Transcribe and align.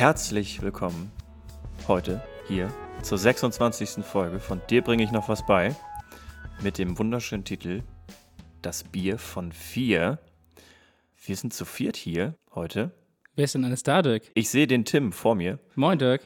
Herzlich 0.00 0.62
willkommen 0.62 1.12
heute 1.86 2.22
hier 2.48 2.72
zur 3.02 3.18
26. 3.18 4.02
Folge 4.02 4.40
von 4.40 4.62
Dir 4.70 4.80
bringe 4.80 5.02
ich 5.02 5.10
noch 5.10 5.28
was 5.28 5.44
bei 5.44 5.76
mit 6.62 6.78
dem 6.78 6.98
wunderschönen 6.98 7.44
Titel 7.44 7.82
Das 8.62 8.82
Bier 8.82 9.18
von 9.18 9.52
vier. 9.52 10.18
Wir 11.22 11.36
sind 11.36 11.52
zu 11.52 11.66
viert 11.66 11.98
hier 11.98 12.34
heute. 12.54 12.92
Wer 13.36 13.44
ist 13.44 13.54
denn 13.54 13.64
alles 13.66 13.82
da, 13.82 14.00
Dirk? 14.00 14.22
Ich 14.32 14.48
sehe 14.48 14.66
den 14.66 14.86
Tim 14.86 15.12
vor 15.12 15.34
mir 15.34 15.58
Moin, 15.74 15.98
Dirk. 15.98 16.22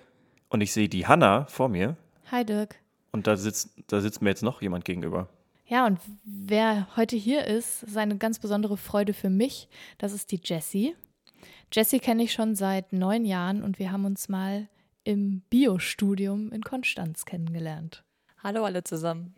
und 0.50 0.60
ich 0.60 0.72
sehe 0.72 0.88
die 0.88 1.08
Hanna 1.08 1.46
vor 1.46 1.68
mir 1.68 1.96
Hi 2.30 2.46
Dirk. 2.46 2.76
und 3.10 3.26
da 3.26 3.36
sitzt, 3.36 3.70
da 3.88 4.00
sitzt 4.00 4.22
mir 4.22 4.30
jetzt 4.30 4.44
noch 4.44 4.62
jemand 4.62 4.84
gegenüber. 4.84 5.28
Ja, 5.66 5.84
und 5.84 5.98
wer 6.24 6.86
heute 6.94 7.16
hier 7.16 7.44
ist, 7.44 7.82
ist 7.82 7.96
eine 7.96 8.18
ganz 8.18 8.38
besondere 8.38 8.76
Freude 8.76 9.14
für 9.14 9.30
mich. 9.30 9.68
Das 9.98 10.12
ist 10.12 10.30
die 10.30 10.40
Jessie. 10.44 10.94
Jessie 11.74 11.98
kenne 11.98 12.22
ich 12.22 12.32
schon 12.32 12.54
seit 12.54 12.92
neun 12.92 13.24
Jahren 13.24 13.64
und 13.64 13.80
wir 13.80 13.90
haben 13.90 14.04
uns 14.04 14.28
mal 14.28 14.68
im 15.02 15.42
Biostudium 15.50 16.52
in 16.52 16.62
Konstanz 16.62 17.24
kennengelernt. 17.24 18.04
Hallo 18.44 18.64
alle 18.64 18.84
zusammen. 18.84 19.34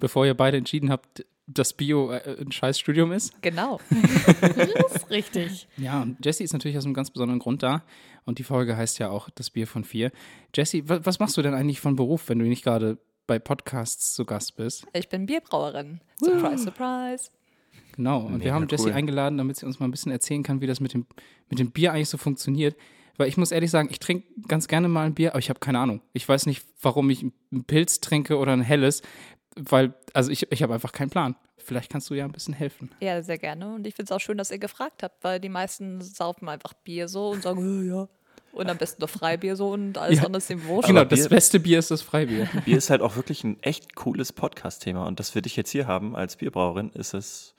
Bevor 0.00 0.26
ihr 0.26 0.34
beide 0.34 0.56
entschieden 0.56 0.90
habt, 0.90 1.24
dass 1.46 1.74
Bio 1.74 2.10
äh, 2.10 2.38
ein 2.40 2.50
Scheißstudium 2.50 3.12
ist. 3.12 3.40
Genau. 3.40 3.78
Das 4.40 4.96
ist 4.96 5.10
richtig. 5.10 5.68
Ja, 5.76 6.02
und 6.02 6.24
Jessie 6.24 6.42
ist 6.42 6.52
natürlich 6.52 6.76
aus 6.76 6.84
einem 6.84 6.94
ganz 6.94 7.10
besonderen 7.10 7.38
Grund 7.38 7.62
da. 7.62 7.84
Und 8.24 8.40
die 8.40 8.44
Folge 8.44 8.76
heißt 8.76 8.98
ja 8.98 9.08
auch 9.10 9.30
Das 9.30 9.50
Bier 9.50 9.68
von 9.68 9.84
vier. 9.84 10.10
Jessie, 10.54 10.88
wa 10.88 10.98
was 11.04 11.20
machst 11.20 11.36
du 11.36 11.42
denn 11.42 11.54
eigentlich 11.54 11.80
von 11.80 11.94
Beruf, 11.94 12.28
wenn 12.28 12.40
du 12.40 12.46
nicht 12.46 12.64
gerade 12.64 12.98
bei 13.28 13.38
Podcasts 13.38 14.14
zu 14.14 14.24
Gast 14.24 14.56
bist? 14.56 14.88
Ich 14.92 15.08
bin 15.08 15.26
Bierbrauerin. 15.26 16.00
Surprise, 16.18 16.64
surprise. 16.64 17.30
Genau. 17.96 18.20
Und 18.20 18.32
wir 18.32 18.38
Mega 18.38 18.54
haben 18.54 18.68
Jessie 18.68 18.86
cool. 18.86 18.92
eingeladen, 18.92 19.38
damit 19.38 19.56
sie 19.56 19.66
uns 19.66 19.80
mal 19.80 19.86
ein 19.86 19.90
bisschen 19.90 20.12
erzählen 20.12 20.42
kann, 20.42 20.60
wie 20.60 20.66
das 20.66 20.80
mit 20.80 20.92
dem, 20.92 21.06
mit 21.48 21.58
dem 21.58 21.70
Bier 21.70 21.92
eigentlich 21.92 22.08
so 22.08 22.18
funktioniert. 22.18 22.76
Weil 23.16 23.28
ich 23.28 23.36
muss 23.38 23.50
ehrlich 23.50 23.70
sagen, 23.70 23.88
ich 23.90 23.98
trinke 23.98 24.26
ganz 24.46 24.68
gerne 24.68 24.88
mal 24.88 25.06
ein 25.06 25.14
Bier, 25.14 25.30
aber 25.30 25.38
ich 25.38 25.48
habe 25.48 25.58
keine 25.60 25.78
Ahnung. 25.78 26.02
Ich 26.12 26.28
weiß 26.28 26.44
nicht, 26.46 26.64
warum 26.82 27.08
ich 27.08 27.22
einen 27.22 27.64
Pilz 27.64 28.00
trinke 28.00 28.36
oder 28.36 28.52
ein 28.52 28.60
helles, 28.60 29.00
weil, 29.56 29.94
also 30.12 30.30
ich, 30.30 30.50
ich 30.52 30.62
habe 30.62 30.74
einfach 30.74 30.92
keinen 30.92 31.08
Plan. 31.10 31.34
Vielleicht 31.56 31.90
kannst 31.90 32.10
du 32.10 32.14
ja 32.14 32.26
ein 32.26 32.32
bisschen 32.32 32.52
helfen. 32.54 32.90
Ja, 33.00 33.22
sehr 33.22 33.38
gerne. 33.38 33.74
Und 33.74 33.86
ich 33.86 33.94
finde 33.94 34.12
es 34.12 34.12
auch 34.12 34.20
schön, 34.20 34.36
dass 34.36 34.50
ihr 34.50 34.58
gefragt 34.58 35.02
habt, 35.02 35.24
weil 35.24 35.40
die 35.40 35.48
meisten 35.48 36.00
saufen 36.02 36.48
einfach 36.48 36.74
Bier 36.74 37.08
so 37.08 37.30
und 37.30 37.42
sagen, 37.42 37.86
ja, 37.88 37.94
ja. 38.02 38.08
Und 38.52 38.70
am 38.70 38.76
besten 38.78 39.00
nur 39.02 39.08
Freibier 39.08 39.56
so 39.56 39.70
und 39.72 39.98
alles 39.98 40.18
Ja. 40.18 40.24
andere 40.24 40.38
ist 40.38 40.48
dem 40.48 40.64
wurscht. 40.66 40.88
Genau, 40.88 41.00
Aber 41.00 41.10
das 41.10 41.20
Bier- 41.22 41.28
beste 41.30 41.58
Bier 41.60 41.78
ist 41.78 41.90
das 41.90 42.02
Freibier. 42.02 42.48
Bier 42.64 42.76
ist 42.78 42.88
halt 42.90 43.00
auch 43.02 43.16
wirklich 43.16 43.44
ein 43.44 43.60
echt 43.62 43.94
cooles 43.96 44.32
Podcast-Thema 44.32 45.06
und 45.06 45.18
dass 45.20 45.34
wir 45.34 45.42
dich 45.42 45.56
jetzt 45.56 45.70
hier 45.70 45.86
haben 45.86 46.14
als 46.14 46.36
Bierbrauerin, 46.36 46.90
ist 46.90 47.12
es 47.14 47.54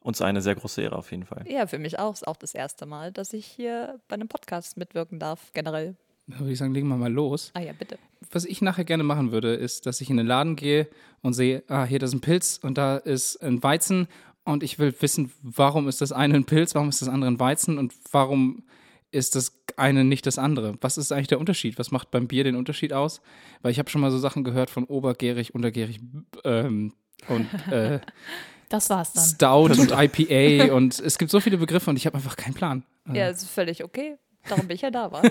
uns 0.00 0.22
eine 0.22 0.40
sehr 0.40 0.54
große 0.54 0.82
Ehre 0.82 0.96
auf 0.96 1.10
jeden 1.10 1.24
Fall. 1.24 1.44
Ja, 1.48 1.66
für 1.66 1.78
mich 1.78 1.98
auch. 1.98 2.12
Ist 2.12 2.26
auch 2.26 2.36
das 2.36 2.54
erste 2.54 2.86
Mal, 2.86 3.12
dass 3.12 3.32
ich 3.32 3.46
hier 3.46 4.00
bei 4.08 4.14
einem 4.14 4.28
Podcast 4.28 4.76
mitwirken 4.76 5.18
darf, 5.18 5.52
generell. 5.52 5.96
Da 6.26 6.40
würde 6.40 6.52
ich 6.52 6.58
sagen, 6.58 6.74
legen 6.74 6.88
wir 6.88 6.96
mal 6.96 7.12
los. 7.12 7.50
Ah 7.54 7.60
ja, 7.60 7.72
bitte. 7.72 7.98
Was 8.30 8.44
ich 8.44 8.60
nachher 8.60 8.84
gerne 8.84 9.02
machen 9.02 9.32
würde, 9.32 9.54
ist, 9.54 9.86
dass 9.86 10.00
ich 10.00 10.10
in 10.10 10.18
den 10.18 10.26
Laden 10.26 10.56
gehe 10.56 10.86
und 11.22 11.32
sehe, 11.32 11.62
ah, 11.68 11.84
hier, 11.84 11.98
das 11.98 12.10
ist 12.10 12.16
ein 12.16 12.20
Pilz 12.20 12.60
und 12.62 12.76
da 12.76 12.98
ist 12.98 13.42
ein 13.42 13.62
Weizen 13.62 14.08
und 14.44 14.62
ich 14.62 14.78
will 14.78 14.94
wissen, 15.00 15.32
warum 15.42 15.88
ist 15.88 16.00
das 16.00 16.12
eine 16.12 16.34
ein 16.34 16.44
Pilz, 16.44 16.74
warum 16.74 16.90
ist 16.90 17.00
das 17.00 17.08
andere 17.08 17.30
ein 17.30 17.40
Weizen 17.40 17.78
und 17.78 17.94
warum 18.12 18.64
ist 19.10 19.36
das 19.36 19.52
eine 19.76 20.04
nicht 20.04 20.26
das 20.26 20.38
andere? 20.38 20.74
Was 20.80 20.98
ist 20.98 21.12
eigentlich 21.12 21.28
der 21.28 21.40
Unterschied? 21.40 21.78
Was 21.78 21.90
macht 21.90 22.10
beim 22.10 22.28
Bier 22.28 22.44
den 22.44 22.56
Unterschied 22.56 22.92
aus? 22.92 23.22
Weil 23.62 23.72
ich 23.72 23.78
habe 23.78 23.88
schon 23.88 24.00
mal 24.00 24.10
so 24.10 24.18
Sachen 24.18 24.44
gehört 24.44 24.68
von 24.68 24.84
obergärig, 24.84 25.54
untergärig 25.54 26.00
ähm, 26.44 26.92
und 27.28 27.48
äh, 27.70 28.00
Das 28.68 28.90
war's 28.90 29.12
dann. 29.12 29.24
Stout 29.24 29.80
und 29.80 29.92
IPA 29.96 30.74
und 30.74 30.98
es 30.98 31.18
gibt 31.18 31.30
so 31.30 31.40
viele 31.40 31.58
Begriffe 31.58 31.90
und 31.90 31.96
ich 31.96 32.06
habe 32.06 32.16
einfach 32.16 32.36
keinen 32.36 32.54
Plan. 32.54 32.84
Ja, 33.12 33.28
ist 33.28 33.48
völlig 33.48 33.82
okay. 33.84 34.16
Darum 34.48 34.66
bin 34.66 34.74
ich 34.74 34.82
ja 34.82 34.90
da, 34.90 35.10
war. 35.10 35.22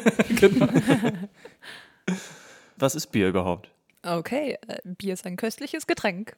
Was 2.77 2.95
ist 2.95 3.07
Bier 3.07 3.29
überhaupt? 3.29 3.69
Okay, 4.03 4.57
äh, 4.67 4.77
Bier 4.83 5.13
ist 5.13 5.25
ein 5.25 5.37
köstliches 5.37 5.87
Getränk. 5.87 6.35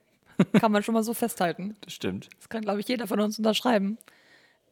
Kann 0.58 0.72
man 0.72 0.82
schon 0.82 0.94
mal 0.94 1.02
so 1.02 1.12
festhalten. 1.12 1.76
Das 1.82 1.92
stimmt. 1.92 2.28
Das 2.38 2.48
kann, 2.48 2.62
glaube 2.62 2.80
ich, 2.80 2.88
jeder 2.88 3.06
von 3.06 3.20
uns 3.20 3.38
unterschreiben. 3.38 3.98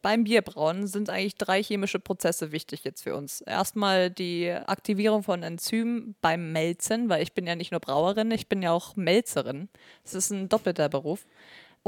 Beim 0.00 0.24
Bierbrauen 0.24 0.86
sind 0.86 1.10
eigentlich 1.10 1.34
drei 1.34 1.62
chemische 1.62 1.98
Prozesse 1.98 2.52
wichtig 2.52 2.84
jetzt 2.84 3.02
für 3.02 3.16
uns. 3.16 3.40
Erstmal 3.40 4.10
die 4.10 4.50
Aktivierung 4.50 5.24
von 5.24 5.42
Enzymen 5.42 6.14
beim 6.20 6.52
Melzen, 6.52 7.08
weil 7.08 7.22
ich 7.22 7.32
bin 7.32 7.46
ja 7.46 7.56
nicht 7.56 7.72
nur 7.72 7.80
Brauerin, 7.80 8.30
ich 8.30 8.48
bin 8.48 8.62
ja 8.62 8.70
auch 8.70 8.94
Melzerin. 8.94 9.68
Das 10.04 10.14
ist 10.14 10.30
ein 10.30 10.48
doppelter 10.48 10.88
Beruf. 10.88 11.26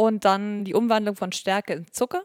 Und 0.00 0.24
dann 0.24 0.64
die 0.64 0.72
Umwandlung 0.72 1.14
von 1.14 1.30
Stärke 1.30 1.74
in 1.74 1.86
Zucker, 1.92 2.22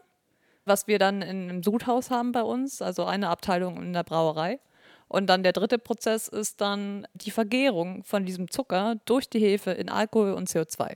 was 0.64 0.86
wir 0.86 0.98
dann 0.98 1.20
in 1.20 1.50
einem 1.50 1.62
Sudhaus 1.62 2.10
haben 2.10 2.32
bei 2.32 2.40
uns, 2.40 2.80
also 2.80 3.04
eine 3.04 3.28
Abteilung 3.28 3.76
in 3.82 3.92
der 3.92 4.02
Brauerei. 4.02 4.60
Und 5.08 5.26
dann 5.26 5.42
der 5.42 5.52
dritte 5.52 5.76
Prozess 5.78 6.26
ist 6.26 6.62
dann 6.62 7.06
die 7.12 7.30
Vergärung 7.30 8.02
von 8.02 8.24
diesem 8.24 8.50
Zucker 8.50 8.94
durch 9.04 9.28
die 9.28 9.40
Hefe 9.40 9.72
in 9.72 9.90
Alkohol 9.90 10.32
und 10.32 10.48
CO2. 10.48 10.94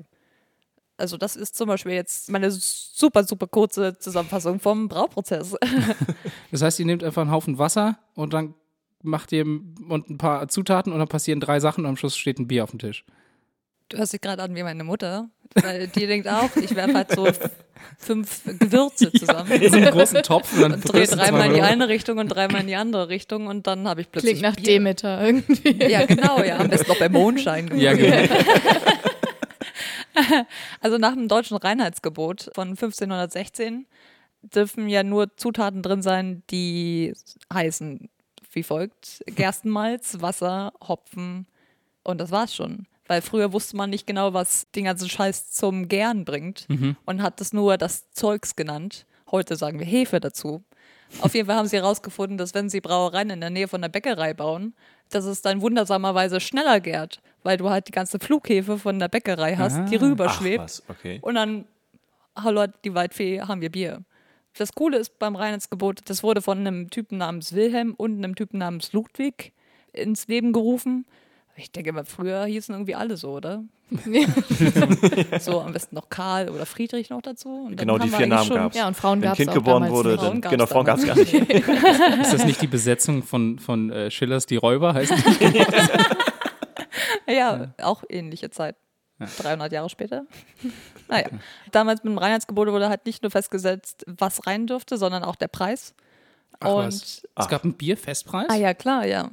Also 0.97 1.19
das 1.19 1.37
ist 1.37 1.55
zum 1.55 1.69
Beispiel 1.69 1.93
jetzt 1.93 2.31
meine 2.31 2.51
super, 2.51 3.25
super 3.25 3.47
kurze 3.47 3.99
Zusammenfassung 3.99 4.59
vom 4.59 4.89
Brauprozess. 4.89 5.57
Das 6.51 6.63
heißt, 6.63 6.81
ihr 6.81 6.87
nehmt 6.87 7.05
einfach 7.05 7.21
einen 7.21 7.31
Haufen 7.31 7.59
Wasser 7.59 7.99
und 8.15 8.33
dann 8.33 8.55
macht 9.03 9.33
ihr 9.33 9.45
und 9.45 10.09
ein 10.09 10.17
paar 10.17 10.49
Zutaten 10.49 10.95
und 10.95 10.99
dann 10.99 11.09
passieren 11.09 11.41
drei 11.41 11.61
Sachen 11.61 11.85
und 11.85 11.91
am 11.91 11.97
Schluss 11.99 12.17
steht 12.17 12.39
ein 12.39 12.49
Bier 12.49 12.65
auf 12.65 12.71
dem 12.71 12.79
Tisch. 12.79 13.05
Du 13.91 13.99
hörst 13.99 14.15
dich 14.15 14.21
gerade 14.23 14.43
an 14.43 14.55
wie 14.55 14.63
meine 14.63 14.85
Mutter, 14.85 15.29
weil 15.55 15.89
die 15.89 16.07
denkt 16.07 16.29
auch, 16.29 16.55
ich 16.57 16.75
werfe 16.75 16.95
halt 16.95 17.13
so 17.13 17.29
fünf 17.99 18.43
Gewürze 18.59 19.13
zusammen. 19.13 19.51
In 19.53 19.71
so 19.71 19.77
einem 19.77 19.91
großen 19.91 20.23
Topf 20.23 20.53
und 20.55 20.63
dann 20.63 20.73
Und 20.75 20.93
drehe 20.93 21.07
dreimal 21.07 21.49
in 21.49 21.55
die 21.55 21.63
eine 21.63 21.89
Richtung 21.89 22.19
und 22.19 22.29
dreimal 22.29 22.63
in 22.63 22.67
die 22.67 22.77
andere 22.77 23.09
Richtung 23.09 23.47
und 23.47 23.67
dann 23.67 23.87
habe 23.89 24.01
ich 24.01 24.11
plötzlich 24.11 24.39
Klingt 24.39 24.43
nach 24.43 24.57
Bier. 24.57 24.65
Demeter 24.65 25.23
irgendwie. 25.23 25.91
Ja, 25.91 26.07
genau, 26.07 26.43
ja. 26.43 26.59
Am 26.59 26.69
besten 26.69 26.89
noch 26.89 26.99
bei 26.99 27.09
Mondschein. 27.09 27.71
Ja, 27.79 27.95
genau. 27.95 28.35
Also 30.81 30.99
nach 30.99 31.15
dem 31.15 31.29
deutschen 31.29 31.57
Reinheitsgebot 31.57 32.51
von 32.55 32.69
1516 32.71 33.87
dürfen 34.43 34.89
ja 34.89 35.03
nur 35.03 35.37
Zutaten 35.37 35.83
drin 35.83 36.03
sein, 36.03 36.43
die 36.51 37.15
heißen 37.53 38.09
wie 38.53 38.63
folgt: 38.63 39.23
Gerstenmalz, 39.27 40.17
Wasser, 40.21 40.73
Hopfen 40.87 41.47
und 42.03 42.21
das 42.21 42.31
war's 42.31 42.55
schon. 42.55 42.87
Weil 43.11 43.23
früher 43.23 43.53
wusste 43.53 43.77
man 43.77 43.91
nicht 43.91 44.07
genau, 44.07 44.35
was 44.35 44.71
den 44.77 44.85
ganzen 44.85 45.09
Scheiß 45.09 45.51
zum 45.51 45.89
Gären 45.89 46.25
bringt 46.25 46.69
und 47.07 47.23
hat 47.23 47.41
es 47.41 47.53
nur 47.53 47.77
das 47.77 48.09
Zeugs 48.13 48.55
genannt. 48.55 49.05
Heute 49.33 49.57
sagen 49.57 49.81
wir 49.81 49.85
Hefe 49.85 50.21
dazu. 50.21 50.63
Auf 51.21 51.35
jeden 51.35 51.49
Fall 51.49 51.57
haben 51.57 51.67
sie 51.67 51.79
herausgefunden, 51.79 52.39
dass 52.39 52.55
wenn 52.55 52.69
sie 52.69 52.81
Brauereien 52.81 53.31
in 53.31 53.41
der 53.41 53.51
Nähe 53.51 53.67
von 53.67 53.83
der 53.83 53.89
Bäckerei 53.89 54.33
bauen, 54.33 54.75
dass 55.09 55.25
es 55.25 55.43
dann 55.43 55.61
wundersamerweise 55.61 56.39
schneller 56.39 56.79
gärt, 56.79 57.21
weil 57.43 57.57
du 57.57 57.69
halt 57.69 57.89
die 57.89 57.91
ganze 57.91 58.21
Flughäfe 58.21 58.79
von 58.79 59.01
der 59.01 59.09
Bäckerei 59.09 59.57
hast, 59.57 59.91
die 59.91 59.99
Ach 59.99 60.03
rüberschwebt. 60.03 60.63
was, 60.63 60.85
okay. 60.89 61.19
Und 61.21 61.35
dann, 61.35 61.65
hallo 62.37 62.69
die 62.85 62.95
Waldfee, 62.95 63.41
haben 63.41 63.61
wir 63.61 63.73
Bier. 63.73 64.05
Das 64.57 64.73
Coole 64.73 64.99
ist 64.99 65.19
beim 65.19 65.35
Reinheitsgebot, 65.35 66.03
das 66.05 66.23
wurde 66.23 66.43
von 66.43 66.59
einem 66.59 66.91
Typen 66.91 67.19
namens 67.19 67.55
Wilhelm 67.57 67.93
und 67.97 68.19
einem 68.19 68.37
Typen 68.37 68.59
namens 68.59 68.93
Ludwig 68.93 69.53
ins 69.93 70.29
Leben 70.29 70.53
gerufen. 70.53 71.07
Ich 71.63 71.73
denke 71.73 71.93
mal, 71.93 72.05
früher 72.05 72.45
hießen 72.47 72.75
irgendwie 72.75 72.95
alle 72.95 73.17
so, 73.17 73.33
oder? 73.33 73.63
so 75.41 75.61
am 75.61 75.73
besten 75.73 75.95
noch 75.97 76.09
Karl 76.09 76.49
oder 76.49 76.65
Friedrich 76.65 77.11
noch 77.11 77.23
dazu. 77.23 77.49
Und 77.67 77.71
dann 77.73 77.77
Genau, 77.77 77.99
die 77.99 78.09
vier 78.09 78.27
Namen 78.27 78.47
schon- 78.47 78.57
gab's. 78.57 78.77
Ja, 78.77 78.87
und 78.89 78.97
Frauen 78.97 79.21
Wenn 79.21 79.29
ein 79.29 79.31
gab 79.31 79.33
es 79.33 79.37
Kind 79.39 79.51
auch 79.51 79.55
geboren 79.55 79.83
damals 79.83 79.93
wurde, 79.93 80.11
nicht. 80.11 80.23
dann, 80.23 80.27
Frauen 80.33 80.41
gab's 80.41 80.51
genau, 80.53 80.67
Frauen 80.67 80.85
gab 80.87 80.99
es 80.99 81.07
gar 81.07 81.17
nicht. 81.17 81.33
Ist 82.23 82.33
das 82.33 82.45
nicht 82.47 82.63
die 82.63 82.67
Besetzung 82.67 83.23
von, 83.23 83.59
von 83.59 83.91
äh, 83.91 84.11
Schillers 84.11 84.47
Die 84.47 84.57
Räuber? 84.57 84.95
Heißt 84.95 85.13
die? 85.13 85.65
Ja, 87.33 87.73
auch 87.83 88.03
ähnliche 88.09 88.51
Zeit. 88.51 88.77
300 89.19 89.71
Jahre 89.73 89.89
später. 89.91 90.25
naja, 91.09 91.27
damals 91.73 92.03
mit 92.03 92.13
dem 92.13 92.19
Reinheitsgebot 92.19 92.69
wurde 92.69 92.89
halt 92.89 93.07
nicht 93.07 93.23
nur 93.23 93.31
festgesetzt, 93.31 94.05
was 94.07 94.47
rein 94.47 94.67
durfte, 94.67 94.97
sondern 94.97 95.23
auch 95.23 95.37
der 95.37 95.49
Preis. 95.49 95.95
Ach 96.59 96.69
Und 96.69 96.87
was. 96.87 97.23
Es 97.37 97.49
gab 97.49 97.65
einen 97.65 97.75
Bierfestpreis? 97.75 98.47
ah 98.49 98.57
ja, 98.57 98.75
klar, 98.75 99.07
ja. 99.07 99.29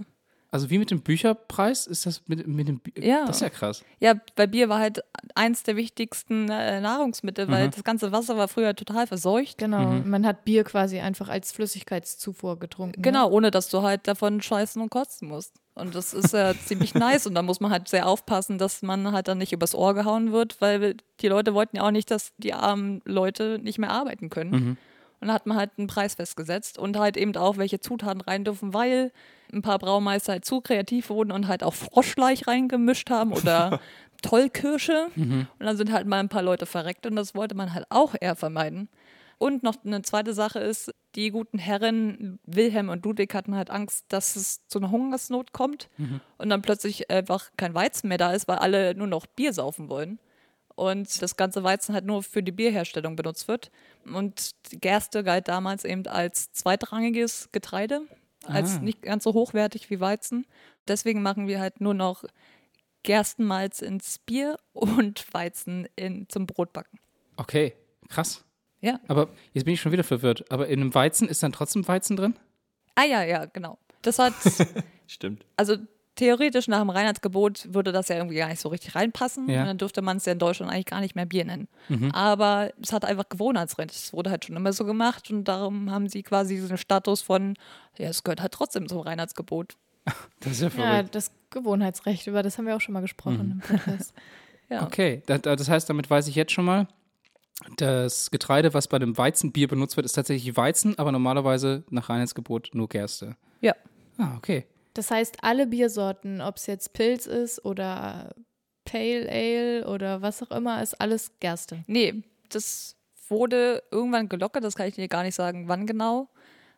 Also 0.50 0.70
wie 0.70 0.78
mit 0.78 0.92
dem 0.92 1.02
Bücherpreis? 1.02 1.88
Ist 1.88 2.06
das 2.06 2.22
mit, 2.28 2.48
mit 2.48 2.68
dem 2.68 2.80
Bier? 2.80 3.04
Ja. 3.04 3.26
Das 3.26 3.38
ist 3.38 3.42
ja 3.42 3.50
krass. 3.50 3.84
Ja, 4.00 4.16
weil 4.36 4.48
Bier 4.48 4.70
war 4.70 4.80
halt 4.80 5.04
eins 5.36 5.64
der 5.64 5.76
wichtigsten 5.76 6.50
äh, 6.50 6.80
Nahrungsmittel, 6.80 7.50
weil 7.50 7.70
das 7.70 7.84
ganze 7.84 8.12
Wasser 8.12 8.38
war 8.38 8.48
früher 8.48 8.76
total 8.76 9.08
verseucht. 9.08 9.58
Genau, 9.58 10.02
man 10.06 10.26
hat 10.26 10.46
Bier 10.46 10.64
quasi 10.64 11.00
einfach 11.00 11.28
als 11.28 11.52
Flüssigkeitszufuhr 11.52 12.58
getrunken. 12.60 13.02
Genau, 13.02 13.30
ohne 13.30 13.52
dass 13.52 13.70
du 13.70 13.82
halt 13.82 14.08
davon 14.08 14.42
scheißen 14.42 14.82
und 14.82 14.90
kotzen 14.90 15.28
musst. 15.28 15.54
Und 15.76 15.96
das 15.96 16.14
ist 16.14 16.34
ja 16.34 16.54
ziemlich 16.66 16.94
nice 16.96 17.28
und 17.28 17.36
da 17.36 17.42
muss 17.42 17.60
man 17.60 17.72
halt 17.72 17.88
sehr 17.90 18.08
aufpassen, 18.08 18.58
dass 18.58 18.82
man 18.82 19.12
halt 19.12 19.28
dann 19.28 19.38
nicht 19.38 19.54
übers 19.54 19.76
Ohr 19.76 19.94
gehauen 19.94 20.32
wird, 20.32 20.60
weil 20.62 20.96
die 21.20 21.28
Leute 21.28 21.54
wollten 21.54 21.78
ja 21.78 21.84
auch 21.84 21.92
nicht, 21.92 22.10
dass 22.10 22.32
die 22.38 22.54
armen 22.54 23.02
Leute 23.06 23.60
nicht 23.62 23.78
mehr 23.80 23.92
arbeiten 23.92 24.30
können. 24.30 24.78
Und 25.19 25.30
da 25.30 25.34
hat 25.34 25.46
man 25.46 25.58
halt 25.58 25.72
einen 25.78 25.88
Preis 25.88 26.16
festgesetzt 26.16 26.78
und 26.78 26.98
halt 26.98 27.18
eben 27.18 27.36
auch, 27.36 27.58
welche 27.58 27.80
Zutaten 27.80 28.22
rein 28.22 28.44
dürfen, 28.44 28.74
weil 28.74 29.12
ein 29.52 29.62
paar 29.62 29.80
Braumeister 29.80 30.34
halt 30.34 30.46
zu 30.46 30.62
kreativ 30.62 31.10
wurden 31.10 31.31
und 31.31 31.48
halt 31.48 31.64
auch 31.64 31.74
Froschleich 31.74 32.48
reingemischt 32.48 33.10
haben 33.10 33.34
oder 33.34 33.80
Tollkirsche. 34.22 35.08
Und 35.16 35.66
dann 35.66 35.78
sind 35.78 35.92
halt 35.92 36.08
mal 36.08 36.19
ein 36.19 36.30
paar 36.30 36.42
Leute 36.44 36.66
verreckt 36.66 37.06
und 37.06 37.16
das 37.16 37.34
wollte 37.36 37.56
man 37.56 37.74
halt 37.74 37.86
auch 37.90 38.14
eher 38.19 38.36
vermeiden. 38.36 38.90
Und 39.40 39.62
noch 39.62 39.75
eine 39.86 40.02
zweite 40.02 40.34
Sache 40.34 40.58
ist, 40.60 40.92
die 41.16 41.30
guten 41.30 41.60
Herren 41.60 42.40
Wilhelm 42.46 42.90
und 42.90 43.06
Ludwig 43.06 43.34
hatten 43.36 43.56
halt 43.56 43.69
Angst, 43.69 44.06
dass 44.10 44.36
es 44.36 44.66
zu 44.68 44.80
einer 44.80 44.90
Hungersnot 44.90 45.52
kommt 45.54 45.90
und 46.40 46.50
dann 46.50 46.64
plötzlich 46.64 47.10
einfach 47.12 47.52
kein 47.56 47.75
Weizen 47.75 48.08
mehr 48.08 48.18
da 48.18 48.31
ist, 48.34 48.48
weil 48.48 48.58
alle 48.58 48.96
nur 48.96 49.06
noch 49.08 49.28
Bier 49.28 49.54
saufen 49.54 49.90
wollen. 49.90 50.18
Und 50.78 51.24
das 51.24 51.36
ganze 51.38 51.64
Weizen 51.64 51.96
halt 51.96 52.06
nur 52.06 52.22
für 52.22 52.44
die 52.44 52.52
Bierherstellung 52.52 53.16
benutzt 53.16 53.48
wird. 53.48 53.72
Und 54.06 54.52
Gerste 54.70 55.24
galt 55.24 55.48
damals 55.48 55.84
eben 55.84 56.06
als 56.06 56.52
zweitrangiges 56.54 57.50
Getreide, 57.52 58.02
als 58.46 58.76
Ah. 58.76 58.80
nicht 58.82 59.02
ganz 59.02 59.24
so 59.24 59.34
hochwertig 59.34 59.90
wie 59.90 60.00
Weizen. 60.00 60.46
Deswegen 60.88 61.24
machen 61.24 61.48
wir 61.48 61.60
halt 61.60 61.82
nur 61.82 61.96
noch 61.96 62.24
Gerstenmalz 63.04 63.82
ins 63.82 64.20
Bier 64.20 64.58
und 64.74 65.26
Weizen 65.34 65.88
in, 65.96 66.30
zum 66.30 66.46
Brotbacken. 66.46 67.00
Okay, 67.38 67.74
krass. 68.10 68.44
Ja. 68.80 69.00
Aber 69.08 69.30
jetzt 69.54 69.64
bin 69.66 69.74
ich 69.74 69.82
schon 69.82 69.92
wieder 69.92 70.04
verwirrt. 70.04 70.46
Aber 70.52 70.68
in 70.68 70.80
einem 70.82 70.94
Weizen 70.94 71.28
ist 71.28 71.42
dann 71.42 71.52
trotzdem 71.54 71.88
Weizen 71.88 72.16
drin? 72.18 72.36
Ah 72.96 73.04
ja, 73.06 73.24
ja, 73.24 73.46
genau. 73.46 73.80
Das 74.04 74.20
hat, 74.20 74.34
Stimmt. 75.08 75.44
also 75.56 75.78
theoretisch 76.18 76.68
nach 76.68 76.80
dem 76.81 76.90
Reinheitsgebot 76.90 77.74
würde 77.74 77.94
das 77.94 78.10
ja 78.10 78.18
irgendwie 78.18 78.36
gar 78.36 78.50
nicht 78.50 78.60
so 78.60 78.68
richtig 78.69 78.94
reinpassen. 78.96 79.50
Ja. 79.50 79.62
Und 79.62 79.68
dann 79.68 79.78
dürfte 79.78 80.02
man 80.02 80.18
es 80.18 80.25
ja 80.25 80.34
in 80.34 80.40
Deutschland 80.40 80.72
eigentlich 80.72 80.86
gar 80.88 81.00
nicht 81.00 81.16
mehr 81.16 81.25
Bier 81.25 81.46
nennen. 81.46 81.68
Aber 82.14 82.72
es 82.81 82.92
hat 82.92 83.06
einfach 83.06 83.30
Gewohnheitsrecht. 83.30 83.92
Es 83.92 84.12
wurde 84.12 84.30
halt 84.30 84.44
schon 84.46 84.56
immer 84.58 84.74
so 84.74 84.84
gemacht 84.84 85.31
und 85.31 85.46
darum 85.46 85.90
haben 85.92 86.10
sie 86.10 86.24
quasi 86.24 86.56
diesen 86.56 86.78
Status 86.78 87.22
von, 87.22 87.56
ja, 87.98 88.10
es 88.10 88.24
gehört 88.24 88.42
halt 88.42 88.52
trotzdem 88.52 88.90
zum 88.90 89.00
Reinheitsgebot. 89.00 89.75
Das 90.42 90.54
ist 90.54 90.62
ja 90.62 90.68
Ja, 90.68 90.72
verrückt. 90.94 91.16
das 91.16 91.31
Gewohnheitsrecht, 91.50 92.28
über 92.28 92.44
das 92.44 92.58
haben 92.58 92.66
wir 92.66 92.75
auch 92.75 92.81
schon 92.81 92.94
mal 92.94 93.02
gesprochen 93.02 93.52
im 93.52 93.60
Podcast. 93.78 94.14
Ja. 94.69 94.84
Okay, 94.84 95.22
da- 95.28 95.38
da- 95.38 95.56
das 95.56 95.69
heißt, 95.69 95.90
damit 95.90 96.10
weiß 96.10 96.28
ich 96.28 96.36
jetzt 96.36 96.52
schon 96.52 96.66
mal, 96.66 96.88
das 97.78 98.31
Getreide, 98.31 98.74
was 98.74 98.88
bei 98.88 99.00
dem 99.00 99.18
Weizenbier 99.18 99.68
benutzt 99.68 99.96
wird, 99.98 100.06
ist 100.06 100.14
tatsächlich 100.14 100.56
Weizen, 100.58 100.98
aber 101.00 101.12
normalerweise 101.12 101.84
nach 101.90 102.10
Reinheitsgebot 102.10 102.72
nur 102.74 102.88
Gerste. 102.90 103.36
Ja. 103.62 103.74
Ah, 104.18 104.36
okay. 104.38 104.66
Das 104.98 105.12
heißt, 105.12 105.38
alle 105.44 105.68
Biersorten, 105.68 106.42
ob 106.42 106.58
es 106.58 106.66
jetzt 106.66 106.94
Pilz 106.94 107.28
ist 107.28 107.64
oder 107.64 108.34
Pale 108.84 109.30
Ale 109.30 109.88
oder 109.88 110.22
was 110.22 110.42
auch 110.42 110.52
immer, 110.52 110.82
ist 110.82 111.00
alles 111.00 111.32
Gerste. 111.40 111.84
Nee, 111.88 112.24
das 112.50 112.96
wurde 113.30 113.84
irgendwann 113.92 114.30
gelockert, 114.30 114.64
das 114.64 114.76
kann 114.76 114.88
ich 114.88 114.96
dir 114.96 115.08
gar 115.08 115.24
nicht 115.24 115.36
sagen, 115.36 115.68
wann 115.68 115.86
genau. 115.86 116.30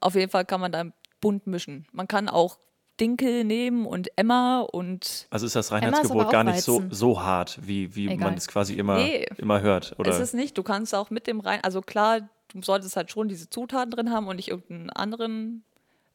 Auf 0.01 0.15
jeden 0.15 0.31
Fall 0.31 0.45
kann 0.45 0.59
man 0.59 0.71
da 0.71 0.85
bunt 1.21 1.47
mischen. 1.47 1.85
Man 1.91 2.07
kann 2.07 2.27
auch 2.27 2.57
Dinkel 2.99 3.43
nehmen 3.45 3.85
und 3.85 4.09
Emma 4.17 4.61
und 4.61 5.27
Also 5.29 5.45
ist 5.45 5.55
das 5.55 5.71
Reinheitsgebot 5.71 6.25
auch 6.25 6.31
gar 6.31 6.43
nicht 6.43 6.61
so, 6.61 6.83
so 6.89 7.21
hart, 7.21 7.59
wie, 7.61 7.95
wie 7.95 8.07
Egal. 8.07 8.17
man 8.17 8.33
es 8.33 8.47
quasi 8.47 8.73
immer, 8.73 8.97
Nee. 8.97 9.25
immer 9.37 9.61
hört. 9.61 9.97
Oder? 9.97 10.11
es 10.11 10.19
ist 10.19 10.33
nicht, 10.33 10.57
du 10.57 10.63
kannst 10.63 10.93
auch 10.93 11.09
mit 11.09 11.27
dem 11.27 11.39
rein, 11.39 11.61
also 11.63 11.81
klar, 11.81 12.27
du 12.53 12.61
solltest 12.61 12.95
halt 12.97 13.11
schon 13.11 13.29
diese 13.29 13.49
Zutaten 13.49 13.91
drin 13.91 14.11
haben 14.11 14.27
und 14.27 14.35
nicht 14.35 14.49
irgendeinen 14.49 14.89
anderen, 14.89 15.63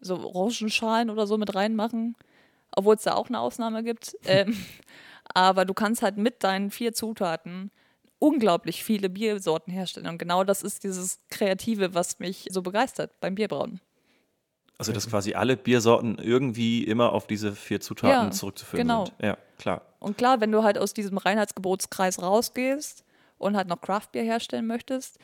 so 0.04 0.16
Orangenschalen 0.16 1.10
oder 1.10 1.26
so 1.26 1.38
mit 1.38 1.54
reinmachen, 1.54 2.16
obwohl 2.76 2.94
es 2.96 3.02
da 3.02 3.14
auch 3.14 3.28
eine 3.28 3.40
Ausnahme 3.40 3.82
gibt. 3.82 4.16
ähm, 4.26 4.56
aber 5.34 5.64
du 5.64 5.74
kannst 5.74 6.02
halt 6.02 6.16
mit 6.16 6.44
deinen 6.44 6.70
vier 6.70 6.92
Zutaten 6.92 7.70
unglaublich 8.18 8.84
viele 8.84 9.08
Biersorten 9.08 9.72
herstellen. 9.72 10.06
Und 10.06 10.18
genau 10.18 10.44
das 10.44 10.62
ist 10.62 10.84
dieses 10.84 11.18
Kreative, 11.30 11.94
was 11.94 12.18
mich 12.20 12.46
so 12.50 12.62
begeistert 12.62 13.18
beim 13.20 13.34
Bierbrauen. 13.34 13.80
also, 14.78 14.92
dass 14.92 15.08
quasi 15.08 15.34
alle 15.34 15.56
Biersorten 15.56 16.18
irgendwie 16.18 16.84
immer 16.84 17.12
auf 17.12 17.26
diese 17.26 17.52
vier 17.52 17.80
Zutaten 17.80 18.28
Ja, 18.28 18.30
zurückzuführen 18.30 18.86
genau. 18.86 19.06
sind. 19.06 19.16
Ja, 19.22 19.38
klar. 19.58 19.82
Und 19.98 20.16
klar, 20.18 20.40
wenn 20.40 20.52
du 20.52 20.62
halt 20.62 20.78
aus 20.78 20.94
diesem 20.94 21.18
Reinheitsgebotskreis 21.18 22.20
rausgehst 22.22 23.04
und 23.38 23.56
halt 23.56 23.68
noch 23.68 23.80
Craftbier 23.80 24.22
herstellen 24.22 24.66
möchtest, 24.66 25.18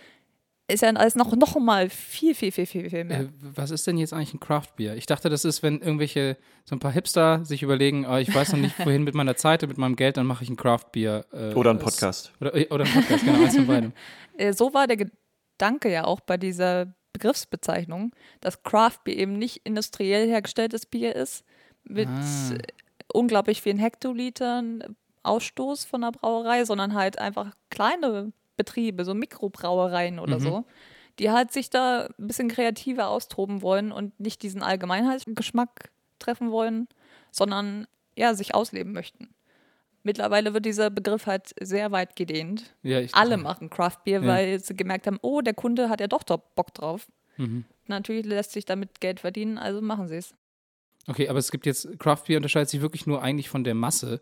ist 0.72 0.82
ja 0.82 0.90
alles 0.90 1.14
noch, 1.16 1.34
noch 1.36 1.58
mal 1.58 1.88
viel, 1.90 2.34
viel, 2.34 2.52
viel, 2.52 2.66
viel, 2.66 2.90
viel 2.90 3.04
mehr. 3.04 3.20
Äh, 3.20 3.28
was 3.40 3.70
ist 3.70 3.86
denn 3.86 3.98
jetzt 3.98 4.12
eigentlich 4.12 4.34
ein 4.34 4.40
Craftbier? 4.40 4.94
Ich 4.94 5.06
dachte, 5.06 5.28
das 5.28 5.44
ist, 5.44 5.62
wenn 5.62 5.80
irgendwelche, 5.80 6.36
so 6.64 6.74
ein 6.76 6.78
paar 6.80 6.92
Hipster 6.92 7.44
sich 7.44 7.62
überlegen, 7.62 8.06
oh, 8.06 8.16
ich 8.16 8.34
weiß 8.34 8.52
noch 8.52 8.58
nicht, 8.60 8.78
wohin 8.84 9.04
mit 9.04 9.14
meiner 9.14 9.36
Zeit 9.36 9.62
und 9.62 9.68
mit 9.68 9.78
meinem 9.78 9.96
Geld, 9.96 10.16
dann 10.16 10.26
mache 10.26 10.44
ich 10.44 10.50
ein 10.50 10.56
Craftbier. 10.56 11.26
Äh, 11.32 11.54
Oder 11.54 11.70
ein 11.70 11.78
Podcast. 11.78 12.32
Oder, 12.40 12.52
oder 12.70 12.84
ein 12.84 12.92
Podcast, 12.92 13.24
genau, 13.24 13.42
eins 13.42 13.56
von 13.56 13.66
beidem. 13.66 13.92
Äh, 14.36 14.54
so 14.54 14.72
war 14.72 14.86
der 14.86 14.96
Gedanke 14.96 15.90
ja 15.92 16.04
auch 16.04 16.20
bei 16.20 16.38
dieser 16.38 16.94
Begriffsbezeichnung, 17.12 18.12
dass 18.40 18.62
Craftbier 18.62 19.16
eben 19.16 19.38
nicht 19.38 19.60
industriell 19.64 20.26
hergestelltes 20.28 20.86
Bier 20.86 21.14
ist, 21.14 21.44
mit 21.84 22.08
Ah. 22.08 22.54
äh, 22.54 22.58
unglaublich 23.12 23.60
vielen 23.62 23.78
Hektolitern 23.78 24.82
Ausstoß 25.22 25.84
von 25.84 26.00
der 26.00 26.12
Brauerei, 26.12 26.64
sondern 26.64 26.94
halt 26.94 27.18
einfach 27.18 27.54
kleine 27.70 28.32
Betriebe, 28.64 29.04
so 29.04 29.14
Mikrobrauereien 29.14 30.18
oder 30.18 30.36
Mhm. 30.36 30.40
so, 30.40 30.64
die 31.18 31.30
halt 31.30 31.52
sich 31.52 31.70
da 31.70 32.06
ein 32.18 32.26
bisschen 32.26 32.48
kreativer 32.48 33.08
austoben 33.08 33.62
wollen 33.62 33.90
und 33.92 34.18
nicht 34.20 34.42
diesen 34.42 34.62
Allgemeinheitsgeschmack 34.62 35.90
treffen 36.18 36.50
wollen, 36.50 36.88
sondern 37.30 37.86
ja, 38.16 38.34
sich 38.34 38.54
ausleben 38.54 38.92
möchten. 38.92 39.34
Mittlerweile 40.02 40.54
wird 40.54 40.64
dieser 40.64 40.88
Begriff 40.90 41.26
halt 41.26 41.54
sehr 41.60 41.90
weit 41.92 42.16
gedehnt. 42.16 42.74
Ja, 42.82 43.00
Alle 43.12 43.36
machen 43.36 43.68
Craftbier, 43.70 44.20
Ja. 44.22 44.26
weil 44.26 44.58
sie 44.60 44.74
gemerkt 44.76 45.06
haben, 45.06 45.18
oh, 45.22 45.40
der 45.42 45.54
Kunde 45.54 45.88
hat 45.90 46.00
ja 46.00 46.06
doch, 46.06 46.22
doch 46.22 46.38
Bock 46.54 46.72
drauf. 46.74 47.06
Mhm. 47.36 47.64
Natürlich 47.86 48.24
lässt 48.24 48.52
sich 48.52 48.64
damit 48.64 49.00
Geld 49.00 49.20
verdienen, 49.20 49.58
also 49.58 49.80
machen 49.82 50.08
sie 50.08 50.16
es. 50.16 50.34
Okay, 51.06 51.28
aber 51.28 51.38
es 51.38 51.50
gibt 51.50 51.66
jetzt, 51.66 51.98
Craftbier 51.98 52.36
unterscheidet 52.38 52.68
sich 52.70 52.80
wirklich 52.82 53.06
nur 53.06 53.22
eigentlich 53.22 53.48
von 53.48 53.64
der 53.64 53.74
Masse 53.74 54.20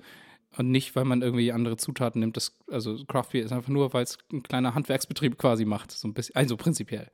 und 0.57 0.71
nicht, 0.71 0.97
weil 0.97 1.05
man 1.05 1.23
irgendwie 1.23 1.53
andere 1.53 1.77
Zutaten 1.77 2.21
nimmt. 2.21 2.37
Das, 2.37 2.57
also 2.71 2.97
Craftbier 3.07 3.45
ist 3.45 3.53
einfach 3.53 3.69
nur, 3.69 3.93
weil 3.93 4.03
es 4.05 4.19
ein 4.33 4.43
kleiner 4.43 4.75
Handwerksbetrieb 4.75 5.39
quasi 5.39 5.65
macht, 5.65 5.93
so 5.93 6.09
ein 6.09 6.15
bisschen, 6.15 6.35
also 6.37 6.57
prinzipiell. 6.57 7.11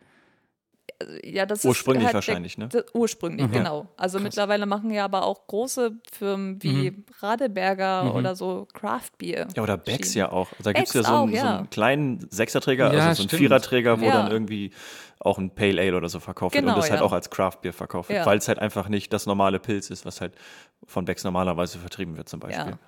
Ja, 1.24 1.44
das 1.44 1.64
Ursprünglich 1.64 2.02
ist 2.02 2.06
halt 2.06 2.14
wahrscheinlich, 2.14 2.56
ne? 2.56 2.68
der, 2.68 2.82
das, 2.82 2.94
ursprünglich, 2.94 3.48
Mhm. 3.48 3.52
genau. 3.52 3.88
Also 3.96 4.18
Krass. 4.18 4.22
mittlerweile 4.24 4.64
machen 4.66 4.90
ja 4.90 5.04
aber 5.04 5.24
auch 5.24 5.46
große 5.46 5.92
Firmen 6.12 6.62
wie 6.62 7.04
Radeberger 7.20 8.04
Mhm. 8.04 8.10
oder 8.12 8.36
so 8.36 8.68
Craftbier. 8.72 9.48
Ja, 9.56 9.62
oder 9.62 9.76
Becks 9.76 10.14
ja 10.14 10.30
auch. 10.30 10.48
Da 10.62 10.72
gibt 10.72 10.88
es 10.88 10.94
ja 10.94 11.02
so 11.02 11.08
einen, 11.08 11.16
auch, 11.16 11.28
so 11.28 11.34
ja. 11.34 11.58
einen 11.58 11.70
kleinen 11.70 12.26
Sechserträger, 12.30 12.84
Ja, 12.84 12.90
also 12.90 13.00
so 13.00 13.06
einen 13.22 13.28
stimmt. 13.28 13.32
Viererträger, 13.40 14.00
wo 14.00 14.04
Ja. 14.04 14.12
dann 14.22 14.30
irgendwie 14.30 14.70
auch 15.18 15.38
ein 15.38 15.54
Pale 15.54 15.80
Ale 15.82 15.96
oder 15.96 16.08
so 16.08 16.20
verkauft 16.20 16.54
wird 16.54 16.62
Genau, 16.62 16.74
und 16.74 16.80
das 16.82 16.90
halt 16.90 17.00
ja. 17.00 17.06
auch 17.06 17.12
als 17.12 17.28
Craftbier 17.30 17.72
verkauft 17.72 18.10
wird, 18.10 18.20
Ja. 18.20 18.26
weil 18.26 18.38
es 18.38 18.46
halt 18.46 18.58
einfach 18.58 18.88
nicht 18.88 19.12
das 19.12 19.26
normale 19.26 19.58
Pilz 19.58 19.90
ist, 19.90 20.04
was 20.06 20.20
halt 20.20 20.34
von 20.86 21.06
Becks 21.06 21.24
normalerweise 21.24 21.78
vertrieben 21.78 22.16
wird 22.16 22.28
zum 22.28 22.40
Beispiel. 22.40 22.78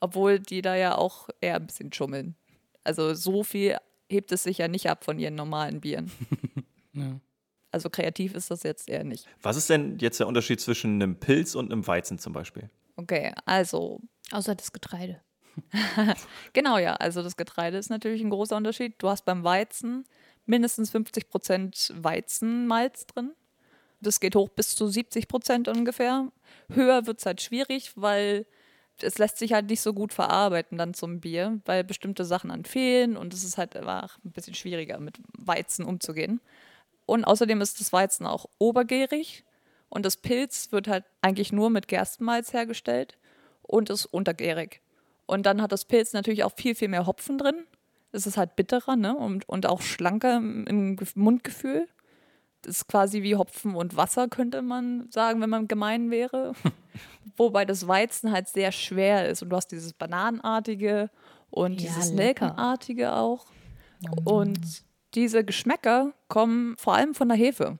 Obwohl 0.00 0.38
die 0.38 0.62
da 0.62 0.76
ja 0.76 0.96
auch 0.96 1.28
eher 1.40 1.56
ein 1.56 1.66
bisschen 1.66 1.92
schummeln. 1.92 2.36
Also 2.84 3.14
so 3.14 3.42
viel 3.42 3.76
hebt 4.08 4.30
es 4.32 4.44
sich 4.44 4.58
ja 4.58 4.68
nicht 4.68 4.88
ab 4.88 5.04
von 5.04 5.18
ihren 5.18 5.34
normalen 5.34 5.80
Bieren. 5.80 6.10
Ja. 6.98 7.20
Also 7.72 7.90
kreativ 7.90 8.34
ist 8.34 8.50
das 8.50 8.62
jetzt 8.62 8.88
eher 8.88 9.04
nicht. 9.04 9.26
Was 9.42 9.58
ist 9.58 9.68
denn 9.68 9.98
jetzt 9.98 10.18
der 10.18 10.26
Unterschied 10.26 10.62
zwischen 10.62 10.94
einem 10.94 11.20
Pilz 11.20 11.54
und 11.54 11.70
einem 11.70 11.86
Weizen 11.86 12.18
zum 12.18 12.32
Beispiel? 12.32 12.70
Okay, 12.96 13.34
also 13.44 14.00
Außer 14.30 14.54
das 14.54 14.72
Getreide. 14.72 15.20
Genau, 16.52 16.78
ja. 16.78 16.94
Also 16.96 17.22
das 17.22 17.36
Getreide 17.36 17.78
ist 17.78 17.90
natürlich 17.90 18.22
ein 18.22 18.30
großer 18.30 18.56
Unterschied. 18.56 18.94
Du 18.98 19.08
hast 19.08 19.24
beim 19.24 19.44
Weizen 19.44 20.04
mindestens 20.44 20.90
50 20.90 21.28
Prozent 21.28 21.92
Weizenmalz 21.96 23.06
drin. 23.06 23.32
Das 24.00 24.20
geht 24.20 24.36
hoch 24.36 24.50
bis 24.50 24.74
zu 24.74 24.86
70 24.86 25.28
Prozent 25.28 25.68
ungefähr. 25.68 26.30
Höher 26.70 27.06
wird 27.06 27.20
es 27.20 27.26
halt 27.26 27.40
schwierig, 27.40 27.92
weil 27.96 28.46
es 29.02 29.18
lässt 29.18 29.38
sich 29.38 29.52
halt 29.52 29.66
nicht 29.68 29.80
so 29.80 29.92
gut 29.92 30.12
verarbeiten 30.12 30.78
dann 30.78 30.94
zum 30.94 31.20
Bier, 31.20 31.60
weil 31.64 31.84
bestimmte 31.84 32.24
Sachen 32.24 32.50
dann 32.50 32.64
fehlen 32.64 33.16
und 33.16 33.34
es 33.34 33.44
ist 33.44 33.58
halt 33.58 33.76
einfach 33.76 34.18
ein 34.24 34.32
bisschen 34.32 34.54
schwieriger 34.54 34.98
mit 34.98 35.18
Weizen 35.36 35.84
umzugehen. 35.84 36.40
Und 37.04 37.24
außerdem 37.24 37.60
ist 37.60 37.80
das 37.80 37.92
Weizen 37.92 38.26
auch 38.26 38.46
obergärig 38.58 39.44
und 39.88 40.04
das 40.04 40.16
Pilz 40.16 40.72
wird 40.72 40.88
halt 40.88 41.04
eigentlich 41.22 41.52
nur 41.52 41.70
mit 41.70 41.88
Gerstenmalz 41.88 42.52
hergestellt 42.52 43.16
und 43.62 43.90
ist 43.90 44.06
untergärig. 44.06 44.80
Und 45.26 45.46
dann 45.46 45.60
hat 45.62 45.72
das 45.72 45.84
Pilz 45.84 46.12
natürlich 46.12 46.44
auch 46.44 46.52
viel, 46.56 46.74
viel 46.74 46.88
mehr 46.88 47.06
Hopfen 47.06 47.38
drin. 47.38 47.64
Es 48.12 48.26
ist 48.26 48.36
halt 48.36 48.56
bitterer 48.56 48.96
ne? 48.96 49.16
und, 49.16 49.48
und 49.48 49.66
auch 49.66 49.82
schlanker 49.82 50.36
im, 50.38 50.66
im 50.66 50.96
Gef- 50.96 51.18
Mundgefühl. 51.18 51.88
Ist 52.66 52.88
quasi 52.88 53.22
wie 53.22 53.36
Hopfen 53.36 53.74
und 53.74 53.96
Wasser, 53.96 54.28
könnte 54.28 54.60
man 54.60 55.08
sagen, 55.10 55.40
wenn 55.40 55.50
man 55.50 55.68
gemein 55.68 56.10
wäre. 56.10 56.52
Wobei 57.36 57.64
das 57.64 57.86
Weizen 57.86 58.32
halt 58.32 58.48
sehr 58.48 58.72
schwer 58.72 59.28
ist 59.28 59.42
und 59.42 59.50
du 59.50 59.56
hast 59.56 59.68
dieses 59.68 59.92
Bananenartige 59.92 61.10
und 61.50 61.80
Ja, 61.80 61.88
dieses. 61.88 62.12
Nelkenartige 62.12 63.12
auch. 63.14 63.46
Und 64.24 64.84
diese 65.14 65.44
Geschmäcker 65.44 66.12
kommen 66.28 66.76
vor 66.76 66.94
allem 66.94 67.14
von 67.14 67.28
der 67.28 67.36
Hefe. 67.36 67.78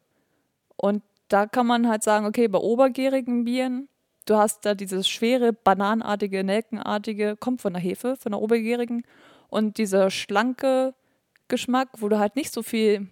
Und 0.76 1.02
da 1.28 1.46
kann 1.46 1.66
man 1.66 1.88
halt 1.88 2.02
sagen, 2.02 2.26
okay, 2.26 2.48
bei 2.48 2.58
obergärigen 2.58 3.44
Bieren, 3.44 3.88
du 4.26 4.36
hast 4.36 4.64
da 4.64 4.74
dieses 4.74 5.08
schwere, 5.08 5.52
bananenartige, 5.52 6.44
nelkenartige, 6.44 7.36
kommt 7.36 7.60
von 7.60 7.72
der 7.72 7.82
Hefe, 7.82 8.16
von 8.16 8.32
der 8.32 8.40
obergärigen. 8.40 9.02
Und 9.48 9.78
dieser 9.78 10.10
schlanke 10.10 10.94
Geschmack, 11.48 11.88
wo 11.98 12.08
du 12.08 12.18
halt 12.18 12.36
nicht 12.36 12.52
so 12.52 12.62
viel 12.62 13.08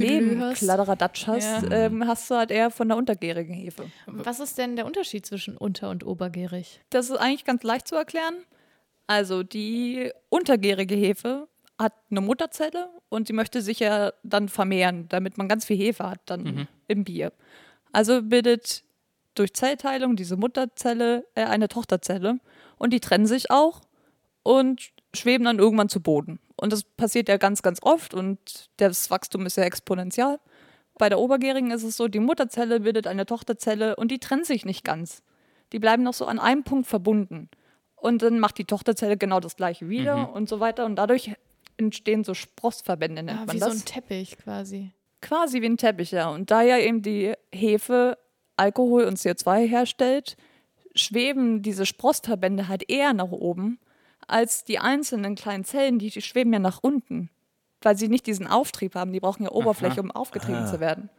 Tüdelü 0.00 0.38
hast. 0.40 0.60
Nebenkladderadatsch 0.62 1.26
hast, 1.26 1.62
Ja. 1.62 1.70
ähm, 1.86 2.06
hast 2.06 2.30
du 2.30 2.34
halt 2.36 2.50
eher 2.50 2.70
von 2.70 2.88
der 2.88 2.96
untergärigen 2.96 3.54
Hefe. 3.54 3.84
Was 4.06 4.40
ist 4.40 4.58
denn 4.58 4.76
der 4.76 4.86
Unterschied 4.86 5.24
zwischen 5.26 5.56
unter- 5.56 5.90
und 5.90 6.04
obergärig? 6.04 6.80
Das 6.90 7.10
ist 7.10 7.16
eigentlich 7.16 7.44
ganz 7.44 7.62
leicht 7.62 7.88
zu 7.88 7.94
erklären. 7.96 8.34
Also 9.06 9.42
die 9.42 10.10
untergärige 10.30 10.94
Hefe 10.94 11.48
hat 11.78 11.92
eine 12.10 12.20
Mutterzelle 12.20 12.88
und 13.08 13.28
die 13.28 13.32
möchte 13.32 13.60
sich 13.60 13.80
ja 13.80 14.12
dann 14.22 14.48
vermehren, 14.48 15.06
damit 15.08 15.36
man 15.38 15.48
ganz 15.48 15.64
viel 15.64 15.76
Hefe 15.76 16.08
hat 16.08 16.20
dann 16.26 16.68
im 16.88 17.04
Bier. 17.04 17.32
Also 17.92 18.22
bildet 18.22 18.84
durch 19.34 19.52
Zellteilung 19.54 20.14
diese 20.16 20.36
Mutterzelle 20.36 21.26
äh, 21.34 21.44
eine 21.44 21.68
Tochterzelle 21.68 22.38
und 22.78 22.92
die 22.92 23.00
trennen 23.00 23.26
sich 23.26 23.50
auch 23.50 23.80
und 24.44 24.92
schweben 25.12 25.44
dann 25.44 25.58
irgendwann 25.58 25.88
zu 25.88 26.00
Boden. 26.00 26.38
Und 26.56 26.72
das 26.72 26.84
passiert 26.84 27.28
ja 27.28 27.36
ganz, 27.36 27.62
ganz 27.62 27.80
oft 27.82 28.14
und 28.14 28.70
das 28.76 29.10
Wachstum 29.10 29.44
ist 29.46 29.56
ja 29.56 29.64
exponentiell. 29.64 30.38
Bei 30.98 31.08
der 31.08 31.18
Obergärigen 31.18 31.72
ist 31.72 31.82
es 31.82 31.96
so, 31.96 32.06
die 32.06 32.20
Mutterzelle 32.20 32.80
bildet 32.80 33.06
eine 33.08 33.26
Tochterzelle 33.26 33.96
und 33.96 34.10
die 34.10 34.20
trennen 34.20 34.44
sich 34.44 34.64
nicht 34.64 34.84
ganz. 34.84 35.22
Die 35.72 35.80
bleiben 35.80 36.04
noch 36.04 36.14
so 36.14 36.26
an 36.26 36.38
einem 36.38 36.62
Punkt 36.62 36.86
verbunden. 36.86 37.48
Und 37.96 38.22
dann 38.22 38.38
macht 38.38 38.58
die 38.58 38.64
Tochterzelle 38.66 39.16
genau 39.16 39.40
das 39.40 39.56
gleiche 39.56 39.88
wieder 39.88 40.32
und 40.32 40.48
so 40.48 40.60
weiter. 40.60 40.84
Und 40.84 40.94
dadurch 40.96 41.32
entstehen 41.78 42.22
so 42.22 42.34
Sprossverbände, 42.34 43.22
nennt 43.24 43.40
Ah, 43.40 43.44
man 43.46 43.54
wie 43.56 43.58
so 43.58 43.66
das. 43.66 43.76
ein 43.80 43.84
Teppich 43.84 44.36
quasi. 44.38 44.92
Quasi 45.20 45.62
wie 45.62 45.66
ein 45.66 45.76
Teppich, 45.78 46.12
ja. 46.12 46.28
Und 46.28 46.50
da 46.52 46.62
ja 46.62 46.78
eben 46.78 47.02
die 47.02 47.32
Hefe 47.52 48.16
Alkohol 48.56 49.04
und 49.04 49.18
CO2 49.18 49.66
herstellt, 49.66 50.36
schweben 50.94 51.62
diese 51.62 51.86
Sprossverbände 51.86 52.68
halt 52.68 52.88
eher 52.88 53.12
nach 53.14 53.32
oben 53.32 53.80
als 54.28 54.64
die 54.64 54.78
einzelnen 54.78 55.34
kleinen 55.34 55.64
Zellen, 55.64 55.98
die, 55.98 56.10
die 56.10 56.22
schweben 56.22 56.52
ja 56.52 56.58
nach 56.58 56.78
unten, 56.82 57.30
weil 57.82 57.96
sie 57.96 58.08
nicht 58.08 58.26
diesen 58.26 58.46
Auftrieb 58.46 58.94
haben. 58.94 59.12
Die 59.12 59.20
brauchen 59.20 59.44
ja 59.44 59.50
Oberfläche, 59.52 60.00
um 60.00 60.10
aufgetrieben 60.10 60.66
zu 60.66 60.80
werden. 60.80 61.10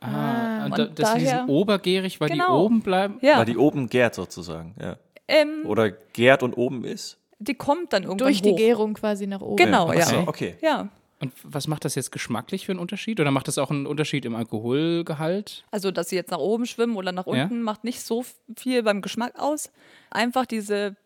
Ah, 0.00 0.66
und, 0.66 0.72
und 0.72 0.78
da, 0.78 0.84
deswegen 0.86 1.18
die 1.20 1.24
daher- 1.24 1.38
sind 1.40 1.48
obergärig, 1.48 2.20
weil 2.20 2.28
die 2.28 2.38
Genau. 2.38 2.64
oben 2.64 2.80
bleiben. 2.82 3.18
Ja, 3.22 3.38
Weil 3.38 3.46
die 3.46 3.56
oben 3.56 3.88
gärt 3.88 4.14
sozusagen. 4.14 4.74
Ja. 4.80 4.96
ähm, 5.28 5.62
Oder 5.64 5.90
gärt 5.90 6.42
und 6.42 6.54
oben 6.58 6.84
ist. 6.84 7.18
die 7.38 7.54
kommt 7.54 7.92
dann 7.94 8.02
irgendwann 8.02 8.26
Durch 8.26 8.42
die 8.42 8.50
hoch. 8.50 8.56
Gärung 8.56 8.94
quasi 8.94 9.26
nach 9.26 9.40
oben. 9.40 9.56
Genau, 9.56 9.92
ja. 9.92 10.04
so, 10.04 10.18
okay. 10.26 10.56
Ja, 10.60 10.88
Und 11.20 11.32
was 11.42 11.68
macht 11.68 11.86
das 11.86 11.94
jetzt 11.94 12.12
geschmacklich 12.12 12.66
für 12.66 12.72
einen 12.72 12.80
Unterschied? 12.80 13.18
Oder 13.18 13.30
macht 13.30 13.48
das 13.48 13.56
auch 13.56 13.70
einen 13.70 13.86
Unterschied 13.86 14.26
im 14.26 14.34
Alkoholgehalt? 14.34 15.64
Also, 15.70 15.90
dass 15.90 16.10
sie 16.10 16.16
jetzt 16.16 16.30
nach 16.30 16.38
oben 16.38 16.66
schwimmen 16.66 16.96
oder 16.96 17.12
nach 17.12 17.26
Ja. 17.26 17.44
unten, 17.44 17.62
macht 17.62 17.84
nicht 17.84 18.02
so 18.02 18.24
viel 18.56 18.82
beim 18.82 19.00
Geschmack 19.00 19.38
aus. 19.38 19.70
Einfach 20.10 20.44
diese 20.44 20.96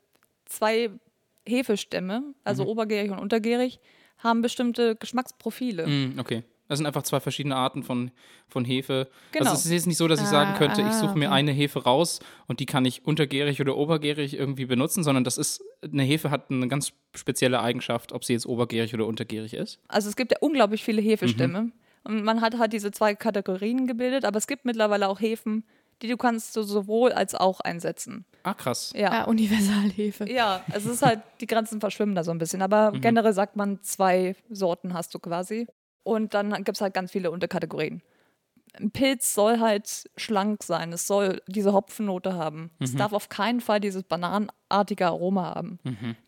zwei 0.46 0.90
Hefestämme, 1.48 2.22
also 2.44 2.64
Mhm. 2.64 2.68
obergärig 2.70 3.10
und 3.10 3.18
untergärig, 3.18 3.80
haben 4.18 4.42
bestimmte 4.42 4.96
Geschmacksprofile. 4.96 5.86
Mm, 5.86 6.18
okay. 6.18 6.42
Das 6.68 6.78
sind 6.78 6.86
einfach 6.86 7.02
zwei 7.02 7.18
verschiedene 7.18 7.56
Arten 7.56 7.82
von, 7.82 8.10
von 8.46 8.62
Hefe. 8.66 9.08
Genau. 9.32 9.46
Also 9.46 9.54
es 9.58 9.64
ist 9.64 9.72
jetzt 9.72 9.86
nicht 9.86 9.96
so, 9.96 10.06
dass 10.06 10.20
ich 10.20 10.26
sagen 10.26 10.50
Ah, 10.54 10.58
könnte, 10.58 10.82
ich 10.82 10.92
suche 10.92 11.16
mir 11.16 11.32
eine 11.32 11.50
Hefe 11.50 11.82
raus 11.84 12.20
und 12.46 12.60
die 12.60 12.66
kann 12.66 12.84
ich 12.84 13.06
untergärig 13.06 13.58
oder 13.62 13.74
obergärig 13.76 14.34
irgendwie 14.34 14.66
benutzen, 14.66 15.02
sondern 15.02 15.24
das 15.24 15.38
ist, 15.38 15.64
eine 15.82 16.02
Hefe 16.02 16.30
hat 16.30 16.50
eine 16.50 16.68
ganz 16.68 16.92
spezielle 17.14 17.60
Eigenschaft, 17.62 18.12
ob 18.12 18.22
sie 18.22 18.34
jetzt 18.34 18.44
obergärig 18.44 18.92
oder 18.92 19.06
untergärig 19.06 19.54
ist. 19.54 19.78
Also 19.88 20.10
es 20.10 20.16
gibt 20.16 20.30
ja 20.32 20.38
unglaublich 20.42 20.84
viele 20.84 21.00
Hefestämme. 21.00 21.62
Mhm. 21.62 21.72
Und 22.04 22.22
man 22.24 22.42
hat 22.42 22.58
halt 22.58 22.74
diese 22.74 22.90
zwei 22.90 23.14
Kategorien 23.14 23.86
gebildet, 23.86 24.24
aber 24.26 24.36
es 24.36 24.46
gibt 24.46 24.64
mittlerweile 24.66 25.08
auch 25.08 25.20
Hefen, 25.20 25.64
die 26.02 26.08
du 26.08 26.16
kannst 26.16 26.52
so 26.52 26.62
sowohl 26.62 27.12
als 27.12 27.34
auch 27.34 27.60
einsetzen. 27.60 28.24
Ah, 28.44 28.54
krass. 28.54 28.92
Ja. 28.94 29.10
Ah, 29.10 29.24
Universalhefe. 29.24 30.30
Ja, 30.30 30.64
es 30.72 30.86
ist 30.86 31.02
halt, 31.02 31.20
die 31.40 31.46
Grenzen 31.46 31.80
verschwimmen 31.80 32.14
da 32.14 32.22
so 32.24 32.30
ein 32.30 32.38
bisschen. 32.38 32.62
Aber 32.62 32.92
Mhm. 32.92 33.00
generell 33.00 33.32
sagt 33.32 33.56
man, 33.56 33.82
zwei 33.82 34.36
Sorten 34.50 34.94
hast 34.94 35.14
du 35.14 35.18
quasi. 35.18 35.66
Und 36.04 36.34
dann 36.34 36.52
gibt 36.64 36.76
es 36.76 36.80
halt 36.80 36.94
ganz 36.94 37.10
viele 37.12 37.30
Unterkategorien. 37.30 38.00
Ein 38.78 38.90
Pilz 38.90 39.34
soll 39.34 39.58
halt 39.60 40.08
schlank 40.16 40.62
sein. 40.62 40.92
Es 40.92 41.06
soll 41.06 41.42
diese 41.48 41.72
Hopfennote 41.72 42.34
haben. 42.34 42.70
Es 42.78 42.92
Mhm. 42.92 42.98
darf 42.98 43.12
auf 43.12 43.28
keinen 43.28 43.60
Fall 43.60 43.80
dieses 43.80 44.04
bananenartige 44.04 45.06
Aroma 45.06 45.54
haben. 45.54 45.78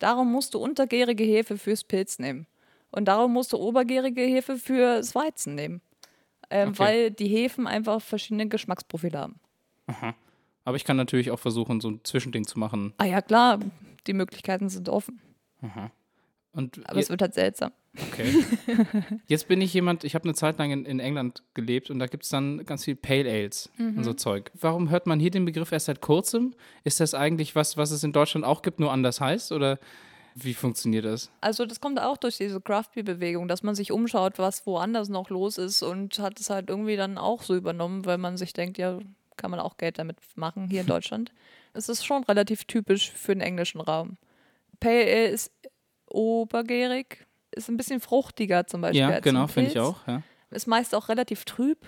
Darum 0.00 0.32
musst 0.32 0.54
du 0.54 0.58
untergärige 0.58 1.22
Hefe 1.24 1.56
fürs 1.58 1.84
Pilz 1.84 2.18
nehmen. 2.18 2.46
Und 2.90 3.04
darum 3.06 3.32
musst 3.32 3.52
du 3.52 3.56
obergärige 3.58 4.22
Hefe 4.22 4.56
fürs 4.56 5.14
Weizen 5.14 5.54
nehmen. 5.54 5.80
Ähm, 6.50 6.70
Okay. 6.70 6.78
Weil 6.80 7.10
die 7.12 7.28
Hefen 7.28 7.68
einfach 7.68 8.02
verschiedene 8.02 8.48
Geschmacksprofile 8.48 9.16
haben. 9.18 9.38
Aber 10.64 10.76
ich 10.76 10.85
kann 10.85 10.97
natürlich 10.97 11.30
auch 11.30 11.38
versuchen, 11.38 11.80
so 11.80 11.90
ein 11.90 12.00
Zwischending 12.04 12.47
zu 12.47 12.59
machen. 12.59 12.92
Ah 12.99 13.04
ja, 13.04 13.23
klar, 13.23 13.59
die 14.06 14.12
Möglichkeiten 14.12 14.68
sind 14.68 14.88
offen. 14.88 15.20
Und 16.52 16.80
Aber 16.88 16.99
es 16.99 17.11
wird 17.11 17.23
halt 17.23 17.35
seltsam. 17.35 17.73
Okay. 17.99 18.44
Jetzt 19.26 19.49
bin 19.49 19.61
ich 19.61 19.75
jemand, 19.75 20.04
ich 20.04 20.14
habe 20.14 20.25
eine 20.25 20.35
Zeit 20.35 20.59
lang 20.59 20.70
in, 20.70 20.85
in 20.85 21.00
England 21.00 21.42
gelebt 21.54 21.90
und 21.90 21.99
da 21.99 22.06
gibt 22.06 22.23
es 22.23 22.28
dann 22.28 22.64
ganz 22.64 22.85
viel 22.85 22.94
Pale 22.94 23.28
Ales 23.28 23.68
und 23.78 24.04
so 24.04 24.12
Zeug. 24.14 24.52
Warum 24.61 24.90
hört 24.90 25.06
man 25.06 25.18
hier 25.18 25.30
den 25.30 25.44
Begriff 25.44 25.73
erst 25.73 25.87
seit 25.87 26.00
kurzem? 26.00 26.54
Ist 26.85 27.00
das 27.00 27.14
eigentlich 27.14 27.56
was, 27.56 27.76
was 27.76 27.90
es 27.90 28.04
in 28.04 28.12
Deutschland 28.12 28.44
auch 28.47 28.62
gibt, 28.62 28.78
nur 28.78 28.92
anders 28.92 29.20
heißt? 29.20 29.50
Oder 29.50 29.78
wie 30.37 30.54
funktioniert 30.54 31.04
das? 31.04 31.30
Also 31.40 31.66
das 31.66 31.80
kommt 31.80 32.00
auch 32.00 32.16
durch 32.16 32.37
diese 32.37 32.61
Craft 32.61 32.90
Beer 32.94 33.02
Bewegung, 33.02 33.49
dass 33.49 33.64
man 33.64 33.75
sich 33.75 33.90
umschaut, 33.90 34.38
was 34.38 34.66
woanders 34.66 35.09
noch 35.09 35.28
los 35.30 35.59
ist 35.59 35.82
und 35.82 36.18
hat 36.20 36.38
es 36.38 36.50
halt 36.50 36.68
irgendwie 36.70 36.97
dann 36.97 37.18
auch 37.18 37.42
so 37.42 37.56
übernommen, 37.56 38.06
weil 38.06 38.18
man 38.18 38.37
sich 38.37 38.52
denkt, 38.52 38.78
ja, 38.78 39.00
kann 39.40 39.50
man 39.50 39.61
auch 39.61 39.76
Geld 39.76 39.99
damit 39.99 40.18
machen 40.37 40.68
hier 40.68 40.82
in 40.82 40.87
Deutschland. 40.88 41.32
Es 41.73 41.88
ist 41.88 42.04
schon 42.04 42.25
relativ 42.25 42.64
typisch 42.64 43.11
für 43.12 43.35
den 43.35 43.40
englischen 43.40 43.80
Raum. 43.80 44.16
Pale 44.80 45.02
Ale 45.02 45.28
ist 45.28 45.52
obergärig, 46.06 47.26
ist 47.52 47.68
ein 47.68 47.76
bisschen 47.76 48.00
fruchtiger 48.00 48.66
zum 48.66 48.80
Beispiel. 48.80 49.00
Ja, 49.00 49.20
genau, 49.20 49.47
finde 49.47 49.70
ich 49.70 49.78
auch. 49.78 50.06
Ja. 50.06 50.23
Ist 50.50 50.66
meist 50.66 50.94
auch 50.94 51.09
relativ 51.09 51.44
trüb, 51.44 51.78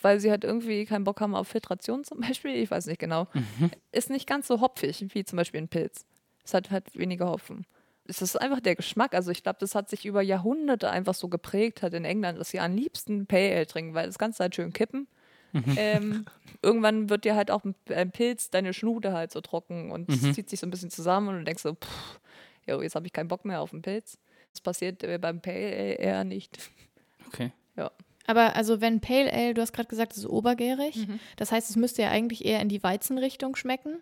weil 0.00 0.20
sie 0.20 0.30
halt 0.30 0.44
irgendwie 0.44 0.84
keinen 0.84 1.04
Bock 1.04 1.20
haben 1.20 1.34
auf 1.34 1.48
Filtration 1.48 2.04
zum 2.04 2.20
Beispiel. 2.20 2.54
Ich 2.54 2.70
weiß 2.70 2.86
nicht 2.86 2.98
genau. 2.98 3.28
Mhm. 3.32 3.70
Ist 3.90 4.10
nicht 4.10 4.26
ganz 4.26 4.46
so 4.46 4.60
hopfig 4.60 5.04
wie 5.14 5.24
zum 5.24 5.36
Beispiel 5.36 5.60
ein 5.60 5.68
Pilz. 5.68 6.06
Es 6.44 6.54
hat 6.54 6.70
halt 6.70 6.96
weniger 6.96 7.28
Hopfen. 7.28 7.66
Es 8.04 8.20
ist 8.20 8.40
einfach 8.40 8.60
der 8.60 8.74
Geschmack. 8.74 9.14
Also 9.14 9.30
ich 9.30 9.42
glaube, 9.42 9.58
das 9.60 9.74
hat 9.74 9.88
sich 9.88 10.04
über 10.04 10.22
Jahrhunderte 10.22 10.90
einfach 10.90 11.14
so 11.14 11.28
geprägt 11.28 11.82
hat 11.82 11.94
in 11.94 12.04
England, 12.04 12.38
dass 12.38 12.50
sie 12.50 12.60
am 12.60 12.74
liebsten 12.74 13.26
Pale 13.26 13.54
Ale 13.54 13.66
trinken, 13.66 13.94
weil 13.94 14.06
das 14.06 14.18
Ganze 14.18 14.42
halt 14.42 14.54
schön 14.54 14.72
kippen. 14.72 15.06
Mhm. 15.52 15.74
Ähm, 15.76 16.24
irgendwann 16.62 17.08
wird 17.10 17.24
dir 17.24 17.34
halt 17.36 17.50
auch 17.50 17.62
ein, 17.64 18.10
Pilz 18.10 18.50
deine 18.50 18.72
Schnute 18.72 19.12
halt 19.12 19.30
so 19.32 19.40
trocken 19.40 19.90
und 19.90 20.08
Mhm. 20.08 20.14
es 20.14 20.32
zieht 20.34 20.48
sich 20.50 20.60
so 20.60 20.66
ein 20.66 20.70
bisschen 20.70 20.90
zusammen 20.90 21.28
und 21.28 21.38
du 21.38 21.44
denkst 21.44 21.62
so, 21.62 21.74
pff, 21.74 22.20
jo, 22.66 22.80
jetzt 22.82 22.94
habe 22.94 23.06
ich 23.06 23.12
keinen 23.12 23.28
Bock 23.28 23.44
mehr 23.44 23.60
auf 23.60 23.72
einen 23.72 23.82
Pilz. 23.82 24.18
Das 24.52 24.60
passiert 24.60 25.02
äh, 25.02 25.18
beim 25.18 25.40
Pale 25.40 25.56
Ale 25.56 25.92
eher 25.94 26.24
nicht. 26.24 26.58
Okay. 27.26 27.52
Aber 28.28 28.54
also 28.54 28.80
wenn 28.80 29.00
Pale 29.00 29.32
Ale, 29.32 29.52
du 29.52 29.60
hast 29.62 29.72
gerade 29.72 29.88
gesagt, 29.88 30.12
es 30.12 30.18
ist 30.18 30.26
obergärig, 30.26 31.08
Mhm. 31.08 31.18
das 31.36 31.50
heißt, 31.50 31.68
es 31.70 31.74
müsste 31.76 32.02
ja 32.02 32.10
eigentlich 32.10 32.44
eher 32.44 32.60
in 32.60 32.68
die 32.68 32.80
Weizenrichtung 32.82 33.56
schmecken. 33.56 33.96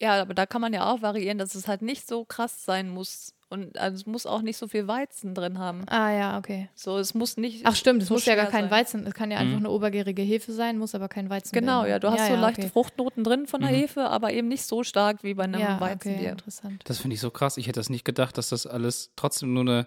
Ja, 0.00 0.20
aber 0.20 0.34
da 0.34 0.46
kann 0.46 0.60
man 0.60 0.72
ja 0.72 0.90
auch 0.92 1.02
variieren, 1.02 1.38
dass 1.38 1.54
es 1.54 1.66
halt 1.68 1.82
nicht 1.82 2.06
so 2.06 2.24
krass 2.24 2.64
sein 2.64 2.88
muss. 2.88 3.34
Und 3.50 3.78
also 3.78 3.96
es 3.96 4.04
muss 4.06 4.26
auch 4.26 4.42
nicht 4.42 4.58
so 4.58 4.68
viel 4.68 4.86
Weizen 4.88 5.34
drin 5.34 5.58
haben. 5.58 5.84
Ah 5.88 6.10
ja, 6.12 6.36
okay. 6.38 6.68
So, 6.74 6.98
es 6.98 7.14
muss 7.14 7.38
nicht. 7.38 7.62
Ach 7.64 7.74
stimmt, 7.74 8.02
es 8.02 8.08
so 8.08 8.14
muss 8.14 8.26
ja 8.26 8.34
gar 8.34 8.46
kein 8.50 8.64
sein. 8.64 8.70
Weizen, 8.70 9.06
es 9.06 9.14
kann 9.14 9.30
ja 9.30 9.38
einfach 9.38 9.58
Mhm. 9.58 9.64
eine 9.66 9.70
obergärige 9.70 10.20
Hefe 10.20 10.52
sein, 10.52 10.76
muss 10.76 10.94
aber 10.94 11.08
kein 11.08 11.30
Weizen 11.30 11.54
Genau, 11.54 11.80
beinhalten. 11.80 11.90
ja, 11.90 11.98
du 11.98 12.10
hast 12.10 12.26
so 12.28 12.34
leichte 12.34 12.60
okay. 12.62 12.70
Fruchtnoten 12.70 13.24
drin 13.24 13.46
von 13.46 13.62
der 13.62 13.70
Mhm. 13.70 13.74
Hefe, 13.76 14.02
aber 14.10 14.32
eben 14.34 14.48
nicht 14.48 14.64
so 14.64 14.84
stark 14.84 15.22
wie 15.24 15.32
bei 15.32 15.44
einem 15.44 15.60
Ja, 15.60 15.76
okay, 15.76 15.80
Weizenbier. 15.80 16.30
interessant. 16.32 16.82
Das 16.86 16.98
finde 16.98 17.14
ich 17.14 17.20
so 17.20 17.30
krass. 17.30 17.56
Ich 17.56 17.66
hätte 17.68 17.80
das 17.80 17.88
nicht 17.88 18.04
gedacht, 18.04 18.36
dass 18.36 18.50
das 18.50 18.66
alles 18.66 19.12
trotzdem 19.16 19.54
nur 19.54 19.62
eine 19.62 19.86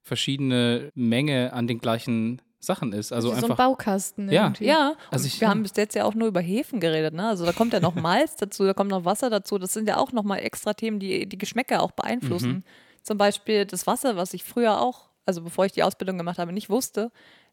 verschiedene 0.00 0.90
Menge 0.94 1.52
an 1.52 1.66
den 1.66 1.78
gleichen 1.78 2.40
Sachen 2.64 2.92
ist. 2.92 3.12
Also 3.12 3.28
Wie 3.30 3.32
so 3.32 3.46
ein 3.46 3.50
einfach. 3.50 3.56
Baukasten 3.56 4.30
Ja. 4.30 4.44
irgendwie. 4.44 4.66
Ja, 4.66 4.94
Also 5.10 5.26
ich- 5.26 5.40
wir 5.40 5.48
haben 5.48 5.62
bis 5.64 5.72
jetzt 5.76 5.94
ja 5.96 6.04
auch 6.04 6.14
nur 6.14 6.28
über 6.28 6.40
Hefen 6.40 6.78
geredet, 6.78 7.12
ne? 7.12 7.26
Also 7.28 7.44
da 7.44 7.52
kommt 7.52 7.72
ja 7.72 7.80
noch 7.80 7.94
Malz 7.96 8.36
dazu, 8.36 8.64
da 8.64 8.72
kommt 8.72 8.90
noch 8.90 9.04
Wasser 9.04 9.30
dazu. 9.30 9.58
Das 9.58 9.72
sind 9.72 9.88
ja 9.88 9.96
auch 9.96 10.12
nochmal 10.12 10.38
extra 10.38 10.72
Themen, 10.72 11.00
die 11.00 11.28
die 11.28 11.38
Geschmäcker 11.38 11.82
auch 11.82 11.90
beeinflussen. 11.90 12.50
Mhm. 12.50 12.64
Zum 13.02 13.18
Beispiel 13.18 13.66
das 13.66 13.86
Wasser, 13.88 14.14
was 14.16 14.32
ich 14.32 14.44
früher 14.44 14.80
auch, 14.80 15.08
also 15.26 15.42
bevor 15.42 15.64
ich 15.66 15.72
die 15.72 15.82
Ausbildung 15.82 16.18
gemacht 16.18 16.38
habe, 16.38 16.52
nicht 16.52 16.70
wusste, 16.70 17.10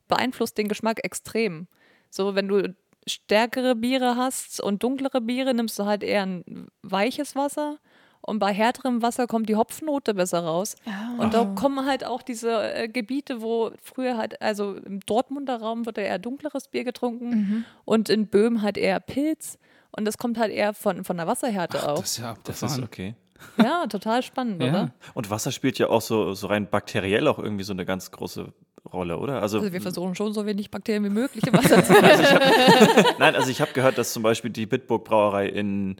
beeinflusst 0.07 0.57
den 0.59 0.67
Geschmack 0.67 0.99
extrem. 1.03 1.67
So, 2.11 2.35
wenn 2.35 2.47
du 2.47 2.75
stärkere 3.07 3.73
Biere 3.75 4.15
hast 4.15 4.61
und 4.61 4.83
dunklere 4.83 5.21
Biere, 5.21 5.55
nimmst 5.55 5.79
du 5.79 5.85
halt 5.85 6.03
eher 6.03 6.23
ein 6.23 6.67
weiches 6.83 7.35
Wasser. 7.35 7.77
Und 8.21 8.39
bei 8.39 8.53
härterem 8.53 9.01
Wasser 9.01 9.27
kommt 9.27 9.49
die 9.49 9.55
Hopfennote 9.55 10.13
besser 10.13 10.41
raus. 10.43 10.75
Ah. 10.85 11.21
Und 11.21 11.33
da 11.33 11.45
kommen 11.45 11.85
halt 11.85 12.05
auch 12.05 12.21
diese 12.21 12.73
äh, 12.73 12.87
Gebiete, 12.87 13.41
wo 13.41 13.71
früher 13.81 14.17
halt, 14.17 14.41
also 14.41 14.75
im 14.75 14.99
Dortmunder 15.01 15.59
Raum 15.61 15.85
wird 15.85 15.97
ja 15.97 16.03
eher 16.03 16.19
dunkleres 16.19 16.67
Bier 16.67 16.83
getrunken 16.83 17.29
Mhm. 17.29 17.65
und 17.85 18.09
in 18.09 18.27
Böhmen 18.27 18.61
halt 18.61 18.77
eher 18.77 18.99
Pilz. 18.99 19.57
Und 19.91 20.05
das 20.05 20.17
kommt 20.17 20.37
halt 20.37 20.51
eher 20.51 20.73
von, 20.73 21.03
von 21.03 21.17
der 21.17 21.25
Wasserhärte 21.27 21.79
Ach, 21.81 21.87
auch. 21.87 21.99
das 21.99 22.11
ist 22.11 22.17
ja 22.19 22.35
Das 22.43 22.57
ist 22.57 22.63
abgefahren. 22.63 22.83
okay. 22.83 23.15
Ja, 23.57 23.87
total 23.87 24.21
spannend, 24.21 24.61
Ja. 24.61 24.69
oder? 24.69 24.93
Und 25.13 25.29
Wasser 25.31 25.51
spielt 25.51 25.79
ja 25.79 25.87
auch 25.89 26.01
so, 26.01 26.33
so 26.33 26.47
rein 26.47 26.69
bakteriell 26.69 27.27
auch 27.27 27.39
irgendwie 27.39 27.63
so 27.63 27.71
eine 27.73 27.85
ganz 27.85 28.11
große 28.11 28.51
Rolle, 28.93 29.17
oder? 29.17 29.41
Also, 29.41 29.59
Also 29.59 29.71
wir 29.73 29.81
versuchen 29.81 30.13
schon 30.15 30.33
so 30.33 30.45
wenig 30.45 30.69
Bakterien 30.71 31.03
wie 31.05 31.09
möglich 31.09 31.47
im 31.47 31.53
Wasser 31.53 31.83
zu 31.83 31.93
nein, 33.19 33.35
also 33.35 33.49
ich 33.49 33.61
habe 33.61 33.71
gehört, 33.73 33.97
dass 33.97 34.13
zum 34.13 34.23
Beispiel 34.23 34.51
die 34.51 34.65
Bitburg 34.65 35.05
Brauerei 35.05 35.47
in 35.47 35.95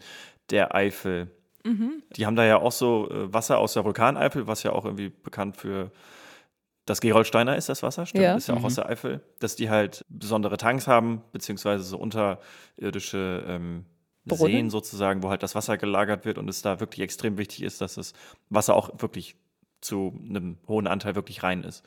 der 0.50 0.76
Eifel, 0.76 1.32
Mhm. 1.64 2.04
die 2.16 2.26
haben 2.26 2.36
da 2.36 2.46
ja 2.46 2.58
auch 2.58 2.72
so 2.72 3.10
äh, 3.10 3.34
Wasser 3.34 3.58
aus 3.58 3.74
der 3.74 3.84
Vulkaneifel, 3.86 4.48
was 4.48 4.64
ja 4.64 4.72
auch 4.72 4.86
irgendwie 4.86 5.10
bekannt 5.10 5.58
für 5.58 5.92
das 6.86 7.02
Gerolsteiner 7.02 7.56
ist, 7.56 7.70
das 7.70 7.84
Wasser, 7.84 8.06
stimmt, 8.06 8.24
Ja. 8.24 8.36
ist 8.36 8.48
ja 8.48 8.56
auch 8.56 8.64
aus 8.64 8.76
der 8.76 8.88
Eifel, 8.88 9.22
dass 9.40 9.56
die 9.56 9.70
halt 9.70 10.06
besondere 10.10 10.58
Tanks 10.58 10.88
haben, 10.88 11.22
beziehungsweise 11.32 11.84
so 11.84 11.98
unterirdische 11.98 13.44
ähm, 13.48 13.86
Brunnen? 14.26 14.52
Seen 14.54 14.70
sozusagen, 14.70 15.24
wo 15.24 15.30
halt 15.30 15.44
das 15.44 15.56
Wasser 15.56 15.78
gelagert 15.78 16.26
wird 16.26 16.38
und 16.38 16.50
es 16.50 16.62
da 16.62 16.80
wirklich 16.80 17.02
extrem 17.02 17.38
wichtig 17.38 17.64
ist, 17.64 17.82
dass 17.82 17.96
das 17.96 18.14
Wasser 18.50 18.76
auch 18.76 18.90
wirklich 18.98 19.36
zu 19.82 20.14
einem 20.28 20.58
hohen 20.68 20.88
Anteil 20.88 21.16
wirklich 21.16 21.44
rein 21.44 21.64
ist. 21.64 21.84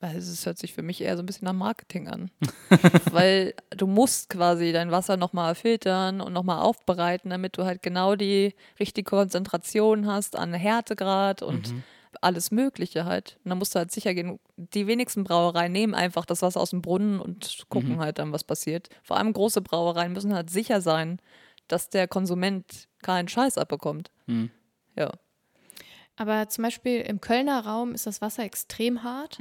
Also 0.00 0.30
es 0.32 0.44
hört 0.44 0.58
sich 0.58 0.74
für 0.74 0.82
mich 0.82 1.00
eher 1.00 1.16
so 1.16 1.22
ein 1.22 1.26
bisschen 1.26 1.46
nach 1.46 1.52
Marketing 1.54 2.08
an. 2.08 2.30
Weil 3.10 3.54
du 3.70 3.86
musst 3.86 4.28
quasi 4.28 4.72
dein 4.72 4.90
Wasser 4.90 5.16
nochmal 5.16 5.54
filtern 5.54 6.20
und 6.20 6.32
nochmal 6.32 6.60
aufbereiten, 6.62 7.30
damit 7.30 7.56
du 7.56 7.64
halt 7.64 7.82
genau 7.82 8.14
die 8.14 8.54
richtige 8.78 9.08
Konzentration 9.08 10.06
hast 10.06 10.36
an 10.36 10.52
Härtegrad 10.52 11.42
und 11.42 11.72
Mhm. 11.72 11.82
alles 12.20 12.50
Mögliche 12.50 13.04
halt. 13.06 13.38
Und 13.44 13.50
dann 13.50 13.58
musst 13.58 13.74
du 13.74 13.78
halt 13.78 13.90
sicher 13.90 14.12
gehen. 14.14 14.38
Die 14.56 14.86
wenigsten 14.86 15.24
Brauereien 15.24 15.72
nehmen 15.72 15.94
einfach 15.94 16.26
das 16.26 16.42
Wasser 16.42 16.60
aus 16.60 16.70
dem 16.70 16.82
Brunnen 16.82 17.18
und 17.20 17.64
gucken 17.68 17.94
Mhm. 17.94 18.00
halt 18.00 18.18
dann, 18.18 18.32
was 18.32 18.44
passiert. 18.44 18.88
Vor 19.02 19.16
allem 19.16 19.32
große 19.32 19.60
Brauereien 19.62 20.12
müssen 20.12 20.34
halt 20.34 20.50
sicher 20.50 20.80
sein, 20.82 21.20
dass 21.68 21.88
der 21.88 22.06
Konsument 22.06 22.88
keinen 23.02 23.28
Scheiß 23.28 23.56
abbekommt. 23.58 24.10
Mhm. 24.26 24.50
Ja. 24.94 25.10
Aber 26.16 26.48
zum 26.48 26.62
Beispiel 26.64 27.00
im 27.02 27.20
Kölner 27.20 27.60
Raum 27.66 27.92
ist 27.92 28.06
das 28.06 28.20
Wasser 28.22 28.42
extrem 28.44 29.02
hart 29.02 29.38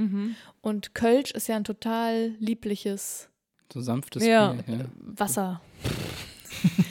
und 0.62 0.94
Kölsch 0.94 1.32
ist 1.32 1.48
ja 1.48 1.56
ein 1.56 1.64
total 1.64 2.36
liebliches 2.40 3.30
So 3.72 3.80
sanftes 3.82 4.26
Ja. 4.26 4.54
Bier. 4.54 4.78
Ja. 4.80 4.86
Wasser. 5.00 5.62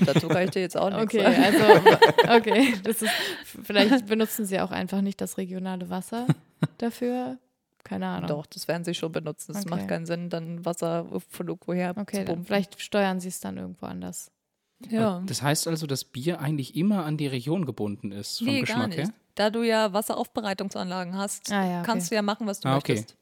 Dazu 0.07 0.29
kann 0.29 0.45
ich 0.45 0.50
dir 0.50 0.61
jetzt 0.61 0.76
auch 0.76 0.91
nichts 0.91 1.14
Okay, 1.14 1.23
sagen. 1.23 1.43
also 1.43 2.37
okay, 2.37 2.75
das 2.83 3.03
ist 3.03 3.12
vielleicht 3.64 4.07
benutzen 4.07 4.45
sie 4.47 4.61
auch 4.61 4.71
einfach 4.71 5.00
nicht 5.00 5.21
das 5.21 5.37
regionale 5.38 5.91
Wasser 5.91 6.26
dafür. 6.79 7.38
Keine 7.83 8.07
Ahnung. 8.07 8.29
Doch, 8.29 8.47
das 8.47 8.67
werden 8.67 8.85
sie 8.85 8.95
schon 8.95 9.12
benutzen. 9.12 9.53
Es 9.55 9.67
Okay. 9.67 9.71
macht 9.75 9.88
keinen 9.88 10.07
Sinn, 10.07 10.31
dann 10.31 10.64
Wasser 10.64 11.07
von 11.29 11.49
irgendwoher 11.49 11.95
Okay, 11.99 12.21
zu 12.21 12.25
pumpen. 12.25 12.47
vielleicht 12.47 12.81
steuern 12.81 13.21
sie 13.21 13.29
es 13.29 13.41
dann 13.41 13.59
irgendwo 13.59 13.85
anders. 13.87 14.31
Ja. 14.88 15.23
Das 15.26 15.43
heißt 15.43 15.69
also, 15.69 15.87
dass 15.87 16.05
Bier 16.05 16.41
eigentlich 16.41 16.76
immer 16.76 17.05
an 17.05 17.17
die 17.19 17.26
Region 17.26 17.67
gebunden 17.67 18.11
ist, 18.12 18.38
vom 18.38 18.47
Nee, 18.47 18.61
Geschmack 18.61 18.79
gar 18.79 18.88
nicht. 18.88 18.99
her? 18.99 19.11
Da 19.35 19.50
du 19.50 19.62
ja 19.62 19.93
Wasseraufbereitungsanlagen 19.93 21.17
hast, 21.17 21.50
Ah 21.53 21.64
ja, 21.67 21.79
okay. 21.79 21.87
kannst 21.87 22.11
du 22.11 22.14
ja 22.14 22.23
machen, 22.23 22.47
was 22.47 22.61
du 22.61 22.69
Ah, 22.69 22.76
okay. 22.76 22.95
möchtest. 22.95 23.17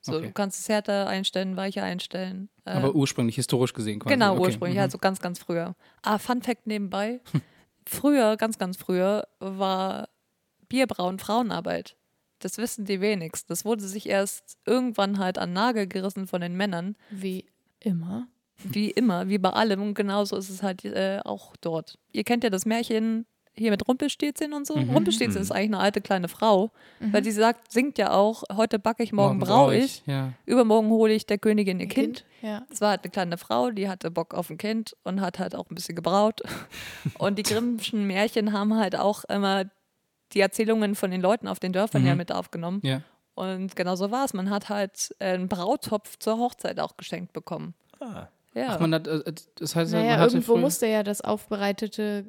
So, 0.00 0.12
Okay. 0.18 0.26
Du 0.28 0.32
kannst 0.32 0.60
es 0.60 0.68
härter 0.68 1.08
einstellen, 1.08 1.56
weicher 1.56 1.82
einstellen. 1.82 2.48
Äh, 2.64 2.70
Aber 2.70 2.94
ursprünglich, 2.94 3.34
historisch 3.36 3.72
gesehen 3.72 3.98
quasi. 3.98 4.14
genau, 4.14 4.34
okay. 4.34 4.42
ursprünglich, 4.42 4.76
mhm. 4.76 4.82
also 4.82 4.98
ganz, 4.98 5.20
ganz 5.20 5.38
früher. 5.40 5.74
Ah, 6.02 6.18
Fun 6.18 6.42
Fact 6.42 6.66
nebenbei. 6.66 7.20
früher, 7.86 8.36
ganz, 8.36 8.58
ganz 8.58 8.76
früher, 8.76 9.26
war 9.40 10.08
Bierbrauen 10.68 11.18
Frauenarbeit. 11.18 11.96
Das 12.38 12.58
wissen 12.58 12.84
die 12.84 13.00
wenigsten. 13.00 13.46
Das 13.48 13.64
wurde 13.64 13.82
sich 13.84 14.08
erst 14.08 14.58
irgendwann 14.66 15.18
halt 15.18 15.38
an 15.38 15.52
Nagel 15.52 15.86
gerissen 15.86 16.26
von 16.28 16.40
den 16.40 16.56
Männern. 16.56 16.96
Wie 17.10 17.46
immer. 17.80 18.28
Wie 18.62 18.90
immer, 18.90 19.28
wie 19.28 19.38
bei 19.38 19.50
allem. 19.50 19.82
Und 19.82 19.94
genauso 19.94 20.36
ist 20.36 20.50
es 20.50 20.62
halt 20.62 20.84
äh, 20.84 21.20
auch 21.24 21.56
dort. 21.56 21.98
Ihr 22.12 22.24
kennt 22.24 22.44
ja 22.44 22.50
das 22.50 22.64
Märchen 22.66 23.26
hier 23.56 23.70
mit 23.70 23.86
Rumpelstilzchen 23.88 24.52
und 24.52 24.66
so. 24.66 24.76
Mhm. 24.76 24.90
Rumpelstilzchen 24.90 25.40
ist 25.40 25.50
eigentlich 25.50 25.70
eine 25.74 25.78
alte 25.78 26.00
kleine 26.00 26.28
Frau, 26.28 26.70
weil 27.00 27.22
die 27.22 27.30
sagt, 27.30 27.72
singt 27.72 27.98
ja 27.98 28.12
auch, 28.12 28.42
heute 28.54 28.78
backe 28.78 29.02
ich, 29.02 29.12
morgen, 29.12 29.38
brau 29.38 29.66
brau 29.66 29.70
ich, 29.70 30.02
Ja. 30.06 30.32
übermorgen 30.44 30.88
hole 30.90 31.12
ich 31.14 31.26
der 31.26 31.38
Königin 31.38 31.80
ihr 31.80 31.88
Kind. 31.88 32.24
Ja. 32.42 32.66
Es 32.70 32.80
war 32.80 32.90
halt 32.90 33.02
eine 33.04 33.10
kleine 33.10 33.38
Frau, 33.38 33.70
die 33.70 33.88
hatte 33.88 34.10
Bock 34.10 34.34
auf 34.34 34.50
ein 34.50 34.58
Kind 34.58 34.94
und 35.04 35.20
hat 35.20 35.38
halt 35.38 35.54
auch 35.54 35.70
ein 35.70 35.74
bisschen 35.74 35.96
gebraut. 35.96 36.42
Und 37.18 37.38
die 37.38 37.42
Grimmschen 37.42 38.06
Märchen 38.06 38.52
haben 38.52 38.76
halt 38.76 38.94
auch 38.96 39.24
immer 39.24 39.64
die 40.32 40.40
Erzählungen 40.40 40.94
von 40.94 41.10
den 41.10 41.20
Leuten 41.20 41.48
auf 41.48 41.58
den 41.60 41.72
Dörfern 41.72 42.02
Mhm. 42.02 42.08
ja 42.08 42.14
mit 42.14 42.32
aufgenommen. 42.32 42.80
ja. 42.84 43.02
Und 43.34 43.76
genau 43.76 43.96
so 43.96 44.10
war 44.10 44.24
es. 44.24 44.32
Man 44.32 44.48
hat 44.48 44.70
halt 44.70 45.14
einen 45.18 45.46
Brautopf 45.48 46.18
zur 46.18 46.38
Hochzeit 46.38 46.80
auch 46.80 46.96
geschenkt 46.96 47.34
bekommen. 47.34 47.74
Ah, 48.00 48.28
Ja. 48.54 48.68
Ach, 48.70 48.80
man 48.80 48.94
hat, 48.94 49.06
äh, 49.06 49.22
das 49.58 49.76
heißt, 49.76 49.92
Naja, 49.92 50.12
man 50.12 50.20
hatte 50.20 50.32
irgendwo 50.36 50.56
musste 50.56 50.86
ja 50.86 51.02
das 51.02 51.20
aufbereitete 51.20 52.24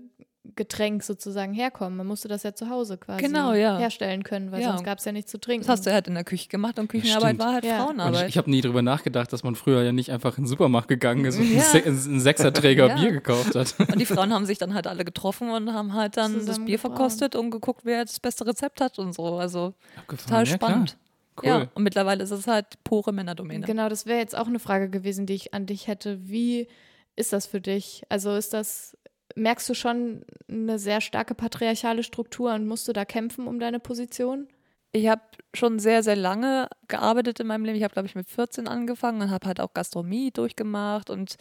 Getränk 0.57 1.03
sozusagen 1.03 1.53
herkommen. 1.53 1.95
Man 1.95 2.07
musste 2.07 2.27
das 2.27 2.43
ja 2.43 2.53
zu 2.53 2.69
Hause 2.69 2.97
quasi 2.97 3.23
Genau, 3.23 3.53
ja. 3.53 3.77
herstellen 3.77 4.23
können, 4.23 4.51
weil 4.51 4.61
Ja. 4.61 4.71
sonst 4.71 4.83
gab 4.83 4.97
es 4.99 5.05
ja 5.05 5.13
nichts 5.13 5.31
zu 5.31 5.39
trinken. 5.39 5.65
Das 5.65 5.77
hast 5.77 5.85
du 5.87 5.93
halt 5.93 6.07
in 6.09 6.15
der 6.15 6.25
Küche 6.25 6.49
gemacht 6.49 6.77
und 6.79 6.89
Küchenarbeit 6.89 7.35
Stimmt. 7.35 7.39
war 7.39 7.53
halt 7.53 7.63
Ja. 7.63 7.71
Und 7.71 7.77
ich, 7.79 7.85
Frauenarbeit. 7.85 8.29
ich 8.29 8.37
habe 8.37 8.49
nie 8.49 8.59
drüber 8.59 8.81
nachgedacht, 8.81 9.31
dass 9.31 9.43
man 9.43 9.55
früher 9.55 9.83
ja 9.83 9.93
nicht 9.93 10.11
einfach 10.11 10.37
in 10.37 10.43
den 10.43 10.47
Supermarkt 10.49 10.89
gegangen 10.89 11.23
ist 11.23 11.37
und 11.39 11.49
Ja. 11.49 11.61
einen, 11.71 11.95
Se 11.97 12.09
einen 12.09 12.19
Sechserträger 12.19 12.87
Ja. 12.87 12.95
Bier 12.95 13.11
gekauft 13.13 13.55
hat. 13.55 13.75
und 13.79 13.99
die 13.99 14.05
Frauen 14.05 14.33
haben 14.33 14.45
sich 14.45 14.57
dann 14.57 14.73
halt 14.73 14.87
alle 14.87 15.05
getroffen 15.05 15.49
und 15.49 15.71
haben 15.73 15.93
halt 15.93 16.17
dann 16.17 16.45
das 16.45 16.59
Bier 16.65 16.79
verkostet 16.79 17.35
und 17.35 17.51
geguckt, 17.51 17.81
wer 17.85 18.03
das 18.03 18.19
beste 18.19 18.45
Rezept 18.45 18.81
hat 18.81 18.99
und 18.99 19.13
so. 19.13 19.37
Also 19.37 19.73
Abgefahren. 19.95 20.17
total 20.27 20.47
ja, 20.47 20.57
klar. 20.57 20.69
spannend. 20.69 20.97
Cool. 21.39 21.47
Ja, 21.49 21.67
und 21.75 21.83
mittlerweile 21.83 22.23
ist 22.23 22.31
es 22.31 22.47
halt 22.47 22.65
pure 22.83 23.13
Männerdomäne. 23.13 23.63
Genau, 23.67 23.89
das 23.89 24.07
wäre 24.07 24.17
jetzt 24.17 24.35
auch 24.35 24.47
eine 24.47 24.57
Frage 24.57 24.89
gewesen, 24.89 25.27
die 25.27 25.35
ich 25.35 25.53
an 25.53 25.67
dich 25.67 25.85
hätte. 25.87 26.17
Wie 26.27 26.67
ist 27.15 27.31
das 27.31 27.45
für 27.45 27.61
dich? 27.61 28.01
Also 28.09 28.33
ist 28.35 28.53
das, 28.53 28.97
merkst 29.37 29.69
du 29.69 29.73
schon 29.73 30.25
eine 30.49 30.79
sehr 30.79 31.01
starke 31.01 31.35
patriarchale 31.35 32.03
Struktur 32.03 32.53
und 32.53 32.67
musst 32.67 32.87
du 32.87 32.93
da 32.93 33.05
kämpfen 33.05 33.47
um 33.47 33.59
deine 33.59 33.79
Position? 33.79 34.47
Ich 34.91 35.07
habe 35.07 35.21
schon 35.53 35.79
sehr, 35.79 36.01
sehr 36.01 36.15
lange 36.15 36.69
gearbeitet 36.87 37.39
in 37.39 37.47
meinem 37.47 37.65
Leben. 37.65 37.77
Ich 37.77 37.83
habe, 37.83 37.93
glaube 37.93 38.07
ich, 38.07 38.15
mit 38.15 38.29
14 38.29 38.67
angefangen 38.67 39.21
und 39.21 39.31
habe 39.31 39.47
halt 39.47 39.59
auch 39.59 39.73
Gastronomie 39.73 40.31
durchgemacht 40.31 41.09
und 41.09 41.35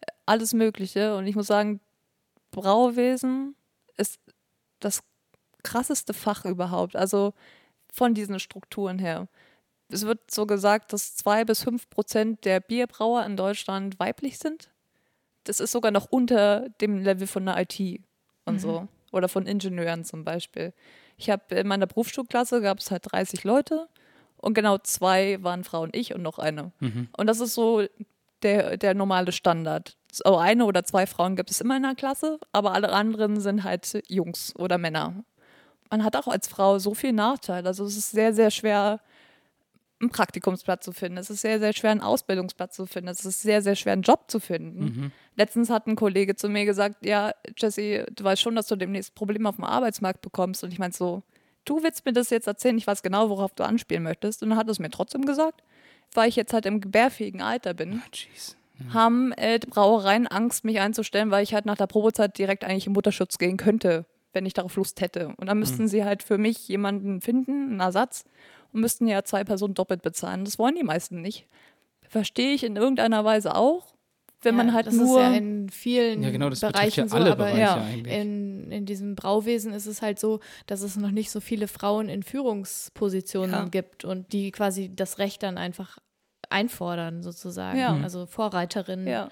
äh, 0.00 0.06
alles 0.26 0.54
Mögliche. 0.54 1.16
Und 1.16 1.26
ich 1.26 1.36
muss 1.36 1.46
sagen, 1.46 1.80
Brauwesen 2.50 3.54
ist 3.96 4.18
das 4.80 5.02
krasseste 5.62 6.14
Fach 6.14 6.44
überhaupt. 6.44 6.96
Also 6.96 7.32
von 7.92 8.14
diesen 8.14 8.40
Strukturen 8.40 8.98
her. 8.98 9.28
Es 9.88 10.04
wird 10.04 10.30
so 10.30 10.46
gesagt, 10.46 10.92
dass 10.92 11.14
zwei 11.16 11.44
bis 11.44 11.62
fünf 11.62 11.88
Prozent 11.90 12.44
der 12.44 12.60
Bierbrauer 12.60 13.24
in 13.24 13.36
Deutschland 13.36 14.00
weiblich 14.00 14.38
sind. 14.38 14.70
Das 15.48 15.60
ist 15.60 15.72
sogar 15.72 15.90
noch 15.92 16.06
unter 16.10 16.68
dem 16.80 16.98
Level 16.98 17.26
von 17.26 17.46
der 17.46 17.58
IT 17.60 18.00
und 18.44 18.60
so. 18.60 18.88
Oder 19.12 19.28
von 19.28 19.46
Ingenieuren 19.46 20.04
zum 20.04 20.24
Beispiel. 20.24 20.72
Ich 21.16 21.30
habe 21.30 21.54
in 21.54 21.66
meiner 21.68 21.86
Berufsschulklasse 21.86 22.60
gab 22.60 22.78
es 22.80 22.90
halt 22.90 23.04
30 23.10 23.44
Leute 23.44 23.88
und 24.36 24.54
genau 24.54 24.78
zwei 24.78 25.42
waren 25.42 25.64
Frauen, 25.64 25.90
ich 25.92 26.14
und 26.14 26.22
noch 26.22 26.38
eine. 26.38 26.72
Und 27.16 27.26
das 27.26 27.40
ist 27.40 27.54
so 27.54 27.86
der, 28.42 28.76
der 28.76 28.94
normale 28.94 29.32
Standard. 29.32 29.96
So 30.12 30.36
eine 30.36 30.64
oder 30.66 30.84
zwei 30.84 31.06
Frauen 31.06 31.36
gibt 31.36 31.50
es 31.50 31.60
immer 31.60 31.76
in 31.76 31.82
der 31.84 31.94
Klasse, 31.94 32.38
aber 32.52 32.72
alle 32.74 32.92
anderen 32.92 33.40
sind 33.40 33.64
halt 33.64 34.02
Jungs 34.08 34.54
oder 34.56 34.76
Männer. 34.78 35.24
Man 35.90 36.02
hat 36.04 36.16
auch 36.16 36.26
als 36.28 36.48
Frau 36.48 36.78
so 36.78 36.94
viel 36.94 37.12
Nachteil. 37.12 37.66
Also 37.66 37.84
es 37.84 37.96
ist 37.96 38.10
sehr, 38.10 38.34
sehr 38.34 38.50
schwer, 38.50 39.00
einen 40.00 40.10
Praktikumsplatz 40.10 40.84
zu 40.84 40.92
finden. 40.92 41.16
Es 41.16 41.30
ist 41.30 41.40
sehr, 41.40 41.58
sehr 41.58 41.72
schwer, 41.72 41.92
einen 41.92 42.00
Ausbildungsplatz 42.02 42.76
zu 42.76 42.86
finden. 42.86 43.08
Es 43.08 43.24
ist 43.24 43.40
sehr, 43.40 43.62
sehr 43.62 43.76
schwer, 43.76 43.94
einen 43.94 44.02
Job 44.02 44.24
zu 44.28 44.40
finden. 44.40 45.12
Letztens 45.36 45.68
hat 45.70 45.86
ein 45.86 45.96
Kollege 45.96 46.34
zu 46.34 46.48
mir 46.48 46.64
gesagt, 46.64 47.04
ja, 47.04 47.32
Jesse, 47.56 48.06
du 48.14 48.24
weißt 48.24 48.40
schon, 48.40 48.56
dass 48.56 48.66
du 48.66 48.76
demnächst 48.76 49.14
Probleme 49.14 49.48
auf 49.48 49.56
dem 49.56 49.64
Arbeitsmarkt 49.64 50.22
bekommst. 50.22 50.64
Und 50.64 50.72
ich 50.72 50.78
meinte 50.78 50.96
so, 50.96 51.22
du 51.66 51.82
willst 51.82 52.04
mir 52.06 52.12
das 52.12 52.30
jetzt 52.30 52.46
erzählen, 52.46 52.78
ich 52.78 52.86
weiß 52.86 53.02
genau, 53.02 53.28
worauf 53.28 53.52
du 53.54 53.64
anspielen 53.64 54.02
möchtest. 54.02 54.42
Und 54.42 54.50
dann 54.50 54.58
hat 54.58 54.68
es 54.68 54.78
mir 54.78 54.90
trotzdem 54.90 55.24
gesagt, 55.26 55.62
weil 56.14 56.28
ich 56.28 56.36
jetzt 56.36 56.52
halt 56.54 56.64
im 56.66 56.80
gebärfähigen 56.80 57.42
Alter 57.42 57.74
bin, 57.74 58.00
Ah, 58.04 58.08
jeez. 58.12 58.56
haben 58.94 59.32
äh, 59.32 59.58
die 59.58 59.66
Brauereien 59.66 60.26
Angst, 60.26 60.64
mich 60.64 60.80
einzustellen, 60.80 61.30
weil 61.30 61.42
ich 61.42 61.52
halt 61.52 61.66
nach 61.66 61.76
der 61.76 61.86
Probezeit 61.86 62.38
direkt 62.38 62.64
eigentlich 62.64 62.86
in 62.86 62.94
Mutterschutz 62.94 63.36
gehen 63.36 63.58
könnte, 63.58 64.06
wenn 64.32 64.46
ich 64.46 64.54
darauf 64.54 64.76
Lust 64.76 65.00
hätte. 65.02 65.34
Und 65.36 65.46
dann 65.48 65.58
müssten 65.58 65.86
sie 65.88 66.04
halt 66.04 66.22
für 66.22 66.38
mich 66.38 66.66
jemanden 66.68 67.20
finden, 67.20 67.70
einen 67.72 67.80
Ersatz, 67.80 68.24
und 68.72 68.80
müssten 68.80 69.06
ja 69.06 69.22
zwei 69.24 69.44
Personen 69.44 69.74
doppelt 69.74 70.02
bezahlen. 70.02 70.44
Das 70.44 70.58
wollen 70.58 70.74
die 70.76 70.82
meisten 70.82 71.20
nicht. 71.22 71.46
Verstehe 72.08 72.52
ich 72.52 72.64
in 72.64 72.76
irgendeiner 72.76 73.24
Weise 73.24 73.54
auch, 73.54 73.94
wenn 74.42 74.54
man 74.56 74.72
halt 74.72 74.86
das 74.86 74.94
nur. 74.94 75.20
ist 75.20 75.26
ja 75.30 75.34
in 75.36 75.68
vielen 75.70 76.22
Ja, 76.22 76.30
genau, 76.30 76.50
Bereichen 76.50 77.00
ja 77.04 77.08
so, 77.08 77.16
aber 77.16 77.34
Bereiche 77.36 77.58
ja, 77.58 77.86
in, 77.88 78.70
in 78.70 78.86
diesem 78.86 79.14
Brauwesen 79.16 79.72
ist 79.72 79.86
es 79.86 80.02
halt 80.02 80.18
so, 80.20 80.40
dass 80.66 80.82
es 80.82 80.96
noch 80.96 81.10
nicht 81.10 81.30
so 81.30 81.40
viele 81.40 81.68
Frauen 81.68 82.08
in 82.08 82.22
Führungspositionen 82.22 83.50
Ja. 83.50 83.64
gibt 83.64 84.04
und 84.04 84.32
die 84.32 84.50
quasi 84.52 84.90
das 84.94 85.18
Recht 85.18 85.42
dann 85.42 85.58
einfach 85.58 85.98
einfordern 86.50 87.22
sozusagen. 87.22 87.78
Ja. 87.78 87.96
Also 88.02 88.26
Vorreiterinnen 88.26 89.06
ja, 89.06 89.28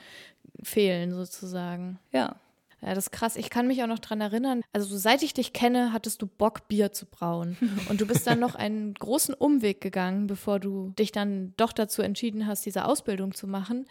fehlen 0.62 1.12
sozusagen. 1.14 1.98
ja. 2.12 2.36
Ja, 2.82 2.90
das 2.94 3.04
ist 3.06 3.12
krass. 3.12 3.36
Ich 3.36 3.48
kann 3.48 3.66
mich 3.66 3.82
auch 3.82 3.86
noch 3.86 3.98
dran 3.98 4.20
erinnern, 4.20 4.60
also 4.74 4.86
so 4.86 4.98
seit 4.98 5.22
ich 5.22 5.32
dich 5.32 5.54
kenne, 5.54 5.94
hattest 5.94 6.20
du 6.20 6.26
Bock, 6.26 6.68
Bier 6.68 6.92
zu 6.92 7.06
brauen. 7.06 7.56
Und 7.88 8.02
du 8.02 8.06
bist 8.06 8.26
dann 8.26 8.38
noch 8.40 8.54
einen 8.56 8.92
großen 8.92 9.32
Umweg 9.32 9.80
gegangen, 9.80 10.26
bevor 10.26 10.60
du 10.60 10.90
dich 10.98 11.10
dann 11.10 11.54
doch 11.56 11.72
dazu 11.72 12.02
entschieden 12.02 12.46
hast, 12.46 12.66
diese 12.66 12.84
Ausbildung 12.84 13.32
zu 13.32 13.46
machen. 13.46 13.86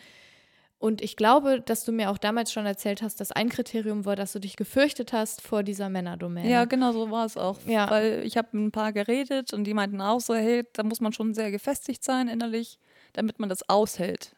Und 0.84 1.02
ich 1.02 1.16
glaube, 1.16 1.62
dass 1.62 1.86
du 1.86 1.94
mir 1.94 2.12
auch 2.12 2.18
damals 2.18 2.52
schon 2.52 2.66
erzählt 2.66 3.02
hast, 3.02 3.22
dass 3.22 3.32
ein 3.32 3.48
Kriterium 3.48 4.04
war, 4.04 4.18
dass 4.18 4.34
du 4.34 4.40
dich 4.40 4.58
gefürchtet 4.58 5.14
hast 5.14 5.42
vor 5.42 5.64
dieser 5.64 5.88
Männerdomäne. 5.88 6.50
Ja, 6.50 6.66
genau 6.66 6.92
so 6.92 7.10
war 7.10 7.26
es 7.26 7.38
auch. 7.38 7.58
Ja. 7.66 7.90
Weil 7.90 8.22
ich 8.26 8.36
habe 8.36 8.50
mit 8.52 8.66
ein 8.66 8.72
paar 8.74 8.92
geredet 8.92 9.54
und 9.54 9.64
die 9.64 9.74
meinten 9.74 10.02
auch 10.02 10.20
so, 10.20 10.36
hey, 10.36 10.68
da 10.74 10.84
muss 10.84 11.00
man 11.00 11.14
schon 11.14 11.34
sehr 11.34 11.52
gefestigt 11.52 12.04
sein 12.04 12.28
innerlich, 12.28 12.80
damit 13.14 13.40
man 13.40 13.48
das 13.48 13.70
aushält. 13.70 14.36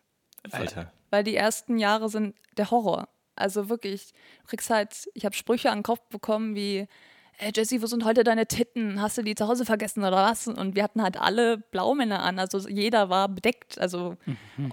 Alter. 0.52 0.92
Weil 1.10 1.24
die 1.24 1.36
ersten 1.36 1.80
Jahre 1.80 2.10
sind 2.10 2.36
der 2.58 2.70
Horror. 2.70 3.10
Also 3.36 3.68
wirklich, 3.68 4.14
du 4.42 4.50
kriegst 4.50 4.70
halt, 4.70 5.10
ich 5.16 5.26
habe 5.26 5.34
Sprüche 5.34 5.72
an 5.72 5.80
den 5.80 5.84
Kopf 5.84 6.08
bekommen 6.10 6.54
wie, 6.54 6.88
äh, 7.38 7.52
Jessie, 7.54 7.82
wo 7.82 7.86
sind 7.86 8.06
heute 8.06 8.24
deine 8.24 8.46
Titten? 8.46 9.02
Hast 9.02 9.18
du 9.18 9.22
die 9.22 9.36
zu 9.36 9.48
Hause 9.48 9.66
vergessen 9.66 10.04
oder 10.04 10.18
was? 10.18 10.48
Und 10.48 10.76
wir 10.76 10.84
hatten 10.84 11.02
halt 11.02 11.20
alle 11.20 11.58
Blaumänner 11.58 12.24
an, 12.24 12.40
also 12.40 12.68
jeder 12.70 13.10
war 13.10 13.28
bedeckt. 13.28 13.80
Also, 13.80 14.16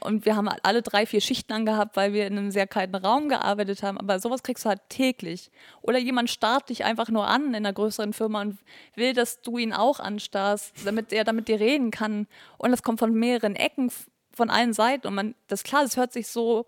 und 0.01 0.25
wir 0.25 0.37
haben 0.37 0.49
halt 0.49 0.61
alle 0.65 0.83
drei, 0.83 1.07
vier 1.07 1.21
Schichten 1.21 1.53
angehabt, 1.53 1.97
weil 1.97 2.13
wir 2.13 2.27
in 2.27 2.39
einem 2.39 2.51
sehr 2.51 2.67
kalten 2.67 2.95
Raum 2.95 3.29
gearbeitet 3.29 3.83
haben. 3.83 3.99
Aber 3.99 4.19
sowas 4.21 4.43
kriegst 4.43 4.65
du 4.65 4.69
halt 4.69 4.81
täglich. 4.89 5.51
Oder 5.81 5.99
jemand 5.99 6.31
starrt 6.31 6.69
dich 6.69 6.85
einfach 6.85 7.09
nur 7.09 7.27
an 7.27 7.49
in 7.49 7.57
einer 7.57 7.73
größeren 7.73 8.13
Firma 8.13 8.43
und 8.43 8.59
will, 8.95 9.13
dass 9.13 9.43
du 9.43 9.59
ihn 9.59 9.73
auch 9.73 9.99
anstarrst, 9.99 10.75
damit 10.85 11.13
er 11.13 11.25
damit 11.25 11.49
dir 11.49 11.59
reden 11.59 11.91
kann. 11.91 12.27
Und 12.59 12.71
das 12.71 12.83
kommt 12.83 13.01
von 13.01 13.13
mehreren 13.13 13.57
Ecken, 13.57 13.91
von 14.33 14.51
allen 14.51 14.73
Seiten. 14.73 15.07
Und 15.09 15.15
man, 15.15 15.35
das 15.49 15.61
ist 15.61 15.65
klar, 15.65 15.83
das 15.83 15.97
hört 15.97 16.13
sich 16.13 16.29
so, 16.29 16.67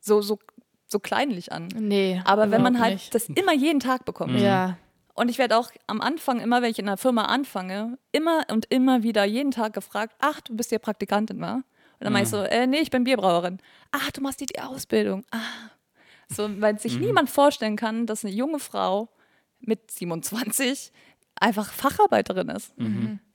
so, 0.00 0.22
so, 0.22 0.38
so 0.86 1.00
kleinlich 1.00 1.52
an. 1.52 1.68
Nee. 1.74 2.22
Aber 2.24 2.50
wenn 2.50 2.62
man 2.62 2.78
halt 2.80 2.94
nicht. 2.94 3.14
das 3.14 3.28
immer 3.28 3.52
jeden 3.52 3.80
Tag 3.80 4.04
bekommt. 4.04 4.38
Ja. 4.38 4.78
Und 5.18 5.28
ich 5.28 5.38
werde 5.38 5.56
auch 5.56 5.70
am 5.88 6.00
Anfang, 6.00 6.38
immer 6.38 6.62
wenn 6.62 6.70
ich 6.70 6.78
in 6.78 6.86
einer 6.86 6.96
Firma 6.96 7.24
anfange, 7.24 7.98
immer 8.12 8.44
und 8.52 8.66
immer 8.66 9.02
wieder 9.02 9.24
jeden 9.24 9.50
Tag 9.50 9.72
gefragt, 9.72 10.14
ach, 10.20 10.40
du 10.40 10.54
bist 10.54 10.70
ja 10.70 10.78
Praktikantin, 10.78 11.40
wa? 11.40 11.54
Und 11.54 11.64
dann 12.04 12.12
meine 12.12 12.22
ich 12.22 12.30
so, 12.30 12.38
äh, 12.38 12.68
nee, 12.68 12.78
ich 12.78 12.90
bin 12.90 13.02
Bierbrauerin. 13.02 13.58
Ach, 13.90 14.12
du 14.12 14.20
machst 14.20 14.40
die, 14.40 14.46
die 14.46 14.60
Ausbildung. 14.60 15.24
Ah. 15.32 15.70
So, 16.28 16.48
weil 16.60 16.78
sich 16.78 17.00
niemand 17.00 17.30
vorstellen 17.30 17.74
kann, 17.74 18.06
dass 18.06 18.24
eine 18.24 18.32
junge 18.32 18.60
Frau 18.60 19.08
mit 19.58 19.90
27 19.90 20.92
einfach 21.40 21.72
Facharbeiterin 21.72 22.48
ist. 22.48 22.74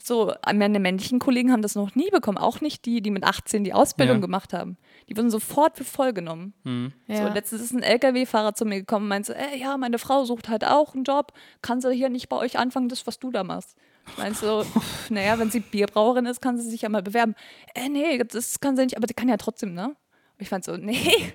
So, 0.01 0.33
meine 0.53 0.79
männlichen 0.79 1.19
Kollegen 1.19 1.51
haben 1.51 1.61
das 1.61 1.75
noch 1.75 1.95
nie 1.95 2.09
bekommen, 2.09 2.37
auch 2.37 2.59
nicht 2.61 2.85
die, 2.85 3.01
die 3.01 3.11
mit 3.11 3.23
18 3.23 3.63
die 3.63 3.73
Ausbildung 3.73 4.17
Ja. 4.17 4.21
gemacht 4.21 4.51
haben. 4.53 4.77
Die 5.09 5.15
wurden 5.15 5.29
sofort 5.29 5.77
für 5.77 5.83
voll 5.85 6.11
genommen. 6.13 6.53
So, 7.07 7.13
Ja. 7.13 7.33
letztens 7.33 7.61
ist 7.61 7.71
ein 7.73 7.83
LKW-Fahrer 7.83 8.53
zu 8.53 8.65
mir 8.65 8.79
gekommen 8.79 9.05
und 9.05 9.09
meinte 9.09 9.27
so, 9.27 9.33
ey, 9.33 9.59
ja, 9.59 9.77
meine 9.77 9.97
Frau 9.99 10.25
sucht 10.25 10.49
halt 10.49 10.65
auch 10.65 10.93
einen 10.93 11.03
Job. 11.05 11.31
Kann 11.61 11.79
sie 11.81 11.93
hier 11.93 12.09
nicht 12.09 12.27
bei 12.29 12.35
euch 12.37 12.57
anfangen, 12.59 12.89
das, 12.89 13.07
was 13.07 13.19
du 13.19 13.31
da 13.31 13.43
machst? 13.43 13.75
Ich 14.11 14.17
meinte 14.17 14.39
so, 14.39 14.63
pff, 14.63 15.09
naja, 15.09 15.39
wenn 15.39 15.49
sie 15.49 15.61
Bierbrauerin 15.61 16.25
ist, 16.25 16.41
kann 16.41 16.57
sie 16.57 16.69
sich 16.69 16.81
ja 16.81 16.89
mal 16.89 17.01
bewerben. 17.03 17.35
Äh, 17.73 17.87
nee, 17.87 18.17
das 18.17 18.59
kann 18.59 18.75
sie 18.75 18.83
nicht, 18.83 18.97
aber 18.97 19.07
die 19.07 19.13
kann 19.13 19.29
ja 19.29 19.37
trotzdem, 19.37 19.73
ne? 19.73 19.95
Ich 20.43 20.49
fand 20.49 20.65
so, 20.65 20.75
nee, 20.75 21.33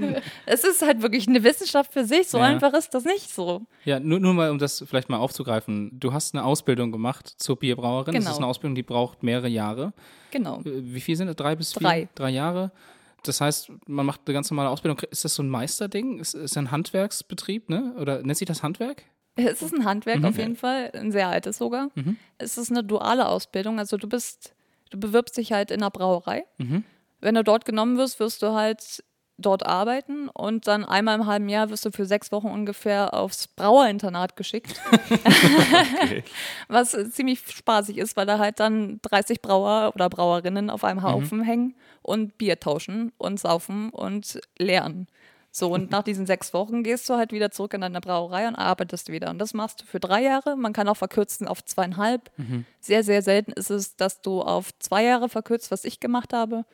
nein, 0.00 0.20
es 0.46 0.64
ist 0.64 0.82
halt 0.82 1.02
wirklich 1.02 1.28
eine 1.28 1.42
Wissenschaft 1.44 1.92
für 1.92 2.04
sich. 2.04 2.28
So 2.28 2.38
Ja. 2.38 2.44
einfach 2.44 2.72
ist 2.74 2.92
das 2.94 3.04
nicht 3.04 3.32
so. 3.32 3.62
Ja, 3.84 4.00
nur, 4.00 4.18
nur 4.20 4.34
mal, 4.34 4.50
um 4.50 4.58
das 4.58 4.84
vielleicht 4.86 5.08
mal 5.08 5.18
aufzugreifen. 5.18 5.90
Du 5.98 6.12
hast 6.12 6.34
eine 6.34 6.44
Ausbildung 6.44 6.90
gemacht 6.92 7.28
zur 7.36 7.56
Bierbrauerin. 7.58 8.14
Das 8.14 8.24
Genau. 8.24 8.30
ist 8.32 8.38
eine 8.38 8.46
Ausbildung, 8.46 8.74
die 8.74 8.82
braucht 8.82 9.22
mehrere 9.22 9.48
Jahre. 9.48 9.92
Genau. 10.30 10.60
Äh, 10.60 10.82
Wie 10.82 11.00
viel 11.00 11.16
sind 11.16 11.28
das? 11.28 11.36
Drei 11.36 11.54
bis 11.54 11.72
vier? 11.72 11.80
Drei. 11.80 12.08
Drei 12.14 12.30
Jahre. 12.30 12.72
Das 13.22 13.40
heißt, 13.40 13.70
man 13.86 14.04
macht 14.04 14.22
eine 14.26 14.34
ganz 14.34 14.50
normale 14.50 14.68
Ausbildung. 14.70 14.98
Ist 15.10 15.24
das 15.24 15.34
so 15.36 15.42
ein 15.44 15.48
Meisterding? 15.48 16.18
Ist, 16.18 16.34
ist 16.34 16.58
ein 16.58 16.70
Handwerksbetrieb, 16.72 17.68
ne? 17.70 17.94
Oder 18.00 18.22
nennt 18.22 18.36
sich 18.36 18.48
das 18.48 18.62
Handwerk? 18.64 19.04
Es 19.36 19.62
ist 19.62 19.72
ein 19.72 19.84
Handwerk 19.84 20.24
auf 20.24 20.36
jeden 20.36 20.56
Fall, 20.56 20.90
ein 20.94 21.10
sehr 21.12 21.28
altes 21.28 21.56
sogar. 21.58 21.88
Es 22.38 22.58
ist 22.58 22.70
eine 22.70 22.84
duale 22.84 23.26
Ausbildung. 23.28 23.78
Also 23.78 23.96
du 23.96 24.06
bist, 24.08 24.54
du 24.90 24.98
bewirbst 24.98 25.36
dich 25.38 25.52
halt 25.52 25.70
in 25.70 25.80
einer 25.80 25.90
Brauerei. 25.90 26.44
Wenn 27.22 27.34
du 27.34 27.42
dort 27.44 27.64
genommen 27.64 27.96
wirst, 27.96 28.20
wirst 28.20 28.42
du 28.42 28.52
halt 28.52 29.02
dort 29.38 29.64
arbeiten 29.64 30.28
und 30.28 30.66
dann 30.66 30.84
einmal 30.84 31.18
im 31.18 31.26
halben 31.26 31.48
Jahr 31.48 31.70
wirst 31.70 31.84
du 31.84 31.90
für 31.90 32.04
sechs 32.04 32.30
Wochen 32.32 32.48
ungefähr 32.48 33.14
aufs 33.14 33.48
Brauerinternat 33.48 34.36
geschickt. 34.36 34.80
Was 36.68 36.96
ziemlich 37.12 37.40
spaßig 37.40 37.98
ist, 37.98 38.16
weil 38.16 38.26
da 38.26 38.38
halt 38.38 38.60
dann 38.60 39.00
30 39.02 39.40
Brauer 39.40 39.92
oder 39.94 40.08
Brauerinnen 40.10 40.70
auf 40.70 40.84
einem 40.84 41.02
Haufen 41.02 41.42
hängen 41.42 41.74
und 42.02 42.36
Bier 42.38 42.60
tauschen 42.60 43.12
und 43.18 43.40
saufen 43.40 43.90
und 43.90 44.40
lernen. 44.58 45.06
So, 45.54 45.70
und 45.70 45.90
nach 45.90 46.02
diesen 46.02 46.24
sechs 46.24 46.54
Wochen 46.54 46.82
gehst 46.82 47.08
du 47.10 47.14
halt 47.14 47.30
wieder 47.30 47.50
zurück 47.50 47.74
in 47.74 47.82
deine 47.82 48.00
Brauerei 48.00 48.48
und 48.48 48.54
arbeitest 48.54 49.10
wieder. 49.10 49.28
Und 49.28 49.38
das 49.38 49.52
machst 49.52 49.82
du 49.82 49.84
für 49.84 50.00
drei 50.00 50.22
Jahre. 50.22 50.56
Man 50.56 50.72
kann 50.72 50.88
auch 50.88 50.96
verkürzen 50.96 51.46
auf 51.46 51.62
zweieinhalb. 51.64 52.30
Sehr, 52.80 53.04
sehr 53.04 53.20
selten 53.20 53.52
ist 53.52 53.70
es, 53.70 53.96
dass 53.96 54.22
du 54.22 54.40
auf 54.40 54.70
zwei 54.78 55.04
Jahre 55.04 55.28
verkürzt, 55.28 55.70
was 55.70 55.84
ich 55.84 56.00
gemacht 56.00 56.32
habe. 56.32 56.64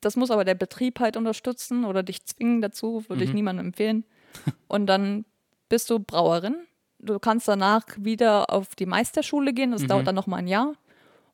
Das 0.00 0.16
muss 0.16 0.30
aber 0.30 0.44
der 0.44 0.54
Betrieb 0.54 0.98
halt 1.00 1.16
unterstützen 1.16 1.84
oder 1.84 2.02
dich 2.02 2.24
zwingen 2.24 2.60
dazu, 2.62 3.04
würde 3.08 3.24
ich 3.24 3.32
niemandem 3.34 3.66
empfehlen. 3.66 4.04
Und 4.68 4.86
dann 4.86 5.24
bist 5.68 5.90
du 5.90 5.98
Brauerin. 5.98 6.56
Du 6.98 7.18
kannst 7.18 7.48
danach 7.48 7.84
wieder 7.98 8.50
auf 8.50 8.74
die 8.74 8.86
Meisterschule 8.86 9.52
gehen, 9.52 9.72
das 9.72 9.86
dauert 9.86 10.06
dann 10.06 10.14
nochmal 10.14 10.40
ein 10.40 10.48
Jahr. 10.48 10.74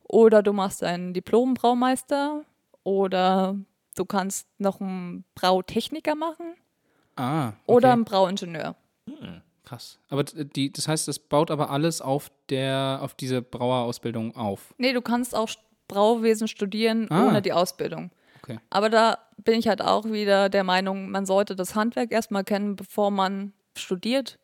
Oder 0.04 0.42
du 0.42 0.52
machst 0.52 0.82
einen 0.84 1.12
Diplom-Braumeister 1.14 2.44
oder 2.84 3.56
du 3.96 4.04
kannst 4.04 4.46
noch 4.58 4.80
einen 4.80 5.24
Brautechniker 5.34 6.14
machen 6.14 6.54
Ah. 7.16 7.48
Okay. 7.48 7.56
oder 7.66 7.92
einen 7.92 8.04
Brauingenieur. 8.04 8.76
Krass. 9.64 9.98
Aber 10.08 10.22
die, 10.24 10.70
das 10.72 10.86
heißt, 10.86 11.08
das 11.08 11.18
baut 11.18 11.50
aber 11.50 11.70
alles 11.70 12.00
auf 12.00 12.30
der, 12.50 13.00
auf 13.02 13.14
diese 13.14 13.42
Brauerausbildung 13.42 14.36
auf. 14.36 14.74
Nee, 14.78 14.92
du 14.92 15.00
kannst 15.00 15.34
auch 15.34 15.48
Brauwesen 15.88 16.46
studieren 16.46 17.06
Ah. 17.10 17.26
ohne 17.28 17.42
die 17.42 17.52
Ausbildung. 17.52 18.10
Okay. 18.48 18.58
Aber 18.70 18.90
da 18.90 19.18
bin 19.38 19.58
ich 19.58 19.66
halt 19.68 19.82
auch 19.82 20.04
wieder 20.06 20.48
der 20.48 20.62
Meinung, 20.64 21.10
man 21.10 21.26
sollte 21.26 21.56
das 21.56 21.74
Handwerk 21.74 22.12
erstmal 22.12 22.44
kennen, 22.44 22.76
bevor 22.76 23.10
man 23.10 23.52
studiert. 23.76 24.38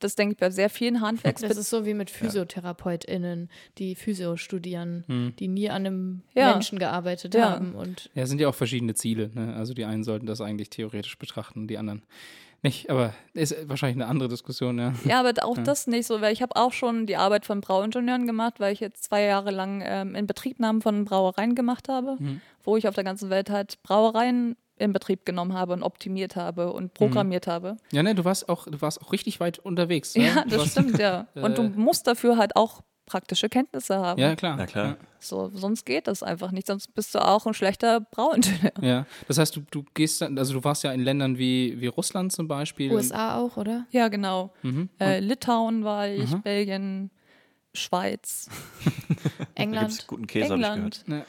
Das 0.00 0.16
denke 0.16 0.32
ich 0.34 0.38
bei 0.38 0.50
sehr 0.50 0.68
vielen 0.70 0.94
Das 0.94 1.02
Handwerksbetrieben. 1.02 1.60
ist 1.60 1.70
so 1.70 1.86
wie 1.86 1.94
mit 1.94 2.10
PhysiotherapeutInnen, 2.10 3.48
die 3.78 3.94
Physio 3.94 4.36
studieren, 4.36 5.04
Hm. 5.06 5.34
die 5.38 5.48
nie 5.48 5.70
an 5.70 5.86
einem 5.86 6.22
Ja. 6.34 6.52
Menschen 6.52 6.78
gearbeitet 6.78 7.34
Ja. 7.34 7.50
haben. 7.52 7.74
Und 7.74 8.10
Ja, 8.14 8.22
es 8.24 8.28
sind 8.28 8.40
ja 8.40 8.48
auch 8.48 8.54
verschiedene 8.54 8.94
Ziele. 8.94 9.30
Ne? 9.34 9.54
Also 9.54 9.72
die 9.74 9.84
einen 9.84 10.04
sollten 10.04 10.26
das 10.26 10.40
eigentlich 10.40 10.70
theoretisch 10.70 11.16
betrachten, 11.18 11.66
die 11.68 11.78
anderen 11.78 12.02
nicht. 12.64 12.90
Aber 12.90 13.14
ist 13.34 13.54
wahrscheinlich 13.68 14.02
eine 14.02 14.10
andere 14.10 14.28
Diskussion, 14.28 14.78
ja. 14.78 14.92
Ja, 15.04 15.20
aber 15.20 15.32
auch 15.44 15.56
das 15.58 15.86
nicht 15.86 16.06
so, 16.06 16.20
weil 16.20 16.32
ich 16.32 16.42
habe 16.42 16.56
auch 16.56 16.72
schon 16.72 17.06
die 17.06 17.16
Arbeit 17.16 17.46
von 17.46 17.60
Brauingenieuren 17.60 18.26
gemacht, 18.26 18.54
weil 18.58 18.72
ich 18.72 18.80
jetzt 18.80 19.04
zwei 19.04 19.22
Jahre 19.22 19.50
lang 19.52 19.82
ähm, 19.84 20.14
in 20.14 20.26
Betriebnahmen 20.26 20.82
von 20.82 21.04
Brauereien 21.04 21.54
gemacht 21.54 21.88
habe, 21.88 22.16
wo 22.64 22.76
ich 22.76 22.88
auf 22.88 22.94
der 22.94 23.04
ganzen 23.04 23.30
Welt 23.30 23.50
halt 23.50 23.82
Brauereien 23.82 24.56
in 24.76 24.92
Betrieb 24.92 25.24
genommen 25.24 25.52
habe 25.52 25.72
und 25.72 25.82
optimiert 25.84 26.34
habe 26.34 26.72
und 26.72 26.94
programmiert 26.94 27.46
habe. 27.46 27.76
Ja, 27.92 28.02
ne, 28.02 28.14
du 28.14 28.24
warst 28.24 28.48
auch, 28.48 28.66
du 28.66 28.80
warst 28.82 29.00
auch 29.00 29.12
richtig 29.12 29.38
weit 29.38 29.60
unterwegs. 29.60 30.16
Ne? 30.16 30.24
Ja, 30.26 30.44
das 30.48 30.58
warst- 30.58 30.72
stimmt, 30.72 30.98
ja. 30.98 31.28
Und 31.34 31.58
du 31.58 31.62
äh, 31.62 31.68
musst 31.68 32.06
dafür 32.08 32.36
halt 32.38 32.56
auch 32.56 32.80
praktische 33.06 33.48
Kenntnisse 33.48 33.96
haben. 33.96 34.20
Ja, 34.20 34.34
klar. 34.34 34.56
Na 34.56 34.66
klar. 34.66 34.96
So, 35.18 35.50
sonst 35.54 35.86
geht 35.86 36.06
das 36.06 36.22
einfach 36.22 36.50
nicht, 36.50 36.66
sonst 36.66 36.94
bist 36.94 37.14
du 37.14 37.18
auch 37.18 37.46
ein 37.46 37.54
schlechter 37.54 38.00
Brauingenieur. 38.00 38.72
Ja. 38.80 38.88
ja. 38.88 39.06
Das 39.28 39.38
heißt, 39.38 39.56
du, 39.56 39.62
du 39.70 39.84
gehst 39.94 40.20
dann, 40.20 40.38
also 40.38 40.54
du 40.54 40.64
warst 40.64 40.84
ja 40.84 40.92
in 40.92 41.00
Ländern 41.00 41.38
wie, 41.38 41.80
wie 41.80 41.86
Russland 41.86 42.32
zum 42.32 42.48
Beispiel. 42.48 42.92
USA 42.92 43.36
auch, 43.38 43.56
oder? 43.56 43.86
Ja, 43.90 44.08
genau. 44.08 44.52
Mhm. 44.62 44.88
Äh, 45.00 45.20
Litauen 45.20 45.84
war 45.84 46.08
ich, 46.08 46.30
Belgien, 46.42 47.10
Schweiz, 47.74 48.48
Da 48.84 48.92
gibt 49.44 49.50
England. 49.54 49.90
es 49.90 50.06
guten 50.06 50.26
Käse, 50.26 50.52
habe 50.52 50.60
ich 50.60 50.60
gehört. 50.62 50.76
England. 50.76 51.08
Ne. 51.08 51.24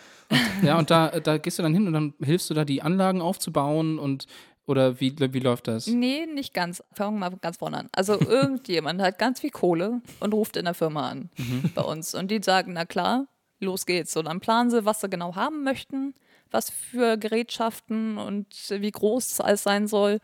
Ja, 0.64 0.78
und 0.80 0.90
da, 0.90 1.20
da 1.20 1.38
gehst 1.38 1.60
du 1.60 1.64
dann 1.64 1.74
hin 1.74 1.88
und 1.88 1.94
dann 1.94 2.14
hilfst 2.22 2.50
du 2.50 2.54
da, 2.54 2.66
die 2.66 2.82
Anlagen 2.82 3.22
aufzubauen 3.22 4.00
und 4.00 4.26
oder 4.68 5.00
wie, 5.00 5.16
wie 5.18 5.40
läuft 5.40 5.68
das? 5.68 5.88
Nee, 5.88 6.26
nicht 6.26 6.54
ganz. 6.54 6.84
Fangen 6.92 7.20
wir 7.20 7.30
mal 7.30 7.38
ganz 7.38 7.58
vorne 7.58 7.78
an. 7.78 7.90
Also 7.92 8.20
irgendjemand 8.20 9.02
hat 9.02 9.20
ganz 9.20 9.40
viel 9.42 9.52
Kohle 9.52 10.02
und 10.20 10.34
ruft 10.34 10.58
in 10.58 10.66
der 10.66 10.74
Firma 10.74 11.10
an 11.10 11.30
bei 11.76 11.84
uns. 11.84 12.16
Und 12.16 12.32
die 12.32 12.42
sagen, 12.42 12.74
na 12.74 12.86
klar, 12.86 13.28
los 13.60 13.86
geht's. 13.86 14.16
Und 14.18 14.26
dann 14.26 14.40
planen 14.40 14.72
sie, 14.72 14.86
was 14.86 15.02
sie 15.02 15.10
genau 15.10 15.36
haben 15.36 15.64
möchten, 15.64 16.16
was 16.52 16.70
für 16.70 17.18
Gerätschaften 17.18 18.18
und 18.18 18.48
wie 18.70 18.92
groß 18.92 19.34
es 19.34 19.42
alles 19.42 19.64
sein 19.64 19.88
soll. 19.88 20.20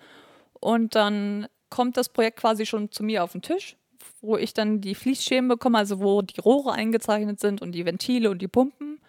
Und 0.60 0.95
dann 0.95 1.47
kommt 1.69 1.97
das 1.97 2.10
Projekt 2.10 2.39
quasi 2.39 2.65
schon 2.65 2.91
zu 2.91 3.04
mir 3.04 3.23
auf 3.23 3.34
den 3.34 3.41
Tisch, 3.41 3.77
wo 4.21 4.38
ich 4.38 4.54
dann 4.54 4.82
die 4.82 4.95
Fließschemen 4.95 5.49
bekomme, 5.49 5.77
also 5.77 5.99
wo 5.99 6.21
die 6.21 6.39
Rohre 6.39 6.73
eingezeichnet 6.73 7.39
sind 7.39 7.62
und 7.62 7.73
die 7.73 7.86
Ventile 7.86 8.32
und 8.32 8.41
die 8.41 8.47
Pumpen. 8.47 8.99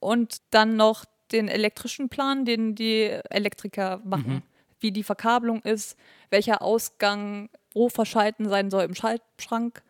Und 0.00 0.38
dann 0.50 0.76
noch 0.76 1.04
den 1.30 1.48
elektrischen 1.48 2.08
Plan, 2.08 2.44
den 2.44 2.74
die 2.74 3.04
Elektriker 3.30 4.00
machen. 4.04 4.42
Wie 4.82 4.92
die 4.92 5.02
Verkabelung 5.02 5.62
ist, 5.62 5.96
welcher 6.30 6.62
Ausgang 6.62 7.48
wo 7.74 7.88
verschalten 7.88 8.48
sein 8.48 8.70
soll 8.70 8.84
im 8.84 8.94
Schaltschrank. 8.94 9.82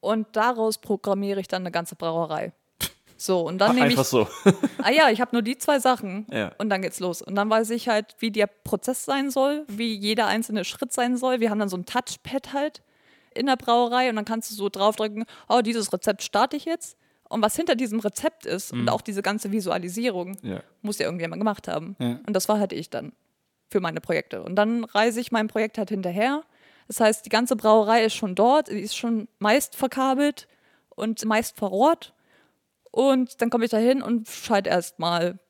Und 0.00 0.26
daraus 0.36 0.78
programmiere 0.78 1.40
ich 1.40 1.48
dann 1.48 1.62
eine 1.62 1.70
ganze 1.72 1.96
Brauerei. 1.96 2.52
So, 3.16 3.40
und 3.40 3.58
dann 3.58 3.70
Ach, 3.70 3.74
nehme 3.74 3.86
ich. 3.86 3.92
einfach 3.92 4.04
so. 4.04 4.28
Ah 4.82 4.90
ja, 4.90 5.08
ich 5.08 5.20
habe 5.20 5.30
nur 5.32 5.40
die 5.42 5.56
zwei 5.56 5.78
Sachen 5.78 6.26
Ja. 6.30 6.52
und 6.58 6.68
dann 6.68 6.82
geht's 6.82 7.00
los. 7.00 7.22
Und 7.22 7.36
dann 7.36 7.48
weiß 7.48 7.70
ich 7.70 7.88
halt, 7.88 8.14
wie 8.18 8.30
der 8.30 8.46
Prozess 8.48 9.04
sein 9.04 9.30
soll, 9.30 9.64
wie 9.68 9.94
jeder 9.94 10.26
einzelne 10.26 10.64
Schritt 10.64 10.92
sein 10.92 11.16
soll. 11.16 11.40
Wir 11.40 11.50
haben 11.50 11.58
dann 11.60 11.68
so 11.68 11.76
ein 11.76 11.86
Touchpad 11.86 12.52
halt 12.52 12.82
in 13.34 13.46
der 13.46 13.56
Brauerei 13.56 14.10
und 14.10 14.16
dann 14.16 14.24
kannst 14.24 14.50
du 14.50 14.54
so 14.56 14.68
draufdrücken, 14.68 15.24
oh, 15.48 15.60
dieses 15.62 15.92
Rezept 15.92 16.22
starte 16.22 16.56
ich 16.56 16.64
jetzt. 16.66 16.96
Und 17.28 17.40
was 17.40 17.56
hinter 17.56 17.74
diesem 17.76 17.98
Rezept 18.00 18.46
ist 18.46 18.72
und 18.72 18.88
auch 18.88 19.00
diese 19.00 19.22
ganze 19.22 19.50
Visualisierung, 19.50 20.36
Ja. 20.42 20.60
muss 20.82 20.98
ja 20.98 21.06
irgendjemand 21.06 21.40
gemacht 21.40 21.66
haben. 21.66 21.96
Ja. 21.98 22.18
Und 22.26 22.34
das 22.34 22.48
war 22.48 22.58
halt 22.60 22.72
ich 22.72 22.90
dann 22.90 23.12
für 23.74 23.80
meine 23.80 24.00
Projekte. 24.00 24.40
Und 24.44 24.54
dann 24.54 24.84
reise 24.84 25.20
ich 25.20 25.32
mein 25.32 25.48
Projekt 25.48 25.78
halt 25.78 25.88
hinterher. 25.88 26.44
Das 26.86 27.00
heißt, 27.00 27.26
die 27.26 27.28
ganze 27.28 27.56
Brauerei 27.56 28.04
ist 28.04 28.14
schon 28.14 28.36
dort, 28.36 28.68
die 28.68 28.78
ist 28.78 28.96
schon 28.96 29.26
meist 29.40 29.74
verkabelt 29.74 30.46
und 30.90 31.24
meist 31.24 31.56
verrohrt. 31.56 32.14
Und 32.92 33.42
dann 33.42 33.50
komme 33.50 33.64
ich 33.64 33.72
da 33.72 33.78
hin 33.78 34.00
und 34.00 34.28
schalte 34.28 34.70
erstmal 34.70 35.40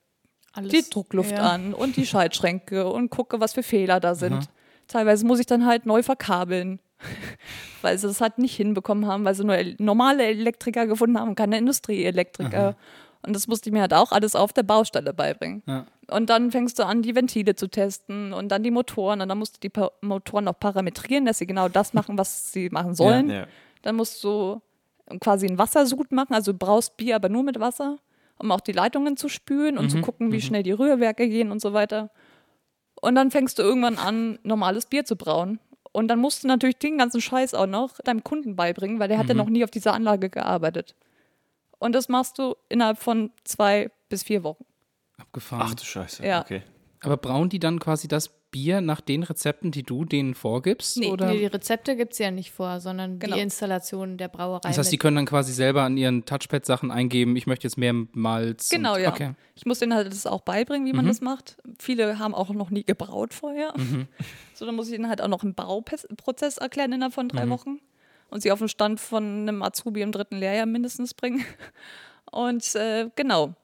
die 0.58 0.88
Druckluft 0.88 1.32
ja. 1.32 1.50
an 1.50 1.74
und 1.74 1.98
die 1.98 2.06
Schaltschränke 2.06 2.90
und 2.90 3.10
gucke, 3.10 3.40
was 3.40 3.52
für 3.52 3.62
Fehler 3.62 4.00
da 4.00 4.14
sind. 4.14 4.48
Teilweise 4.88 5.26
muss 5.26 5.38
ich 5.38 5.46
dann 5.46 5.66
halt 5.66 5.84
neu 5.84 6.02
verkabeln, 6.02 6.80
weil 7.82 7.98
sie 7.98 8.06
das 8.06 8.22
halt 8.22 8.38
nicht 8.38 8.56
hinbekommen 8.56 9.06
haben, 9.06 9.26
weil 9.26 9.34
sie 9.34 9.44
nur 9.44 9.58
normale 9.76 10.24
Elektriker 10.24 10.86
gefunden 10.86 11.20
haben, 11.20 11.34
keine 11.34 11.58
Industrieelektriker. 11.58 12.74
Und 13.26 13.34
das 13.34 13.48
musste 13.48 13.68
ich 13.68 13.72
mir 13.72 13.80
halt 13.80 13.94
auch 13.94 14.12
alles 14.12 14.34
auf 14.34 14.52
der 14.52 14.62
Baustelle 14.62 15.14
beibringen. 15.14 15.62
Ja. 15.66 15.86
Und 16.10 16.28
dann 16.28 16.50
fängst 16.50 16.78
du 16.78 16.84
an, 16.84 17.02
die 17.02 17.14
Ventile 17.14 17.54
zu 17.54 17.68
testen 17.68 18.32
und 18.32 18.48
dann 18.50 18.62
die 18.62 18.70
Motoren. 18.70 19.20
Und 19.20 19.28
dann 19.28 19.38
musst 19.38 19.56
du 19.56 19.60
die 19.60 19.70
pa 19.70 19.90
Motoren 20.02 20.48
auch 20.48 20.58
parametrieren, 20.58 21.24
dass 21.24 21.38
sie 21.38 21.46
genau 21.46 21.68
das 21.68 21.94
machen, 21.94 22.18
was 22.18 22.52
sie 22.52 22.68
machen 22.70 22.94
sollen. 22.94 23.30
Ja. 23.30 23.46
Dann 23.82 23.96
musst 23.96 24.22
du 24.22 24.60
quasi 25.20 25.46
einen 25.46 25.58
Wassersud 25.58 26.12
machen, 26.12 26.34
also 26.34 26.52
du 26.52 26.58
brauchst 26.58 26.96
Bier, 26.96 27.16
aber 27.16 27.28
nur 27.28 27.42
mit 27.42 27.60
Wasser, 27.60 27.98
um 28.38 28.50
auch 28.50 28.60
die 28.60 28.72
Leitungen 28.72 29.16
zu 29.16 29.28
spülen 29.28 29.76
und 29.76 29.90
zu 29.90 30.00
gucken, 30.00 30.32
wie 30.32 30.40
schnell 30.40 30.62
die 30.62 30.72
Rührwerke 30.72 31.28
gehen 31.28 31.50
und 31.50 31.60
so 31.60 31.72
weiter. 31.72 32.10
Und 33.00 33.14
dann 33.16 33.30
fängst 33.30 33.58
du 33.58 33.62
irgendwann 33.62 33.98
an, 33.98 34.38
normales 34.42 34.86
Bier 34.86 35.04
zu 35.04 35.16
brauen. 35.16 35.60
Und 35.92 36.08
dann 36.08 36.18
musst 36.18 36.42
du 36.42 36.48
natürlich 36.48 36.78
den 36.78 36.98
ganzen 36.98 37.20
Scheiß 37.20 37.54
auch 37.54 37.66
noch 37.66 37.98
deinem 38.00 38.24
Kunden 38.24 38.56
beibringen, 38.56 38.98
weil 38.98 39.08
der 39.08 39.18
hat 39.18 39.28
ja 39.28 39.34
noch 39.34 39.48
nie 39.48 39.62
auf 39.62 39.70
dieser 39.70 39.92
Anlage 39.92 40.30
gearbeitet. 40.30 40.94
Und 41.84 41.92
das 41.92 42.08
machst 42.08 42.38
du 42.38 42.54
innerhalb 42.70 42.98
von 42.98 43.30
zwei 43.44 43.90
bis 44.08 44.22
vier 44.22 44.42
Wochen. 44.42 44.64
Abgefahren. 45.18 45.66
Ach 45.68 45.74
du 45.74 45.84
Scheiße. 45.84 46.24
Ja. 46.24 46.40
Okay. 46.40 46.62
Aber 47.00 47.18
brauen 47.18 47.50
die 47.50 47.58
dann 47.58 47.78
quasi 47.78 48.08
das 48.08 48.30
Bier 48.50 48.80
nach 48.80 49.02
den 49.02 49.22
Rezepten, 49.22 49.70
die 49.70 49.82
du 49.82 50.06
denen 50.06 50.34
vorgibst? 50.34 50.96
Nee, 50.96 51.10
oder? 51.10 51.26
Nee, 51.26 51.40
die 51.40 51.46
Rezepte 51.46 51.94
gibt 51.94 52.14
es 52.14 52.20
ja 52.20 52.30
nicht 52.30 52.52
vor, 52.52 52.80
sondern 52.80 53.18
Genau. 53.18 53.36
die 53.36 53.42
Installation 53.42 54.16
der 54.16 54.28
Brauerei. 54.28 54.66
das 54.66 54.78
heißt, 54.78 54.92
die 54.92 54.96
können 54.96 55.16
dann 55.16 55.26
quasi 55.26 55.52
selber 55.52 55.82
an 55.82 55.98
ihren 55.98 56.24
Touchpad-Sachen 56.24 56.90
eingeben, 56.90 57.36
ich 57.36 57.46
möchte 57.46 57.66
jetzt 57.66 57.76
mehr 57.76 57.92
Malz. 58.12 58.70
Genau, 58.70 58.94
und, 58.94 59.02
ja. 59.02 59.10
Okay. 59.10 59.34
Ich 59.54 59.66
muss 59.66 59.80
denen 59.80 59.92
halt 59.92 60.06
das 60.06 60.24
auch 60.24 60.40
beibringen, 60.40 60.86
wie 60.86 60.94
man 60.94 61.04
das 61.06 61.20
macht. 61.20 61.58
Viele 61.78 62.18
haben 62.18 62.34
auch 62.34 62.48
noch 62.48 62.70
nie 62.70 62.84
gebraut 62.84 63.34
vorher. 63.34 63.74
So, 64.54 64.64
dann 64.64 64.76
muss 64.76 64.88
ich 64.88 64.94
ihnen 64.94 65.08
halt 65.08 65.20
auch 65.20 65.26
noch 65.28 65.42
einen 65.42 65.54
Bauprozess 65.54 66.58
erklären 66.58 66.92
innerhalb 66.92 67.12
von 67.12 67.28
drei 67.28 67.48
Wochen 67.50 67.80
und 68.34 68.40
sie 68.40 68.50
auf 68.50 68.58
den 68.58 68.68
Stand 68.68 68.98
von 68.98 69.22
einem 69.22 69.62
Azubi 69.62 70.02
im 70.02 70.10
dritten 70.10 70.36
Lehrjahr 70.36 70.66
mindestens 70.66 71.14
bringen. 71.14 71.44
Und 72.32 72.74
äh, 72.74 73.08
genau, 73.14 73.54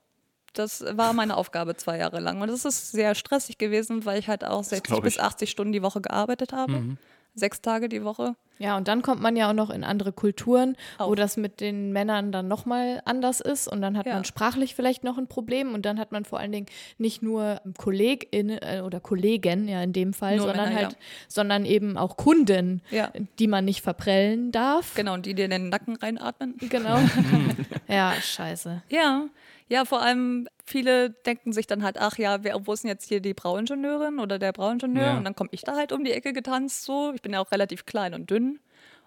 das 0.53 0.85
war 0.93 1.13
meine 1.13 1.37
Aufgabe 1.37 1.75
zwei 1.75 1.99
Jahre 1.99 2.21
lang. 2.21 2.41
Und 2.41 2.47
das 2.47 2.65
ist 2.65 2.93
sehr 2.93 3.17
stressig 3.17 3.59
gewesen, 3.59 4.05
weil 4.05 4.21
ich 4.21 4.29
halt 4.29 4.45
auch 4.45 4.63
60 4.63 4.85
glaub 4.85 5.03
bis 5.03 5.17
ich. 5.17 5.23
80 5.23 5.51
Stunden 5.51 5.73
die 5.73 5.83
Woche 5.83 6.01
gearbeitet 6.01 6.53
habe. 6.53 6.97
Sechs 7.35 7.61
Tage 7.63 7.89
die 7.89 8.05
Woche. 8.05 8.35
Ja, 8.59 8.77
und 8.77 8.89
dann 8.89 9.01
kommt 9.01 9.23
man 9.23 9.37
ja 9.37 9.49
auch 9.49 9.55
noch 9.55 9.71
in 9.71 9.85
andere 9.85 10.13
Kulturen, 10.13 10.77
wo 10.99 11.05
Auch. 11.05 11.15
das 11.15 11.39
mit 11.39 11.63
den 11.63 11.93
Männern 11.93 12.31
dann 12.31 12.47
nochmal 12.47 13.01
anders 13.07 13.41
ist 13.41 13.67
und 13.69 13.81
dann 13.81 13.97
hat 13.97 14.05
Ja. 14.05 14.13
man 14.15 14.25
sprachlich 14.27 14.75
vielleicht 14.75 15.03
noch 15.03 15.17
ein 15.17 15.29
Problem 15.29 15.73
und 15.73 15.87
dann 15.87 15.99
hat 15.99 16.13
man 16.13 16.27
vor 16.27 16.39
allen 16.41 16.53
Dingen 16.53 16.67
nicht 16.99 17.23
nur 17.23 17.63
Kollegin 17.79 18.51
äh, 18.51 18.83
oder 18.85 19.01
Kollegen, 19.01 19.67
ja 19.67 19.83
in 19.83 19.95
dem 19.95 20.13
Fall, 20.13 20.37
Nur 20.37 20.49
sondern 20.49 20.67
Männer, 20.69 20.81
halt, 20.81 20.93
ja. 20.93 20.99
sondern 21.27 21.65
eben 21.65 21.97
auch 21.97 22.19
Kunden, 22.19 22.83
Ja. 22.91 23.11
die 23.39 23.47
man 23.47 23.65
nicht 23.65 23.81
verprellen 23.81 24.53
darf. 24.53 24.95
Genau, 24.95 25.15
und 25.15 25.25
die 25.25 25.35
dir 25.35 25.47
in 25.47 25.53
den 25.53 25.69
Nacken 25.71 25.97
reinatmen. 25.97 26.57
Genau. 26.59 26.99
ja, 27.89 28.13
scheiße. 28.21 28.83
Ja, 28.91 29.25
ja, 29.71 29.85
vor 29.85 30.03
allem 30.03 30.49
viele 30.65 31.11
denken 31.11 31.53
sich 31.53 31.69
dann 31.69 31.85
halt, 31.85 31.97
ach 31.97 32.19
ja, 32.19 32.43
wer, 32.43 32.67
wo 32.67 32.73
ist 32.73 32.83
denn 32.83 32.91
jetzt 32.91 33.09
hier 33.09 33.21
die 33.21 33.35
Brauingenieurin 33.35 34.19
oder 34.19 34.41
der 34.41 34.53
Brauingenieur? 34.53 35.05
Ja. 35.05 35.17
Und 35.17 35.25
dann 35.25 35.37
komme 35.37 35.51
ich 35.53 35.63
da 35.63 35.77
halt 35.77 35.93
um 35.93 36.03
die 36.03 36.11
Ecke 36.11 36.33
getanzt 36.33 36.83
so. 36.83 37.13
Ich 37.15 37.23
bin 37.23 37.33
ja 37.33 37.39
auch 37.39 37.53
relativ 37.53 37.87
klein 37.87 38.13
und 38.13 38.29
dünn. 38.29 38.59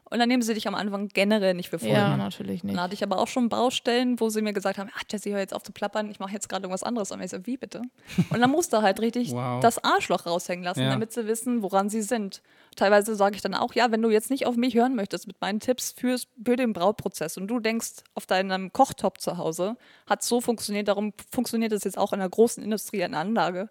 Und 0.09 0.19
dann 0.19 0.27
nehmen 0.29 0.43
sie 0.43 0.53
dich 0.53 0.67
am 0.67 0.75
Anfang 0.75 1.07
generell 1.07 1.53
nicht 1.55 1.69
für 1.69 1.79
voll. 1.79 1.89
Ja, 1.89 2.15
natürlich 2.17 2.63
nicht. 2.63 2.75
Dann 2.75 2.83
hatte 2.83 2.93
ich 2.93 3.01
aber 3.03 3.17
auch 3.17 3.27
schon 3.27 3.49
Baustellen, 3.49 4.19
wo 4.19 4.29
sie 4.29 4.41
mir 4.43 4.53
gesagt 4.53 4.77
haben, 4.77 4.89
ah, 4.95 5.01
Jessie, 5.11 5.31
hör 5.31 5.39
jetzt 5.39 5.53
auf 5.55 5.63
zu 5.63 5.71
plappern, 5.71 6.09
ich 6.11 6.19
mache 6.19 6.33
jetzt 6.33 6.49
gerade 6.49 6.63
irgendwas 6.65 6.83
anderes. 6.83 7.11
Und 7.11 7.21
ich 7.21 7.31
so, 7.31 7.37
wie 7.47 7.57
bitte? 7.57 7.81
Und 8.29 8.39
dann 8.39 8.51
musste 8.51 8.81
halt 8.81 8.99
richtig 8.99 9.31
Wow. 9.33 9.59
das 9.61 9.83
Arschloch 9.83 10.25
raushängen 10.27 10.63
lassen, 10.63 10.81
Ja. 10.81 10.89
damit 10.89 11.11
sie 11.13 11.25
wissen, 11.25 11.63
woran 11.63 11.89
sie 11.89 12.01
sind. 12.03 12.41
Teilweise 12.75 13.15
sage 13.15 13.35
ich 13.35 13.41
dann 13.41 13.55
auch, 13.55 13.73
ja, 13.73 13.91
wenn 13.91 14.01
du 14.01 14.09
jetzt 14.11 14.29
nicht 14.29 14.45
auf 14.45 14.55
mich 14.55 14.75
hören 14.75 14.93
möchtest 14.95 15.25
mit 15.27 15.39
meinen 15.41 15.59
Tipps 15.59 15.93
fürs, 15.97 16.27
für 16.45 16.55
den 16.57 16.73
Brautprozess 16.73 17.37
und 17.37 17.47
du 17.47 17.59
denkst, 17.59 18.03
auf 18.13 18.25
deinem 18.27 18.71
Kochtop 18.73 19.19
zu 19.19 19.37
Hause 19.37 19.77
hat 20.05 20.21
so 20.23 20.41
funktioniert, 20.41 20.87
darum 20.89 21.13
funktioniert 21.31 21.71
es 21.71 21.83
jetzt 21.85 21.97
auch 21.97 22.13
in 22.13 22.19
einer 22.19 22.29
großen 22.29 22.63
Industrie, 22.63 22.97
in 22.97 23.05
einer 23.05 23.19
Anlage, 23.19 23.69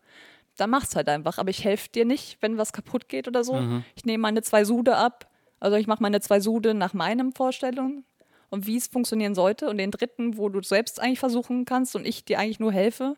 dann 0.57 0.71
mach's 0.71 0.95
halt 0.97 1.09
einfach. 1.09 1.39
Aber 1.39 1.51
ich 1.51 1.65
helfe 1.65 1.89
dir 1.91 2.05
nicht, 2.05 2.39
wenn 2.41 2.59
was 2.59 2.73
kaputt 2.73 3.09
geht 3.09 3.29
oder 3.29 3.45
so. 3.45 3.81
Ich 3.95 4.05
nehme 4.05 4.21
meine 4.23 4.43
zwei 4.43 4.65
Sude 4.65 4.97
ab. 4.97 5.29
Also 5.63 5.77
ich 5.77 5.87
mache 5.87 6.03
meine 6.03 6.21
zwei 6.21 6.41
Sude 6.41 6.75
nach 6.75 6.93
meinen 6.93 7.33
Vorstellungen 7.33 8.05
und 8.51 8.67
wie 8.67 8.77
es 8.77 8.89
funktionieren 8.89 9.35
sollte. 9.37 9.69
Und 9.71 9.79
den 9.79 9.93
dritten, 9.93 10.37
wo 10.37 10.49
du 10.49 10.61
selbst 10.63 11.01
eigentlich 11.01 11.21
versuchen 11.21 11.65
kannst 11.65 11.95
und 11.95 12.05
ich 12.05 12.25
dir 12.25 12.41
eigentlich 12.41 12.59
nur 12.59 12.73
helfe, 12.73 13.17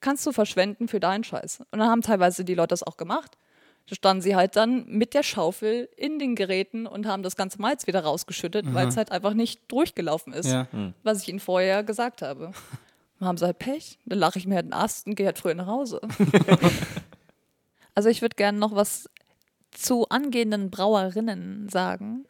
kannst 0.00 0.26
du 0.26 0.32
verschwenden 0.32 0.88
für 0.88 0.98
deinen 0.98 1.22
Scheiß. 1.22 1.60
Und 1.70 1.78
dann 1.78 1.88
haben 1.88 2.02
teilweise 2.02 2.44
die 2.44 2.54
Leute 2.54 2.68
das 2.70 2.82
auch 2.82 2.96
gemacht. 2.96 3.38
Da 3.88 3.94
standen 3.94 4.22
sie 4.22 4.34
halt 4.34 4.56
dann 4.56 4.86
mit 4.88 5.14
der 5.14 5.22
Schaufel 5.22 5.88
in 5.96 6.18
den 6.18 6.34
Geräten 6.34 6.86
und 6.86 7.06
haben 7.06 7.22
das 7.22 7.36
ganze 7.36 7.60
Malz 7.60 7.86
wieder 7.86 8.00
rausgeschüttet, 8.02 8.74
weil 8.74 8.88
es 8.88 8.96
halt 8.96 9.12
einfach 9.12 9.34
nicht 9.34 9.60
durchgelaufen 9.68 10.32
ist, 10.32 10.50
Ja. 10.50 10.66
was 11.04 11.22
ich 11.22 11.28
ihnen 11.28 11.38
vorher 11.40 11.84
gesagt 11.84 12.22
habe. 12.22 12.50
Dann 13.20 13.28
haben 13.28 13.38
sie 13.38 13.44
halt 13.46 13.60
Pech. 13.60 13.98
Dann 14.06 14.18
lache 14.18 14.38
ich 14.40 14.46
mir 14.48 14.56
halt 14.56 14.66
den 14.66 14.72
Ast 14.72 15.06
und 15.06 15.14
gehe 15.14 15.26
halt 15.26 15.38
früher 15.38 15.54
nach 15.54 15.68
Hause. 15.68 16.00
also 17.94 18.08
ich 18.08 18.20
würde 18.22 18.34
gerne 18.36 18.58
noch 18.58 18.74
was 18.74 19.08
zu 19.74 20.08
angehenden 20.08 20.70
Brauerinnen 20.70 21.68
sagen. 21.68 22.26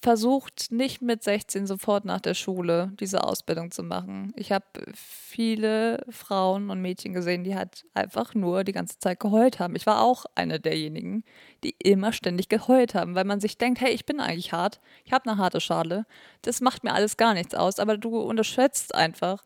Versucht 0.00 0.70
nicht 0.70 1.02
mit 1.02 1.24
16 1.24 1.66
sofort 1.66 2.04
nach 2.04 2.20
der 2.20 2.34
Schule 2.34 2.92
diese 3.00 3.24
Ausbildung 3.24 3.72
zu 3.72 3.82
machen. 3.82 4.32
Ich 4.36 4.52
habe 4.52 4.64
viele 4.94 6.04
Frauen 6.08 6.70
und 6.70 6.80
Mädchen 6.80 7.12
gesehen, 7.12 7.42
die 7.42 7.56
halt 7.56 7.84
einfach 7.94 8.32
nur 8.32 8.62
die 8.62 8.72
ganze 8.72 9.00
Zeit 9.00 9.18
geheult 9.18 9.58
haben. 9.58 9.74
Ich 9.74 9.86
war 9.86 10.02
auch 10.02 10.24
eine 10.36 10.60
derjenigen, 10.60 11.24
die 11.64 11.74
immer 11.80 12.12
ständig 12.12 12.48
geheult 12.48 12.94
haben, 12.94 13.16
weil 13.16 13.24
man 13.24 13.40
sich 13.40 13.58
denkt, 13.58 13.80
hey, 13.80 13.90
ich 13.90 14.06
bin 14.06 14.20
eigentlich 14.20 14.52
hart, 14.52 14.80
ich 15.04 15.12
habe 15.12 15.28
eine 15.28 15.38
harte 15.38 15.60
Schale, 15.60 16.06
das 16.42 16.60
macht 16.60 16.84
mir 16.84 16.94
alles 16.94 17.16
gar 17.16 17.34
nichts 17.34 17.56
aus, 17.56 17.80
aber 17.80 17.96
du 17.96 18.20
unterschätzt 18.20 18.94
einfach, 18.94 19.44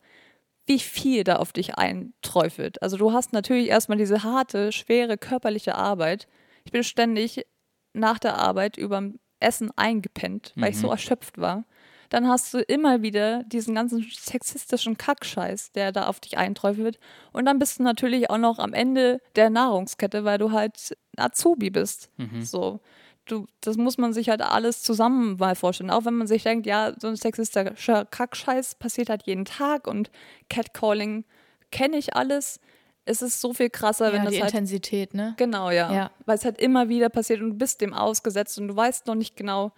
wie 0.67 0.79
viel 0.79 1.25
da 1.25 1.37
auf 1.37 1.53
dich 1.53 1.77
einträufelt. 1.77 2.83
Also 2.83 2.97
du 2.97 3.13
hast 3.13 3.33
natürlich 3.33 3.69
erstmal 3.69 3.99
diese 3.99 4.23
harte, 4.23 4.71
schwere 4.71 5.19
körperliche 5.19 5.75
Arbeit. 5.75 6.29
Ich 6.65 6.73
bin 6.73 6.85
ständig 6.85 7.47
nach 7.93 8.19
der 8.19 8.39
Arbeit 8.39 8.77
überm 8.77 9.19
Essen 9.41 9.71
eingepennt, 9.77 10.53
weil 10.57 10.71
ich 10.71 10.79
so 10.79 10.91
erschöpft 10.91 11.39
war. 11.39 11.65
Dann 12.11 12.29
hast 12.29 12.53
du 12.53 12.59
immer 12.59 13.01
wieder 13.03 13.43
diesen 13.45 13.75
ganzen 13.75 14.03
sexistischen 14.03 14.99
Kackscheiß, 14.99 15.73
der 15.73 15.93
da 15.93 16.07
auf 16.09 16.21
dich 16.21 16.37
einträufelt. 16.37 16.99
Und 17.33 17.47
dann 17.47 17.59
bist 17.59 17.79
du 17.79 17.83
natürlich 17.83 18.29
auch 18.29 18.39
noch 18.39 18.59
am 18.59 18.75
Ende 18.75 19.21
der 19.35 19.49
Nahrungskette, 19.49 20.23
weil 20.25 20.37
du 20.39 20.53
halt 20.53 20.97
Azubi 21.17 21.71
bist. 21.71 22.11
So. 22.45 22.81
Du, 23.25 23.47
das 23.61 23.77
muss 23.77 23.99
man 23.99 24.13
sich 24.13 24.29
halt 24.29 24.43
alles 24.43 24.83
zusammen 24.83 25.37
mal 25.39 25.55
vorstellen. 25.55 25.91
Auch 25.91 26.05
wenn 26.05 26.15
man 26.15 26.27
sich 26.27 26.43
denkt, 26.43 26.67
ja, 26.67 26.93
so 26.99 27.07
ein 27.09 27.17
sexistischer 27.17 28.05
Kackscheiß 28.05 28.75
passiert 28.75 29.09
halt 29.09 29.23
jeden 29.27 29.45
Tag 29.45 29.87
und 29.87 30.11
Catcalling 30.51 31.25
kenne 31.71 31.97
ich 31.97 32.15
alles. 32.17 32.61
Es 33.05 33.21
ist 33.23 33.41
so 33.41 33.53
viel 33.53 33.69
krasser, 33.71 34.13
wenn 34.13 34.21
Ja, 34.21 34.25
das 34.27 34.35
die 34.35 34.43
halt 34.43 34.53
Intensität, 34.53 35.13
ne? 35.15 35.35
Genau, 35.37 35.71
ja. 35.71 35.93
Ja. 35.93 36.11
Weil 36.25 36.37
es 36.39 36.45
halt 36.45 36.59
immer 36.61 36.89
wieder 36.89 37.09
passiert 37.09 37.41
und 37.41 37.51
du 37.51 37.57
bist 37.57 37.81
dem 37.81 37.93
ausgesetzt 37.95 38.59
und 38.59 38.69
du 38.69 38.77
weißt 38.77 39.07
noch 39.07 39.17
nicht 39.17 39.37
genau, 39.37 39.73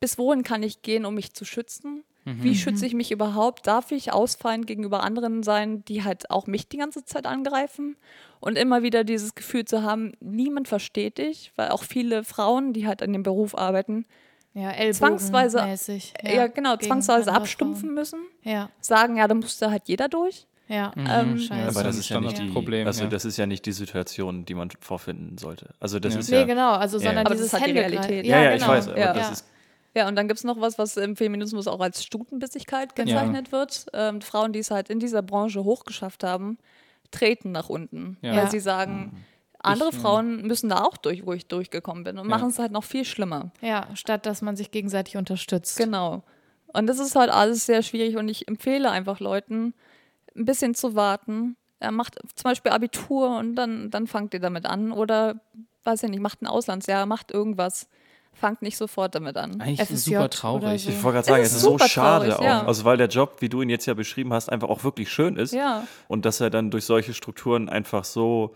bis 0.00 0.18
wohin 0.18 0.42
kann 0.42 0.62
ich 0.62 0.82
gehen, 0.82 1.04
um 1.06 1.14
mich 1.14 1.32
zu 1.34 1.44
schützen? 1.44 2.04
Wie 2.24 2.54
schütze 2.54 2.84
ich 2.84 2.92
mich 2.92 3.10
überhaupt? 3.10 3.66
Darf 3.66 3.90
ich 3.90 4.12
ausfallend 4.12 4.66
gegenüber 4.66 5.02
anderen 5.02 5.42
sein, 5.42 5.82
die 5.86 6.04
halt 6.04 6.30
auch 6.30 6.46
mich 6.46 6.68
die 6.68 6.76
ganze 6.76 7.02
Zeit 7.06 7.24
angreifen? 7.24 7.96
Und 8.38 8.58
immer 8.58 8.82
wieder 8.82 9.02
dieses 9.02 9.34
Gefühl 9.34 9.64
zu 9.64 9.82
haben, 9.82 10.12
niemand 10.20 10.68
versteht 10.68 11.16
dich, 11.16 11.52
weil 11.56 11.70
auch 11.70 11.84
viele 11.84 12.24
Frauen, 12.24 12.74
die 12.74 12.86
halt 12.86 13.00
in 13.00 13.14
dem 13.14 13.22
Beruf 13.22 13.56
arbeiten, 13.56 14.04
Ja, 14.52 14.72
Zwangsweise- 14.92 15.64
mäßig. 15.64 16.12
ja, 16.22 16.48
genau, 16.48 16.76
zwangsweise 16.76 17.32
abstumpfen 17.32 17.94
müssen, 17.94 18.20
Frauen. 18.42 18.52
Ja, 18.52 18.70
sagen, 18.82 19.16
ja, 19.16 19.26
da 19.26 19.32
musste 19.34 19.70
halt 19.70 19.84
jeder 19.88 20.08
durch. 20.10 20.46
Ja. 20.68 20.92
Ähm, 20.96 21.38
Scheiße. 21.38 21.68
Aber 21.68 21.82
das 21.82 21.96
ist 21.96 22.08
ja 22.08 22.20
nicht 22.20 22.32
die, 22.32 22.36
Standardproblem, 22.36 22.86
also 22.86 23.04
ja. 23.04 23.10
das 23.10 23.24
ist 23.24 23.36
ja 23.36 23.46
nicht 23.46 23.64
die 23.66 23.72
Situation, 23.72 24.44
die 24.44 24.54
man 24.54 24.70
vorfinden 24.80 25.38
sollte. 25.38 25.70
Also 25.80 25.98
das 25.98 26.14
Ja. 26.14 26.20
ist 26.20 26.30
Nee, 26.30 26.36
ja, 26.40 26.44
genau, 26.44 26.72
also 26.72 26.98
Ja. 26.98 27.04
sondern 27.04 27.26
Aber 27.26 27.34
das 27.34 27.38
dieses 27.42 27.52
ist 27.54 27.60
halt 27.60 27.66
die 27.74 27.78
Händegreif- 27.80 28.08
Realität. 28.08 28.26
ja, 28.26 28.42
ja, 28.42 28.50
genau. 28.52 28.62
ich 28.64 28.68
weiß, 28.68 28.88
aber 28.88 28.98
Ja. 28.98 29.12
das 29.12 29.26
Ja. 29.26 29.32
ist 29.32 29.44
Ja, 29.94 30.06
und 30.06 30.14
dann 30.16 30.28
gibt 30.28 30.38
es 30.38 30.44
noch 30.44 30.60
was, 30.60 30.78
was 30.78 30.96
im 30.98 31.16
Feminismus 31.16 31.66
auch 31.66 31.80
als 31.80 32.04
Stutenbissigkeit 32.04 32.94
gezeichnet 32.94 33.50
wird. 33.50 33.86
Ähm, 33.94 34.20
Frauen, 34.20 34.52
die 34.52 34.58
es 34.60 34.70
halt 34.70 34.90
in 34.90 35.00
dieser 35.00 35.22
Branche 35.22 35.64
hochgeschafft 35.64 36.22
haben, 36.22 36.58
treten 37.10 37.50
nach 37.52 37.68
unten, 37.68 38.16
Ja. 38.20 38.32
weil 38.32 38.38
Ja. 38.44 38.50
sie 38.50 38.60
sagen, 38.60 39.24
andere 39.60 39.90
Frauen 39.92 40.42
müssen 40.46 40.68
da 40.68 40.84
auch 40.84 40.98
durch, 40.98 41.26
wo 41.26 41.32
ich 41.32 41.46
durchgekommen 41.46 42.04
bin 42.04 42.18
und 42.18 42.26
Ja. 42.28 42.30
machen 42.36 42.50
es 42.50 42.58
halt 42.60 42.70
noch 42.70 42.84
viel 42.84 43.04
schlimmer. 43.04 43.50
Ja, 43.60 43.88
statt 43.94 44.24
dass 44.26 44.40
man 44.42 44.54
sich 44.56 44.70
gegenseitig 44.70 45.16
unterstützt. 45.16 45.78
Genau. 45.78 46.22
Und 46.68 46.86
das 46.86 47.00
ist 47.00 47.16
halt 47.16 47.30
alles 47.30 47.64
sehr 47.66 47.82
schwierig 47.82 48.16
und 48.18 48.28
ich 48.28 48.46
empfehle 48.46 48.90
einfach 48.90 49.18
Leuten, 49.20 49.72
ein 50.36 50.44
bisschen 50.44 50.74
zu 50.74 50.94
warten. 50.94 51.56
Er 51.80 51.92
macht 51.92 52.16
zum 52.34 52.44
Beispiel 52.44 52.72
Abitur 52.72 53.36
und 53.38 53.54
dann, 53.54 53.90
dann 53.90 54.06
fangt 54.06 54.34
ihr 54.34 54.40
damit 54.40 54.66
an 54.66 54.90
oder, 54.92 55.36
weiß 55.84 56.02
ich 56.04 56.10
nicht, 56.10 56.20
macht 56.20 56.42
ein 56.42 56.46
Auslandsjahr, 56.46 57.06
macht 57.06 57.30
irgendwas. 57.30 57.88
Fangt 58.34 58.62
nicht 58.62 58.76
sofort 58.76 59.14
damit 59.16 59.36
an. 59.36 59.60
Eigentlich 59.60 59.80
FSJ 59.80 59.96
super 59.96 60.18
oder 60.20 60.30
traurig. 60.30 60.84
so. 60.84 60.90
Ich 60.90 61.02
wollte 61.02 61.16
gerade 61.16 61.26
sagen, 61.26 61.42
Es 61.42 61.46
es 61.48 61.52
ist 61.52 61.56
ist 61.58 61.62
so 61.64 61.70
super 61.72 61.88
schade 61.88 62.26
traurig, 62.28 62.38
auch. 62.40 62.44
ja. 62.44 62.66
Also 62.66 62.84
weil 62.84 62.96
der 62.96 63.08
Job, 63.08 63.36
wie 63.40 63.48
du 63.48 63.62
ihn 63.62 63.68
jetzt 63.70 63.86
ja 63.86 63.94
beschrieben 63.94 64.32
hast, 64.32 64.48
einfach 64.50 64.68
auch 64.68 64.84
wirklich 64.84 65.10
schön 65.10 65.36
ist. 65.36 65.52
Ja. 65.52 65.86
Und 66.06 66.24
dass 66.24 66.40
er 66.40 66.48
dann 66.50 66.70
durch 66.70 66.84
solche 66.84 67.14
Strukturen 67.14 67.68
einfach 67.68 68.04
so 68.04 68.54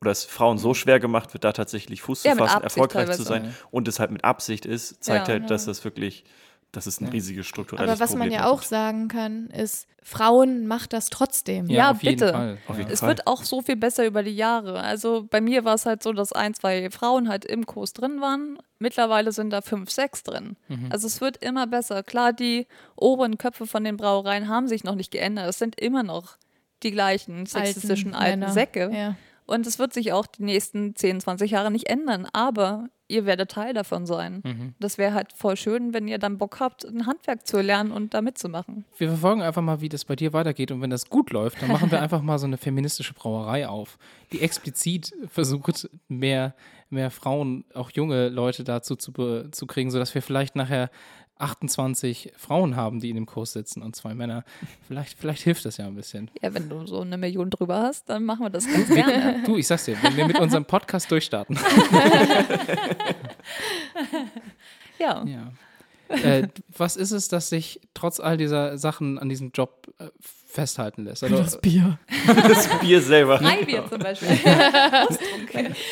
oder 0.00 0.10
es 0.12 0.24
Frauen 0.24 0.56
so 0.56 0.72
schwer 0.72 0.98
gemacht 1.00 1.34
wird, 1.34 1.44
da 1.44 1.52
tatsächlich 1.52 2.00
Fuß 2.00 2.24
Ja, 2.24 2.32
zu 2.32 2.38
fassen, 2.38 2.62
Absicht 2.62 2.76
erfolgreich 2.78 3.16
zu 3.16 3.24
teilweise. 3.24 3.44
sein 3.50 3.54
und 3.70 3.86
es 3.88 4.00
halt 4.00 4.10
mit 4.10 4.24
Absicht 4.24 4.64
ist, 4.64 5.04
zeigt 5.04 5.28
Ja. 5.28 5.34
halt, 5.34 5.50
dass 5.50 5.66
das 5.66 5.84
wirklich, 5.84 6.24
dass 6.72 6.86
es 6.86 7.00
ein 7.00 7.08
riesiges 7.08 7.46
strukturelles 7.46 7.90
Aber 7.90 8.00
was 8.00 8.10
man 8.10 8.28
Problem 8.28 8.40
ja 8.40 8.46
auch 8.50 8.62
ist. 8.62 8.68
sagen 8.68 9.08
kann, 9.08 9.48
ist, 9.48 9.86
Frauen 10.02 10.66
macht 10.66 10.92
das 10.92 11.10
trotzdem. 11.10 11.68
Ja, 11.68 11.90
auf 11.90 12.02
jeden 12.02 12.18
bitte. 12.18 12.32
Fall. 12.32 12.58
Auf 12.68 12.78
jeden 12.78 12.90
Es 12.90 13.00
Fall. 13.00 13.08
wird 13.10 13.26
auch 13.26 13.42
so 13.44 13.60
viel 13.60 13.76
besser 13.76 14.06
über 14.06 14.22
die 14.22 14.34
Jahre. 14.34 14.80
Also 14.80 15.26
bei 15.28 15.40
mir 15.40 15.64
war 15.64 15.74
es 15.74 15.84
halt 15.86 16.02
so, 16.02 16.12
dass 16.12 16.32
ein, 16.32 16.54
zwei 16.54 16.88
Frauen 16.90 17.28
halt 17.28 17.44
im 17.44 17.66
Kurs 17.66 17.92
drin 17.92 18.20
waren. 18.20 18.58
Mittlerweile 18.78 19.32
sind 19.32 19.50
da 19.50 19.60
fünf, 19.60 19.90
sechs 19.90 20.22
drin. 20.22 20.56
Mhm. 20.68 20.86
Also 20.90 21.06
es 21.06 21.20
wird 21.20 21.36
immer 21.44 21.66
besser. 21.66 22.02
Klar, 22.02 22.32
die 22.32 22.66
oberen 22.96 23.36
Köpfe 23.36 23.66
von 23.66 23.84
den 23.84 23.96
Brauereien 23.96 24.48
haben 24.48 24.68
sich 24.68 24.84
noch 24.84 24.94
nicht 24.94 25.10
geändert. 25.10 25.48
Es 25.48 25.58
sind 25.58 25.78
immer 25.78 26.02
noch 26.02 26.36
die 26.82 26.92
gleichen 26.92 27.44
sexistischen 27.46 28.14
alten, 28.14 28.40
Männer. 28.40 28.52
Säcke. 28.52 28.90
Ja. 28.92 29.16
Und 29.46 29.66
es 29.66 29.78
wird 29.78 29.92
sich 29.92 30.12
auch 30.12 30.26
die 30.26 30.44
nächsten 30.44 30.94
10, 30.96 31.20
20 31.20 31.50
Jahre 31.50 31.70
nicht 31.70 31.88
ändern. 31.90 32.26
Aber 32.32 32.88
ihr 33.10 33.26
werdet 33.26 33.50
Teil 33.50 33.74
davon 33.74 34.06
sein. 34.06 34.42
Mhm. 34.44 34.74
Das 34.78 34.96
wäre 34.98 35.14
halt 35.14 35.32
voll 35.32 35.56
schön, 35.56 35.92
wenn 35.92 36.08
ihr 36.08 36.18
dann 36.18 36.38
Bock 36.38 36.60
habt, 36.60 36.84
ein 36.84 37.06
Handwerk 37.06 37.46
zu 37.46 37.60
lernen 37.60 37.92
und 37.92 38.14
da 38.14 38.22
mitzumachen. 38.22 38.84
Wir 38.96 39.08
verfolgen 39.08 39.42
einfach 39.42 39.62
mal, 39.62 39.80
wie 39.80 39.88
das 39.88 40.04
bei 40.04 40.16
dir 40.16 40.32
weitergeht. 40.32 40.70
Und 40.70 40.80
wenn 40.80 40.90
das 40.90 41.08
gut 41.08 41.30
läuft, 41.30 41.60
dann 41.60 41.70
machen 41.70 41.90
wir 41.90 42.00
einfach 42.02 42.22
mal 42.22 42.38
so 42.38 42.46
eine 42.46 42.56
feministische 42.56 43.14
Brauerei 43.14 43.68
auf, 43.68 43.98
die 44.32 44.40
explizit 44.40 45.12
versucht, 45.28 45.90
mehr, 46.08 46.54
mehr 46.88 47.10
Frauen, 47.10 47.64
auch 47.74 47.90
junge 47.90 48.28
Leute 48.28 48.64
dazu 48.64 48.96
zu, 48.96 49.12
zu 49.50 49.66
kriegen, 49.66 49.90
sodass 49.90 50.14
wir 50.14 50.22
vielleicht 50.22 50.56
nachher 50.56 50.90
28 51.40 52.32
Frauen 52.36 52.76
haben, 52.76 53.00
die 53.00 53.10
in 53.10 53.16
dem 53.16 53.26
Kurs 53.26 53.52
sitzen 53.52 53.82
und 53.82 53.96
zwei 53.96 54.14
Männer. 54.14 54.44
Vielleicht, 54.86 55.18
vielleicht 55.18 55.42
hilft 55.42 55.64
das 55.64 55.76
ja 55.76 55.86
ein 55.86 55.94
bisschen. 55.94 56.30
Ja, 56.40 56.54
wenn 56.54 56.68
du 56.68 56.86
so 56.86 57.00
eine 57.00 57.18
Million 57.18 57.50
drüber 57.50 57.80
hast, 57.80 58.08
dann 58.08 58.24
machen 58.24 58.44
wir 58.44 58.50
das 58.50 58.66
ganz 58.66 58.88
gerne. 58.88 59.42
Du, 59.44 59.56
ich 59.56 59.66
sag's 59.66 59.84
dir, 59.84 59.96
wenn 60.02 60.16
wir 60.16 60.26
mit 60.26 60.38
unserem 60.38 60.64
Podcast 60.64 61.10
durchstarten. 61.10 61.58
ja. 64.98 65.24
Ja. 65.24 65.52
Äh, 66.08 66.48
was 66.76 66.96
ist 66.96 67.12
es, 67.12 67.28
das 67.28 67.48
sich 67.50 67.80
trotz 67.94 68.18
all 68.20 68.36
dieser 68.36 68.78
Sachen 68.78 69.18
an 69.18 69.28
diesem 69.28 69.52
Job 69.52 69.92
äh, 69.98 70.08
festhalten 70.50 71.04
lässt? 71.04 71.22
Also, 71.22 71.58
Bier. 71.58 71.98
Das 72.26 72.68
Bier 72.80 73.00
selber. 73.00 73.38
Freibier 73.38 73.88
zum 73.88 73.98
Beispiel. 73.98 74.28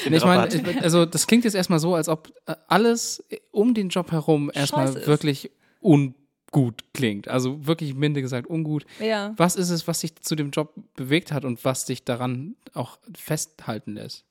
Nee, 0.09 0.17
ich 0.17 0.25
meine, 0.25 0.47
äh, 0.53 0.81
also 0.81 1.05
das 1.07 1.27
klingt 1.27 1.45
jetzt 1.45 1.55
erstmal 1.55 1.79
so, 1.79 1.95
als 1.95 2.09
ob 2.09 2.33
äh, 2.47 2.55
alles 2.69 3.25
um 3.51 3.75
den 3.75 3.89
Job 3.89 4.13
herum 4.13 4.51
erstmal 4.55 5.07
wirklich 5.07 5.51
ungut 5.81 6.85
klingt. 6.95 7.29
Also 7.29 7.67
wirklich 7.67 7.95
minde 7.95 8.23
gesagt 8.23 8.49
ungut. 8.49 8.85
ja. 9.01 9.35
Was 9.37 9.57
ist 9.57 9.71
es, 9.71 9.87
was 9.87 10.01
dich 10.01 10.17
zu 10.17 10.35
dem 10.37 10.51
Job 10.51 10.75
bewegt 10.95 11.33
hat 11.33 11.45
und 11.45 11.65
was 11.65 11.85
dich 11.85 12.05
daran 12.05 12.57
auch 12.75 12.99
festhalten 13.17 13.95
lässt? 13.95 14.25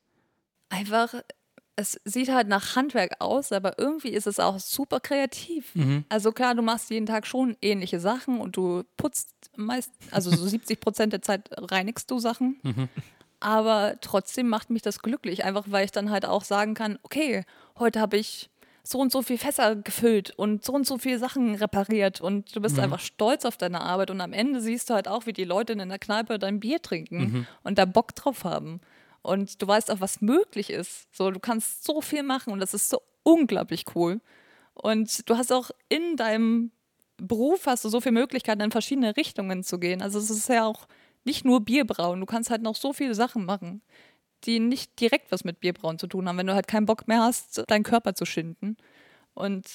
Einfach, 0.69 1.13
es 1.75 1.99
sieht 2.05 2.29
halt 2.29 2.47
nach 2.47 2.75
Handwerk 2.75 3.15
aus, 3.19 3.51
aber 3.51 3.77
irgendwie 3.79 4.09
ist 4.09 4.27
es 4.27 4.39
auch 4.39 4.59
super 4.59 4.99
kreativ. 4.99 5.73
Also 6.09 6.31
klar, 6.31 6.55
du 6.55 6.61
machst 6.63 6.89
jeden 6.89 7.05
Tag 7.05 7.27
schon 7.27 7.55
ähnliche 7.61 7.99
Sachen 7.99 8.39
und 8.41 8.57
du 8.57 8.83
putzt 8.97 9.29
meist, 9.57 9.91
also 10.11 10.29
so 10.31 10.47
70 10.47 10.79
Prozent 10.79 11.13
der 11.13 11.21
Zeit 11.21 11.49
reinigst 11.51 12.09
du 12.09 12.19
Sachen. 12.19 12.59
Aber 13.39 13.97
trotzdem 14.01 14.49
macht 14.49 14.69
mich 14.69 14.81
das 14.81 14.99
glücklich, 14.99 15.43
einfach 15.43 15.65
weil 15.67 15.85
ich 15.85 15.91
dann 15.91 16.09
halt 16.09 16.25
auch 16.25 16.43
sagen 16.43 16.73
kann, 16.73 16.97
okay, 17.03 17.43
heute 17.77 17.99
habe 17.99 18.17
ich 18.17 18.49
so 18.83 18.99
und 18.99 19.11
so 19.11 19.21
viel 19.21 19.37
Fässer 19.37 19.75
gefüllt 19.75 20.31
und 20.31 20.63
so 20.63 20.73
und 20.73 20.87
so 20.87 20.97
viele 20.97 21.19
Sachen 21.19 21.55
repariert 21.55 22.21
und 22.21 22.55
du 22.55 22.61
bist 22.61 22.79
einfach 22.79 22.99
stolz 22.99 23.43
auf 23.43 23.57
deine 23.57 23.81
Arbeit 23.81 24.09
und 24.11 24.21
am 24.21 24.33
Ende 24.33 24.61
siehst 24.61 24.89
du 24.89 24.93
halt 24.93 25.07
auch, 25.07 25.25
wie 25.25 25.33
die 25.33 25.43
Leute 25.43 25.73
in 25.73 25.89
der 25.89 25.99
Kneipe 25.99 26.39
dein 26.39 26.59
Bier 26.61 26.81
trinken 26.81 27.45
und 27.63 27.77
da 27.77 27.85
Bock 27.85 28.15
drauf 28.15 28.43
haben. 28.45 28.79
Und 29.21 29.61
du 29.61 29.67
weißt 29.67 29.91
auch, 29.91 29.99
was 29.99 30.21
möglich 30.21 30.69
ist. 30.69 31.13
So, 31.13 31.31
du 31.31 31.39
kannst 31.39 31.83
so 31.83 32.01
viel 32.01 32.23
machen 32.23 32.53
und 32.53 32.61
das 32.61 32.73
ist 32.73 32.89
so 32.89 33.01
unglaublich 33.23 33.83
cool. 33.93 34.21
Und 34.73 35.29
du 35.29 35.37
hast 35.37 35.51
auch 35.51 35.69
in 35.89 36.15
deinem 36.15 36.71
Beruf 37.17 37.65
hast 37.65 37.83
du 37.83 37.89
so 37.89 38.01
viele 38.01 38.13
Möglichkeiten, 38.13 38.61
in 38.61 38.71
verschiedene 38.71 39.17
Richtungen 39.17 39.63
zu 39.63 39.79
gehen. 39.79 40.01
Also 40.01 40.19
es 40.19 40.29
ist 40.29 40.49
ja 40.49 40.65
auch 40.65 40.87
nicht 41.23 41.45
nur 41.45 41.61
Bierbrauen. 41.61 42.19
Du 42.19 42.25
kannst 42.25 42.49
halt 42.49 42.61
noch 42.61 42.75
so 42.75 42.93
viele 42.93 43.15
Sachen 43.15 43.45
machen, 43.45 43.81
die 44.43 44.59
nicht 44.59 44.99
direkt 44.99 45.31
was 45.31 45.43
mit 45.43 45.59
Bierbrauen 45.59 45.99
zu 45.99 46.07
tun 46.07 46.27
haben, 46.27 46.37
wenn 46.37 46.47
du 46.47 46.53
halt 46.53 46.67
keinen 46.67 46.85
Bock 46.85 47.07
mehr 47.07 47.21
hast, 47.21 47.63
deinen 47.67 47.83
Körper 47.83 48.13
zu 48.13 48.25
schinden. 48.25 48.77
Und 49.33 49.67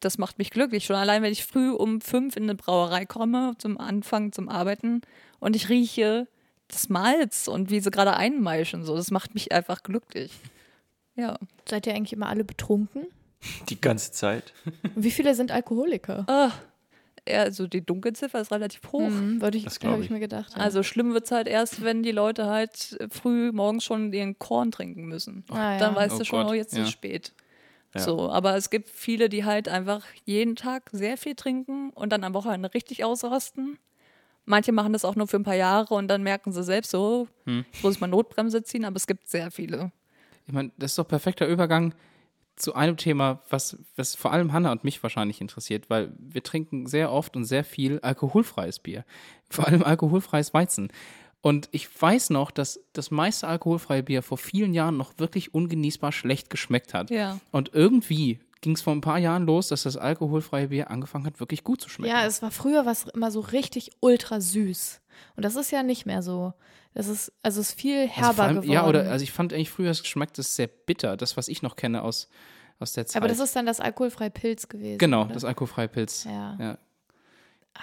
das 0.00 0.18
macht 0.18 0.38
mich 0.38 0.50
glücklich. 0.50 0.84
Schon 0.84 0.96
allein, 0.96 1.22
wenn 1.22 1.32
ich 1.32 1.44
früh 1.44 1.70
um 1.70 2.00
fünf 2.00 2.36
in 2.36 2.44
eine 2.44 2.54
Brauerei 2.54 3.06
komme, 3.06 3.54
zum 3.58 3.78
Anfang, 3.78 4.32
zum 4.32 4.48
Arbeiten 4.48 5.02
und 5.40 5.56
ich 5.56 5.68
rieche 5.68 6.28
das 6.68 6.88
Malz 6.88 7.48
und 7.48 7.70
wie 7.70 7.80
sie 7.80 7.90
gerade 7.90 8.14
einmeischen, 8.14 8.84
so, 8.84 8.96
das 8.96 9.10
macht 9.10 9.34
mich 9.34 9.52
einfach 9.52 9.82
glücklich. 9.82 10.32
Ja. 11.14 11.38
Seid 11.68 11.86
ihr 11.86 11.94
eigentlich 11.94 12.12
immer 12.12 12.28
alle 12.28 12.44
betrunken? 12.44 13.06
Die 13.68 13.80
ganze 13.80 14.12
Zeit. 14.12 14.52
Wie 14.94 15.10
viele 15.10 15.34
sind 15.34 15.50
Alkoholiker? 15.50 16.24
Ah, 16.28 16.52
also 17.28 17.66
die 17.66 17.84
Dunkelziffer 17.84 18.40
ist 18.40 18.52
relativ 18.52 18.80
hoch. 18.92 19.00
Hm, 19.08 19.40
würde 19.40 19.56
ich, 19.58 19.66
habe 19.66 19.98
ich 19.98 20.04
ich. 20.06 20.10
mir 20.10 20.20
gedacht. 20.20 20.52
ja. 20.54 20.60
Also 20.60 20.82
schlimm 20.82 21.14
wird 21.14 21.24
es 21.24 21.30
halt 21.30 21.48
erst, 21.48 21.82
wenn 21.82 22.02
die 22.02 22.12
Leute 22.12 22.46
halt 22.46 22.98
früh 23.10 23.50
morgens 23.52 23.84
schon 23.84 24.12
ihren 24.12 24.38
Korn 24.38 24.70
trinken 24.70 25.04
müssen. 25.06 25.44
Ah, 25.50 25.72
ja. 25.74 25.78
Dann 25.78 25.94
weißt 25.94 26.16
Oh 26.16 26.18
du 26.18 26.24
schon, 26.24 26.42
Gott, 26.42 26.50
oh, 26.50 26.54
jetzt 26.54 26.72
ist 26.72 26.78
ja. 26.78 26.84
es 26.84 26.90
spät. 26.90 27.32
Ja. 27.94 28.00
So, 28.00 28.28
aber 28.30 28.56
es 28.56 28.70
gibt 28.70 28.90
viele, 28.90 29.28
die 29.28 29.44
halt 29.44 29.68
einfach 29.68 30.04
jeden 30.24 30.56
Tag 30.56 30.90
sehr 30.92 31.16
viel 31.16 31.34
trinken 31.34 31.90
und 31.90 32.12
dann 32.12 32.24
am 32.24 32.34
Wochenende 32.34 32.74
richtig 32.74 33.04
ausrasten. 33.04 33.78
Manche 34.46 34.72
machen 34.72 34.92
das 34.92 35.04
auch 35.04 35.14
nur 35.16 35.26
für 35.28 35.36
ein 35.38 35.44
paar 35.44 35.54
Jahre 35.54 35.94
und 35.94 36.08
dann 36.08 36.22
merken 36.22 36.52
sie 36.52 36.62
selbst 36.64 36.90
so, 36.90 37.28
Hm. 37.46 37.64
muss 37.82 37.94
ich 37.94 38.00
mal 38.00 38.08
Notbremse 38.08 38.62
ziehen, 38.64 38.84
aber 38.84 38.96
es 38.96 39.06
gibt 39.06 39.28
sehr 39.28 39.50
viele. 39.50 39.92
Ich 40.46 40.52
meine, 40.52 40.70
das 40.76 40.90
ist 40.92 40.98
doch 40.98 41.08
perfekter 41.08 41.46
Übergang 41.46 41.94
zu 42.56 42.74
einem 42.74 42.96
Thema, 42.96 43.42
was, 43.48 43.78
was 43.96 44.14
vor 44.14 44.32
allem 44.32 44.52
Hanna 44.52 44.70
und 44.72 44.84
mich 44.84 45.02
wahrscheinlich 45.02 45.40
interessiert, 45.40 45.90
weil 45.90 46.12
wir 46.18 46.42
trinken 46.42 46.86
sehr 46.86 47.12
oft 47.12 47.36
und 47.36 47.44
sehr 47.44 47.64
viel 47.64 48.00
alkoholfreies 48.00 48.78
Bier. 48.78 49.04
Vor 49.50 49.68
allem 49.68 49.82
alkoholfreies 49.84 50.52
Weizen. 50.52 50.90
Und 51.40 51.68
ich 51.70 51.88
weiß 52.00 52.30
noch, 52.30 52.50
dass 52.50 52.80
das 52.92 53.10
meiste 53.10 53.46
alkoholfreie 53.46 54.02
Bier 54.02 54.22
vor 54.22 54.38
vielen 54.38 54.72
Jahren 54.72 54.96
noch 54.96 55.12
wirklich 55.18 55.52
ungenießbar 55.52 56.10
schlecht 56.10 56.48
geschmeckt 56.48 56.94
hat. 56.94 57.10
Ja. 57.10 57.38
Und 57.52 57.72
irgendwie 57.74 58.40
ging 58.62 58.74
es 58.74 58.80
vor 58.80 58.94
ein 58.94 59.02
paar 59.02 59.18
Jahren 59.18 59.44
los, 59.44 59.68
dass 59.68 59.82
das 59.82 59.98
alkoholfreie 59.98 60.68
Bier 60.68 60.90
angefangen 60.90 61.26
hat, 61.26 61.38
wirklich 61.38 61.62
gut 61.62 61.82
zu 61.82 61.90
schmecken. 61.90 62.14
ja, 62.14 62.24
es 62.24 62.40
war 62.40 62.50
früher 62.50 62.86
was 62.86 63.04
immer 63.04 63.30
so 63.30 63.40
richtig 63.40 63.90
ultra 64.00 64.40
süß. 64.40 65.02
Und 65.36 65.44
das 65.44 65.56
ist 65.56 65.70
ja 65.70 65.82
nicht 65.82 66.06
mehr 66.06 66.22
so. 66.22 66.52
Das 66.94 67.08
ist, 67.08 67.32
also 67.42 67.60
es 67.60 67.70
ist 67.70 67.80
viel 67.80 68.02
Also 68.02 68.12
herber 68.14 68.34
vor 68.34 68.44
allem- 68.44 68.54
geworden. 68.60 68.72
Ja, 68.72 68.86
oder 68.86 69.10
also 69.10 69.22
ich 69.22 69.32
fand 69.32 69.52
eigentlich 69.52 69.70
früher, 69.70 69.90
es 69.90 70.06
schmeckt 70.06 70.38
es 70.38 70.54
sehr 70.56 70.68
bitter, 70.68 71.16
das, 71.16 71.36
was 71.36 71.48
ich 71.48 71.62
noch 71.62 71.76
kenne 71.76 72.02
aus, 72.02 72.28
aus 72.78 72.92
der 72.92 73.06
Zeit. 73.06 73.16
Aber 73.16 73.28
das 73.28 73.40
ist 73.40 73.54
dann 73.56 73.66
das 73.66 73.80
alkoholfreie 73.80 74.30
Pilz 74.30 74.68
gewesen. 74.68 74.98
genau, 74.98 75.22
oder? 75.24 75.34
das 75.34 75.44
alkoholfreie 75.44 75.88
Pilz. 75.88 76.24
Ja. 76.24 76.56
Ja. 76.60 76.78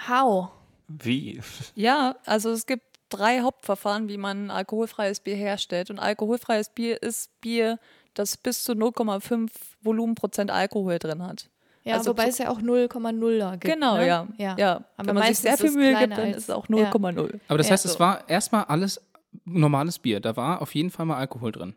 How? 0.08 0.48
Wie? 0.88 1.40
Ja, 1.74 2.16
also 2.24 2.50
es 2.50 2.66
gibt 2.66 2.84
drei 3.08 3.40
Hauptverfahren, 3.40 4.08
wie 4.08 4.16
man 4.16 4.50
alkoholfreies 4.50 5.20
Bier 5.20 5.36
herstellt. 5.36 5.90
Und 5.90 5.98
alkoholfreies 5.98 6.70
Bier 6.70 7.02
ist 7.02 7.38
Bier, 7.40 7.78
das 8.14 8.36
bis 8.36 8.64
zu 8.64 8.72
0,5 8.72 9.50
Volumenprozent 9.82 10.50
Alkohol 10.50 10.98
drin 10.98 11.22
hat. 11.22 11.50
Ja, 11.84 11.94
Also 11.94 12.10
wobei 12.10 12.28
es 12.28 12.38
ja 12.38 12.48
auch 12.48 12.60
0,0er 12.60 13.52
gibt. 13.52 13.64
Genau, 13.74 13.96
ne? 13.96 14.06
ja. 14.06 14.28
ja. 14.38 14.56
ja. 14.58 14.84
Aber 14.96 15.08
Wenn 15.08 15.14
man 15.16 15.24
sich 15.28 15.38
sehr 15.40 15.56
viel 15.58 15.66
es 15.66 15.74
Mühe 15.74 15.94
gibt, 15.98 16.16
dann 16.16 16.28
ist 16.30 16.44
es 16.44 16.50
auch 16.50 16.68
ja. 16.68 16.90
0,0. 16.90 17.40
Aber 17.48 17.58
das 17.58 17.66
Ja, 17.66 17.72
heißt, 17.72 17.84
es 17.84 17.94
so. 17.94 17.98
war 18.00 18.28
erstmal 18.28 18.64
alles 18.64 19.00
normales 19.44 19.98
Bier. 19.98 20.20
Da 20.20 20.36
war 20.36 20.62
auf 20.62 20.74
jeden 20.74 20.90
Fall 20.90 21.06
mal 21.06 21.16
Alkohol 21.16 21.50
drin. 21.52 21.74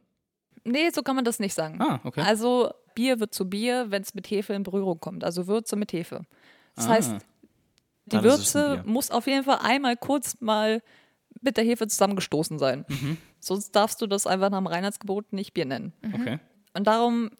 Nee, 0.63 0.89
so 0.91 1.01
kann 1.03 1.15
man 1.15 1.25
das 1.25 1.39
nicht 1.39 1.53
sagen. 1.53 1.79
Ah, 1.81 1.99
okay. 2.03 2.21
Also 2.21 2.71
Bier 2.95 3.19
wird 3.19 3.33
zu 3.33 3.49
Bier, 3.49 3.87
wenn 3.89 4.01
es 4.01 4.13
mit 4.13 4.29
Hefe 4.29 4.53
in 4.53 4.63
Berührung 4.63 4.99
kommt. 4.99 5.23
Also 5.23 5.47
Würze 5.47 5.75
mit 5.75 5.91
Hefe. 5.93 6.21
Das 6.75 6.85
Ah. 6.87 6.89
heißt, 6.89 7.11
die 7.11 8.09
Dann 8.09 8.25
es 8.25 8.53
Würze 8.53 8.83
muss 8.85 9.09
auf 9.11 9.25
jeden 9.27 9.43
Fall 9.43 9.59
einmal 9.63 9.95
kurz 9.97 10.37
mal 10.39 10.81
mit 11.41 11.57
der 11.57 11.63
Hefe 11.63 11.87
zusammengestoßen 11.87 12.59
sein. 12.59 12.85
Mhm. 12.87 13.17
Sonst 13.39 13.75
darfst 13.75 14.01
du 14.01 14.07
das 14.07 14.25
einfach 14.27 14.49
nach 14.49 14.57
dem 14.59 14.67
Reinheitsgebot 14.67 15.33
nicht 15.33 15.53
Bier 15.53 15.65
nennen. 15.65 15.93
Okay. 16.13 16.39
Und 16.73 16.87
darum 16.87 17.31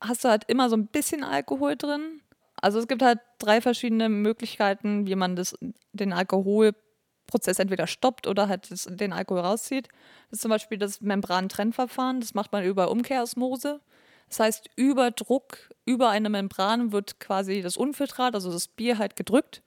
hast 0.00 0.24
du 0.24 0.28
halt 0.28 0.44
immer 0.48 0.68
so 0.68 0.76
ein 0.76 0.86
bisschen 0.86 1.24
Alkohol 1.24 1.76
drin. 1.76 2.20
Also 2.56 2.78
es 2.78 2.88
gibt 2.88 3.02
halt 3.02 3.20
drei 3.38 3.60
verschiedene 3.60 4.08
Möglichkeiten, 4.08 5.06
wie 5.06 5.14
man 5.14 5.36
das, 5.36 5.56
den 5.92 6.12
Alkoholprozess 6.12 7.58
entweder 7.58 7.86
stoppt 7.86 8.26
oder 8.26 8.48
halt 8.48 8.70
das, 8.70 8.86
den 8.90 9.12
Alkohol 9.12 9.40
rauszieht. 9.40 9.88
Das 10.30 10.38
ist 10.38 10.42
zum 10.42 10.50
Beispiel 10.50 10.78
das 10.78 11.00
Membrantrennverfahren. 11.00 12.20
Das 12.20 12.34
macht 12.34 12.52
man 12.52 12.64
über 12.64 12.90
Umkehrosmose. 12.90 13.80
Das 14.28 14.40
heißt, 14.40 14.70
über 14.76 15.10
Druck, 15.10 15.70
über 15.84 16.10
eine 16.10 16.28
Membran 16.28 16.92
wird 16.92 17.18
quasi 17.18 17.62
das 17.62 17.76
Unfiltrat, 17.76 18.34
also 18.34 18.52
das 18.52 18.68
Bier 18.68 18.98
halt 18.98 19.16
gedrückt. 19.16 19.62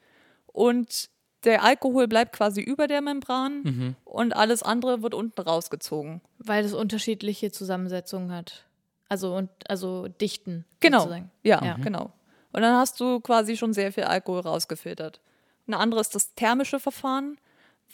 Und 0.47 1.09
der 1.43 1.63
Alkohol 1.63 2.07
bleibt 2.07 2.33
quasi 2.33 2.61
über 2.61 2.87
der 2.87 3.01
Membran 3.01 3.95
und 4.05 4.33
alles 4.33 4.63
andere 4.63 5.01
wird 5.01 5.13
unten 5.13 5.41
rausgezogen. 5.41 6.21
Weil 6.37 6.63
es 6.63 6.73
unterschiedliche 6.73 7.51
Zusammensetzungen 7.51 8.31
hat. 8.31 8.65
Also 9.09 9.35
und 9.35 9.49
also 9.69 10.07
Dichten. 10.07 10.65
Genau. 10.79 10.99
Sozusagen. 10.99 11.31
Ja, 11.43 11.63
Ja. 11.63 11.75
genau. 11.75 12.11
Und 12.51 12.61
dann 12.61 12.75
hast 12.77 12.99
du 12.99 13.19
quasi 13.19 13.57
schon 13.57 13.73
sehr 13.73 13.91
viel 13.91 14.03
Alkohol 14.03 14.41
rausgefiltert. 14.41 15.21
Eine 15.67 15.77
andere 15.77 16.01
ist 16.01 16.13
das 16.15 16.35
thermische 16.35 16.79
Verfahren, 16.79 17.37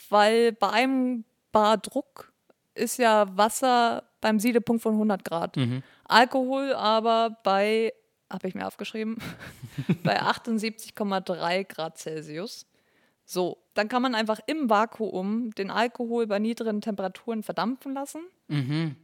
weil 0.08 0.52
bei 0.52 0.70
einem 0.70 1.24
Bar 1.52 1.78
Druck 1.78 2.32
ist 2.74 2.98
ja 2.98 3.26
Wasser 3.36 4.04
beim 4.20 4.38
Siedepunkt 4.38 4.82
von 4.82 4.94
100 4.94 5.24
Grad. 5.24 5.56
Mhm. 5.56 5.82
Alkohol 6.04 6.72
aber 6.74 7.38
bei, 7.42 7.92
habe 8.30 8.48
ich 8.48 8.54
mir 8.54 8.66
aufgeschrieben, 8.66 9.16
bei 10.04 10.20
78,3 10.20 11.64
Grad 11.64 11.98
Celsius. 11.98 12.66
So, 13.24 13.58
dann 13.74 13.88
kann 13.88 14.02
man 14.02 14.14
einfach 14.14 14.40
im 14.46 14.68
Vakuum 14.68 15.52
den 15.54 15.70
Alkohol 15.70 16.26
bei 16.26 16.38
niedrigen 16.38 16.80
Temperaturen 16.80 17.42
verdampfen 17.42 17.94
lassen. 17.94 18.22
Mhm. 18.48 18.96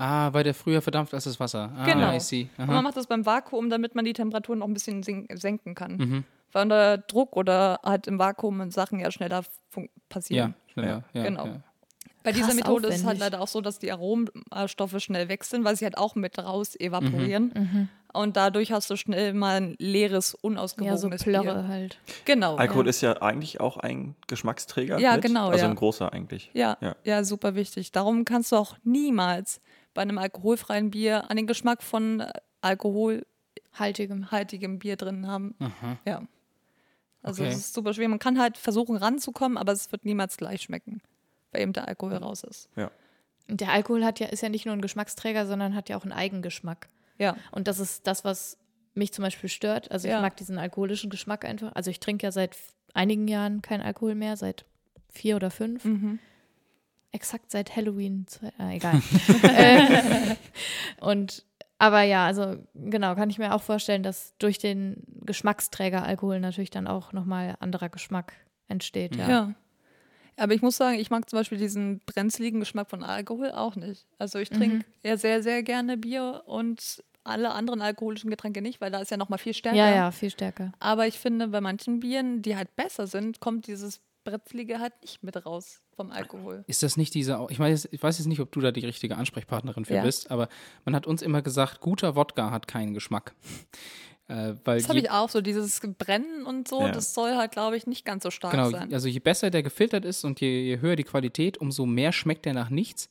Ah, 0.00 0.32
weil 0.32 0.44
der 0.44 0.54
früher 0.54 0.80
verdampft 0.82 1.12
als 1.14 1.24
das 1.24 1.38
Wasser. 1.40 1.70
Ah, 1.76 1.84
Genau. 1.84 2.12
I 2.12 2.20
see. 2.20 2.48
Und 2.58 2.68
man 2.68 2.82
macht 2.82 2.96
das 2.96 3.06
beim 3.06 3.26
Vakuum, 3.26 3.68
damit 3.70 3.94
man 3.94 4.04
die 4.04 4.12
Temperaturen 4.14 4.60
noch 4.60 4.66
ein 4.68 4.72
bisschen 4.74 5.02
sen- 5.02 5.26
senken 5.34 5.74
kann. 5.74 5.96
Mhm. 5.96 6.24
Weil 6.52 6.62
unter 6.64 6.98
Druck 6.98 7.36
oder 7.36 7.78
halt 7.84 8.06
im 8.06 8.18
Vakuum 8.18 8.70
Sachen 8.70 8.98
ja 8.98 9.10
schneller 9.10 9.42
fun- 9.68 9.84
Ja, 9.84 9.90
passieren. 10.08 10.54
schneller. 10.72 11.04
Ja, 11.12 11.22
genau. 11.22 11.46
Ja. 11.46 11.60
Bei 12.22 12.32
dieser 12.32 12.46
Krass 12.46 12.56
Methode 12.56 12.88
ist 12.88 12.94
es 12.96 13.00
halt 13.04 13.16
aufwendig. 13.16 13.20
leider 13.32 13.40
auch 13.40 13.48
so, 13.48 13.60
dass 13.60 13.78
die 13.78 13.90
Aromstoffe 13.92 14.98
schnell 15.00 15.28
wechseln, 15.28 15.64
weil 15.64 15.76
sie 15.76 15.84
halt 15.84 15.96
auch 15.96 16.14
mit 16.16 16.38
raus 16.38 16.78
evaporieren. 16.78 17.52
Mhm. 17.54 17.88
Und 18.12 18.36
dadurch 18.36 18.72
hast 18.72 18.90
du 18.90 18.96
schnell 18.96 19.32
mal 19.34 19.56
ein 19.60 19.76
leeres, 19.78 20.32
Ja, 20.32 20.38
so 20.40 20.46
unausgewogenes 20.48 21.22
Plörre 21.22 21.44
Bier. 21.44 21.68
halt. 21.68 21.98
Genau. 22.24 22.56
Alkohol 22.56 22.88
ist 22.88 23.00
ja 23.02 23.22
eigentlich 23.22 23.60
auch 23.60 23.76
ein 23.76 24.16
Geschmacksträger. 24.26 24.98
Ja, 24.98 25.12
mit. 25.14 25.22
genau, 25.22 25.48
Also 25.50 25.64
ja. 25.64 25.70
ein 25.70 25.76
großer 25.76 26.12
eigentlich. 26.12 26.50
Ja, 26.52 26.76
Ja. 26.80 26.96
ja. 27.04 27.22
super 27.24 27.54
wichtig. 27.54 27.92
Darum 27.92 28.24
kannst 28.24 28.50
du 28.52 28.56
auch 28.56 28.76
niemals 28.82 29.60
bei 29.94 30.02
einem 30.02 30.18
alkoholfreien 30.18 30.90
Bier 30.90 31.30
an 31.30 31.36
den 31.36 31.46
Geschmack 31.46 31.82
von 31.82 32.20
äh, 32.20 32.32
alkoholhaltigem 32.60 34.30
Haltigem. 34.30 34.78
Bier 34.78 34.96
drin 34.96 35.26
haben. 35.26 35.54
Aha. 35.58 35.98
Ja. 36.06 36.22
Also 37.22 37.42
Okay. 37.42 37.52
es 37.52 37.58
ist 37.58 37.74
super 37.74 37.92
schwer. 37.94 38.08
Man 38.08 38.18
kann 38.18 38.38
halt 38.38 38.56
versuchen 38.56 38.96
ranzukommen, 38.96 39.58
aber 39.58 39.72
es 39.72 39.92
wird 39.92 40.04
niemals 40.04 40.36
gleich 40.36 40.62
schmecken, 40.62 41.02
weil 41.52 41.62
eben 41.62 41.72
der 41.72 41.86
Alkohol 41.88 42.14
raus 42.16 42.42
ist. 42.44 42.68
Und 43.48 43.60
der 43.60 43.72
Alkohol 43.72 44.04
hat 44.04 44.20
ja, 44.20 44.28
ist 44.28 44.42
ja 44.42 44.48
nicht 44.48 44.64
nur 44.64 44.74
ein 44.74 44.80
Geschmacksträger, 44.80 45.46
sondern 45.46 45.74
hat 45.74 45.88
ja 45.88 45.96
auch 45.98 46.02
einen 46.04 46.12
Eigengeschmack. 46.12 46.88
Ja. 47.18 47.36
Und 47.50 47.68
das 47.68 47.78
ist 47.80 48.06
das, 48.06 48.24
was 48.24 48.56
mich 48.94 49.12
zum 49.12 49.22
Beispiel 49.22 49.48
stört. 49.50 49.90
Also 49.90 50.08
ich 50.08 50.12
Ja. 50.12 50.20
mag 50.20 50.36
diesen 50.36 50.56
alkoholischen 50.58 51.10
Geschmack 51.10 51.44
einfach. 51.44 51.72
Also 51.74 51.90
ich 51.90 52.00
trinke 52.00 52.26
ja 52.26 52.32
seit 52.32 52.56
einigen 52.94 53.28
Jahren 53.28 53.60
keinen 53.60 53.82
Alkohol 53.82 54.14
mehr, 54.14 54.36
seit 54.36 54.64
vier 55.10 55.36
oder 55.36 55.50
fünf. 55.50 55.84
Mhm. 55.84 56.18
Exakt 57.12 57.50
seit 57.50 57.74
Halloween. 57.76 58.26
Äh, 58.58 58.76
egal. 58.76 59.00
äh, 59.42 60.36
und 61.00 61.44
aber 61.78 62.02
ja, 62.02 62.26
also 62.26 62.56
genau, 62.74 63.14
kann 63.14 63.30
ich 63.30 63.38
mir 63.38 63.54
auch 63.54 63.62
vorstellen, 63.62 64.02
dass 64.02 64.34
durch 64.38 64.58
den 64.58 65.02
Geschmacksträger 65.22 66.02
Alkohol 66.02 66.38
natürlich 66.38 66.70
dann 66.70 66.86
auch 66.86 67.12
nochmal 67.12 67.56
anderer 67.58 67.88
Geschmack 67.88 68.34
entsteht. 68.68 69.16
Ja. 69.16 69.28
Ja. 69.28 69.54
Aber 70.36 70.54
ich 70.54 70.62
muss 70.62 70.76
sagen, 70.76 70.98
ich 70.98 71.10
mag 71.10 71.28
zum 71.28 71.38
Beispiel 71.38 71.58
diesen 71.58 72.00
brenzligen 72.06 72.60
Geschmack 72.60 72.88
von 72.90 73.02
Alkohol 73.02 73.50
auch 73.50 73.76
nicht. 73.76 74.06
Also 74.18 74.38
ich 74.38 74.50
trinke 74.50 74.76
Mhm. 74.76 74.84
ja 75.02 75.16
sehr, 75.16 75.42
sehr 75.42 75.62
gerne 75.62 75.96
Bier 75.96 76.42
und 76.46 77.02
alle 77.24 77.50
anderen 77.50 77.82
alkoholischen 77.82 78.30
Getränke 78.30 78.62
nicht, 78.62 78.80
weil 78.80 78.90
da 78.90 79.00
ist 79.00 79.10
ja 79.10 79.16
noch 79.16 79.28
mal 79.28 79.36
viel 79.38 79.52
stärker. 79.54 79.76
ja, 79.76 79.90
ja, 79.94 80.10
viel 80.10 80.30
stärker. 80.30 80.72
Aber 80.80 81.06
ich 81.06 81.18
finde, 81.18 81.48
bei 81.48 81.60
manchen 81.60 82.00
Bieren, 82.00 82.40
die 82.42 82.56
halt 82.56 82.74
besser 82.76 83.06
sind, 83.06 83.40
kommt 83.40 83.66
dieses 83.66 84.00
Brenzlige 84.24 84.78
halt 84.80 84.92
nicht 85.02 85.22
mit 85.22 85.44
raus 85.46 85.80
vom 85.96 86.10
Alkohol. 86.10 86.64
Ist 86.66 86.82
das 86.82 86.96
nicht 86.96 87.14
dieser, 87.14 87.46
ich 87.50 87.58
weiß, 87.58 87.88
ich 87.90 88.02
weiß 88.02 88.18
jetzt 88.18 88.26
nicht, 88.26 88.40
ob 88.40 88.52
du 88.52 88.60
da 88.60 88.70
die 88.72 88.84
richtige 88.84 89.16
Ansprechpartnerin 89.16 89.84
für 89.84 89.94
Ja. 89.94 90.02
bist, 90.02 90.30
aber 90.30 90.48
man 90.84 90.94
hat 90.94 91.06
uns 91.06 91.22
immer 91.22 91.42
gesagt, 91.42 91.80
guter 91.80 92.16
Wodka 92.16 92.50
hat 92.50 92.68
keinen 92.68 92.94
Geschmack. 92.94 93.34
Äh, 94.28 94.54
weil 94.64 94.78
Das 94.78 94.88
habe 94.88 95.00
ich 95.00 95.10
auch 95.10 95.28
so, 95.28 95.40
dieses 95.40 95.80
Brennen 95.98 96.46
und 96.46 96.68
so, 96.68 96.82
Ja. 96.82 96.92
das 96.92 97.14
soll 97.14 97.34
halt, 97.34 97.50
glaube 97.50 97.76
ich, 97.76 97.88
nicht 97.88 98.04
ganz 98.04 98.22
so 98.22 98.30
stark 98.30 98.52
genau, 98.52 98.70
sein. 98.70 98.94
also 98.94 99.08
je 99.08 99.18
besser 99.18 99.50
der 99.50 99.64
gefiltert 99.64 100.04
ist 100.04 100.22
und 100.24 100.40
je, 100.40 100.62
je 100.62 100.78
höher 100.80 100.94
die 100.94 101.02
Qualität, 101.02 101.58
umso 101.58 101.84
mehr 101.84 102.12
schmeckt 102.12 102.44
der 102.44 102.54
nach 102.54 102.70
nichts. 102.70 103.10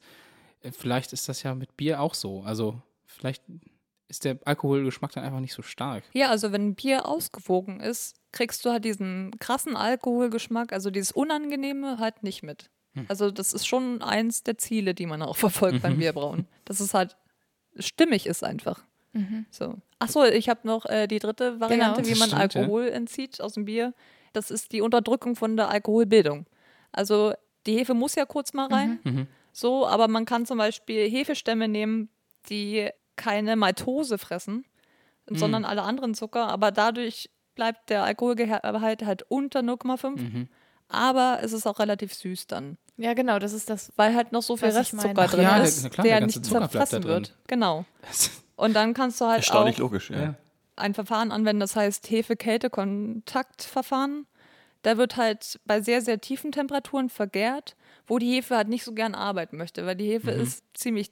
Äh, 0.61 0.71
Vielleicht 0.71 1.11
ist 1.11 1.27
das 1.27 1.43
ja 1.43 1.55
mit 1.55 1.75
Bier 1.75 1.99
auch 1.99 2.13
so. 2.13 2.41
Also 2.43 2.81
vielleicht 3.05 3.43
ist 4.09 4.25
der 4.25 4.37
Alkoholgeschmack 4.45 5.11
dann 5.13 5.23
einfach 5.23 5.39
nicht 5.39 5.53
so 5.53 5.61
stark. 5.61 6.03
Ja, 6.13 6.29
also 6.29 6.51
wenn 6.51 6.69
ein 6.69 6.75
Bier 6.75 7.07
ausgewogen 7.07 7.79
ist, 7.79 8.15
kriegst 8.31 8.65
du 8.65 8.71
halt 8.71 8.83
diesen 8.83 9.31
krassen 9.39 9.75
Alkoholgeschmack, 9.77 10.73
also 10.73 10.89
dieses 10.91 11.11
Unangenehme 11.11 11.97
halt 11.99 12.23
nicht 12.23 12.43
mit. 12.43 12.69
Also 13.07 13.31
das 13.31 13.53
ist 13.53 13.65
schon 13.65 14.01
eins 14.01 14.43
der 14.43 14.57
Ziele, 14.57 14.93
die 14.93 15.05
man 15.05 15.21
auch 15.21 15.37
verfolgt 15.47 15.81
beim 15.83 15.97
Bierbrauen. 15.99 16.47
Dass 16.65 16.79
es 16.81 16.93
halt 16.93 17.15
stimmig 17.77 18.25
ist 18.25 18.43
einfach. 18.43 18.83
So. 19.51 19.75
Achso, 19.99 20.25
ich 20.25 20.49
habe 20.49 20.61
noch 20.67 20.85
äh, 20.85 21.07
die 21.07 21.19
dritte 21.19 21.59
Variante, 21.59 22.01
Genau. 22.01 22.13
wie 22.15 22.19
man 22.19 22.29
stimmt, 22.29 22.53
ja. 22.53 22.61
Alkohol 22.61 22.89
entzieht 22.89 23.41
aus 23.41 23.53
dem 23.53 23.65
Bier. 23.65 23.93
Das 24.33 24.51
ist 24.51 24.71
die 24.71 24.81
Unterdrückung 24.81 25.35
von 25.35 25.55
der 25.57 25.69
Alkoholbildung. 25.69 26.45
Also 26.91 27.33
die 27.65 27.77
Hefe 27.77 27.93
muss 27.93 28.15
ja 28.15 28.25
kurz 28.25 28.53
mal 28.53 28.67
rein. 28.67 28.99
Mhm. 29.03 29.27
So, 29.51 29.87
aber 29.87 30.07
man 30.07 30.25
kann 30.25 30.45
zum 30.45 30.57
Beispiel 30.57 31.09
Hefestämme 31.09 31.67
nehmen, 31.67 32.09
die 32.49 32.89
keine 33.19 33.55
Maltose 33.55 34.17
fressen, 34.17 34.65
sondern 35.29 35.65
alle 35.65 35.83
anderen 35.83 36.15
Zucker, 36.15 36.47
aber 36.47 36.71
dadurch 36.71 37.29
bleibt 37.53 37.89
der 37.89 38.03
Alkoholgehalt 38.03 39.03
halt 39.05 39.23
unter 39.27 39.59
0,5. 39.59 40.15
Mhm. 40.17 40.47
Aber 40.87 41.39
es 41.43 41.53
ist 41.53 41.67
auch 41.67 41.77
relativ 41.77 42.13
süß 42.15 42.47
dann, 42.47 42.77
Ja, 42.97 43.13
genau, 43.13 43.37
das 43.37 43.53
ist 43.53 43.69
das. 43.69 43.91
weil 43.95 44.15
halt 44.15 44.31
noch 44.31 44.41
so 44.41 44.57
viel 44.57 44.69
Restzucker 44.69 45.27
drin 45.27 45.43
Ja, 45.43 45.57
der- 45.57 45.63
ist, 45.67 45.83
na 45.83 45.89
klar, 45.89 46.03
der 46.07 46.17
der, 46.17 46.25
nicht 46.25 46.43
zerfressen 46.45 47.03
wird. 47.03 47.35
Genau. 47.47 47.85
Und 48.55 48.73
dann 48.73 48.95
kannst 48.95 49.21
du 49.21 49.25
halt 49.25 49.39
Erstaunlich 49.39 49.75
auch 49.75 49.79
logisch, 49.81 50.09
ja. 50.09 50.33
ein 50.77 50.95
Verfahren 50.95 51.31
anwenden, 51.31 51.59
das 51.59 51.75
heißt 51.75 52.09
Hefe-Kälte-Kontaktverfahren. 52.09 54.25
Da 54.81 54.97
wird 54.97 55.17
halt 55.17 55.59
bei 55.65 55.81
sehr, 55.81 56.01
sehr 56.01 56.21
tiefen 56.21 56.51
Temperaturen 56.51 57.09
vergärt, 57.09 57.75
wo 58.07 58.17
die 58.17 58.31
Hefe 58.33 58.55
halt 58.55 58.69
nicht 58.69 58.85
so 58.85 58.93
gern 58.93 59.13
arbeiten 59.13 59.57
möchte, 59.57 59.85
weil 59.85 59.95
die 59.95 60.07
Hefe 60.09 60.33
Mhm. 60.33 60.41
ist 60.41 60.63
ziemlich 60.73 61.11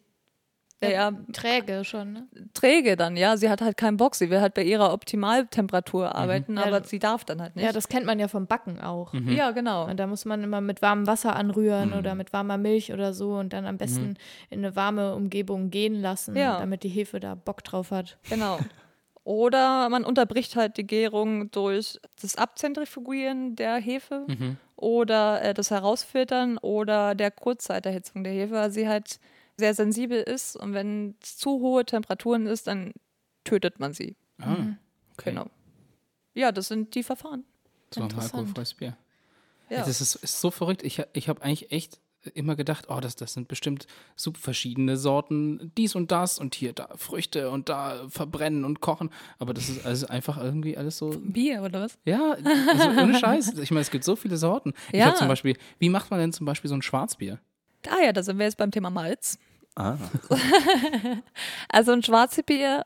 ja, 0.84 0.90
ja, 0.90 1.12
Träge 1.34 1.84
schon, 1.84 2.14
ne? 2.14 2.28
träge 2.54 2.96
dann, 2.96 3.18
ja. 3.18 3.36
Sie 3.38 3.50
hat 3.50 3.62
halt 3.62 3.78
keinen 3.78 3.98
Bock, 3.98 4.14
sie 4.16 4.30
will 4.30 4.42
halt 4.42 4.54
bei 4.54 4.64
ihrer 4.64 4.94
Optimaltemperatur 4.94 6.14
arbeiten, 6.16 6.58
Ja, 6.58 6.66
aber 6.66 6.82
du- 6.82 6.88
sie 6.88 7.00
darf 7.00 7.26
dann 7.26 7.42
halt 7.42 7.56
nicht. 7.56 7.66
Ja, 7.66 7.72
das 7.72 7.88
kennt 7.88 8.06
man 8.06 8.20
ja 8.20 8.28
vom 8.28 8.46
Backen 8.48 8.80
auch. 8.80 9.14
ja 9.14 9.52
genau. 9.52 9.86
Und 9.90 9.98
da 10.00 10.06
muss 10.08 10.26
man 10.26 10.44
immer 10.44 10.62
mit 10.62 10.82
warmem 10.82 11.08
Wasser 11.08 11.36
anrühren 11.36 11.94
oder 11.94 12.14
mit 12.16 12.32
warmer 12.34 12.58
Milch 12.58 12.94
oder 12.94 13.14
so 13.14 13.34
und 13.36 13.54
dann 13.54 13.66
am 13.66 13.78
besten 13.78 14.18
in 14.50 14.60
eine 14.60 14.76
warme 14.76 15.16
Umgebung 15.16 15.70
gehen 15.72 16.02
lassen, 16.02 16.36
Ja. 16.36 16.60
damit 16.60 16.84
die 16.84 16.90
Hefe 16.90 17.20
da 17.20 17.36
Bock 17.36 17.64
drauf 17.64 17.92
hat. 17.92 18.18
Genau. 18.30 18.60
Oder 19.24 19.90
man 19.90 20.06
unterbricht 20.06 20.56
halt 20.56 20.78
die 20.78 20.88
Gärung 20.88 21.52
durch 21.52 22.00
das 22.22 22.38
Abzentrifugieren 22.38 23.56
der 23.56 23.76
Hefe 23.76 24.24
Mhm. 24.28 24.58
oder 24.78 25.42
äh, 25.42 25.54
das 25.54 25.70
Herausfiltern 25.72 26.58
oder 26.60 27.14
der 27.14 27.32
Kurzzeiterhitzung 27.32 28.24
der 28.24 28.32
Hefe, 28.34 28.54
weil 28.54 28.72
sie 28.72 28.88
halt 28.88 29.20
sehr 29.58 29.74
sensibel 29.74 30.22
ist 30.22 30.56
und 30.56 30.74
wenn 30.74 31.16
es 31.22 31.38
zu 31.38 31.60
hohe 31.60 31.86
Temperaturen 31.86 32.46
ist, 32.48 32.68
dann 32.68 32.94
tötet 33.44 33.80
man 33.80 33.94
sie. 33.94 34.16
Ah, 34.40 34.54
okay. 35.18 35.32
Genau. 35.32 35.48
Ja, 36.36 36.52
das 36.52 36.68
sind 36.68 36.94
die 36.94 37.04
Verfahren. 37.04 37.44
So 37.94 38.02
ein 38.02 38.06
Interessant. 38.10 38.34
alkoholfreies 38.36 38.74
Bier. 38.76 38.96
Ja. 39.70 39.80
Das 39.80 40.00
ist, 40.02 40.16
ist 40.16 40.40
so 40.40 40.52
verrückt. 40.52 40.84
Ich, 40.84 41.02
ich 41.14 41.28
habe 41.30 41.42
eigentlich 41.42 41.72
echt 41.72 42.00
immer 42.34 42.56
gedacht, 42.56 42.86
oh, 42.90 43.00
das, 43.00 43.16
das 43.16 43.34
sind 43.34 43.48
bestimmt 43.48 43.88
super 44.16 44.40
verschiedene 44.40 44.98
Sorten, 44.98 45.72
dies 45.78 45.96
und 45.96 46.12
das 46.12 46.40
und 46.40 46.56
hier 46.56 46.74
da 46.74 46.90
Früchte 46.98 47.50
und 47.50 47.70
da 47.70 48.08
verbrennen 48.10 48.66
und 48.66 48.82
kochen. 48.82 49.10
Aber 49.40 49.54
das 49.54 49.70
ist 49.70 49.86
also 49.86 50.08
einfach 50.08 50.38
irgendwie 50.38 50.78
alles 50.78 50.98
so. 50.98 51.10
Bier 51.20 51.64
oder 51.64 51.82
was? 51.82 51.98
Ja, 52.06 52.34
also 52.34 52.90
ohne 53.02 53.18
Scheiß. 53.18 53.58
Ich 53.60 53.72
meine, 53.72 53.82
es 53.82 53.92
gibt 53.92 54.04
so 54.04 54.16
viele 54.16 54.38
Sorten. 54.38 54.74
Ich 54.90 55.00
Ja. 55.00 55.06
habe 55.08 55.16
zum 55.18 55.28
Beispiel, 55.28 55.58
wie 55.80 55.90
macht 55.90 56.12
man 56.12 56.20
denn 56.20 56.34
zum 56.34 56.46
Beispiel 56.46 56.68
so 56.70 56.76
ein 56.76 56.82
Schwarzbier? 56.82 57.40
Ah 57.90 58.04
ja, 58.04 58.12
da 58.12 58.22
sind 58.24 58.38
wir 58.38 58.46
jetzt 58.46 58.58
beim 58.58 58.72
Thema 58.72 58.90
Malz. 58.90 59.40
Ah, 59.80 59.96
Also 61.70 61.92
ein 61.92 62.02
Schwarzbier, 62.04 62.86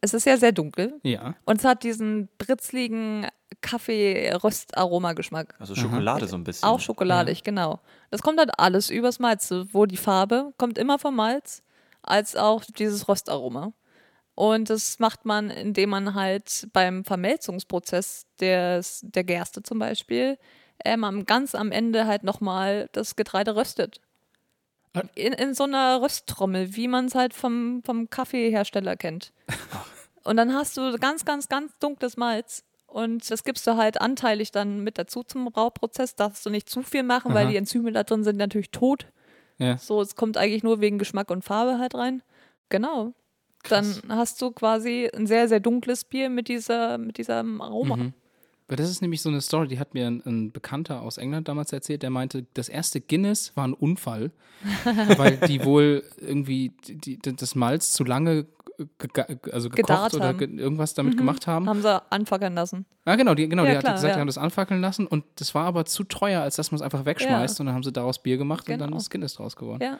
es 0.00 0.12
ist 0.14 0.26
ja 0.26 0.36
sehr 0.36 0.52
dunkel 0.52 0.98
Ja. 1.02 1.34
und 1.44 1.58
es 1.58 1.64
hat 1.64 1.82
diesen 1.84 2.28
britzligen 2.38 3.26
Kaffee-Röstaroma-Geschmack. 3.60 5.54
also 5.58 5.74
Schokolade 5.74 6.26
so 6.26 6.36
ein 6.36 6.44
bisschen. 6.44 6.68
Auch 6.68 6.80
schokoladig, 6.80 7.42
genau. 7.42 7.80
Das 8.10 8.22
kommt 8.22 8.38
halt 8.38 8.58
alles 8.58 8.90
übers 8.90 9.18
Malz, 9.18 9.48
sowohl 9.48 9.86
die 9.88 9.96
Farbe 9.96 10.52
kommt 10.58 10.78
immer 10.78 10.98
vom 10.98 11.16
Malz, 11.16 11.62
als 12.02 12.36
auch 12.36 12.64
dieses 12.64 13.08
Röstaroma. 13.08 13.72
Und 14.34 14.68
das 14.68 14.98
macht 14.98 15.24
man, 15.24 15.50
indem 15.50 15.90
man 15.90 16.14
halt 16.14 16.68
beim 16.72 17.04
Vermelzungsprozess 17.04 18.26
des, 18.40 19.00
der 19.02 19.24
Gerste 19.24 19.62
zum 19.62 19.78
Beispiel 19.78 20.38
ähm, 20.84 21.04
am, 21.04 21.24
ganz 21.24 21.54
am 21.54 21.72
Ende 21.72 22.06
halt 22.06 22.22
nochmal 22.22 22.88
das 22.92 23.16
Getreide 23.16 23.56
röstet. 23.56 24.00
In, 25.14 25.32
in 25.32 25.54
so 25.54 25.64
einer 25.64 26.00
Rösttrommel, 26.02 26.76
wie 26.76 26.88
man 26.88 27.06
es 27.06 27.14
halt 27.14 27.34
vom, 27.34 27.82
vom 27.84 28.10
Kaffeehersteller 28.10 28.96
kennt. 28.96 29.32
Und 30.24 30.36
dann 30.36 30.52
hast 30.54 30.76
du 30.76 30.96
ganz, 30.98 31.24
ganz, 31.24 31.48
ganz 31.48 31.76
dunkles 31.78 32.16
Malz. 32.16 32.64
Und 32.86 33.30
das 33.30 33.44
gibst 33.44 33.66
du 33.66 33.76
halt 33.76 34.00
anteilig 34.00 34.52
dann 34.52 34.82
mit 34.82 34.98
dazu 34.98 35.22
zum 35.22 35.44
Brauprozess. 35.46 36.14
Darfst 36.14 36.44
du 36.46 36.50
nicht 36.50 36.68
zu 36.68 36.82
viel 36.82 37.02
machen, 37.02 37.34
weil 37.34 37.44
Aha. 37.44 37.50
die 37.50 37.56
Enzyme 37.56 37.92
da 37.92 38.02
drin 38.02 38.24
sind 38.24 38.36
natürlich 38.36 38.70
tot. 38.70 39.06
Ja. 39.58 39.78
So, 39.78 40.00
es 40.00 40.16
kommt 40.16 40.36
eigentlich 40.36 40.62
nur 40.62 40.80
wegen 40.80 40.98
Geschmack 40.98 41.30
und 41.30 41.44
Farbe 41.44 41.78
halt 41.78 41.94
rein. 41.94 42.22
Genau. 42.68 43.12
Dann 43.68 44.02
hast 44.08 44.40
du 44.40 44.50
quasi 44.50 45.10
ein 45.14 45.26
sehr, 45.26 45.48
sehr 45.48 45.60
dunkles 45.60 46.04
Bier 46.04 46.30
mit, 46.30 46.48
dieser, 46.48 46.98
mit 46.98 47.18
diesem 47.18 47.60
Aroma. 47.60 47.96
Mhm. 47.96 48.14
Weil 48.68 48.76
das 48.76 48.90
ist 48.90 49.00
nämlich 49.00 49.22
so 49.22 49.28
eine 49.28 49.40
Story, 49.40 49.68
die 49.68 49.78
hat 49.78 49.94
mir 49.94 50.06
ein, 50.08 50.22
ein 50.26 50.50
Bekannter 50.52 51.00
aus 51.02 51.18
England 51.18 51.46
damals 51.48 51.72
erzählt, 51.72 52.02
der 52.02 52.10
meinte, 52.10 52.46
das 52.54 52.68
erste 52.68 53.00
Guinness 53.00 53.56
war 53.56 53.66
ein 53.66 53.74
Unfall, 53.74 54.32
weil 55.16 55.36
die 55.36 55.64
wohl 55.64 56.02
irgendwie 56.18 56.72
die, 56.88 57.18
die, 57.18 57.36
das 57.36 57.54
Malz 57.54 57.92
zu 57.92 58.02
lange 58.04 58.46
ge 58.98 59.38
also 59.52 59.70
gekocht 59.70 59.76
Gedarrt 59.88 60.14
oder 60.14 60.34
ge 60.34 60.48
irgendwas 60.58 60.92
damit 60.92 61.16
gemacht 61.16 61.46
haben. 61.46 61.66
Haben 61.66 61.80
sie 61.80 62.02
anfackeln 62.12 62.54
lassen. 62.54 62.84
Ah, 63.06 63.16
genau, 63.16 63.34
die, 63.34 63.48
genau, 63.48 63.62
Ja, 63.64 63.70
die 63.70 63.76
hat 63.76 63.84
klar, 63.84 63.94
gesagt, 63.94 64.10
ja. 64.10 64.16
die 64.16 64.20
haben 64.20 64.26
das 64.26 64.36
anfackeln 64.36 64.80
lassen 64.82 65.06
und 65.06 65.24
das 65.36 65.54
war 65.54 65.64
aber 65.64 65.86
zu 65.86 66.04
teuer, 66.04 66.42
als 66.42 66.56
dass 66.56 66.72
man 66.72 66.76
es 66.76 66.82
einfach 66.82 67.06
wegschmeißt 67.06 67.58
Ja. 67.58 67.62
und 67.62 67.66
dann 67.66 67.74
haben 67.74 67.84
sie 67.84 67.92
daraus 67.92 68.22
Bier 68.22 68.36
gemacht 68.36 68.68
und 68.68 68.78
dann 68.78 68.88
Genau. 68.90 68.98
ist 68.98 69.10
Guinness 69.10 69.34
draus 69.34 69.56
geworden. 69.56 69.82
Ja, 69.82 69.98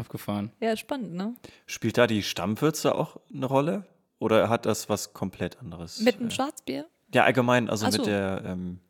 Abgefahren. 0.00 0.50
ja, 0.60 0.76
spannend, 0.76 1.12
ne? 1.14 1.34
Spielt 1.66 1.96
da 1.98 2.06
die 2.08 2.22
Stammwürze 2.24 2.94
auch 2.94 3.18
eine 3.32 3.46
Rolle? 3.46 3.84
Oder 4.18 4.48
hat 4.48 4.66
das 4.66 4.88
was 4.88 5.12
komplett 5.12 5.60
anderes? 5.60 6.00
Mit 6.00 6.16
einem 6.18 6.26
Äh, 6.28 6.32
Schwarzbier? 6.32 6.86
Ja, 7.14 7.24
allgemein, 7.24 7.70
also 7.70 7.86
Ach 7.86 7.92
mit 7.92 8.00
so. 8.00 8.04
der, 8.04 8.42
ähm, 8.44 8.80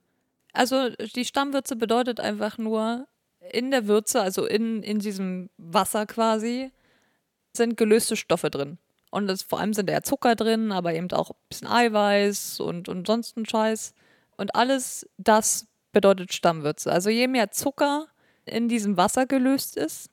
Also 0.52 0.90
die 1.14 1.24
Stammwürze 1.24 1.76
bedeutet 1.76 2.20
einfach 2.20 2.58
nur, 2.58 3.06
in 3.52 3.70
der 3.70 3.86
Würze, 3.86 4.20
also 4.20 4.46
in, 4.46 4.82
in 4.82 4.98
diesem 4.98 5.50
Wasser 5.56 6.06
quasi, 6.06 6.72
sind 7.52 7.76
gelöste 7.76 8.16
Stoffe 8.16 8.50
drin. 8.50 8.78
Und 9.10 9.26
das, 9.26 9.42
vor 9.42 9.60
allem 9.60 9.72
sind 9.72 9.88
da 9.88 9.94
ja 9.94 10.02
Zucker 10.02 10.34
drin, 10.36 10.70
aber 10.72 10.94
eben 10.94 11.10
auch 11.12 11.30
ein 11.30 11.36
bisschen 11.48 11.68
Eiweiß 11.68 12.60
und, 12.60 12.88
und 12.88 13.06
sonst 13.06 13.36
ein 13.36 13.46
Scheiß. 13.46 13.94
Und 14.36 14.54
alles 14.54 15.08
das 15.16 15.66
bedeutet 15.92 16.32
Stammwürze. 16.32 16.92
Also 16.92 17.10
je 17.10 17.26
mehr 17.26 17.50
Zucker 17.50 18.06
in 18.44 18.68
diesem 18.68 18.96
Wasser 18.96 19.26
gelöst 19.26 19.76
ist, 19.76 20.10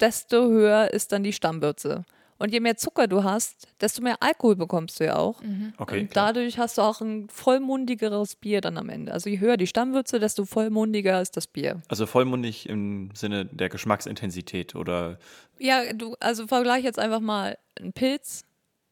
desto 0.00 0.48
höher 0.48 0.92
ist 0.92 1.12
dann 1.12 1.22
die 1.22 1.32
Stammwürze. 1.32 2.04
Und 2.40 2.52
je 2.52 2.58
mehr 2.60 2.76
Zucker 2.76 3.06
du 3.06 3.22
hast, 3.22 3.68
desto 3.80 4.02
mehr 4.02 4.16
Alkohol 4.20 4.56
bekommst 4.56 4.98
du 4.98 5.04
ja 5.04 5.16
auch. 5.16 5.40
okay. 5.78 6.00
Und 6.00 6.10
klar. 6.10 6.32
dadurch 6.32 6.58
hast 6.58 6.78
du 6.78 6.82
auch 6.82 7.00
ein 7.00 7.28
vollmundigeres 7.28 8.34
Bier 8.36 8.60
dann 8.60 8.78
am 8.78 8.88
Ende. 8.88 9.12
Also 9.12 9.28
je 9.30 9.38
höher 9.38 9.56
die 9.56 9.66
Stammwürze, 9.66 10.18
desto 10.18 10.44
vollmundiger 10.46 11.20
ist 11.20 11.36
das 11.36 11.46
Bier. 11.46 11.82
Also 11.88 12.06
vollmundig 12.06 12.68
im 12.68 13.10
Sinne 13.14 13.44
der 13.44 13.68
Geschmacksintensität 13.68 14.74
oder 14.74 15.18
Ja, 15.58 15.92
du, 15.92 16.16
also 16.20 16.46
vergleich 16.46 16.82
jetzt 16.82 16.98
einfach 16.98 17.20
mal 17.20 17.58
einen 17.78 17.92
Pilz. 17.92 18.44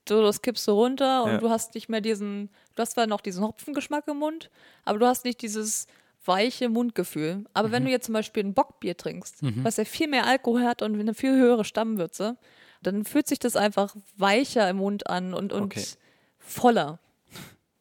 Du, 0.04 0.22
das 0.22 0.40
kippst 0.42 0.66
du 0.68 0.72
runter 0.72 1.24
und 1.24 1.30
Ja. 1.32 1.38
du 1.38 1.50
hast 1.50 1.74
nicht 1.74 1.88
mehr 1.88 2.00
diesen, 2.00 2.50
du 2.74 2.82
hast 2.82 2.92
zwar 2.92 3.06
noch 3.06 3.20
diesen 3.20 3.42
Hopfengeschmack 3.44 4.06
im 4.08 4.18
Mund, 4.18 4.50
aber 4.84 4.98
du 4.98 5.06
hast 5.06 5.24
nicht 5.24 5.42
dieses 5.42 5.86
weiche 6.24 6.68
Mundgefühl. 6.68 7.44
Aber 7.54 7.68
Mhm. 7.68 7.72
wenn 7.72 7.84
du 7.86 7.90
jetzt 7.90 8.06
zum 8.06 8.12
Beispiel 8.14 8.44
ein 8.44 8.52
Bockbier 8.54 8.96
trinkst, 8.96 9.38
was 9.62 9.76
ja 9.78 9.84
viel 9.84 10.08
mehr 10.08 10.26
Alkohol 10.26 10.64
hat 10.64 10.82
und 10.82 10.98
eine 10.98 11.14
viel 11.14 11.32
höhere 11.36 11.64
Stammwürze, 11.64 12.36
dann 12.82 13.04
fühlt 13.04 13.26
sich 13.26 13.38
das 13.38 13.56
einfach 13.56 13.94
weicher 14.16 14.68
im 14.68 14.76
Mund 14.78 15.08
an 15.08 15.34
und, 15.34 15.52
und 15.52 15.62
Okay. 15.62 15.84
voller. 16.38 16.98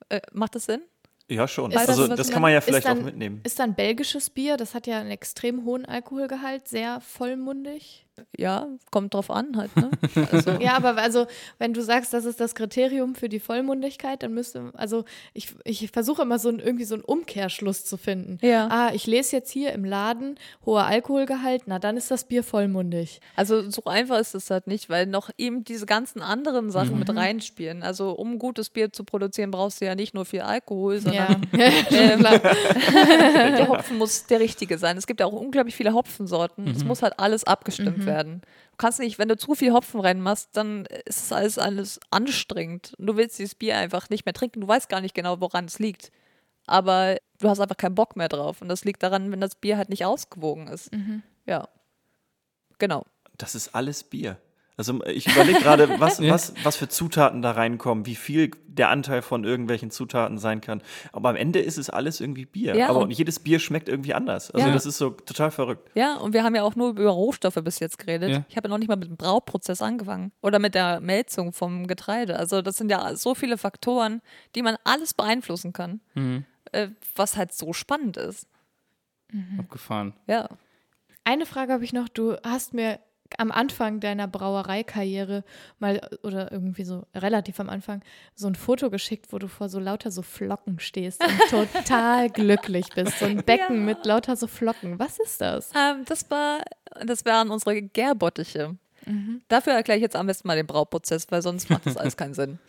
Äh, 0.09 0.21
macht 0.31 0.55
das 0.55 0.65
Sinn? 0.65 0.81
ja 1.29 1.47
schon. 1.47 1.71
Ist 1.71 1.79
das, 1.87 1.89
also 1.99 2.15
das 2.15 2.29
kann 2.29 2.41
man 2.41 2.53
ja 2.53 2.61
vielleicht 2.61 2.87
dann, 2.87 2.99
auch 2.99 3.03
mitnehmen. 3.03 3.41
Ist 3.43 3.59
dann 3.59 3.75
belgisches 3.75 4.29
Bier, 4.29 4.57
das 4.57 4.73
hat 4.73 4.87
ja 4.87 4.99
einen 4.99 5.11
extrem 5.11 5.65
hohen 5.65 5.85
Alkoholgehalt, 5.85 6.67
sehr 6.67 7.01
vollmundig. 7.01 8.06
Ja, 8.37 8.67
kommt 8.91 9.13
drauf 9.13 9.29
an 9.31 9.57
halt, 9.57 9.75
ne? 9.75 9.89
Also, 10.31 10.51
Ja, 10.59 10.75
aber 10.75 10.97
also, 10.97 11.27
wenn 11.59 11.73
du 11.73 11.81
sagst, 11.81 12.13
das 12.13 12.25
ist 12.25 12.39
das 12.39 12.55
Kriterium 12.55 13.15
für 13.15 13.29
die 13.29 13.39
Vollmundigkeit, 13.39 14.23
dann 14.23 14.33
müsste, 14.33 14.71
also 14.73 15.05
ich, 15.33 15.55
ich 15.63 15.89
versuche 15.91 16.21
immer 16.23 16.39
so 16.39 16.49
ein, 16.49 16.59
irgendwie 16.59 16.85
so 16.85 16.95
einen 16.95 17.03
Umkehrschluss 17.03 17.85
zu 17.85 17.97
finden. 17.97 18.37
Ja. 18.41 18.67
Ah, 18.69 18.91
ich 18.93 19.07
lese 19.07 19.35
jetzt 19.35 19.51
hier 19.51 19.73
im 19.73 19.85
Laden 19.85 20.35
hoher 20.65 20.85
Alkoholgehalt, 20.85 21.63
na 21.65 21.79
dann 21.79 21.97
ist 21.97 22.11
das 22.11 22.23
Bier 22.25 22.43
vollmundig. 22.43 23.19
Also 23.35 23.69
so 23.69 23.83
einfach 23.85 24.19
ist 24.19 24.35
es 24.35 24.49
halt 24.49 24.67
nicht, 24.67 24.89
weil 24.89 25.05
noch 25.05 25.29
eben 25.37 25.63
diese 25.63 25.85
ganzen 25.85 26.21
anderen 26.21 26.71
Sachen 26.71 26.99
mit 26.99 27.15
reinspielen. 27.15 27.83
Also 27.83 28.11
um 28.11 28.39
gutes 28.39 28.69
Bier 28.69 28.91
zu 28.91 29.03
produzieren, 29.03 29.51
brauchst 29.51 29.81
du 29.81 29.85
ja 29.85 29.95
nicht 29.95 30.13
nur 30.13 30.25
viel 30.25 30.41
Alkohol, 30.41 30.99
sondern 30.99 31.47
Ja, 31.51 31.67
Ähm, 31.91 32.21
der 33.57 33.67
Hopfen 33.67 33.97
muss 33.97 34.25
der 34.27 34.39
richtige 34.39 34.77
sein. 34.77 34.97
Es 34.97 35.07
gibt 35.07 35.19
ja 35.19 35.25
auch 35.25 35.33
unglaublich 35.33 35.75
viele 35.75 35.93
Hopfensorten. 35.93 36.67
Es 36.67 36.83
muss 36.83 37.01
halt 37.01 37.13
alles 37.17 37.43
abgestimmt 37.43 38.03
werden. 38.07 38.41
Du 38.71 38.77
kannst 38.77 38.99
nicht, 38.99 39.19
wenn 39.19 39.27
du 39.27 39.37
zu 39.37 39.53
viel 39.53 39.73
Hopfen 39.73 39.99
reinmachst, 39.99 40.49
dann 40.53 40.85
ist 41.05 41.25
es 41.25 41.31
alles, 41.31 41.59
alles 41.59 41.99
anstrengend. 42.09 42.93
Du 42.97 43.15
willst 43.15 43.37
dieses 43.37 43.55
Bier 43.55 43.77
einfach 43.77 44.09
nicht 44.09 44.25
mehr 44.25 44.33
trinken. 44.33 44.61
Du 44.61 44.67
weißt 44.67 44.89
gar 44.89 45.01
nicht 45.01 45.13
genau, 45.13 45.39
woran 45.39 45.65
es 45.65 45.77
liegt. 45.77 46.11
Aber 46.65 47.17
du 47.39 47.49
hast 47.49 47.59
einfach 47.59 47.77
keinen 47.77 47.95
Bock 47.95 48.15
mehr 48.15 48.29
drauf. 48.29 48.61
Und 48.61 48.69
das 48.69 48.83
liegt 48.83 49.03
daran, 49.03 49.31
wenn 49.31 49.41
das 49.41 49.55
Bier 49.55 49.77
halt 49.77 49.89
nicht 49.89 50.05
ausgewogen 50.05 50.67
ist. 50.67 50.89
Ja. 51.45 51.69
Genau. 52.79 53.05
Das 53.37 53.55
ist 53.55 53.75
alles 53.75 54.03
Bier. 54.03 54.37
Also 54.79 55.03
ich 55.05 55.25
überlege 55.27 55.59
gerade, 55.59 55.89
was, 55.99 56.21
was, 56.21 56.53
was 56.63 56.75
für 56.77 56.87
Zutaten 56.87 57.41
da 57.41 57.51
reinkommen, 57.51 58.05
wie 58.05 58.13
viel 58.15 58.51
der 58.67 58.89
Anteil 58.89 59.23
von 59.23 59.43
irgendwelchen 59.43 59.89
Zutaten 59.89 60.37
sein 60.37 60.61
kann. 60.61 60.83
Aber 61.11 61.29
am 61.29 61.35
Ende 61.35 61.57
ist 61.59 61.79
es 61.79 61.89
alles 61.89 62.21
irgendwie 62.21 62.45
Bier. 62.45 62.75
Ja, 62.75 62.89
Aber 62.89 62.99
und- 62.99 63.09
jedes 63.11 63.39
Bier 63.39 63.57
schmeckt 63.59 63.89
irgendwie 63.89 64.13
anders. 64.13 64.51
Also 64.51 64.67
Ja. 64.67 64.73
das 64.73 64.85
ist 64.85 64.99
so 64.99 65.09
total 65.09 65.49
verrückt. 65.49 65.89
Ja, 65.95 66.17
und 66.17 66.33
wir 66.33 66.43
haben 66.43 66.53
ja 66.53 66.61
auch 66.61 66.75
nur 66.75 66.91
über 66.91 67.09
Rohstoffe 67.09 67.55
bis 67.63 67.79
jetzt 67.79 67.97
geredet. 67.97 68.29
Ja. 68.29 68.45
Ich 68.49 68.55
habe 68.55 68.67
ja 68.67 68.69
noch 68.69 68.77
nicht 68.77 68.87
mal 68.87 68.97
mit 68.97 69.09
dem 69.09 69.17
Brauprozess 69.17 69.81
angefangen 69.81 70.31
oder 70.43 70.59
mit 70.59 70.75
der 70.75 70.99
Melzung 70.99 71.53
vom 71.53 71.87
Getreide. 71.87 72.37
Also 72.37 72.61
das 72.61 72.77
sind 72.77 72.91
ja 72.91 73.15
so 73.15 73.33
viele 73.33 73.57
Faktoren, 73.57 74.21
die 74.53 74.61
man 74.61 74.77
alles 74.83 75.15
beeinflussen 75.15 75.73
kann, 75.73 76.01
äh, 76.71 76.89
was 77.15 77.35
halt 77.35 77.51
so 77.51 77.73
spannend 77.73 78.17
ist. 78.17 78.47
Abgefahren. 79.57 80.13
Ja. 80.27 80.47
Eine 81.23 81.45
Frage 81.45 81.73
habe 81.73 81.83
ich 81.83 81.93
noch. 81.93 82.07
Du 82.09 82.35
hast 82.43 82.73
mir 82.73 82.99
am 83.37 83.51
Anfang 83.51 83.99
deiner 83.99 84.27
Brauereikarriere 84.27 85.43
mal, 85.79 86.01
oder 86.23 86.51
irgendwie 86.51 86.83
so 86.83 87.05
relativ 87.15 87.59
am 87.59 87.69
Anfang, 87.69 88.01
so 88.35 88.47
ein 88.47 88.55
Foto 88.55 88.89
geschickt, 88.89 89.27
wo 89.31 89.39
du 89.39 89.47
vor 89.47 89.69
so 89.69 89.79
lauter 89.79 90.11
so 90.11 90.21
Flocken 90.21 90.79
stehst 90.79 91.23
und 91.23 91.39
total 91.49 92.29
glücklich 92.29 92.87
bist. 92.95 93.19
So 93.19 93.25
ein 93.25 93.37
Becken 93.43 93.75
Ja. 93.77 93.81
mit 93.83 94.05
lauter 94.05 94.35
so 94.35 94.47
Flocken. 94.47 94.99
Was 94.99 95.19
ist 95.19 95.41
das? 95.41 95.71
Ähm, 95.75 96.03
das 96.05 96.29
war, 96.31 96.59
das 97.05 97.25
waren 97.25 97.49
unsere 97.51 97.81
Gärbottiche. 97.81 98.77
Dafür 99.47 99.71
erkläre 99.73 99.97
ich 99.99 100.03
jetzt 100.03 100.17
am 100.17 100.27
besten 100.27 100.49
mal 100.49 100.57
den 100.57 100.67
Brauprozess, 100.67 101.27
weil 101.29 101.41
sonst 101.41 101.69
macht 101.69 101.85
das 101.85 101.95
alles 101.95 102.17
keinen 102.17 102.33
Sinn. 102.33 102.59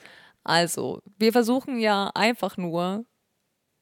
Also, 0.44 1.02
wir 1.18 1.32
versuchen 1.32 1.80
ja 1.80 2.12
einfach 2.14 2.56
nur 2.56 3.04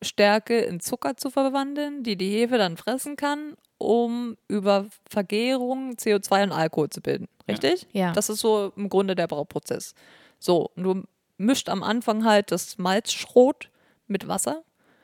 Stärke 0.03 0.59
in 0.61 0.81
Zucker 0.81 1.16
zu 1.16 1.31
verwandeln, 1.31 2.03
die 2.03 2.16
die 2.16 2.31
Hefe 2.31 2.57
dann 2.59 2.77
fressen 2.77 3.16
kann, 3.16 3.57
um 3.79 4.37
über 4.49 4.87
Vergärung 5.09 5.93
CO2 5.93 6.45
und 6.45 6.53
Alkohol 6.53 6.91
zu 6.91 7.01
bilden. 7.01 7.29
Richtig? 7.49 7.87
Ja. 7.93 8.12
Das 8.12 8.29
ist 8.29 8.41
so 8.41 8.72
im 8.77 8.89
Grunde 8.89 9.14
der 9.14 9.27
Brauprozess. 9.27 9.95
So, 10.39 10.70
und 10.77 10.83
du 10.83 11.03
mischt 11.39 11.68
am 11.68 11.83
Anfang 11.83 12.24
halt 12.24 12.51
das 12.51 12.79
Malzschrot 12.79 13.70
mit 14.07 14.27
Wasser, 14.29 14.62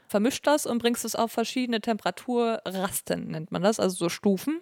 vermischt 0.09 0.47
das 0.47 0.67
und 0.67 0.79
bringst 0.79 1.05
es 1.05 1.15
auf 1.15 1.33
verschiedene 1.33 1.81
Temperaturrasten, 1.81 3.29
nennt 3.29 3.53
man 3.53 3.63
das, 3.63 3.81
also 3.81 3.97
so 3.97 4.09
Stufen, 4.09 4.61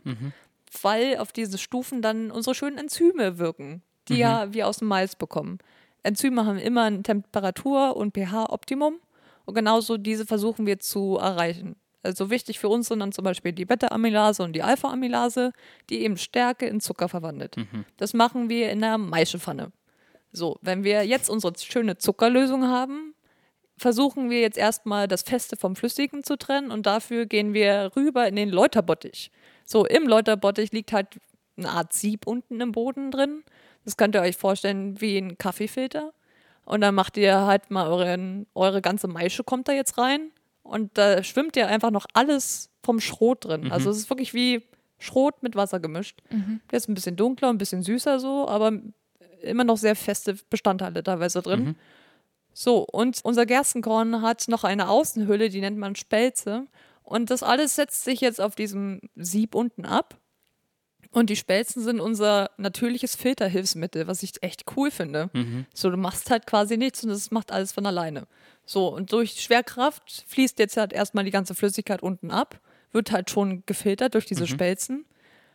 weil 0.82 1.16
auf 1.18 1.32
diese 1.32 1.58
Stufen 1.58 2.02
dann 2.02 2.30
unsere 2.30 2.54
schönen 2.54 2.78
Enzyme 2.78 3.38
wirken, 3.38 3.82
die 4.08 4.18
ja 4.18 4.52
wir 4.52 4.68
aus 4.68 4.78
dem 4.78 4.88
Malz 4.88 5.16
bekommen. 5.16 5.58
Enzyme 6.02 6.46
haben 6.46 6.58
immer 6.58 6.84
ein 6.84 7.02
Temperatur- 7.02 7.96
und 7.96 8.14
pH-Optimum 8.14 9.00
und 9.44 9.54
genauso 9.54 9.96
diese 9.96 10.26
versuchen 10.26 10.66
wir 10.66 10.78
zu 10.80 11.18
erreichen. 11.18 11.76
Also 12.03 12.30
wichtig 12.30 12.59
für 12.59 12.68
uns 12.68 12.88
sind 12.88 13.01
dann 13.01 13.12
zum 13.12 13.24
Beispiel 13.24 13.53
die 13.53 13.66
Beta-Amylase 13.66 14.42
und 14.42 14.55
die 14.55 14.62
Alpha-Amylase, 14.62 15.53
die 15.90 16.03
eben 16.03 16.16
Stärke 16.16 16.66
in 16.66 16.80
Zucker 16.80 17.09
verwandelt. 17.09 17.57
Das 17.96 18.14
machen 18.14 18.48
wir 18.48 18.70
in 18.70 18.80
der 18.80 18.96
Maischepfanne. 18.96 19.72
So, 20.32 20.59
wenn 20.62 20.84
wir 20.84 21.05
jetzt 21.05 21.28
unsere 21.28 21.53
schöne 21.59 21.98
Zuckerlösung 21.98 22.66
haben, 22.68 23.14
versuchen 23.76 24.30
wir 24.30 24.40
jetzt 24.40 24.59
erstmal 24.59 25.09
das 25.09 25.22
Feste 25.22 25.57
vom 25.57 25.76
Flüssigen 25.76 26.22
zu 26.22 26.36
trennen 26.36 26.70
und 26.70 26.86
dafür 26.86 27.26
gehen 27.26 27.53
wir 27.53 27.92
rüber 27.96 28.28
in 28.28 28.36
den 28.36 28.51
Läuterbottich. 28.51 29.30
So, 29.64 29.84
im 29.84 30.07
Läuterbottich 30.07 30.72
liegt 30.72 30.92
halt 30.92 31.18
eine 31.57 31.70
Art 31.70 31.92
Sieb 31.92 32.26
unten 32.26 32.61
im 32.61 32.72
Boden 32.72 33.11
drin. 33.11 33.42
Das 33.84 33.96
könnt 33.96 34.14
ihr 34.14 34.22
euch 34.22 34.36
vorstellen 34.36 35.01
wie 35.01 35.18
ein 35.18 35.36
Kaffeefilter. 35.36 36.12
Und 36.64 36.82
dann 36.82 36.94
macht 36.94 37.16
ihr 37.16 37.40
halt 37.40 37.70
mal 37.70 37.88
euren, 37.88 38.46
eure 38.55 38.80
ganze 38.80 39.09
Maische 39.09 39.44
kommt 39.44 39.68
da 39.68 39.72
jetzt 39.72 39.98
rein 39.98 40.30
und 40.62 40.96
da 40.98 41.22
schwimmt 41.22 41.56
ja 41.56 41.66
einfach 41.66 41.90
noch 41.90 42.06
alles 42.14 42.70
vom 42.82 43.00
Schrot 43.00 43.44
drin. 43.44 43.70
Also 43.72 43.90
es 43.90 43.98
ist 43.98 44.11
wirklich 44.11 44.34
wie 44.34 44.62
Schrot 44.98 45.42
mit 45.42 45.54
Wasser 45.56 45.80
gemischt. 45.80 46.20
Der 46.70 46.76
ist 46.76 46.88
ein 46.88 46.94
bisschen 46.94 47.16
dunkler, 47.16 47.48
ein 47.50 47.58
bisschen 47.58 47.82
süßer 47.82 48.20
so, 48.20 48.46
aber 48.48 48.72
immer 49.42 49.64
noch 49.64 49.78
sehr 49.78 49.96
feste 49.96 50.36
Bestandteile 50.50 51.02
teilweise 51.02 51.40
drin. 51.42 51.76
So, 52.52 52.84
und 52.90 53.20
unser 53.24 53.46
Gerstenkorn 53.46 54.22
hat 54.22 54.48
noch 54.48 54.64
eine 54.64 54.88
Außenhülle, 54.88 55.48
die 55.48 55.61
nennt 55.61 55.78
man 55.78 55.94
Spelze. 55.96 56.66
Und 57.02 57.30
das 57.30 57.42
alles 57.42 57.76
setzt 57.76 58.04
sich 58.04 58.20
jetzt 58.20 58.40
auf 58.40 58.54
diesem 58.54 59.00
Sieb 59.16 59.54
unten 59.54 59.84
ab. 59.86 60.18
Und 61.12 61.28
die 61.30 61.36
Spelzen 61.36 61.82
sind 61.82 61.98
unser 61.98 62.50
natürliches 62.56 63.16
Filterhilfsmittel, 63.16 64.06
was 64.06 64.22
ich 64.22 64.42
echt 64.42 64.64
cool 64.76 64.90
finde. 64.92 65.28
So, 65.74 65.90
du 65.90 65.96
machst 65.96 66.30
halt 66.30 66.46
quasi 66.46 66.76
nichts 66.76 67.02
und 67.02 67.11
es 67.11 67.30
macht 67.32 67.50
alles 67.50 67.72
von 67.72 67.84
alleine. 67.86 68.26
So, 68.70 68.86
und 68.86 69.10
durch 69.10 69.40
Schwerkraft 69.40 70.24
fließt 70.28 70.60
jetzt 70.60 70.76
halt 70.76 70.92
erstmal 70.92 71.24
die 71.24 71.32
ganze 71.32 71.56
Flüssigkeit 71.56 72.04
unten 72.04 72.30
ab, 72.30 72.60
wird 72.92 73.10
halt 73.10 73.28
schon 73.28 73.64
gefiltert 73.66 74.14
durch 74.14 74.26
diese 74.26 74.46
Spelzen. 74.46 75.06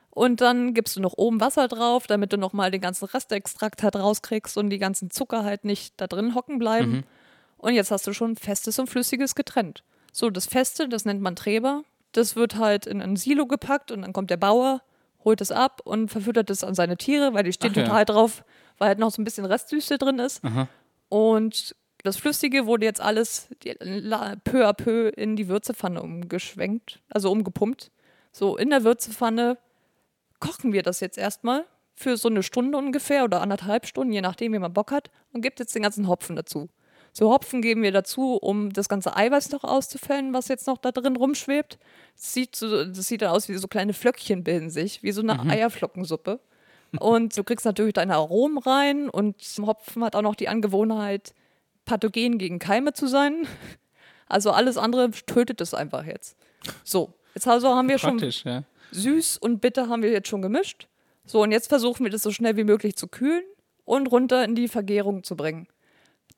Und 0.09 0.41
dann 0.41 0.73
gibst 0.73 0.97
du 0.97 0.99
noch 0.99 1.13
oben 1.15 1.39
Wasser 1.39 1.69
drauf, 1.69 2.07
damit 2.07 2.33
du 2.33 2.37
nochmal 2.37 2.71
den 2.71 2.81
ganzen 2.81 3.05
Restextrakt 3.05 3.83
halt 3.83 3.95
rauskriegst 3.95 4.57
und 4.57 4.69
die 4.69 4.79
ganzen 4.79 5.11
Zucker 5.11 5.45
halt 5.45 5.63
nicht 5.63 5.93
da 5.95 6.07
drin 6.07 6.35
hocken 6.35 6.59
bleiben. 6.59 7.05
Und 7.55 7.73
jetzt 7.73 7.89
hast 7.89 8.05
du 8.05 8.11
schon 8.11 8.35
festes 8.35 8.79
und 8.79 8.87
flüssiges 8.87 9.33
getrennt. 9.33 9.85
So, 10.11 10.29
das 10.29 10.45
Feste, 10.45 10.89
das 10.89 11.05
nennt 11.05 11.21
man 11.21 11.37
Treber. 11.37 11.83
Das 12.11 12.35
wird 12.35 12.57
halt 12.57 12.85
in 12.85 13.01
ein 13.01 13.15
Silo 13.15 13.45
gepackt 13.45 13.91
und 13.91 14.01
dann 14.01 14.11
kommt 14.11 14.29
der 14.29 14.35
Bauer, 14.35 14.81
holt 15.23 15.39
es 15.39 15.53
ab 15.53 15.79
und 15.85 16.09
verfüttert 16.09 16.49
es 16.49 16.65
an 16.65 16.75
seine 16.75 16.97
Tiere, 16.97 17.33
weil 17.33 17.45
die 17.45 17.53
stehen 17.53 17.71
Ach 17.71 17.77
ja. 17.77 17.83
total 17.85 18.03
drauf, 18.03 18.43
weil 18.77 18.89
halt 18.89 18.99
noch 18.99 19.11
so 19.11 19.21
ein 19.21 19.25
bisschen 19.25 19.45
Restsüße 19.45 19.97
drin 19.97 20.19
ist. 20.19 20.43
Aha. 20.43 20.67
Und 21.07 21.75
das 22.05 22.17
Flüssige 22.17 22.65
wurde 22.65 22.85
jetzt 22.85 23.01
alles 23.01 23.49
peu 24.43 24.67
à 24.67 24.73
peu 24.73 25.09
in 25.09 25.35
die 25.35 25.47
Würzepfanne 25.47 26.01
umgeschwenkt, 26.01 27.01
also 27.09 27.31
umgepumpt. 27.31 27.91
So, 28.31 28.57
in 28.57 28.69
der 28.69 28.83
Würzepfanne 28.83 29.57
kochen 30.39 30.73
wir 30.73 30.83
das 30.83 30.99
jetzt 30.99 31.17
erstmal 31.17 31.65
für 31.95 32.17
so 32.17 32.27
eine 32.29 32.43
Stunde 32.43 32.77
ungefähr 32.77 33.23
oder 33.23 33.41
anderthalb 33.41 33.85
Stunden, 33.85 34.13
je 34.13 34.21
nachdem, 34.21 34.53
wie 34.53 34.59
man 34.59 34.73
Bock 34.73 34.91
hat, 34.91 35.09
und 35.31 35.41
gibt 35.41 35.59
jetzt 35.59 35.75
den 35.75 35.83
ganzen 35.83 36.07
Hopfen 36.07 36.35
dazu. 36.35 36.69
So 37.13 37.31
Hopfen 37.31 37.61
geben 37.61 37.81
wir 37.81 37.93
dazu, 37.93 38.35
um 38.35 38.73
das 38.73 38.89
ganze 38.89 39.15
Eiweiß 39.15 39.51
noch 39.51 39.63
auszufällen, 39.63 40.33
was 40.33 40.49
jetzt 40.49 40.67
noch 40.67 40.77
da 40.77 40.91
drin 40.91 41.15
rumschwebt. 41.15 41.79
Das 42.15 42.33
sieht, 42.33 42.57
so, 42.57 42.83
das 42.83 43.07
sieht 43.07 43.21
dann 43.21 43.31
aus 43.31 43.47
wie 43.47 43.55
so 43.55 43.69
kleine 43.69 43.93
Flöckchen 43.93 44.43
bilden 44.43 44.69
sich, 44.69 45.01
wie 45.01 45.13
so 45.13 45.21
eine 45.21 45.39
Eierflockensuppe. 45.49 46.41
Und 46.99 47.37
du 47.37 47.43
kriegst 47.43 47.65
natürlich 47.65 47.93
deine 47.93 48.15
Aromen 48.15 48.57
rein 48.57 49.09
und 49.09 49.41
Hopfen 49.61 50.03
hat 50.03 50.15
auch 50.15 50.21
noch 50.21 50.35
die 50.35 50.49
Angewohnheit, 50.49 51.33
pathogen 51.85 52.37
gegen 52.37 52.59
Keime 52.59 52.93
zu 52.93 53.07
sein. 53.07 53.47
Also 54.27 54.51
alles 54.51 54.77
andere 54.77 55.11
tötet 55.11 55.61
es 55.61 55.73
einfach 55.73 56.05
jetzt. 56.05 56.35
So, 56.83 57.13
jetzt 57.35 57.47
also 57.47 57.75
haben 57.75 57.87
wir 57.89 57.99
schon 57.99 58.17
ja. 58.19 58.63
süß 58.91 59.37
und 59.37 59.61
bitter 59.61 59.87
haben 59.87 60.01
wir 60.01 60.11
jetzt 60.11 60.27
schon 60.27 60.41
gemischt. 60.41 60.87
So, 61.25 61.41
und 61.41 61.51
jetzt 61.51 61.67
versuchen 61.67 62.03
wir 62.03 62.11
das 62.11 62.23
so 62.23 62.31
schnell 62.31 62.57
wie 62.57 62.63
möglich 62.63 62.95
zu 62.95 63.07
kühlen 63.07 63.43
und 63.83 64.07
runter 64.07 64.43
in 64.43 64.55
die 64.55 64.67
Vergärung 64.67 65.23
zu 65.23 65.35
bringen. 65.35 65.67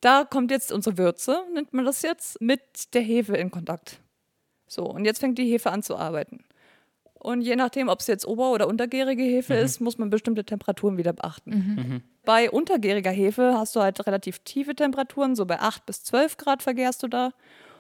Da 0.02 0.26
kommt 0.26 0.52
jetzt 0.52 0.72
unsere 0.72 0.98
Würze, 0.98 1.42
nennt 1.54 1.74
man 1.74 1.86
das 1.86 2.02
jetzt, 2.02 2.40
mit 2.42 2.94
der 2.94 3.02
Hefe 3.02 3.36
in 3.36 3.52
Kontakt. 3.52 4.00
So, 4.68 4.84
und 4.84 5.06
jetzt 5.06 5.20
fängt 5.20 5.38
die 5.38 5.50
Hefe 5.50 5.72
an 5.72 5.82
zu 5.82 5.96
arbeiten. 5.96 6.44
Und 7.14 7.42
je 7.42 7.56
nachdem, 7.56 7.90
ob 7.90 8.02
es 8.02 8.08
jetzt 8.08 8.28
ober- 8.28 8.52
oder 8.52 8.68
untergärige 8.68 9.24
Hefe 9.24 9.56
ist, 9.56 9.82
muss 9.82 9.98
man 9.98 10.10
bestimmte 10.10 10.46
Temperaturen 10.46 10.98
wieder 10.98 11.14
beachten. 11.14 12.04
Bei 12.28 12.52
untergäriger 12.52 13.12
Hefe 13.12 13.54
hast 13.58 13.74
du 13.78 13.80
halt 13.80 14.06
relativ 14.06 14.40
tiefe 14.40 14.76
Temperaturen, 14.76 15.38
so 15.38 15.46
bei 15.46 15.62
8 15.62 15.86
bis 15.86 16.04
12 16.04 16.36
Grad 16.36 16.62
vergärst 16.62 17.02
du 17.02 17.08
da. 17.08 17.32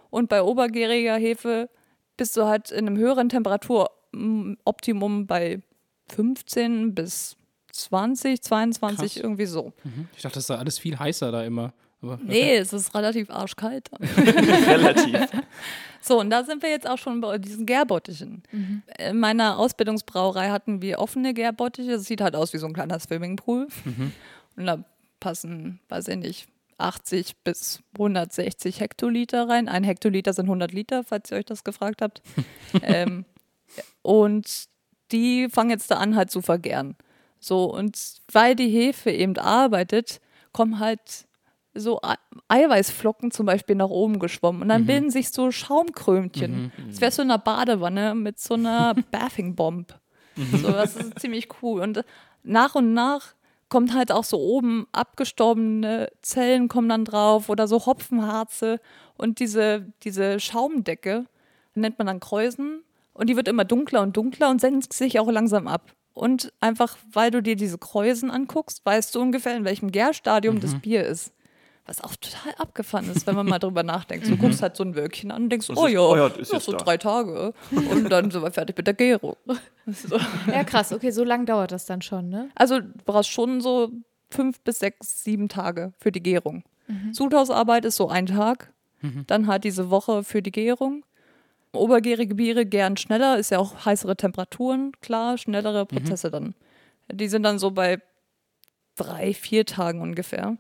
Und 0.10 0.30
bei 0.30 0.42
obergäriger 0.42 1.18
Hefe 1.18 1.70
bist 2.16 2.38
du 2.38 2.46
halt 2.46 2.72
in 2.72 2.88
einem 2.88 2.96
höheren 2.96 3.28
Temperaturoptimum 3.28 5.28
bei 5.28 5.62
15 6.08 6.96
bis 6.96 7.36
20, 7.78 8.42
22, 8.42 8.98
Krass. 8.98 9.18
irgendwie 9.18 9.46
so. 9.46 9.74
Ich 10.16 10.24
dachte, 10.24 10.36
das 10.36 10.48
sei 10.48 10.56
alles 10.56 10.80
viel 10.80 10.98
heißer 10.98 11.32
da 11.32 11.44
immer. 11.44 11.74
Aber 12.02 12.20
Nee, 12.24 12.58
es 12.58 12.74
ist 12.74 12.94
relativ 12.94 13.30
arschkalt. 13.30 13.90
Relativ. 14.18 15.16
So, 16.00 16.22
und 16.22 16.30
da 16.30 16.46
sind 16.46 16.62
wir 16.64 16.70
jetzt 16.70 16.88
auch 16.88 16.98
schon 16.98 17.20
bei 17.20 17.38
diesen 17.38 17.66
Gärbottichen. 17.66 18.42
In 18.98 19.20
meiner 19.20 19.58
Ausbildungsbrauerei 19.58 20.52
hatten 20.52 20.82
wir 20.82 21.00
offene 21.00 21.34
Gärbottiche. 21.34 21.92
Das 21.92 22.06
sieht 22.06 22.22
halt 22.22 22.34
aus 22.34 22.54
wie 22.54 22.60
so 22.60 22.68
ein 22.68 22.72
kleiner 22.72 22.98
Swimmingpool. 22.98 23.68
Und 24.56 24.66
da 24.66 24.86
passen, 25.20 25.82
weiß 25.90 26.08
ich 26.08 26.16
nicht, 26.16 26.48
80 26.78 27.36
bis 27.44 27.82
160 27.96 28.80
Hektoliter 28.80 29.50
rein. 29.50 29.68
Ein 29.68 29.84
Hektoliter 29.84 30.32
sind 30.32 30.46
100 30.46 30.72
Liter, 30.72 31.04
falls 31.04 31.30
ihr 31.32 31.40
euch 31.40 31.46
das 31.46 31.66
gefragt 31.66 32.02
habt. 32.02 32.22
ähm, 32.84 33.26
und 34.02 34.66
die 35.12 35.50
fangen 35.50 35.72
jetzt 35.72 35.92
da 35.92 35.98
an, 35.98 36.16
halt 36.16 36.32
zu 36.32 36.42
vergären. 36.42 36.96
So, 37.48 37.66
und 37.74 37.98
weil 38.32 38.56
die 38.56 38.70
Hefe 38.70 39.10
eben 39.12 39.38
arbeitet, 39.38 40.20
kommen 40.52 40.80
halt 40.80 41.00
so 41.74 42.00
Ei- 42.02 42.16
Eiweißflocken 42.50 43.32
zum 43.32 43.46
Beispiel 43.46 43.76
nach 43.76 43.90
oben 43.90 44.20
geschwommen. 44.20 44.62
Und 44.64 44.70
dann 44.70 44.86
bilden 44.88 45.10
sich 45.12 45.30
so 45.30 45.52
Schaumkrömchen. 45.52 46.72
Das 46.90 47.02
wäre 47.02 47.12
so 47.12 47.22
in 47.22 47.30
einer 47.32 47.38
Badewanne 47.40 48.16
mit 48.16 48.40
so 48.40 48.56
einer 48.56 48.96
Bathing 49.12 49.56
Bomb. 49.56 49.98
So, 50.36 50.72
das 50.72 50.96
ist 50.96 51.20
ziemlich 51.20 51.48
cool. 51.62 51.82
Und 51.82 52.04
nach 52.44 52.76
und 52.76 52.94
nach 52.94 53.34
kommt 53.70 53.94
halt 53.94 54.12
auch 54.12 54.24
so 54.24 54.40
oben 54.40 54.88
abgestorbene 54.92 56.10
Zellen 56.22 56.68
kommen 56.68 56.90
dann 56.90 57.06
drauf 57.06 57.50
oder 57.50 57.68
so 57.68 57.86
Hopfenharze. 57.86 58.80
Und 59.18 59.40
diese, 59.40 59.86
diese 60.04 60.40
Schaumdecke 60.40 61.26
nennt 61.76 61.98
man 61.98 62.08
dann 62.08 62.20
Kräusen. 62.20 62.82
Und 63.14 63.30
die 63.30 63.36
wird 63.36 63.48
immer 63.48 63.66
dunkler 63.66 64.02
und 64.02 64.16
dunkler 64.16 64.50
und 64.50 64.62
senkt 64.62 64.94
sich 64.94 65.20
auch 65.20 65.30
langsam 65.30 65.68
ab. 65.68 65.92
Und 66.18 66.52
einfach, 66.60 66.98
weil 67.12 67.32
du 67.32 67.42
dir 67.42 67.56
diese 67.56 67.78
Kräusen 67.78 68.32
anguckst, 68.32 68.86
weißt 68.86 69.14
du 69.16 69.22
ungefähr, 69.22 69.56
in 69.56 69.66
welchem 69.66 69.92
Gärstadium 69.92 70.60
das 70.60 70.76
Bier 70.76 71.06
ist. 71.06 71.32
Was 71.86 72.02
auch 72.04 72.16
total 72.18 72.54
abgefahren 72.58 73.10
ist, 73.10 73.26
wenn 73.28 73.36
man 73.36 73.46
mal 73.48 73.60
drüber 73.60 73.82
nachdenkt. 73.84 74.28
Du 74.28 74.36
guckst 74.36 74.62
halt 74.62 74.76
so 74.76 74.84
ein 74.84 74.94
Wölkchen 74.96 75.32
an 75.32 75.44
und 75.44 75.50
denkst, 75.50 75.70
Und 75.70 75.78
oh 75.78 75.84
es 75.86 75.88
ist- 75.88 75.94
ja, 75.94 76.02
oh 76.02 76.16
ja, 76.18 76.28
ist 76.28 76.52
noch 76.52 76.60
so 76.60 76.74
da. 76.74 76.80
drei 76.80 76.98
Tage. 76.98 77.54
Und 77.72 78.10
dann 78.10 78.30
sind 78.30 78.42
wir 78.42 78.52
fertig 78.52 78.76
mit 78.76 78.88
der 78.88 78.94
Gärung. 78.94 79.38
So. 79.86 80.18
Ja, 80.52 80.66
krass. 80.66 80.92
Okay, 80.92 81.12
so 81.12 81.24
lang 81.24 81.46
dauert 81.46 81.72
das 81.72 81.86
dann 81.86 82.02
schon, 82.02 82.28
ne? 82.30 82.50
Also 82.56 82.82
du 82.82 82.90
brauchst 83.06 83.30
schon 83.30 83.62
so 83.62 83.90
fünf 84.30 84.60
bis 84.62 84.80
sechs, 84.80 85.24
sieben 85.24 85.48
Tage 85.48 85.94
für 85.98 86.12
die 86.12 86.22
Gärung. 86.22 86.64
Sudhausarbeit 87.14 87.86
ist 87.86 87.96
so 87.96 88.10
ein 88.10 88.26
Tag, 88.26 88.74
dann 89.28 89.48
halt 89.48 89.64
diese 89.64 89.90
Woche 89.90 90.24
für 90.24 90.42
die 90.42 90.52
Gärung. 90.52 91.06
Obergärige 91.78 92.36
Biere 92.36 92.66
gären 92.66 92.98
schneller, 92.98 93.38
ist 93.38 93.52
ja 93.52 93.60
auch 93.60 93.86
heißere 93.86 94.16
Temperaturen, 94.16 94.92
klar, 95.02 95.38
schnellere 95.38 95.86
Prozesse 95.86 96.32
dann. 96.32 96.54
Die 97.12 97.28
sind 97.28 97.44
dann 97.44 97.60
so 97.60 97.72
bei 97.72 98.02
drei, 98.96 99.34
vier 99.34 99.66
Tagen 99.66 100.02
ungefähr. 100.02 100.58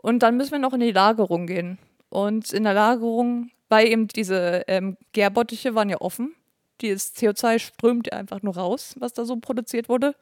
Und 0.00 0.22
dann 0.22 0.36
müssen 0.36 0.52
wir 0.52 0.58
noch 0.58 0.72
in 0.72 0.80
die 0.80 0.92
Lagerung 0.92 1.46
gehen. 1.46 1.78
Und 2.08 2.52
in 2.52 2.64
der 2.64 2.74
Lagerung, 2.74 3.50
weil 3.68 3.88
eben 3.88 4.08
diese 4.08 4.62
ähm, 4.68 4.96
Gärbottiche 5.12 5.74
waren 5.74 5.90
ja 5.90 6.00
offen, 6.00 6.34
dieses 6.80 7.14
CO2 7.16 7.58
strömt 7.58 8.06
ja 8.06 8.18
einfach 8.18 8.42
nur 8.42 8.54
raus, 8.56 8.94
was 8.98 9.12
da 9.12 9.24
so 9.24 9.36
produziert 9.36 9.88
wurde. 9.88 10.14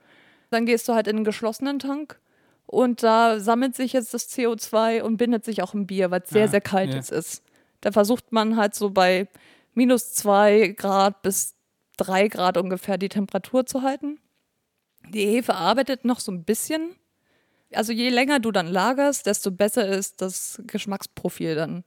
Dann 0.51 0.65
gehst 0.67 0.89
du 0.89 0.95
halt 0.95 1.07
in 1.07 1.17
einen 1.17 1.25
geschlossenen 1.25 1.79
Tank 1.79 2.19
und 2.67 3.03
da 3.03 3.39
sammelt 3.39 3.77
sich 3.77 3.93
jetzt 3.93 4.15
das 4.15 4.31
CO2 4.31 5.03
und 5.03 5.19
bindet 5.19 5.45
sich 5.45 5.63
auch 5.63 5.75
im 5.75 5.87
Bier, 5.87 6.11
weil 6.11 6.23
es 6.23 6.31
sehr, 6.31 6.47
Ah, 6.47 6.49
sehr 6.49 6.61
kalt 6.63 6.93
ja. 6.93 6.99
ist. 7.17 7.43
Da 7.83 7.93
versucht 7.93 8.33
man 8.33 8.57
halt 8.57 8.75
so 8.75 8.91
bei 8.91 9.29
minus 9.77 10.13
zwei 10.13 10.69
Grad 10.69 11.23
bis 11.23 11.55
drei 11.97 12.29
Grad 12.29 12.57
ungefähr 12.57 12.99
die 12.99 13.09
Temperatur 13.09 13.67
zu 13.67 13.83
halten. 13.83 14.19
Die 15.09 15.27
Hefe 15.27 15.55
arbeitet 15.55 16.05
noch 16.05 16.21
so 16.21 16.33
ein 16.33 16.45
bisschen. 16.45 16.97
Also 17.73 17.93
je 17.93 18.09
länger 18.09 18.41
du 18.41 18.53
dann 18.53 18.67
lagerst, 18.67 19.27
desto 19.27 19.51
besser 19.51 19.87
ist 19.87 20.21
das 20.21 20.61
Geschmacksprofil 20.67 21.55
dann. 21.55 21.85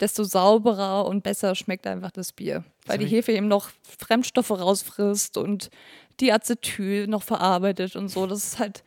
Desto 0.00 0.24
sauberer 0.24 1.06
und 1.06 1.22
besser 1.22 1.54
schmeckt 1.54 1.86
einfach 1.86 2.10
das 2.10 2.32
Bier. 2.32 2.64
Weil 2.86 2.98
die 2.98 3.06
Hefe 3.06 3.32
eben 3.32 3.48
noch 3.48 3.70
Fremdstoffe 3.98 4.50
rausfrisst 4.50 5.36
und 5.36 5.70
die 6.20 6.32
Acetyl 6.32 7.06
noch 7.06 7.22
verarbeitet 7.22 7.94
und 7.96 8.08
so. 8.08 8.26
Das 8.26 8.44
ist 8.44 8.58
halt, 8.58 8.82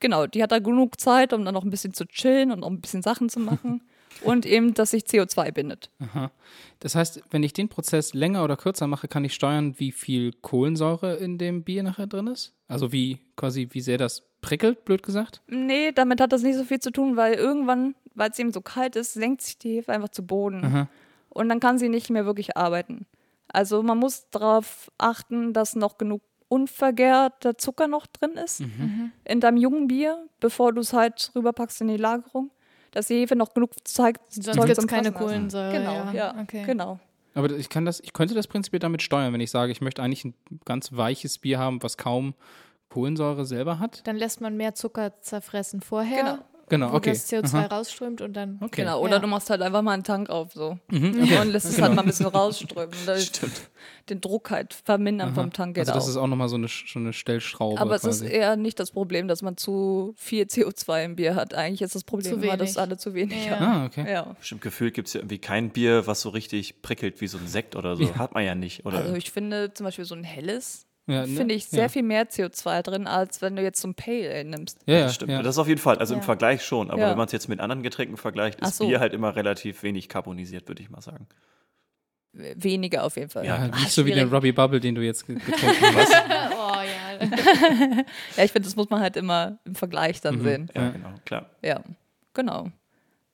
genau, 0.00 0.26
die 0.26 0.42
hat 0.42 0.52
da 0.52 0.58
genug 0.58 1.00
Zeit, 1.00 1.32
um 1.32 1.44
dann 1.44 1.54
noch 1.54 1.64
ein 1.64 1.70
bisschen 1.70 1.94
zu 1.94 2.06
chillen 2.06 2.50
und 2.50 2.60
noch 2.60 2.70
ein 2.70 2.80
bisschen 2.80 3.02
Sachen 3.02 3.28
zu 3.28 3.40
machen. 3.40 3.82
und 4.22 4.46
eben, 4.46 4.74
dass 4.74 4.90
sich 4.92 5.04
CO2 5.04 5.52
bindet. 5.52 5.90
Aha. 6.00 6.30
Das 6.80 6.94
heißt, 6.94 7.22
wenn 7.30 7.42
ich 7.42 7.52
den 7.52 7.68
Prozess 7.68 8.14
länger 8.14 8.44
oder 8.44 8.56
kürzer 8.56 8.86
mache, 8.86 9.08
kann 9.08 9.24
ich 9.24 9.34
steuern, 9.34 9.74
wie 9.78 9.92
viel 9.92 10.32
Kohlensäure 10.32 11.16
in 11.16 11.38
dem 11.38 11.62
Bier 11.62 11.82
nachher 11.82 12.06
drin 12.06 12.26
ist? 12.26 12.54
Also 12.68 12.92
wie 12.92 13.18
quasi, 13.36 13.68
wie 13.70 13.80
sehr 13.80 13.98
das 13.98 14.22
prickelt, 14.40 14.84
blöd 14.84 15.02
gesagt? 15.02 15.42
Nee, 15.46 15.92
damit 15.92 16.20
hat 16.20 16.32
das 16.32 16.42
nicht 16.42 16.56
so 16.56 16.64
viel 16.64 16.80
zu 16.80 16.90
tun, 16.90 17.16
weil 17.16 17.34
irgendwann, 17.34 17.94
weil 18.14 18.30
es 18.30 18.38
eben 18.38 18.52
so 18.52 18.60
kalt 18.60 18.96
ist, 18.96 19.14
senkt 19.14 19.42
sich 19.42 19.58
die 19.58 19.76
Hefe 19.76 19.92
einfach 19.92 20.08
zu 20.08 20.26
Boden. 20.26 20.64
Aha. 20.64 20.88
Und 21.28 21.48
dann 21.48 21.60
kann 21.60 21.78
sie 21.78 21.88
nicht 21.88 22.10
mehr 22.10 22.26
wirklich 22.26 22.56
arbeiten. 22.56 23.06
Also 23.48 23.82
man 23.82 23.98
muss 23.98 24.28
darauf 24.30 24.90
achten, 24.98 25.52
dass 25.52 25.76
noch 25.76 25.98
genug 25.98 26.22
unvergärter 26.48 27.56
Zucker 27.58 27.86
noch 27.86 28.06
drin 28.06 28.32
ist 28.32 28.62
in 29.24 29.40
deinem 29.40 29.56
jungen 29.56 29.86
Bier, 29.86 30.26
bevor 30.40 30.72
du 30.72 30.80
es 30.80 30.92
halt 30.92 31.30
rüberpackst 31.36 31.80
in 31.80 31.88
die 31.88 31.96
Lagerung. 31.96 32.50
Dass 32.92 33.06
die 33.06 33.14
Hefe 33.20 33.36
noch 33.36 33.54
genug 33.54 33.70
Zeit 33.86 34.18
Sonst 34.28 34.64
gibt 34.66 34.78
es 34.78 34.86
keine. 34.86 35.12
Kohlensäure. 35.12 35.72
Genau, 35.72 36.10
ja, 36.12 36.34
Okay. 36.42 36.64
genau. 36.64 36.98
Aber 37.34 37.50
ich 37.52 37.68
kann 37.68 37.84
das, 37.84 38.00
ich 38.00 38.12
könnte 38.12 38.34
das 38.34 38.48
prinzipiell 38.48 38.80
damit 38.80 39.02
steuern, 39.02 39.32
wenn 39.32 39.40
ich 39.40 39.52
sage, 39.52 39.70
ich 39.70 39.80
möchte 39.80 40.02
eigentlich 40.02 40.24
ein 40.24 40.34
ganz 40.64 40.92
weiches 40.92 41.38
Bier 41.38 41.58
haben, 41.60 41.80
was 41.82 41.96
kaum 41.96 42.34
Kohlensäure 42.88 43.46
selber 43.46 43.78
hat. 43.78 44.04
Dann 44.08 44.16
lässt 44.16 44.40
man 44.40 44.56
mehr 44.56 44.74
Zucker 44.74 45.20
zerfressen 45.20 45.80
vorher, 45.80 46.18
Genau. 46.24 46.38
Genau, 46.70 46.92
wo 46.92 46.96
okay. 46.96 47.10
das 47.10 47.30
CO2 47.30 47.54
Aha. 47.54 47.66
rausströmt 47.66 48.20
und 48.22 48.32
dann. 48.32 48.56
Okay. 48.62 48.82
Genau, 48.82 49.00
oder 49.02 49.14
Ja. 49.14 49.18
du 49.18 49.26
machst 49.26 49.50
halt 49.50 49.60
einfach 49.60 49.82
mal 49.82 49.92
einen 49.92 50.04
Tank 50.04 50.30
auf 50.30 50.52
so 50.54 50.78
Mhm, 50.90 51.20
okay. 51.22 51.38
und 51.40 51.50
lässt 51.50 51.66
es 51.66 51.80
halt 51.82 51.94
mal 51.94 52.00
ein 52.02 52.06
bisschen 52.06 52.26
rausströmen. 52.26 52.94
Stimmt. 53.18 53.68
Den 54.08 54.20
Druck 54.20 54.50
halt 54.50 54.72
vermindern 54.74 55.34
vom 55.34 55.52
Tank 55.52 55.74
geht 55.74 55.82
Also 55.88 55.92
das 55.94 56.04
auch. 56.04 56.08
ist 56.10 56.16
auch 56.16 56.26
nochmal 56.26 56.48
so 56.48 56.56
eine, 56.56 56.68
so 56.68 56.98
eine 56.98 57.12
Stellschraube 57.12 57.80
Aber 57.80 57.94
es 57.96 58.02
quasi. 58.02 58.24
ist 58.26 58.32
eher 58.32 58.56
nicht 58.56 58.80
das 58.80 58.90
Problem, 58.92 59.28
dass 59.28 59.42
man 59.42 59.56
zu 59.56 60.14
viel 60.16 60.44
CO2 60.44 61.04
im 61.04 61.16
Bier 61.16 61.34
hat. 61.34 61.54
Eigentlich 61.54 61.82
ist 61.82 61.94
das 61.94 62.04
Problem 62.04 62.42
immer, 62.42 62.56
dass 62.56 62.76
alle 62.78 62.96
zu 62.96 63.14
wenig 63.14 63.44
Ja. 63.46 63.58
haben. 63.60 63.64
ah, 63.66 63.86
okay. 63.86 64.10
Ja. 64.10 64.22
Bestimmt 64.38 64.62
gefühlt 64.62 64.94
gibt 64.94 65.08
es 65.08 65.14
ja 65.14 65.20
irgendwie 65.20 65.38
kein 65.38 65.70
Bier, 65.70 66.06
was 66.06 66.20
so 66.22 66.30
richtig 66.30 66.82
prickelt 66.82 67.20
wie 67.20 67.26
so 67.26 67.38
ein 67.38 67.46
Sekt 67.46 67.76
oder 67.76 67.96
so. 67.96 68.14
Hat 68.16 68.32
man 68.34 68.44
ja 68.44 68.54
nicht. 68.54 68.86
Oder 68.86 68.98
Also 68.98 69.14
ich 69.14 69.30
finde 69.30 69.74
zum 69.74 69.84
Beispiel 69.84 70.04
so 70.04 70.14
ein 70.14 70.24
helles, 70.24 70.86
Ja, 71.06 71.26
ne? 71.26 71.36
finde 71.36 71.54
ich 71.54 71.66
sehr 71.66 71.82
ja. 71.84 71.88
viel 71.88 72.02
mehr 72.04 72.28
CO2 72.28 72.82
drin, 72.82 73.06
als 73.08 73.42
wenn 73.42 73.56
du 73.56 73.62
jetzt 73.62 73.80
so 73.80 73.88
ein 73.88 73.94
Pale 73.94 74.30
Ale 74.30 74.44
nimmst. 74.44 74.78
Ja, 74.86 74.94
ja, 74.98 75.02
das 75.04 75.14
stimmt. 75.16 75.32
ja. 75.32 75.42
Das 75.42 75.58
auf 75.58 75.66
jeden 75.66 75.80
Fall. 75.80 75.98
Also 75.98 76.14
im. 76.14 76.22
Vergleich 76.22 76.62
schon. 76.64 76.90
Aber 76.90 77.00
Ja. 77.00 77.10
wenn 77.10 77.16
man 77.16 77.26
es 77.26 77.32
jetzt 77.32 77.48
mit 77.48 77.58
anderen 77.60 77.82
Getränken 77.82 78.16
vergleicht, 78.16 78.58
Ach 78.62 78.68
ist 78.68 78.76
so. 78.76 78.86
Bier 78.86 79.00
halt 79.00 79.12
immer 79.12 79.34
relativ 79.34 79.82
wenig 79.82 80.08
carbonisiert, 80.08 80.68
würde 80.68 80.82
ich 80.82 80.90
mal 80.90 81.00
sagen. 81.00 81.26
Weniger 82.32 83.02
auf 83.02 83.16
jeden 83.16 83.28
Fall. 83.28 83.44
Ja, 83.44 83.66
nicht 83.66 83.90
so 83.90 84.06
wie 84.06 84.10
den 84.10 84.18
schwierig. 84.20 84.32
Robbie 84.32 84.52
Bubble, 84.52 84.78
den 84.78 84.94
du 84.94 85.02
jetzt 85.02 85.26
ge- 85.26 85.34
getrunken 85.34 85.84
hast. 85.96 86.12
oh 86.54 86.74
ja. 86.80 86.86
Ja, 88.36 88.44
ich 88.44 88.52
finde, 88.52 88.66
das 88.68 88.76
muss 88.76 88.88
man 88.88 89.00
halt 89.00 89.16
immer 89.16 89.58
im 89.64 89.74
Vergleich 89.74 90.20
dann 90.20 90.40
sehen. 90.42 90.70
Ja, 90.76 90.90
genau, 90.90 91.08
klar. 91.24 91.50
Ja, 91.62 91.80
genau. 92.34 92.68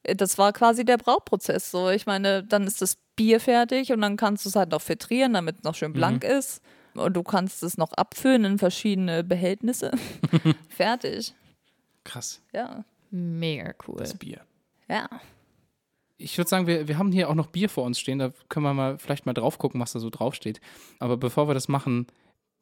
Äh, 0.03 0.17
Das 0.17 0.39
war 0.39 0.53
quasi 0.55 0.85
der 0.87 0.97
Brauprozess. 0.97 1.71
So, 1.71 1.91
ich 1.91 2.07
meine, 2.07 2.43
dann 2.43 2.67
ist 2.67 2.81
das 2.81 2.97
Bier 3.17 3.39
fertig 3.39 3.93
und 3.93 4.01
dann 4.01 4.17
kannst 4.17 4.47
du 4.47 4.49
es 4.49 4.57
halt 4.57 4.71
noch 4.71 4.81
filtrieren, 4.81 5.35
damit 5.35 5.59
es 5.59 5.63
noch 5.65 5.75
schön 5.75 5.93
blank 5.93 6.25
ist. 6.25 6.63
Und 6.99 7.15
du 7.15 7.23
kannst 7.23 7.63
es 7.63 7.79
noch 7.79 7.93
abfüllen 7.93 8.45
in 8.45 8.59
verschiedene 8.59 9.25
Behältnisse. 9.25 9.93
fertig. 10.69 11.35
Krass. 12.05 12.43
Ja. 12.53 12.85
Mega 13.11 13.75
cool. 13.87 13.97
Das 13.99 14.15
Bier. 14.15 14.41
Ja. 14.89 15.09
Ich 16.19 16.39
würde 16.39 16.49
sagen, 16.49 16.67
wir, 16.67 16.89
wir 16.89 16.99
haben 16.99 17.13
hier 17.13 17.29
auch 17.29 17.35
noch 17.35 17.49
Bier 17.49 17.69
vor 17.69 17.85
uns 17.85 17.99
stehen. 17.99 18.19
Da 18.19 18.33
können 18.49 18.65
wir 18.65 18.75
mal 18.75 18.99
vielleicht 18.99 19.27
mal 19.27 19.35
drauf 19.35 19.59
gucken, 19.59 19.81
was 19.81 19.93
da 19.93 20.01
so 20.01 20.11
draufsteht. 20.11 20.61
Aber 20.99 21.17
bevor 21.17 21.49
wir 21.49 21.55
das 21.55 21.69
machen, 21.69 22.07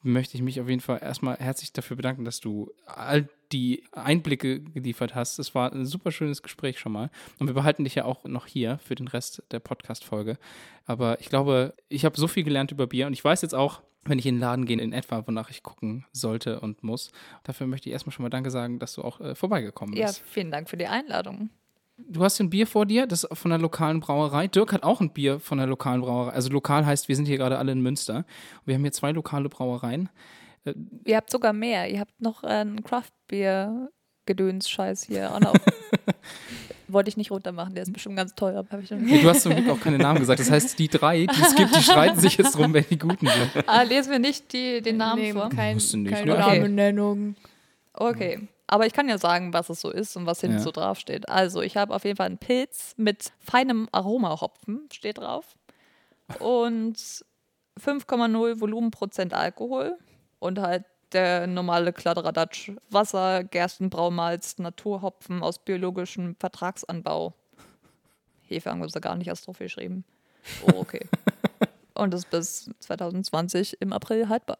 möchte 0.04 0.36
ich 0.36 0.42
mich 0.42 0.60
auf 0.60 0.68
jeden 0.68 0.80
Fall 0.80 1.00
erstmal 1.02 1.36
herzlich 1.36 1.72
dafür 1.72 1.96
bedanken, 1.96 2.24
dass 2.24 2.40
du 2.40 2.70
all 2.84 3.28
die 3.52 3.84
Einblicke 3.92 4.60
geliefert 4.60 5.14
hast. 5.14 5.38
Es 5.38 5.54
war 5.54 5.72
ein 5.72 5.86
super 5.86 6.12
schönes 6.12 6.42
Gespräch 6.42 6.78
schon 6.78 6.92
mal. 6.92 7.10
Und 7.38 7.46
wir 7.46 7.54
behalten 7.54 7.84
dich 7.84 7.94
ja 7.94 8.04
auch 8.04 8.24
noch 8.24 8.46
hier 8.46 8.78
für 8.78 8.94
den 8.94 9.08
Rest 9.08 9.42
der 9.50 9.60
Podcast-Folge. 9.60 10.38
Aber 10.84 11.20
ich 11.20 11.28
glaube, 11.28 11.74
ich 11.88 12.04
habe 12.04 12.18
so 12.18 12.28
viel 12.28 12.44
gelernt 12.44 12.70
über 12.70 12.86
Bier 12.86 13.06
und 13.06 13.12
ich 13.12 13.24
weiß 13.24 13.42
jetzt 13.42 13.54
auch, 13.54 13.82
wenn 14.06 14.18
ich 14.18 14.26
in 14.26 14.34
den 14.36 14.40
Laden 14.40 14.64
gehe, 14.66 14.78
in 14.80 14.92
etwa, 14.92 15.26
wonach 15.26 15.50
ich 15.50 15.62
gucken 15.62 16.04
sollte 16.12 16.60
und 16.60 16.82
muss. 16.82 17.10
Dafür 17.44 17.66
möchte 17.66 17.88
ich 17.88 17.92
erstmal 17.92 18.12
schon 18.12 18.22
mal 18.24 18.30
Danke 18.30 18.50
sagen, 18.50 18.78
dass 18.78 18.94
du 18.94 19.02
auch 19.02 19.20
äh, 19.20 19.34
vorbeigekommen 19.34 19.94
Ja, 19.96 20.06
bist. 20.06 20.22
vielen 20.26 20.50
Dank 20.50 20.68
für 20.70 20.76
die 20.76 20.86
Einladung. 20.86 21.50
Du 21.96 22.24
hast 22.24 22.40
ein 22.40 22.50
Bier 22.50 22.66
vor 22.66 22.86
dir, 22.86 23.06
das 23.06 23.22
ist 23.22 23.38
von 23.38 23.52
der 23.52 23.60
lokalen 23.60 24.00
Brauerei. 24.00 24.48
Dirk 24.48 24.72
hat 24.72 24.82
auch 24.82 25.00
ein 25.00 25.12
Bier 25.12 25.38
von 25.38 25.58
der 25.58 25.68
lokalen 25.68 26.00
Brauerei. 26.00 26.32
Also 26.32 26.50
lokal 26.50 26.84
heißt, 26.84 27.06
wir 27.08 27.14
sind 27.14 27.26
hier 27.26 27.38
gerade 27.38 27.56
alle 27.56 27.70
in 27.70 27.82
Münster. 27.82 28.24
Wir 28.64 28.74
haben 28.74 28.82
hier 28.82 28.90
zwei 28.90 29.12
lokale 29.12 29.48
Brauereien. 29.48 30.08
Ihr 31.04 31.16
habt 31.16 31.30
sogar 31.30 31.52
mehr. 31.52 31.88
Ihr 31.90 32.00
habt 32.00 32.20
noch 32.20 32.42
einen 32.42 32.82
Craft-Bier-Gedöns-Scheiß 32.82 35.04
hier 35.04 35.32
auch 35.34 35.38
noch. 35.40 35.54
Wollte 36.88 37.08
ich 37.08 37.16
nicht 37.16 37.30
runtermachen, 37.30 37.74
der 37.74 37.82
ist 37.84 37.92
bestimmt 37.92 38.16
ganz 38.16 38.34
teuer. 38.34 38.58
aber 38.58 38.68
Hab 38.70 38.82
ich 38.82 38.90
Nee, 38.90 39.22
du 39.22 39.28
hast 39.30 39.42
zum 39.42 39.54
Glück 39.54 39.68
auch 39.70 39.80
keine 39.80 39.98
Namen 39.98 40.20
gesagt. 40.20 40.40
Das 40.40 40.50
heißt, 40.50 40.78
die 40.78 40.88
drei, 40.88 41.20
die 41.26 41.40
es 41.42 41.54
gibt, 41.54 41.74
die 41.74 41.82
streiten 41.82 42.20
sich 42.20 42.36
jetzt 42.36 42.56
drum, 42.56 42.74
wer 42.74 42.82
die 42.82 42.98
guten 42.98 43.26
sind. 43.26 43.68
ah, 43.68 43.82
lesen 43.82 44.10
wir 44.12 44.18
nicht 44.18 44.52
die, 44.52 44.82
den 44.82 44.98
Namen 44.98 45.20
Nee, 45.22 45.32
vor? 45.32 45.48
kein, 45.48 45.76
nicht, 45.76 45.92
keine 45.92 46.26
ne? 46.26 46.32
Okay. 46.38 46.58
Namennennung. 46.58 47.36
Okay. 47.94 48.48
Aber 48.66 48.86
ich 48.86 48.92
kann 48.92 49.08
ja 49.08 49.18
sagen, 49.18 49.52
was 49.52 49.68
es 49.70 49.80
so 49.80 49.90
ist 49.90 50.16
und 50.16 50.26
was 50.26 50.40
hinten 50.40 50.56
Ja. 50.56 50.62
so 50.62 50.70
draufsteht. 50.70 51.28
Also, 51.28 51.60
ich 51.62 51.76
habe 51.76 51.94
auf 51.94 52.04
jeden 52.04 52.16
Fall 52.16 52.26
einen 52.26 52.38
Pilz 52.38 52.94
mit 52.96 53.32
feinem 53.38 53.88
Aromahopfen, 53.92 54.88
steht 54.92 55.18
drauf. 55.18 55.54
Und 56.38 56.96
5,0 57.80 58.60
Volumenprozent 58.60 59.34
Alkohol. 59.34 59.96
Und 60.38 60.58
halt 60.58 60.84
der 61.14 61.46
normale 61.46 61.92
Kladderadatsch. 61.92 62.72
Wasser, 62.90 63.44
Gerstenbraumalz, 63.44 64.58
Naturhopfen 64.58 65.42
aus 65.42 65.58
biologischem 65.58 66.36
Vertragsanbau. 66.38 67.34
Hefe 68.42 68.70
haben 68.70 68.80
wir 68.80 68.86
da 68.88 69.00
gar 69.00 69.16
nicht 69.16 69.28
erst 69.28 69.46
drauf 69.46 69.58
geschrieben. 69.58 70.04
Oh, 70.66 70.72
okay. 70.80 71.06
und 71.94 72.12
das 72.12 72.20
ist 72.24 72.30
bis 72.30 72.70
2020 72.80 73.78
im 73.80 73.92
April 73.92 74.28
haltbar. 74.28 74.58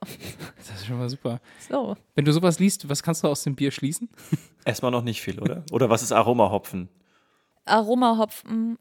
Das 0.56 0.70
ist 0.80 0.86
schon 0.86 0.98
mal 0.98 1.10
super. 1.10 1.40
So. 1.68 1.96
Wenn 2.14 2.24
du 2.24 2.32
sowas 2.32 2.58
liest, 2.58 2.88
was 2.88 3.02
kannst 3.02 3.22
du 3.24 3.28
aus 3.28 3.42
dem 3.44 3.54
Bier 3.54 3.70
schließen? 3.70 4.08
Erstmal 4.64 4.90
noch 4.90 5.02
nicht 5.02 5.20
viel, 5.20 5.38
oder? 5.40 5.62
Oder 5.72 5.90
was 5.90 6.02
ist 6.02 6.12
Aromahopfen? 6.12 6.88
Aromahopfen. 7.66 8.78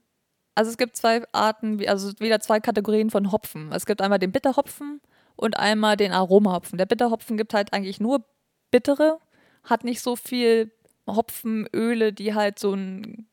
Also 0.56 0.70
es 0.72 0.78
gibt 0.78 0.96
zwei 0.96 1.24
Arten, 1.32 1.80
wie- 1.80 1.90
also 1.90 2.12
wieder 2.20 2.40
zwei 2.40 2.60
Kategorien 2.60 3.10
von 3.10 3.32
Hopfen. 3.32 3.72
Es 3.72 3.86
gibt 3.86 4.02
einmal 4.02 4.20
den 4.20 4.32
Bitterhopfen 4.32 5.02
und 5.36 5.58
einmal 5.58 5.98
den 5.98 6.12
Aromahopfen. 6.12 6.78
Der 6.78 6.86
Bitterhopfen 6.86 7.38
gibt 7.38 7.54
halt 7.54 7.74
eigentlich 7.74 8.00
nur 8.00 8.26
bittere, 8.72 9.20
hat 9.64 9.84
nicht 9.84 10.02
so 10.02 10.16
viel 10.16 10.72
Hopfenöle, 11.08 12.14
die 12.14 12.34
halt 12.34 12.60
so 12.60 12.74
ein 12.74 13.28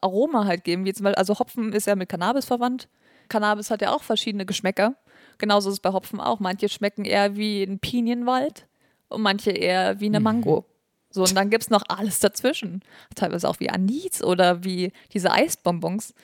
Aroma 0.00 0.44
halt 0.44 0.64
geben, 0.64 0.84
wie 0.84 0.92
zum 0.92 1.04
Beispiel, 1.04 1.18
also 1.18 1.38
Hopfen 1.38 1.72
ist 1.72 1.86
ja 1.86 1.96
mit 1.96 2.08
Cannabis 2.08 2.44
verwandt. 2.44 2.88
Cannabis 3.28 3.70
hat 3.70 3.82
ja 3.82 3.92
auch 3.92 4.02
verschiedene 4.02 4.46
Geschmäcker. 4.46 4.94
Genauso 5.38 5.68
ist 5.68 5.74
es 5.74 5.80
bei 5.80 5.92
Hopfen 5.92 6.20
auch. 6.20 6.40
Manche 6.40 6.68
schmecken 6.68 7.04
eher 7.04 7.36
wie 7.36 7.62
ein 7.62 7.78
Pinienwald 7.78 8.66
und 9.08 9.22
manche 9.22 9.50
eher 9.50 10.00
wie 10.00 10.06
eine 10.06 10.20
Mango. 10.20 10.64
So, 11.10 11.22
und 11.22 11.34
dann 11.36 11.48
gibt 11.50 11.64
es 11.64 11.70
noch 11.70 11.84
alles 11.88 12.20
dazwischen. 12.20 12.82
Teilweise 13.14 13.48
auch 13.48 13.60
wie 13.60 13.70
Anis 13.70 14.22
oder 14.22 14.62
wie 14.64 14.92
diese 15.12 15.32
Eisbonbons. 15.32 16.14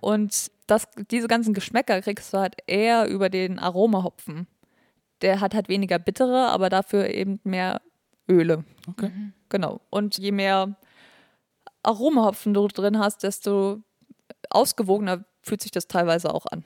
Und 0.00 0.50
das, 0.66 0.86
diese 1.10 1.28
ganzen 1.28 1.54
Geschmäcker 1.54 2.00
kriegst 2.02 2.32
du 2.32 2.38
halt 2.38 2.56
eher 2.66 3.08
über 3.08 3.30
den 3.30 3.58
Aromahopfen. 3.58 4.46
Der 5.22 5.40
hat 5.40 5.54
halt 5.54 5.68
weniger 5.68 5.98
bittere, 5.98 6.48
aber 6.48 6.68
dafür 6.68 7.08
eben 7.08 7.40
mehr 7.44 7.80
Öle. 8.28 8.64
Okay. 8.88 9.10
Genau. 9.48 9.80
Und 9.90 10.18
je 10.18 10.32
mehr 10.32 10.76
Aromahopfen 11.82 12.54
du 12.54 12.66
drin 12.68 12.98
hast, 12.98 13.22
desto 13.22 13.82
ausgewogener 14.50 15.24
fühlt 15.42 15.62
sich 15.62 15.70
das 15.70 15.86
teilweise 15.86 16.32
auch 16.32 16.46
an. 16.46 16.64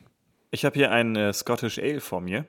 Ich 0.51 0.65
habe 0.65 0.75
hier 0.75 0.91
ein 0.91 1.17
äh, 1.17 1.33
Scottish 1.33 1.79
Ale 1.79 2.01
vor 2.01 2.21
mir. 2.21 2.47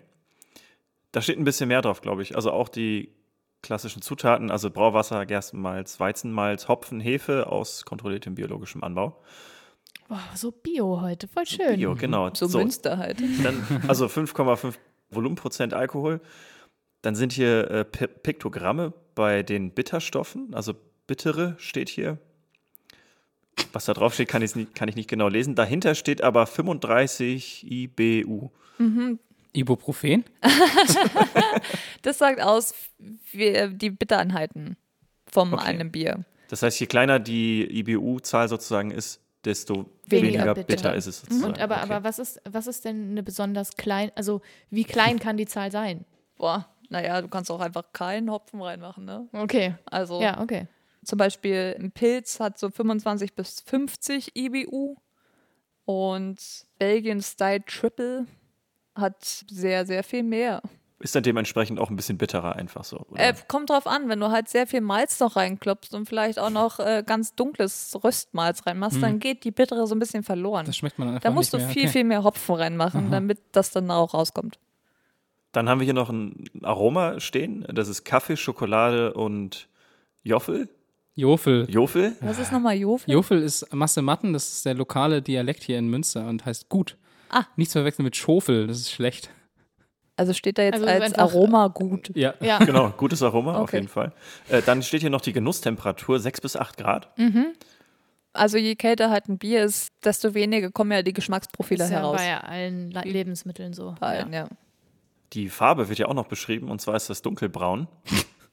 Da 1.11 1.21
steht 1.21 1.39
ein 1.39 1.43
bisschen 1.43 1.67
mehr 1.67 1.81
drauf, 1.81 2.01
glaube 2.01 2.21
ich. 2.21 2.35
Also 2.35 2.51
auch 2.51 2.69
die 2.69 3.13
klassischen 3.61 4.01
Zutaten, 4.01 4.51
also 4.51 4.69
Brauwasser, 4.69 5.25
Gerstenmalz, 5.25 5.99
Weizenmalz, 5.99 6.67
Hopfen, 6.67 6.99
Hefe 6.99 7.47
aus 7.47 7.83
kontrolliertem 7.83 8.35
biologischem 8.35 8.83
Anbau. 8.83 9.21
Boah, 10.07 10.23
so 10.33 10.51
Bio 10.51 11.01
heute, 11.01 11.27
voll 11.27 11.45
schön. 11.45 11.75
Bio, 11.75 11.95
genau. 11.95 12.33
So, 12.33 12.47
Münster 12.57 12.97
halt. 12.97 13.21
Dann, 13.43 13.83
also 13.87 14.05
5,5 14.05 14.75
Volumenprozent 15.11 15.73
Alkohol. 15.73 16.21
Dann 17.01 17.15
sind 17.15 17.31
hier 17.33 17.69
äh, 17.71 17.85
Pi- 17.85 18.07
Piktogramme 18.07 18.93
bei 19.15 19.41
den 19.43 19.71
Bitterstoffen, 19.71 20.53
also 20.53 20.73
bittere 21.07 21.55
steht 21.57 21.89
hier. 21.89 22.17
Was 23.73 23.85
da 23.85 23.93
drauf 23.93 24.13
steht, 24.13 24.29
kann 24.29 24.41
ich, 24.41 24.55
nicht, 24.55 24.73
kann 24.75 24.87
ich 24.89 24.95
nicht 24.95 25.09
genau 25.09 25.27
lesen. 25.27 25.55
Dahinter 25.55 25.93
steht 25.95 26.21
aber 26.23 26.45
35 26.47 27.65
IBU. 27.69 28.49
Ibuprofen? 29.53 30.23
Das 32.01 32.17
sagt 32.17 32.39
aus 32.41 32.73
wie 33.31 33.67
die 33.75 33.89
Bittereinheiten 33.89 34.77
vom 35.29 35.53
Okay. 35.53 35.65
einem 35.65 35.91
Bier. 35.91 36.23
Das 36.47 36.63
heißt, 36.63 36.79
je 36.79 36.87
kleiner 36.87 37.19
die 37.19 37.63
IBU-Zahl 37.79 38.47
sozusagen 38.47 38.91
ist, 38.91 39.19
desto 39.45 39.89
Weniger 40.11 40.33
weniger, 40.33 40.53
bitter. 40.55 40.67
bitter. 40.67 40.95
ist 40.95 41.07
es 41.07 41.21
sozusagen. 41.21 41.53
Und 41.53 41.59
aber, 41.59 41.75
okay. 41.75 41.93
aber 41.93 42.03
was 42.03 42.19
ist, 42.19 42.41
was 42.49 42.67
ist 42.67 42.85
denn 42.85 43.11
eine 43.11 43.23
besonders 43.23 43.75
klein, 43.75 44.11
also 44.15 44.41
wie 44.69 44.83
klein 44.83 45.19
kann 45.19 45.37
die 45.37 45.45
Zahl 45.45 45.71
sein? 45.71 46.05
Boah, 46.37 46.67
naja, 46.89 47.21
du 47.21 47.27
kannst 47.27 47.51
auch 47.51 47.59
einfach 47.59 47.93
keinen 47.93 48.31
Hopfen 48.31 48.61
reinmachen, 48.61 49.05
ne? 49.05 49.27
Okay. 49.33 49.75
Also 49.85 50.21
Ja, 50.21 50.41
okay. 50.41 50.67
zum 51.05 51.17
Beispiel 51.17 51.75
ein 51.79 51.91
Pilz 51.91 52.39
hat 52.39 52.57
so 52.57 52.69
25 52.69 53.35
bis 53.35 53.61
50 53.61 54.35
IBU 54.35 54.95
und 55.85 56.39
Belgian 56.77 57.21
Style 57.21 57.63
Triple 57.65 58.25
hat 58.95 59.23
sehr, 59.49 59.85
sehr 59.85 60.03
viel 60.03 60.23
mehr. 60.23 60.61
Ist 61.01 61.15
dann 61.15 61.23
dementsprechend 61.23 61.79
auch 61.79 61.89
ein 61.89 61.95
bisschen 61.95 62.17
bitterer 62.17 62.57
einfach 62.57 62.83
so. 62.83 63.05
Oder? 63.09 63.29
Äh, 63.29 63.33
kommt 63.47 63.69
drauf 63.69 63.87
an, 63.87 64.09
wenn 64.09 64.19
du 64.19 64.31
halt 64.31 64.49
sehr 64.49 64.67
viel 64.67 64.81
Malz 64.81 65.19
noch 65.21 65.37
reinklopfst 65.37 65.93
und 65.93 66.07
vielleicht 66.07 66.37
auch 66.39 66.49
noch 66.49 66.79
äh, 66.79 67.03
ganz 67.05 67.35
dunkles 67.35 67.97
Röstmalz 68.03 68.65
reinmachst, 68.65 69.01
dann 69.01 69.19
geht 69.19 69.45
die 69.45 69.51
bittere 69.51 69.87
so 69.87 69.95
ein 69.95 69.99
bisschen 69.99 70.23
verloren. 70.23 70.65
Das 70.65 70.75
schmeckt 70.75 70.99
man 70.99 71.07
dann 71.07 71.15
einfach 71.15 71.29
Da 71.29 71.33
musst 71.33 71.53
du 71.53 71.57
nicht 71.57 71.67
mehr. 71.67 71.73
viel, 71.73 71.83
okay. 71.83 71.91
viel 71.91 72.03
mehr 72.03 72.23
Hopfen 72.25 72.55
reinmachen, 72.55 73.11
damit 73.11 73.39
das 73.53 73.71
dann 73.71 73.89
auch 73.91 74.13
rauskommt. 74.13 74.59
Dann 75.53 75.69
haben 75.69 75.79
wir 75.79 75.85
hier 75.85 75.93
noch 75.93 76.09
ein 76.09 76.43
Aroma 76.61 77.19
stehen. 77.19 77.65
Das 77.73 77.87
ist 77.87 78.03
Kaffee, 78.03 78.35
Schokolade 78.35 79.13
und 79.13 79.69
Joffel. 80.23 80.69
Jofel. 81.15 81.65
Jofel? 81.69 82.15
Was 82.21 82.39
ist 82.39 82.51
nochmal 82.51 82.75
Jofel? 82.75 83.13
Jofel 83.13 83.41
ist 83.41 83.73
Masse 83.73 84.01
Matten, 84.01 84.31
das 84.31 84.51
ist 84.53 84.65
der 84.65 84.73
lokale 84.73 85.21
Dialekt 85.21 85.63
hier 85.63 85.77
in 85.77 85.89
Münster 85.89 86.27
und 86.27 86.45
heißt 86.45 86.69
gut. 86.69 86.97
Ah. 87.29 87.45
Nichts 87.55 87.73
verwechseln 87.73 88.05
mit 88.05 88.15
Schofel, 88.15 88.67
das 88.67 88.77
ist 88.77 88.91
schlecht. 88.91 89.29
Also 90.19 90.33
steht 90.33 90.57
da 90.57 90.63
jetzt 90.63 90.73
Also 90.75 90.85
als 90.85 91.01
einfach- 91.03 91.19
Aroma 91.23 91.67
gut. 91.67 92.11
Ja. 92.15 92.33
Ja. 92.41 92.59
Genau, 92.65 92.89
gutes 92.97 93.23
Aroma 93.23 93.55
auf 93.55 93.61
Okay. 93.63 93.77
jeden 93.77 93.87
Fall. 93.87 94.11
Äh, 94.49 94.61
dann 94.61 94.83
steht 94.83 95.01
hier 95.01 95.09
noch 95.09 95.21
die 95.21 95.31
Genusstemperatur, 95.33 96.19
6 96.19 96.41
bis 96.41 96.55
8 96.57 96.77
Grad. 96.77 97.09
Also 98.33 98.57
je 98.57 98.75
kälter 98.75 99.09
halt 99.09 99.27
ein 99.29 99.37
Bier 99.37 99.63
ist, 99.63 99.89
desto 100.03 100.33
weniger 100.33 100.71
kommen 100.71 100.91
ja 100.91 101.01
die 101.01 101.13
Geschmacksprofile 101.13 101.85
ist 101.85 101.89
ja 101.89 101.97
heraus. 101.99 102.17
bei 102.17 102.37
allen 102.39 102.91
La- 102.91 103.01
Lebensmitteln 103.03 103.73
so. 103.73 103.95
Bei 103.99 104.19
allen, 104.19 104.33
ja. 104.33 104.47
Die 105.33 105.47
Farbe 105.49 105.89
wird 105.89 105.99
ja 105.99 106.07
auch 106.07 106.13
noch 106.13 106.27
beschrieben 106.27 106.69
und 106.69 106.81
zwar 106.81 106.95
ist 106.95 107.09
das 107.09 107.21
dunkelbraun. 107.21 107.87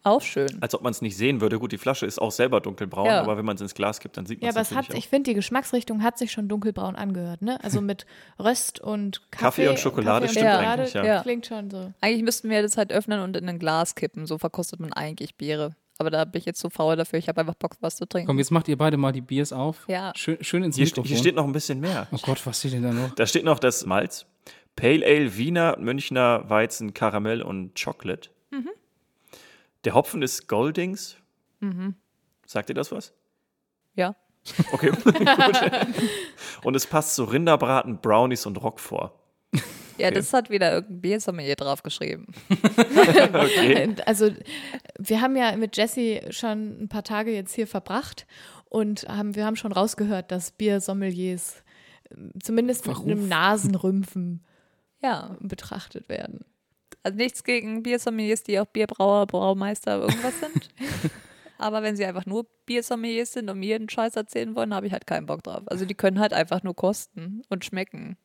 Auch 0.06 0.22
schön. 0.22 0.46
Als 0.60 0.74
ob 0.74 0.82
man 0.82 0.92
es 0.92 1.02
nicht 1.02 1.16
sehen 1.16 1.40
würde. 1.40 1.58
Gut, 1.58 1.72
die 1.72 1.78
Flasche 1.78 2.06
ist 2.06 2.20
auch 2.20 2.30
selber 2.30 2.60
dunkelbraun, 2.60 3.06
Ja. 3.06 3.20
aber 3.20 3.36
wenn 3.36 3.44
man 3.44 3.56
es 3.56 3.60
ins 3.60 3.74
Glas 3.74 3.98
gibt, 4.00 4.16
dann 4.16 4.24
sieht 4.24 4.40
man 4.40 4.46
Ja, 4.46 4.50
es 4.50 4.56
aber 4.56 4.62
es 4.62 4.70
natürlich 4.70 4.88
hat, 4.88 4.94
auch. 4.94 4.98
ich 4.98 5.08
finde, 5.08 5.30
die 5.30 5.34
Geschmacksrichtung 5.34 6.02
hat 6.02 6.16
sich 6.16 6.30
schon 6.32 6.48
dunkelbraun 6.48 6.94
angehört, 6.96 7.42
ne? 7.42 7.62
Also 7.64 7.80
mit 7.80 8.06
Röst 8.38 8.80
und 8.80 9.20
Kaffee. 9.32 9.44
Kaffee 9.64 9.68
und 9.68 9.78
Schokolade 9.80 10.26
Kaffee 10.26 10.38
stimmt 10.38 10.50
Schokolade 10.52 10.82
eigentlich, 10.82 10.94
ja. 10.94 11.04
Ja. 11.04 11.22
Klingt 11.22 11.46
schon 11.46 11.70
so. 11.70 11.92
Eigentlich 12.00 12.22
müssten 12.22 12.48
wir 12.50 12.62
das 12.62 12.76
halt 12.76 12.92
öffnen 12.92 13.20
und 13.20 13.36
in 13.36 13.48
ein 13.48 13.58
Glas 13.58 13.94
kippen. 13.96 14.26
So 14.26 14.38
verkostet 14.38 14.78
man 14.80 14.92
eigentlich 14.92 15.34
Biere. 15.34 15.74
Aber 15.98 16.10
da 16.10 16.24
bin 16.24 16.38
ich 16.38 16.44
jetzt 16.44 16.60
zu 16.60 16.68
faul 16.70 16.94
dafür. 16.94 17.18
Ich 17.18 17.26
habe 17.28 17.40
einfach 17.40 17.54
Bock, 17.54 17.72
was 17.80 17.96
zu 17.96 18.06
trinken. 18.06 18.26
Komm, 18.26 18.38
jetzt 18.38 18.50
macht 18.50 18.68
ihr 18.68 18.76
beide 18.76 18.98
mal 18.98 19.12
die 19.12 19.22
Biers 19.22 19.52
auf. 19.52 19.86
Ja. 19.88 20.12
Schön, 20.14 20.36
schön 20.42 20.62
ins 20.62 20.76
Hier, 20.76 20.84
Mikrofon. 20.84 21.08
hier 21.08 21.16
steht 21.16 21.34
noch 21.34 21.44
ein 21.46 21.52
bisschen 21.52 21.80
mehr. 21.80 22.06
oh 22.12 22.18
Gott, 22.22 22.44
was 22.46 22.58
steht 22.60 22.74
denn 22.74 22.82
da 22.82 22.92
noch? 22.92 23.14
Da 23.14 23.26
steht 23.26 23.44
noch 23.44 23.58
das 23.58 23.86
Malz, 23.86 24.26
Pale 24.76 25.04
Ale, 25.06 25.36
Wiener, 25.38 25.76
Münchner, 25.80 26.44
Weizen, 26.50 26.92
Karamell 26.94 27.40
und 27.42 27.72
Chocolate. 27.82 28.28
Der 29.86 29.94
Hopfen 29.94 30.20
ist 30.20 30.48
Goldings. 30.48 31.16
Sagt 32.44 32.68
ihr 32.68 32.74
das 32.74 32.92
was? 32.92 33.14
Ja. 33.94 34.14
Okay, 34.72 34.90
gut. 35.04 35.14
Und 36.64 36.74
es 36.76 36.86
passt 36.86 37.14
zu 37.14 37.24
Rinderbraten, 37.24 37.98
Brownies 38.00 38.46
und 38.46 38.62
Roquefort. 38.62 39.12
Ja, 39.98 40.10
das 40.10 40.32
hat 40.32 40.50
wieder 40.50 40.72
irgendein 40.72 41.00
Biersommelier 41.00 41.56
draufgeschrieben. 41.56 42.26
Okay. 43.32 43.94
Also 44.06 44.30
wir 44.98 45.20
haben 45.20 45.36
ja 45.36 45.56
mit 45.56 45.76
Jesse 45.76 46.32
schon 46.32 46.82
ein 46.82 46.88
paar 46.88 47.02
Tage 47.04 47.32
jetzt 47.32 47.54
hier 47.54 47.66
verbracht 47.66 48.26
und 48.68 49.08
haben, 49.08 49.34
wir 49.36 49.44
haben 49.46 49.56
schon 49.56 49.72
rausgehört, 49.72 50.30
dass 50.30 50.50
Biersommeliers 50.50 51.62
äh, 52.10 52.14
zumindest 52.42 52.86
mit 52.86 52.96
Verruf. 52.96 53.10
einem 53.10 53.28
Nasenrümpfen 53.28 54.44
Ja. 55.02 55.36
betrachtet 55.40 56.08
werden. 56.08 56.44
Also 57.06 57.18
nichts 57.18 57.44
gegen 57.44 57.84
Biersommeliers, 57.84 58.42
die 58.42 58.58
auch 58.58 58.66
Bierbrauer, 58.66 59.28
Braumeister, 59.28 60.00
irgendwas 60.00 60.40
sind. 60.40 60.70
Aber 61.56 61.80
wenn 61.84 61.94
sie 61.94 62.04
einfach 62.04 62.26
nur 62.26 62.46
Biersommeliers 62.66 63.32
sind 63.32 63.48
und 63.48 63.60
mir 63.60 63.76
einen 63.76 63.88
Scheiß 63.88 64.16
erzählen 64.16 64.56
wollen, 64.56 64.74
habe 64.74 64.88
ich 64.88 64.92
halt 64.92 65.06
keinen 65.06 65.24
Bock 65.24 65.44
drauf. 65.44 65.62
Also 65.66 65.84
die 65.84 65.94
können 65.94 66.18
halt 66.18 66.32
einfach 66.32 66.64
nur 66.64 66.74
kosten 66.74 67.42
und 67.48 67.64
schmecken. 67.64 68.16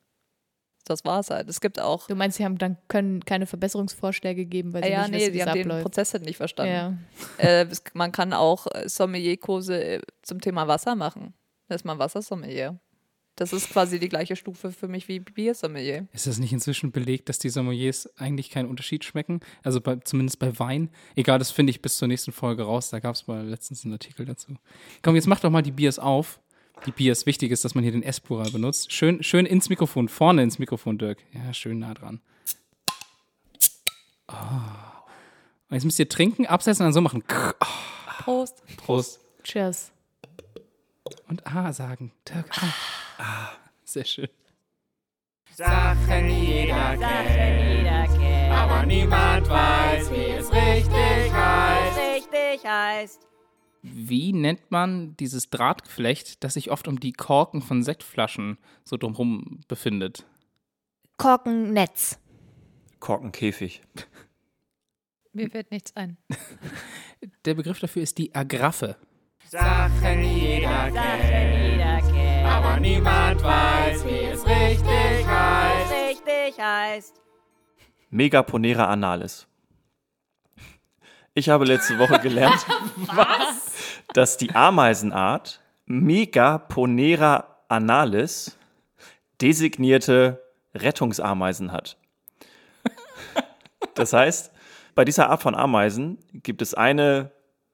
Das 0.85 1.05
war's 1.05 1.29
halt. 1.29 1.47
Es 1.47 1.61
gibt 1.61 1.79
auch. 1.79 2.07
Du 2.07 2.15
meinst, 2.15 2.37
sie 2.37 2.43
haben 2.43 2.57
dann 2.57 2.75
können 2.87 3.23
keine 3.23 3.45
Verbesserungsvorschläge 3.45 4.47
geben, 4.47 4.73
weil 4.73 4.83
sie 4.83 4.89
ja, 4.89 5.07
nicht 5.07 5.11
nee, 5.11 5.27
wissen, 5.27 5.41
es 5.41 5.45
haben 5.45 5.69
den. 5.69 5.81
Prozess 5.83 6.13
halt 6.13 6.25
nicht 6.25 6.37
verstanden. 6.37 6.73
Ja. 6.73 6.97
Äh, 7.37 7.67
man 7.93 8.11
kann 8.11 8.33
auch 8.33 8.65
äh, 8.73 8.89
Sommelierkurse 8.89 9.83
äh, 9.83 10.01
zum 10.23 10.41
Thema 10.41 10.67
Wasser 10.67 10.95
machen. 10.95 11.35
Da 11.67 11.75
ist 11.75 11.85
man 11.85 11.99
Wassersommelier. 11.99 12.79
Das 13.35 13.53
ist 13.53 13.69
quasi 13.69 13.97
die 13.99 14.09
gleiche 14.09 14.35
Stufe 14.35 14.71
für 14.71 14.87
mich 14.87 15.07
wie 15.07 15.19
Biersommelier. 15.19 16.07
Ist 16.11 16.27
das 16.27 16.37
nicht 16.37 16.51
inzwischen 16.51 16.91
belegt, 16.91 17.29
dass 17.29 17.39
die 17.39 17.49
Sommeliers 17.49 18.09
eigentlich 18.17 18.49
keinen 18.49 18.69
Unterschied 18.69 19.03
schmecken? 19.05 19.39
Also 19.63 19.79
bei, 19.79 19.95
zumindest 19.97 20.37
bei 20.39 20.59
Wein. 20.59 20.89
Egal, 21.15 21.39
das 21.39 21.49
finde 21.49 21.71
ich 21.71 21.81
bis 21.81 21.97
zur 21.97 22.07
nächsten 22.07 22.33
Folge 22.33 22.63
raus. 22.63 22.89
Da 22.89 22.99
gab 22.99 23.15
es 23.15 23.27
mal 23.27 23.47
letztens 23.47 23.83
einen 23.85 23.93
Artikel 23.93 24.25
dazu. 24.25 24.55
Komm, 25.01 25.15
jetzt 25.15 25.27
mach 25.27 25.39
doch 25.39 25.49
mal 25.49 25.61
die 25.61 25.71
Biers 25.71 25.97
auf. 25.97 26.39
Die 26.85 26.91
Biers. 26.91 27.25
Wichtig 27.25 27.51
ist, 27.51 27.63
dass 27.63 27.73
man 27.73 27.83
hier 27.83 27.93
den 27.93 28.03
S-Plural 28.03 28.51
benutzt. 28.51 28.91
Schön, 28.91 29.23
schön 29.23 29.45
ins 29.45 29.69
Mikrofon, 29.69 30.09
vorne 30.09 30.43
ins 30.43 30.59
Mikrofon, 30.59 30.97
Dirk. 30.97 31.19
Ja, 31.31 31.53
schön 31.53 31.79
nah 31.79 31.93
dran. 31.93 32.21
Ah. 34.27 35.03
Und 35.69 35.75
jetzt 35.75 35.85
müsst 35.85 35.99
ihr 35.99 36.09
trinken, 36.09 36.45
absetzen 36.45 36.83
und 36.83 36.87
dann 36.87 36.93
so 36.93 37.01
machen. 37.01 37.23
Prost. 38.23 38.61
Prost. 38.77 39.19
Cheers. 39.43 39.91
Und 41.27 41.47
A 41.47 41.71
sagen. 41.71 42.11
Dirk, 42.27 42.57
A. 42.61 42.65
Ah. 42.65 42.73
Sehr 43.83 44.05
schön. 44.05 44.29
Sachen 45.53 46.29
jeder 46.29 46.97
kennt, 46.97 47.87
aber 48.51 48.85
niemand 48.85 49.49
weiß, 49.49 50.11
wie 50.11 50.31
es 50.31 50.51
richtig 50.51 51.33
heißt. 51.33 51.99
richtig 51.99 52.65
heißt. 52.65 53.27
Wie 53.83 54.31
nennt 54.31 54.71
man 54.71 55.17
dieses 55.17 55.49
Drahtgeflecht, 55.49 56.43
das 56.43 56.53
sich 56.53 56.71
oft 56.71 56.87
um 56.87 56.99
die 56.99 57.13
Korken 57.13 57.61
von 57.61 57.83
Sektflaschen 57.83 58.57
so 58.83 58.95
drumherum 58.95 59.61
befindet? 59.67 60.25
Korkennetz. 61.17 62.19
Korkenkäfig. 62.99 63.81
Mir 65.33 65.49
fällt 65.49 65.71
nichts 65.71 65.95
ein. 65.95 66.17
Der 67.45 67.55
Begriff 67.55 67.79
dafür 67.79 68.03
ist 68.03 68.17
die 68.17 68.33
Agraffe. 68.35 68.97
Sachen 69.47 70.23
Jeder 70.23 70.91
kennt, 70.91 71.60
aber 72.51 72.79
niemand 72.79 73.41
weiß, 73.43 74.05
wie 74.05 74.25
es 74.25 74.45
richtig 74.45 75.27
heißt. 75.27 75.91
richtig 75.91 76.59
heißt. 76.59 77.21
Megaponera 78.09 78.85
analis. 78.85 79.47
Ich 81.33 81.47
habe 81.49 81.63
letzte 81.63 81.97
Woche 81.97 82.19
gelernt, 82.19 82.65
dass 84.13 84.35
die 84.35 84.53
Ameisenart 84.53 85.61
Megaponera 85.85 87.57
analis 87.69 88.57
designierte 89.41 90.43
Rettungsameisen 90.75 91.71
hat. 91.71 91.97
Das 93.95 94.13
heißt, 94.13 94.51
bei 94.93 95.05
dieser 95.05 95.29
Art 95.29 95.41
von 95.41 95.55
Ameisen 95.55 96.17
gibt 96.33 96.61
es 96.61 96.73
eine 96.73 97.31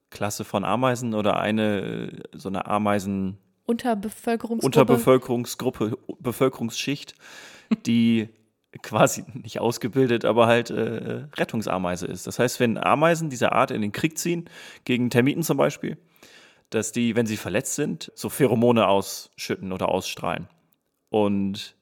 Klasse 0.10 0.46
von 0.46 0.64
Ameisen 0.64 1.14
oder 1.14 1.40
eine 1.40 2.12
so 2.34 2.50
eine 2.50 2.68
Ameisen 2.68 3.38
Unterbevölkerungsgruppe. 3.68 4.66
Unterbevölkerungsgruppe, 4.66 5.98
Bevölkerungsschicht, 6.20 7.14
die 7.86 8.30
quasi 8.82 9.24
nicht 9.34 9.60
ausgebildet, 9.60 10.26
aber 10.26 10.48
halt 10.48 10.70
äh, 10.70 11.28
Rettungsameise 11.36 12.08
ist. 12.08 12.28
Das 12.28 12.40
heißt, 12.40 12.60
wenn 12.60 12.78
Ameisen 12.78 13.30
dieser 13.30 13.52
Art 13.52 13.72
in 13.72 13.82
den 13.82 13.92
Krieg 13.92 14.18
ziehen, 14.18 14.50
gegen 14.86 15.10
Termiten 15.10 15.44
zum 15.44 15.58
Beispiel, 15.58 15.98
dass 16.70 16.92
die, 16.92 17.16
wenn 17.16 17.28
sie 17.28 17.38
verletzt 17.38 17.76
sind, 17.76 18.12
so 18.16 18.30
Pheromone 18.30 18.88
ausschütten 18.88 19.72
oder 19.72 19.90
ausstrahlen. 19.90 20.48
Und 21.10 21.76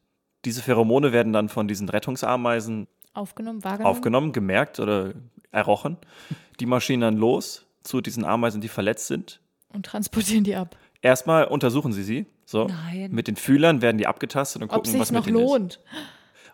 diese 0.44 0.62
Pheromone 0.62 1.12
werden 1.12 1.34
dann 1.34 1.50
von 1.50 1.68
diesen 1.68 1.90
Rettungsameisen 1.90 2.88
Aufgenommen, 3.14 3.64
wahrgenommen. 3.64 3.96
aufgenommen, 3.96 4.34
gemerkt 4.34 4.80
oder 4.80 5.14
errochen. 5.52 5.98
Die 6.60 6.66
marschieren 6.66 7.02
dann 7.02 7.18
los 7.18 7.66
zu 7.84 8.02
diesen 8.02 8.26
Ameisen, 8.26 8.62
die 8.62 8.68
verletzt 8.68 9.08
sind. 9.08 9.42
Und 9.72 9.86
transportieren 9.86 10.44
die 10.44 10.56
ab. 10.56 10.76
Erstmal 11.06 11.46
untersuchen 11.46 11.94
sie 11.94 12.04
sie. 12.04 12.26
So. 12.46 12.66
Nein. 12.66 13.12
Mit 13.12 13.28
den 13.28 13.36
Fühlern 13.36 13.84
werden 13.84 14.00
die 14.00 14.08
abgetastet 14.08 14.64
und 14.64 14.70
Ob 14.70 14.78
gucken, 14.78 14.92
sich 14.94 15.00
was 15.02 15.12
noch 15.12 15.28
mit 15.28 15.36
ist. 15.36 15.40
lohnt. 15.40 15.80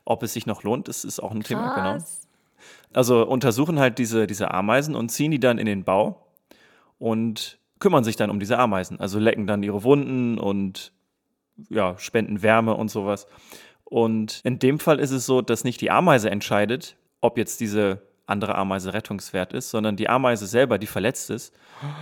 Ob 0.04 0.24
es 0.24 0.34
sich 0.34 0.46
noch 0.46 0.64
lohnt, 0.64 0.90
das 0.90 1.06
ist 1.06 1.22
auch 1.22 1.32
ein 1.32 1.42
Thema, 1.42 1.74
genau. 1.74 1.94
Krass. 1.94 2.28
Also 2.92 3.26
untersuchen 3.26 3.80
halt 3.80 3.98
diese, 3.98 4.28
diese 4.28 4.52
Ameisen 4.54 4.94
und 4.94 5.08
ziehen 5.08 5.32
die 5.32 5.40
dann 5.40 5.58
in 5.58 5.68
den 5.68 5.86
Bau 5.86 6.28
und 7.00 7.60
kümmern 7.80 8.04
sich 8.04 8.18
dann 8.18 8.30
um 8.30 8.42
diese 8.42 8.58
Ameisen. 8.60 9.00
Also 9.00 9.20
lecken 9.20 9.48
dann 9.48 9.64
ihre 9.64 9.86
Wunden 9.86 10.38
und 10.38 10.92
ja, 11.70 11.98
spenden 11.98 12.42
Wärme 12.42 12.76
und 12.76 12.92
sowas. 12.92 13.28
Und 13.86 14.42
in 14.44 14.60
dem 14.60 14.80
Fall 14.80 15.00
ist 15.00 15.12
es 15.12 15.26
so, 15.26 15.42
dass 15.42 15.64
nicht 15.64 15.80
die 15.80 15.92
Ameise 15.92 16.30
entscheidet, 16.30 16.98
ob 17.22 17.38
jetzt 17.38 17.62
diese 17.62 18.02
andere 18.32 18.56
Ameise 18.56 18.94
rettungswert 18.94 19.54
ist, 19.54 19.70
sondern 19.70 19.96
die 19.96 20.10
Ameise 20.10 20.48
selber, 20.48 20.80
die 20.80 20.88
verletzt 20.88 21.30
ist, 21.30 21.54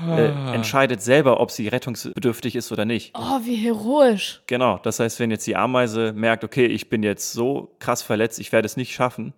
äh, 0.08 0.30
entscheidet 0.54 1.02
selber, 1.02 1.40
ob 1.42 1.52
sie 1.52 1.68
rettungsbedürftig 1.68 2.56
ist 2.56 2.72
oder 2.72 2.86
nicht. 2.86 3.14
Oh, 3.18 3.40
wie 3.44 3.56
heroisch. 3.56 4.42
Genau, 4.48 4.78
das 4.78 5.00
heißt, 5.02 5.20
wenn 5.20 5.32
jetzt 5.32 5.46
die 5.48 5.56
Ameise 5.58 6.14
merkt, 6.14 6.44
okay, 6.46 6.66
ich 6.66 6.90
bin 6.90 7.04
jetzt 7.04 7.34
so 7.34 7.76
krass 7.80 8.02
verletzt, 8.02 8.40
ich 8.40 8.52
werde 8.52 8.66
es 8.66 8.78
nicht 8.78 8.94
schaffen, 8.94 9.34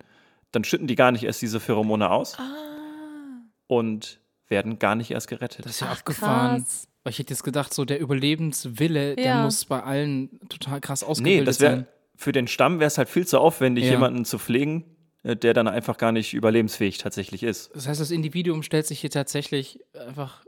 dann 0.52 0.64
schütten 0.64 0.86
die 0.88 0.96
gar 0.96 1.12
nicht 1.12 1.24
erst 1.24 1.42
diese 1.42 1.60
Pheromone 1.60 2.10
aus 2.12 2.38
und 3.68 4.20
werden 4.48 4.80
gar 4.80 4.96
nicht 4.96 5.12
erst 5.12 5.28
gerettet. 5.28 5.66
Das 5.66 5.74
ist 5.74 5.80
ja 5.82 5.88
Ach, 5.92 5.98
abgefahren. 6.00 6.58
krass. 6.64 6.88
Weil 7.04 7.12
ich 7.12 7.20
hätte 7.20 7.34
jetzt 7.34 7.44
gedacht, 7.44 7.74
so 7.74 7.86
der 7.86 8.00
Überlebenswille, 8.00 9.16
der 9.16 9.26
Ja. 9.26 9.44
muss 9.44 9.66
bei 9.66 9.82
allen 9.82 10.40
total 10.50 10.82
krass 10.82 11.02
nee, 11.02 11.08
ausgebildet 11.08 11.48
das 11.48 11.60
wäre 11.60 11.76
sein. 11.78 11.88
für 12.16 12.32
den 12.32 12.48
Stamm 12.48 12.80
wäre 12.80 12.88
es 12.88 12.98
halt 12.98 13.10
viel 13.10 13.26
zu 13.26 13.40
aufwendig, 13.40 13.86
Ja. 13.86 13.92
jemanden 13.92 14.26
zu 14.26 14.38
pflegen, 14.38 14.84
der 15.24 15.54
dann 15.54 15.68
einfach 15.68 15.98
gar 15.98 16.12
nicht 16.12 16.34
überlebensfähig 16.34 16.98
tatsächlich 16.98 17.44
ist. 17.44 17.70
Das 17.76 17.88
heißt, 17.88 18.02
das 18.02 18.12
Individuum 18.12 18.64
stellt 18.64 18.88
sich 18.88 19.00
hier 19.02 19.10
tatsächlich 19.12 19.80
einfach 20.08 20.44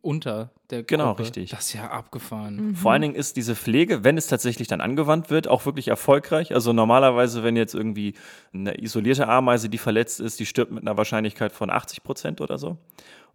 unter 0.00 0.50
der 0.70 0.82
Genau, 0.84 1.08
Gruppe. 1.08 1.22
richtig. 1.22 1.50
Das 1.50 1.66
ist 1.66 1.72
ja 1.72 1.90
abgefahren. 1.90 2.74
Vor 2.76 2.92
allen 2.92 3.02
Dingen 3.02 3.14
ist 3.16 3.36
diese 3.36 3.56
Pflege, 3.56 4.04
wenn 4.04 4.16
es 4.16 4.26
tatsächlich 4.28 4.68
dann 4.68 4.80
angewandt 4.80 5.30
wird, 5.30 5.48
auch 5.48 5.66
wirklich 5.66 5.88
erfolgreich. 5.88 6.54
Also 6.54 6.72
normalerweise, 6.72 7.42
wenn 7.42 7.56
jetzt 7.56 7.74
irgendwie 7.74 8.14
eine 8.52 8.80
isolierte 8.80 9.26
Ameise, 9.28 9.68
die 9.68 9.78
verletzt 9.78 10.20
ist, 10.20 10.38
die 10.38 10.46
stirbt 10.46 10.70
mit 10.70 10.82
einer 10.82 10.96
Wahrscheinlichkeit 10.96 11.52
von 11.52 11.70
80 11.70 12.04
Prozent 12.04 12.40
oder 12.40 12.58
so. 12.58 12.78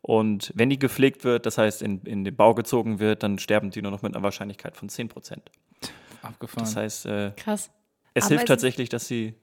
Und 0.01 0.53
wenn 0.55 0.69
die 0.69 0.79
gepflegt 0.79 1.23
wird, 1.23 1.45
das 1.45 1.57
heißt 1.57 1.81
in, 1.81 2.01
in 2.03 2.23
den 2.23 2.35
Bau 2.35 2.53
gezogen 2.53 2.99
wird, 2.99 3.23
dann 3.23 3.37
sterben 3.39 3.71
die 3.71 3.81
nur 3.81 3.91
noch 3.91 4.01
mit 4.01 4.13
einer 4.15 4.23
Wahrscheinlichkeit 4.23 4.77
von 4.77 4.87
10 4.87 5.09
Prozent. 5.09 5.49
Abgefahren. 6.21 6.63
Das 6.63 6.75
heißt, 6.75 7.05
äh, 7.07 7.31
Krass. 7.35 7.71
es 8.13 8.23
Ameisen- 8.23 8.29
hilft 8.29 8.47
tatsächlich, 8.47 8.89
dass 8.89 9.07
sie 9.07 9.33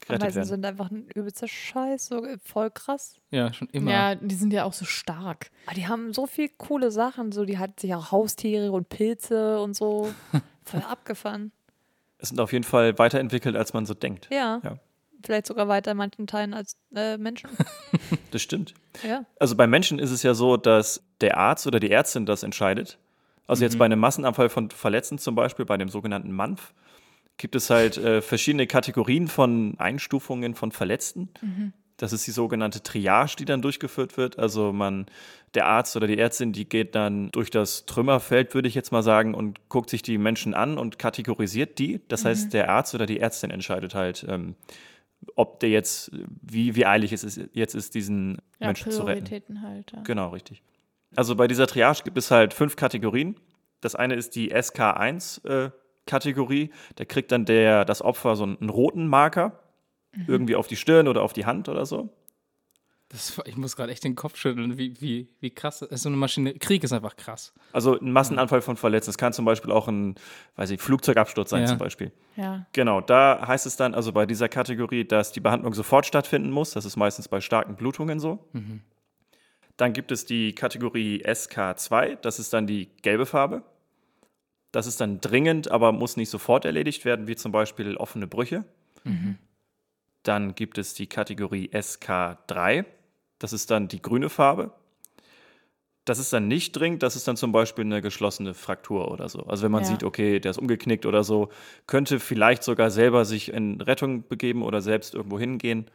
gerettet 0.00 0.22
Ameisen 0.22 0.36
werden. 0.36 0.48
sind 0.48 0.64
einfach 0.64 0.90
ein 0.90 1.06
übelster 1.14 1.48
Scheiß, 1.48 2.06
so 2.06 2.26
voll 2.44 2.70
krass. 2.70 3.16
ja, 3.30 3.52
schon 3.52 3.68
immer. 3.72 3.90
Ja, 3.90 4.14
die 4.14 4.34
sind 4.34 4.52
ja 4.52 4.64
auch 4.64 4.72
so 4.72 4.84
stark. 4.84 5.50
Aber 5.66 5.74
die 5.74 5.86
haben 5.86 6.12
so 6.12 6.26
viel 6.26 6.48
coole 6.56 6.90
Sachen, 6.90 7.32
so 7.32 7.44
die 7.44 7.58
hat 7.58 7.80
sich 7.80 7.94
auch 7.94 8.10
Haustiere 8.12 8.72
und 8.72 8.88
Pilze 8.88 9.60
und 9.60 9.74
so. 9.74 10.12
Voll 10.64 10.82
abgefahren. 10.82 11.52
Es 12.18 12.28
sind 12.28 12.38
auf 12.38 12.52
jeden 12.52 12.64
Fall 12.64 12.98
weiterentwickelt, 12.98 13.56
als 13.56 13.72
man 13.72 13.86
so 13.86 13.94
denkt. 13.94 14.28
Ja. 14.30 14.60
Ja. 14.62 14.76
Vielleicht 15.24 15.46
sogar 15.46 15.68
weiter 15.68 15.90
in 15.90 15.96
manchen 15.96 16.26
Teilen 16.26 16.54
als 16.54 16.76
äh, 16.94 17.16
Menschen. 17.18 17.50
Das 18.30 18.42
stimmt. 18.42 18.74
ja. 19.02 19.24
Also 19.40 19.56
bei 19.56 19.66
Menschen 19.66 19.98
ist 19.98 20.12
es 20.12 20.22
ja 20.22 20.34
so, 20.34 20.56
dass 20.56 21.02
der 21.20 21.36
Arzt 21.36 21.66
oder 21.66 21.80
die 21.80 21.90
Ärztin 21.90 22.26
das 22.26 22.44
entscheidet. 22.44 22.96
Also 23.48 23.64
jetzt 23.64 23.76
bei 23.76 23.84
einem 23.84 23.98
Massenabfall 23.98 24.48
von 24.48 24.70
Verletzten 24.70 25.18
zum 25.18 25.34
Beispiel, 25.34 25.64
bei 25.64 25.76
dem 25.76 25.88
sogenannten 25.88 26.30
MANF, 26.30 26.72
gibt 27.40 27.56
es 27.56 27.70
halt 27.70 27.96
äh, 27.96 28.20
verschiedene 28.20 28.66
Kategorien 28.66 29.26
von 29.26 29.74
Einstufungen 29.78 30.54
von 30.54 30.70
Verletzten. 30.70 31.30
Das 31.96 32.12
ist 32.12 32.26
die 32.26 32.30
sogenannte 32.30 32.82
Triage, 32.82 33.36
die 33.38 33.44
dann 33.44 33.62
durchgeführt 33.62 34.16
wird. 34.16 34.38
Also 34.38 34.72
man, 34.72 35.06
der 35.54 35.66
Arzt 35.66 35.96
oder 35.96 36.06
die 36.06 36.18
Ärztin, 36.18 36.52
die 36.52 36.68
geht 36.68 36.94
dann 36.94 37.30
durch 37.30 37.50
das 37.50 37.86
Trümmerfeld, 37.86 38.54
würde 38.54 38.68
ich 38.68 38.74
jetzt 38.74 38.92
mal 38.92 39.02
sagen, 39.02 39.34
und 39.34 39.68
guckt 39.68 39.90
sich 39.90 40.02
die 40.02 40.18
Menschen 40.18 40.54
an 40.54 40.78
und 40.78 40.98
kategorisiert 40.98 41.78
die. 41.78 42.00
Das 42.08 42.24
heißt, 42.24 42.52
der 42.52 42.70
Arzt 42.70 42.94
oder 42.94 43.06
die 43.06 43.20
Ärztin 43.20 43.50
entscheidet 43.50 43.94
halt, 43.94 44.24
ähm, 44.28 44.54
ob 45.34 45.60
der 45.60 45.70
jetzt, 45.70 46.10
wie, 46.42 46.74
wie 46.76 46.86
eilig 46.86 47.12
es 47.12 47.24
ist, 47.24 47.40
jetzt 47.52 47.74
ist, 47.74 47.94
diesen 47.94 48.38
Ja, 48.58 48.68
Menschen 48.68 48.92
zu 48.92 49.02
retten. 49.02 49.62
Halt. 49.62 49.92
Ja. 49.92 50.02
Genau, 50.02 50.28
richtig. 50.28 50.62
Also 51.16 51.36
bei 51.36 51.48
dieser 51.48 51.66
Triage 51.66 52.02
gibt 52.04 52.18
es 52.18 52.30
halt 52.30 52.54
fünf 52.54 52.76
Kategorien. 52.76 53.36
Das 53.80 53.94
eine 53.94 54.14
ist 54.14 54.36
die 54.36 54.50
SK1-Kategorie. 56.10 56.70
da 56.96 57.04
kriegt 57.04 57.32
dann 57.32 57.44
der, 57.44 57.84
das 57.84 58.02
Opfer 58.02 58.36
so 58.36 58.44
einen 58.44 58.68
roten 58.70 59.06
Marker, 59.06 59.60
irgendwie 60.26 60.56
auf 60.56 60.66
die 60.66 60.76
Stirn 60.76 61.06
oder 61.08 61.22
auf 61.22 61.32
die 61.32 61.46
Hand 61.46 61.68
oder 61.68 61.86
so. 61.86 62.08
Das, 63.10 63.40
ich 63.44 63.56
muss 63.56 63.74
gerade 63.74 63.90
echt 63.90 64.04
den 64.04 64.14
Kopf 64.14 64.36
schütteln, 64.36 64.78
wie, 64.78 65.00
wie, 65.00 65.28
wie 65.40 65.50
krass. 65.50 65.80
das 65.80 65.88
ist. 65.90 66.02
So 66.02 66.08
eine 66.08 66.16
Maschine. 66.16 66.54
Krieg 66.54 66.84
ist 66.84 66.92
einfach 66.92 67.16
krass. 67.16 67.52
Also 67.72 67.98
ein 67.98 68.12
Massenanfall 68.12 68.60
von 68.62 68.76
Verletzten. 68.76 69.10
Es 69.10 69.18
kann 69.18 69.32
zum 69.32 69.44
Beispiel 69.44 69.72
auch 69.72 69.88
ein, 69.88 70.14
weiß 70.54 70.70
ich, 70.70 70.80
Flugzeugabsturz 70.80 71.50
sein 71.50 71.62
Ja. 71.62 71.66
zum 71.66 71.78
Beispiel. 71.78 72.12
ja. 72.36 72.66
Genau, 72.72 73.00
da 73.00 73.44
heißt 73.48 73.66
es 73.66 73.74
dann, 73.76 73.94
also 73.94 74.12
bei 74.12 74.26
dieser 74.26 74.48
Kategorie, 74.48 75.04
dass 75.04 75.32
die 75.32 75.40
Behandlung 75.40 75.74
sofort 75.74 76.06
stattfinden 76.06 76.50
muss. 76.52 76.70
Das 76.70 76.84
ist 76.84 76.96
meistens 76.96 77.26
bei 77.26 77.40
starken 77.40 77.74
Blutungen 77.74 78.20
so. 78.20 78.48
Dann 79.76 79.92
gibt 79.92 80.12
es 80.12 80.24
die 80.24 80.54
Kategorie 80.54 81.24
SK2, 81.24 82.16
das 82.16 82.38
ist 82.38 82.52
dann 82.52 82.68
die 82.68 82.90
gelbe 83.02 83.26
Farbe. 83.26 83.62
Das 84.72 84.86
ist 84.86 85.00
dann 85.00 85.20
dringend, 85.20 85.70
aber 85.70 85.92
muss 85.92 86.16
nicht 86.16 86.30
sofort 86.30 86.64
erledigt 86.64 87.04
werden, 87.04 87.26
wie 87.26 87.36
zum 87.36 87.52
Beispiel 87.52 87.96
offene 87.96 88.26
Brüche. 88.26 88.64
Dann 90.22 90.54
gibt 90.54 90.78
es 90.78 90.94
die 90.94 91.06
Kategorie 91.06 91.70
SK3, 91.72 92.84
das 93.38 93.52
ist 93.52 93.70
dann 93.70 93.88
die 93.88 94.02
grüne 94.02 94.28
Farbe. 94.28 94.72
Das 96.04 96.18
ist 96.18 96.32
dann 96.32 96.48
nicht 96.48 96.72
dringend, 96.72 97.02
das 97.02 97.14
ist 97.16 97.28
dann 97.28 97.36
zum 97.36 97.52
Beispiel 97.52 97.84
eine 97.84 98.02
geschlossene 98.02 98.54
Fraktur 98.54 99.10
oder 99.10 99.28
so. 99.28 99.40
Also 99.44 99.64
wenn 99.64 99.72
man 99.72 99.82
Ja. 99.82 99.88
sieht, 99.90 100.02
okay, 100.02 100.40
der 100.40 100.50
ist 100.50 100.58
umgeknickt 100.58 101.06
oder 101.06 101.24
so, 101.24 101.50
könnte 101.86 102.20
vielleicht 102.20 102.62
sogar 102.62 102.90
selber 102.90 103.24
sich 103.24 103.52
in 103.52 103.80
Rettung 103.80 104.26
begeben 104.26 104.62
oder 104.62 104.80
selbst 104.82 105.14
irgendwo 105.14 105.38
hingehen. 105.38 105.90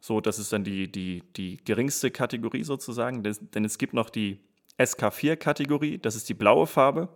So, 0.00 0.20
das 0.20 0.38
ist 0.38 0.52
dann 0.52 0.64
die, 0.64 0.90
die, 0.90 1.22
die 1.36 1.58
geringste 1.64 2.10
Kategorie 2.10 2.62
sozusagen. 2.64 3.22
Denn 3.22 3.64
es 3.64 3.78
gibt 3.78 3.94
noch 3.94 4.10
die 4.10 4.38
SK4-Kategorie, 4.78 5.98
das 5.98 6.14
ist 6.14 6.28
die 6.28 6.34
blaue 6.34 6.66
Farbe. 6.66 7.08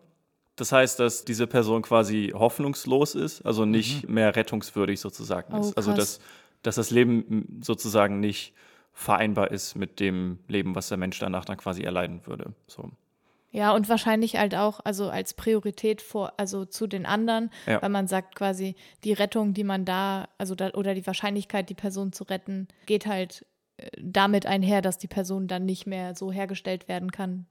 Das 0.56 0.72
heißt, 0.72 0.98
dass 0.98 1.24
diese 1.24 1.46
Person 1.46 1.82
quasi 1.82 2.32
hoffnungslos 2.34 3.14
ist, 3.14 3.42
also 3.42 3.64
nicht 3.66 4.08
mehr 4.08 4.34
rettungswürdig 4.34 5.00
sozusagen 5.00 5.52
Oh, 5.54 5.60
ist. 5.60 5.76
Also 5.76 5.92
dass, 5.92 6.18
dass 6.62 6.76
das 6.76 6.90
Leben 6.90 7.60
sozusagen 7.62 8.20
nicht 8.20 8.54
vereinbar 8.92 9.50
ist 9.50 9.74
mit 9.74 10.00
dem 10.00 10.38
Leben, 10.48 10.74
was 10.74 10.88
der 10.88 10.96
Mensch 10.96 11.18
danach 11.18 11.44
dann 11.44 11.58
quasi 11.58 11.82
erleiden 11.82 12.26
würde. 12.26 12.54
So. 12.66 12.90
Ja, 13.52 13.72
und 13.72 13.88
wahrscheinlich 13.90 14.36
halt 14.36 14.54
auch, 14.54 14.80
also 14.84 15.08
als 15.10 15.34
Priorität 15.34 16.00
vor, 16.00 16.32
also 16.38 16.64
zu 16.64 16.86
den 16.86 17.04
anderen, 17.06 17.50
Ja. 17.66 17.80
weil 17.82 17.90
man 17.90 18.06
sagt 18.06 18.34
quasi, 18.34 18.74
die 19.04 19.12
Rettung, 19.12 19.52
die 19.54 19.64
man 19.64 19.84
da, 19.84 20.28
also 20.38 20.54
da, 20.54 20.70
oder 20.70 20.94
die 20.94 21.06
Wahrscheinlichkeit, 21.06 21.68
die 21.68 21.74
Person 21.74 22.12
zu 22.12 22.24
retten, 22.24 22.68
geht 22.86 23.06
halt 23.06 23.44
äh, 23.76 23.88
damit 24.00 24.46
einher, 24.46 24.80
dass 24.82 24.96
die 24.98 25.06
Person 25.08 25.46
dann 25.48 25.66
nicht 25.66 25.86
mehr 25.86 26.14
so 26.14 26.32
hergestellt 26.32 26.88
werden 26.88 27.12
kann, 27.12 27.46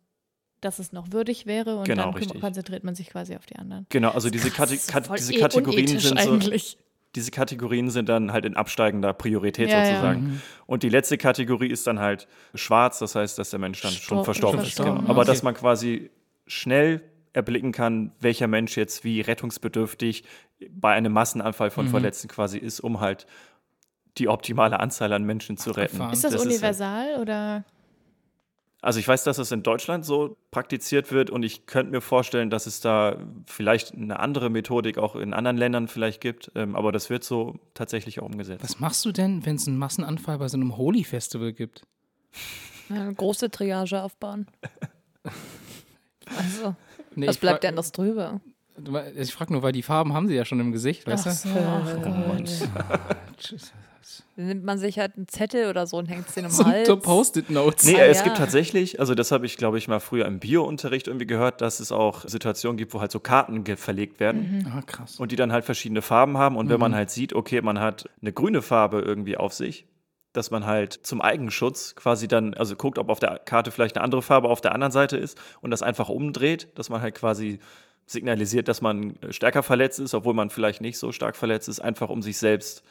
dass 0.62 0.80
es 0.80 0.92
noch 0.92 1.12
würdig 1.12 1.46
wäre 1.46 1.78
und 1.78 1.86
Genau, 1.86 2.06
dann 2.06 2.14
richtig. 2.14 2.42
konzentriert 2.42 2.84
man 2.84 2.96
sich 2.96 3.10
quasi 3.10 3.36
auf 3.36 3.46
die 3.46 3.56
anderen. 3.58 3.86
Genau, 3.90 4.10
also 4.12 4.30
diese, 4.30 4.50
Krass, 4.50 4.70
Kate 4.70 4.76
ist 4.76 4.88
Kat 4.90 5.08
voll 5.08 5.18
diese 5.18 5.34
Kategorien 5.34 5.88
sind 6.00 6.02
so, 6.20 6.32
eigentlich. 6.32 6.78
diese 7.16 7.30
Kategorien 7.32 7.90
sind 7.92 8.10
dann 8.10 8.32
halt 8.34 8.46
in 8.46 8.56
absteigender 8.56 9.14
Priorität 9.14 9.70
Ja, 9.70 9.80
ja. 9.80 9.86
sozusagen. 9.92 10.42
Und 10.66 10.84
die 10.84 10.90
letzte 10.90 11.18
Kategorie 11.18 11.68
ist 11.68 11.86
dann 11.88 12.00
halt 12.00 12.28
schwarz, 12.56 13.00
das 13.00 13.16
heißt, 13.16 13.38
dass 13.38 13.52
der 13.52 13.60
Mensch 13.60 13.82
dann 13.82 13.92
schon 13.92 14.02
Stor- 14.18 14.26
verstorben, 14.26 14.60
verstorben, 14.62 14.94
ist. 14.94 15.00
Genau. 15.02 15.10
Aber 15.12 15.22
okay. 15.22 15.28
dass 15.32 15.44
man 15.44 15.54
quasi 15.54 16.10
schnell 16.48 17.02
erblicken 17.34 17.72
kann, 17.72 18.12
welcher 18.20 18.48
Mensch 18.48 18.78
jetzt 18.78 19.04
wie 19.04 19.22
rettungsbedürftig 19.22 20.24
bei 20.72 20.94
einem 20.94 21.12
Massenanfall 21.14 21.70
von 21.70 21.88
Verletzten 21.90 22.28
quasi 22.30 22.58
ist, 22.58 22.80
um 22.80 23.02
halt 23.02 23.28
die 24.18 24.30
optimale 24.30 24.80
Anzahl 24.80 25.12
an 25.12 25.26
Menschen 25.26 25.58
zu 25.58 25.72
retten. 25.72 26.02
Ist 26.12 26.24
das, 26.24 26.34
halt- 26.34 26.46
universal 26.46 27.18
oder? 27.22 27.66
Also 28.86 29.00
ich 29.00 29.08
weiß, 29.08 29.24
dass 29.24 29.40
es 29.40 29.52
in 29.52 29.64
Deutschland 29.64 30.06
so 30.06 30.38
praktiziert 30.52 31.12
wird 31.12 31.32
und 31.32 31.44
ich 31.44 31.66
könnte 31.66 31.92
mir 31.92 32.02
vorstellen, 32.02 32.50
dass 32.50 32.68
es 32.68 32.82
da 32.82 33.18
vielleicht 33.48 33.94
eine 33.94 34.20
andere 34.20 34.52
Methodik 34.52 35.00
auch 35.00 35.16
in 35.16 35.34
anderen 35.34 35.58
Ländern 35.58 35.88
vielleicht 35.88 36.22
gibt, 36.22 36.52
ähm, 36.54 36.76
aber 36.76 36.92
das 36.92 37.10
wird 37.10 37.24
so 37.24 37.56
tatsächlich 37.74 38.20
auch 38.20 38.28
umgesetzt. 38.28 38.64
Was 38.64 38.80
machst 38.80 39.04
du 39.04 39.12
denn, 39.12 39.46
wenn 39.46 39.56
es 39.56 39.68
einen 39.68 39.78
Massenanfall 39.78 40.38
bei 40.38 40.48
so 40.48 40.58
einem 40.58 40.78
Holy-Festival 40.78 41.54
gibt? 41.54 41.82
Eine 42.90 43.14
große 43.14 43.50
Triage 43.50 44.02
aufbauen. 44.02 44.48
Also, 46.38 46.76
Nee, 47.16 47.28
was 47.28 47.36
ich 47.36 47.42
bleibt 47.42 47.64
denn 47.64 47.70
anders 47.70 47.92
drüber? 47.92 48.42
Mei- 48.80 49.12
Ich 49.16 49.34
frage 49.34 49.54
nur, 49.54 49.64
weil 49.64 49.72
die 49.72 49.84
Farben 49.84 50.14
haben 50.14 50.28
sie 50.28 50.36
ja 50.36 50.46
schon 50.46 50.60
im 50.60 50.72
Gesicht, 50.72 51.08
weißt 51.08 51.26
du? 51.26 51.32
so, 51.32 51.50
ach 51.60 52.02
Gott. 52.02 52.50
Tschüss. 53.38 53.72
Dann 54.36 54.46
nimmt 54.48 54.64
man 54.64 54.78
sich 54.78 55.00
halt 55.00 55.16
einen 55.18 55.28
Zettel 55.28 55.68
oder 55.70 55.88
so 55.88 55.98
und 55.98 56.06
hängt 56.06 56.28
es 56.28 56.36
den 56.36 56.46
um 56.46 56.52
So 56.52 56.66
Hals. 56.66 56.88
Post-it-Notes. 57.02 57.86
Nee, 57.86 58.00
Ah, 58.00 58.06
es 58.06 58.20
ja. 58.20 58.24
gibt 58.26 58.38
tatsächlich, 58.38 59.00
also 59.00 59.16
das 59.16 59.32
habe 59.32 59.46
ich, 59.48 59.58
glaube 59.58 59.78
ich, 59.80 59.88
mal 59.88 60.00
früher 60.00 60.26
im 60.28 60.40
Bio-Unterricht 60.40 61.08
irgendwie 61.08 61.26
gehört, 61.26 61.62
dass 61.62 61.80
es 61.80 61.92
auch 61.92 62.28
Situationen 62.28 62.78
gibt, 62.78 62.94
wo 62.94 63.02
halt 63.02 63.12
so 63.12 63.20
Karten 63.20 63.66
verlegt 63.78 64.20
werden 64.20 64.70
Ah, 64.72 64.82
krass. 64.86 65.20
und 65.20 65.32
die 65.32 65.36
dann 65.36 65.52
halt 65.52 65.66
verschiedene 65.66 66.04
Farben 66.04 66.38
haben. 66.38 66.56
Und 66.56 66.70
wenn 66.70 66.80
man 66.80 66.94
halt 66.94 67.10
sieht, 67.10 67.34
okay, 67.34 67.62
man 67.62 67.80
hat 67.80 68.08
eine 68.22 68.32
grüne 68.32 68.62
Farbe 68.62 69.00
irgendwie 69.00 69.38
auf 69.38 69.54
sich, 69.54 69.88
dass 70.34 70.52
man 70.52 70.66
halt 70.68 70.94
zum 70.94 71.22
Eigenschutz 71.22 71.96
quasi 71.96 72.28
dann, 72.28 72.54
also 72.54 72.76
guckt, 72.76 73.00
ob 73.00 73.10
auf 73.10 73.20
der 73.20 73.40
Karte 73.40 73.72
vielleicht 73.72 73.96
eine 73.96 74.04
andere 74.04 74.22
Farbe 74.22 74.50
auf 74.50 74.62
der 74.62 74.74
anderen 74.74 74.92
Seite 74.92 75.18
ist 75.18 75.40
und 75.62 75.72
das 75.72 75.82
einfach 75.82 76.10
umdreht, 76.10 76.68
dass 76.76 76.90
man 76.90 77.02
halt 77.02 77.16
quasi 77.16 77.60
signalisiert, 78.06 78.68
dass 78.68 78.82
man 78.82 79.16
äh, 79.22 79.34
stärker 79.34 79.64
verletzt 79.64 80.00
ist, 80.00 80.14
obwohl 80.14 80.34
man 80.34 80.50
vielleicht 80.50 80.82
nicht 80.82 80.98
so 80.98 81.12
stark 81.12 81.36
verletzt 81.36 81.68
ist, 81.70 81.80
einfach 81.80 82.10
um 82.10 82.22
sich 82.22 82.38
selbst 82.38 82.84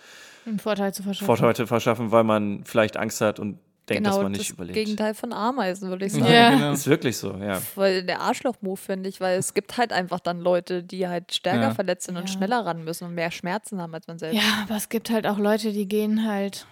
Einen 0.47 0.59
Vorteil 0.59 0.93
zu 0.93 1.03
verschaffen. 1.03 1.27
Vorteile 1.27 1.55
zu 1.55 1.67
verschaffen, 1.67 2.11
weil 2.11 2.25
man 2.25 2.65
vielleicht 2.65 2.97
Angst 2.97 3.21
hat 3.21 3.39
und 3.39 3.59
denkt, 3.89 4.07
dass 4.07 4.15
genau 4.15 4.23
man 4.25 4.33
nicht 4.33 4.45
das 4.49 4.51
überlebt. 4.51 4.75
Gegenteil 4.75 5.15
von 5.15 5.33
Ameisen, 5.33 5.91
würde 5.91 6.07
ich 6.07 6.13
sagen. 6.15 6.25
Ja. 6.27 6.51
genau. 6.51 6.73
Ist 6.73 6.87
wirklich 6.87 7.17
so, 7.19 7.33
ja. 7.37 7.61
Voll 7.61 8.03
der 8.03 8.21
Arschloch-Move, 8.23 8.77
finde 8.79 9.09
ich, 9.11 9.21
weil 9.21 9.39
es 9.39 9.53
gibt 9.55 9.77
halt 9.77 9.93
einfach 9.93 10.21
dann 10.21 10.41
Leute, 10.41 10.83
die 10.83 11.07
halt 11.07 11.35
stärker 11.35 11.61
Ja. 11.69 11.75
verletzt 11.75 12.07
sind 12.07 12.17
und 12.17 12.29
Ja. 12.29 12.35
schneller 12.35 12.65
ran 12.65 12.83
müssen 12.83 13.05
und 13.07 13.15
mehr 13.15 13.31
Schmerzen 13.31 13.81
haben 13.81 13.95
als 13.95 14.07
man 14.07 14.19
selbst. 14.19 14.37
Ja, 14.37 14.65
aber 14.67 14.77
es 14.77 14.89
gibt 14.89 15.11
halt 15.11 15.27
auch 15.27 15.39
Leute, 15.39 15.73
die 15.73 15.87
gehen 15.87 16.27
halt 16.27 16.67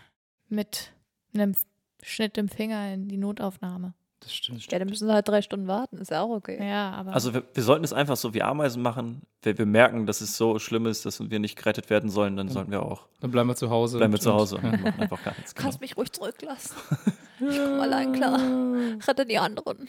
mit 0.49 0.91
einem 1.35 1.55
Schnitt 2.03 2.37
im 2.39 2.49
Finger 2.49 2.93
in 2.93 3.09
die 3.09 3.19
Notaufnahme. 3.19 3.95
Das 4.23 4.33
stimmt. 4.35 4.71
Ja, 4.71 4.79
dann 4.79 4.89
müssen 4.89 5.09
sie 5.09 5.13
halt 5.13 5.29
drei 5.29 5.43
Stunden 5.43 5.67
warten, 5.67 5.99
ist 5.99 6.11
ja 6.11 6.23
auch 6.23 6.31
okay. 6.31 6.59
Ja, 6.65 6.93
aber 6.93 7.13
Also 7.13 7.35
wir, 7.35 7.43
wir 7.55 7.63
sollten 7.63 7.85
es 7.85 7.93
einfach 7.93 8.17
so 8.17 8.35
wie 8.35 8.43
Ameisen 8.43 8.81
machen. 8.83 9.23
Wenn 9.43 9.59
wir 9.59 9.67
merken, 9.67 10.07
dass 10.07 10.21
es 10.21 10.37
so 10.37 10.59
schlimm 10.61 10.87
ist, 10.87 11.05
dass 11.05 11.19
wir 11.29 11.39
nicht 11.41 11.57
gerettet 11.57 11.91
werden 11.91 12.09
sollen, 12.09 12.37
dann 12.37 12.49
sollten 12.49 12.71
wir 12.71 12.83
auch 12.83 13.09
Dann 13.21 13.31
bleiben 13.33 13.49
wir 13.49 13.57
zu 13.57 13.69
Hause. 13.71 13.99
bleiben 13.99 14.13
wir 14.13 14.21
zu 14.21 14.33
Hause 14.33 14.61
Ja. 14.63 14.71
und 14.71 14.83
machen 14.83 15.01
einfach 15.01 15.23
gar 15.25 15.35
nichts. 15.37 15.55
Genau. 15.55 15.65
Kannst 15.65 15.81
mich 15.81 15.97
ruhig 15.97 16.13
zurücklassen. 16.13 16.77
Ich 17.41 17.57
komme 17.57 17.83
allein 17.83 18.13
klar. 18.13 18.39
Rette 19.09 19.27
die 19.27 19.37
anderen. 19.37 19.89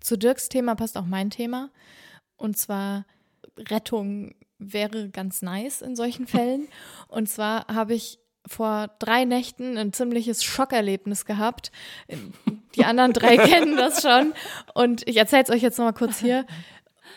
zu 0.00 0.16
Dirks 0.16 0.48
Thema 0.48 0.74
passt 0.74 0.96
auch 0.96 1.04
mein 1.04 1.30
Thema. 1.30 1.70
Und 2.36 2.56
zwar 2.56 3.04
Rettung 3.58 4.34
wäre 4.58 5.08
ganz 5.08 5.42
nice 5.42 5.82
in 5.82 5.96
solchen 5.96 6.26
Fällen. 6.26 6.68
Und 7.08 7.28
zwar 7.28 7.66
habe 7.68 7.94
ich 7.94 8.18
vor 8.46 8.88
drei 8.98 9.24
Nächten 9.24 9.76
ein 9.76 9.92
ziemliches 9.92 10.42
Schockerlebnis 10.42 11.24
gehabt. 11.24 11.70
Die 12.74 12.84
anderen 12.84 13.12
drei 13.12 13.36
kennen 13.48 13.76
das 13.76 14.02
schon. 14.02 14.32
Und 14.74 15.06
ich 15.06 15.16
erzähle 15.16 15.44
es 15.44 15.50
euch 15.50 15.62
jetzt 15.62 15.78
nochmal 15.78 15.94
kurz 15.94 16.18
hier. 16.18 16.46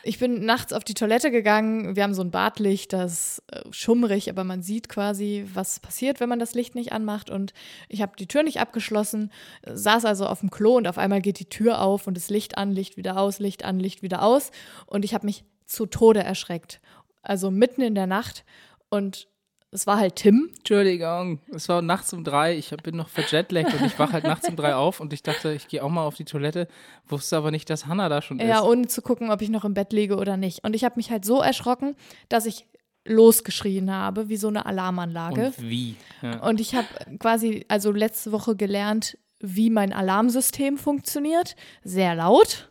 Ich 0.04 0.18
bin 0.18 0.46
nachts 0.46 0.74
auf 0.74 0.84
die 0.84 0.94
Toilette 0.94 1.30
gegangen. 1.30 1.96
Wir 1.96 2.04
haben 2.04 2.16
so 2.16 2.24
ein 2.24 2.32
Badlicht, 2.32 2.92
das 2.92 3.12
ist 3.12 3.44
äh, 3.52 3.62
schummrig, 3.72 4.30
aber 4.30 4.44
man 4.44 4.64
sieht 4.64 4.90
quasi, 4.90 5.46
was 5.54 5.80
passiert, 5.80 6.20
wenn 6.20 6.30
man 6.30 6.40
das 6.40 6.56
Licht 6.56 6.74
nicht 6.74 6.92
anmacht. 6.92 7.30
Und 7.30 7.54
ich 7.88 8.02
habe 8.02 8.14
die 8.18 8.28
Tür 8.28 8.42
nicht 8.42 8.60
abgeschlossen, 8.60 9.32
saß 9.66 10.06
also 10.06 10.26
auf 10.26 10.40
dem 10.40 10.50
Klo 10.50 10.76
und 10.78 10.88
auf 10.88 10.98
einmal 10.98 11.22
geht 11.22 11.40
die 11.40 11.50
Tür 11.50 11.82
auf 11.82 12.08
und 12.08 12.18
das 12.18 12.30
Licht 12.30 12.58
an, 12.58 12.72
Licht 12.72 12.98
wieder 12.98 13.18
aus, 13.18 13.40
Licht 13.40 13.64
an, 13.64 13.80
Licht 13.80 14.02
wieder 14.02 14.24
aus. 14.24 14.52
Und 14.88 15.06
ich 15.06 15.14
habe 15.14 15.26
mich 15.26 15.44
zu 15.66 15.86
Tode 15.86 16.24
erschreckt. 16.24 16.82
Also 17.22 17.52
mitten 17.52 17.82
in 17.82 17.96
der 17.96 18.08
Nacht. 18.08 18.44
Und 18.90 19.28
es 19.72 19.88
war 19.88 19.98
halt 19.98 20.18
Tim. 20.18 20.50
Entschuldigung, 20.58 21.40
es 21.54 21.70
war 21.70 21.82
nachts 21.82 22.12
um 22.12 22.26
drei, 22.26 22.58
ich 22.58 22.70
bin 22.84 22.98
noch 22.98 23.08
verjetlaggt 23.08 23.74
und 23.74 23.86
ich 23.86 23.98
wach 23.98 24.12
halt 24.12 24.26
nachts 24.26 24.50
um 24.50 24.58
drei 24.58 24.76
auf 24.76 25.00
und 25.00 25.14
ich 25.14 25.24
dachte, 25.24 25.54
ich 25.54 25.70
gehe 25.70 25.82
auch 25.82 25.90
mal 25.90 26.06
auf 26.06 26.16
die 26.16 26.26
Toilette, 26.26 26.68
wusste 27.08 27.38
aber 27.38 27.52
nicht, 27.52 27.70
dass 27.70 27.86
Hannah 27.86 28.10
da 28.10 28.22
schon 28.22 28.40
ist. 28.40 28.48
Ja, 28.50 28.64
ohne 28.64 28.88
zu 28.88 29.02
gucken, 29.02 29.32
ob 29.32 29.42
ich 29.42 29.50
noch 29.50 29.64
im 29.64 29.74
Bett 29.74 29.94
liege 29.94 30.18
oder 30.18 30.36
nicht. 30.36 30.66
Und 30.66 30.76
ich 30.76 30.84
habe 30.84 30.96
mich 30.98 31.10
halt 31.10 31.24
so 31.24 31.40
erschrocken, 31.42 31.96
dass 32.28 32.46
ich 32.46 32.68
losgeschrien 33.06 33.92
habe, 33.92 34.28
wie 34.30 34.38
so 34.38 34.50
eine 34.50 34.66
Alarmanlage. 34.66 35.48
und 35.58 35.62
wie? 35.62 35.96
Ja. 36.22 36.46
Und 36.48 36.60
ich 36.60 36.76
habe 36.76 36.88
quasi, 37.18 37.66
also 37.70 37.92
letzte 37.92 38.32
Woche 38.32 38.56
gelernt, 38.58 39.18
wie 39.40 39.70
mein 39.70 39.94
Alarmsystem 39.94 40.78
funktioniert. 40.78 41.56
Sehr 41.84 42.14
laut. 42.14 42.71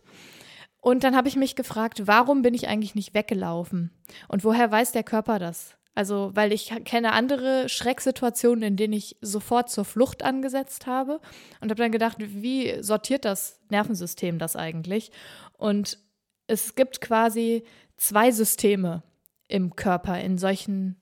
Und 0.81 1.05
dann 1.05 1.14
habe 1.14 1.28
ich 1.28 1.37
mich 1.37 1.57
gefragt, 1.57 2.07
warum 2.07 2.43
bin 2.43 2.55
ich 2.55 2.68
eigentlich 2.68 2.95
nicht 2.95 3.14
weggelaufen? 3.14 3.91
Und 4.28 4.45
woher 4.45 4.70
weiß 4.70 4.93
der 4.93 5.03
Körper 5.03 5.39
das? 5.39 5.76
Also, 5.95 6.31
weil 6.35 6.53
ich 6.53 6.72
kenne 6.85 7.12
andere 7.12 7.68
Schrecksituationen, 7.68 8.62
in 8.62 8.76
denen 8.76 8.95
ich 8.95 9.16
sofort 9.20 9.70
zur 9.70 9.85
Flucht 9.85 10.22
angesetzt 10.22 10.87
habe 10.87 11.20
und 11.61 11.70
habe 11.70 11.83
dann 11.83 11.93
gedacht, 11.93 12.16
wie 12.18 12.83
sortiert 12.83 13.24
das 13.24 13.61
Nervensystem 13.70 14.39
das 14.39 14.57
eigentlich? 14.57 15.11
Und 15.59 15.99
es 16.47 16.74
gibt 16.74 17.01
quasi 17.01 17.64
zwei 17.97 18.31
Systeme 18.31 19.03
im 19.49 19.76
Körper 19.76 20.18
in 20.20 20.39
solchen 20.39 20.97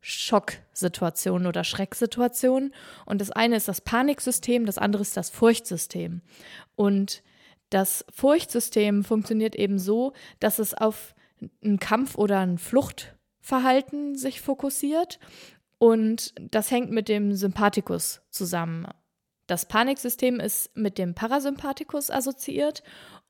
Schocksituationen 0.00 1.46
oder 1.46 1.64
Schrecksituationen. 1.64 2.72
Und 3.04 3.20
das 3.20 3.30
eine 3.30 3.56
ist 3.56 3.68
das 3.68 3.80
Paniksystem, 3.80 4.64
das 4.64 4.78
andere 4.78 5.02
ist 5.02 5.16
das 5.16 5.28
Furchtsystem. 5.28 6.22
Und 6.76 7.22
das 7.70 8.04
Furchtsystem 8.12 9.04
funktioniert 9.04 9.54
eben 9.54 9.78
so, 9.78 10.12
dass 10.40 10.58
es 10.58 10.74
auf 10.74 11.14
einen 11.64 11.78
Kampf 11.78 12.16
oder 12.16 12.40
ein 12.40 12.58
Fluchtverhalten 12.58 14.16
sich 14.16 14.40
fokussiert. 14.40 15.18
Und 15.78 16.34
das 16.38 16.70
hängt 16.70 16.90
mit 16.90 17.08
dem 17.08 17.34
Sympathikus 17.34 18.20
zusammen. 18.28 18.86
Das 19.46 19.66
Paniksystem 19.66 20.38
ist 20.38 20.76
mit 20.76 20.98
dem 20.98 21.14
Parasympathikus 21.14 22.10
assoziiert 22.10 22.82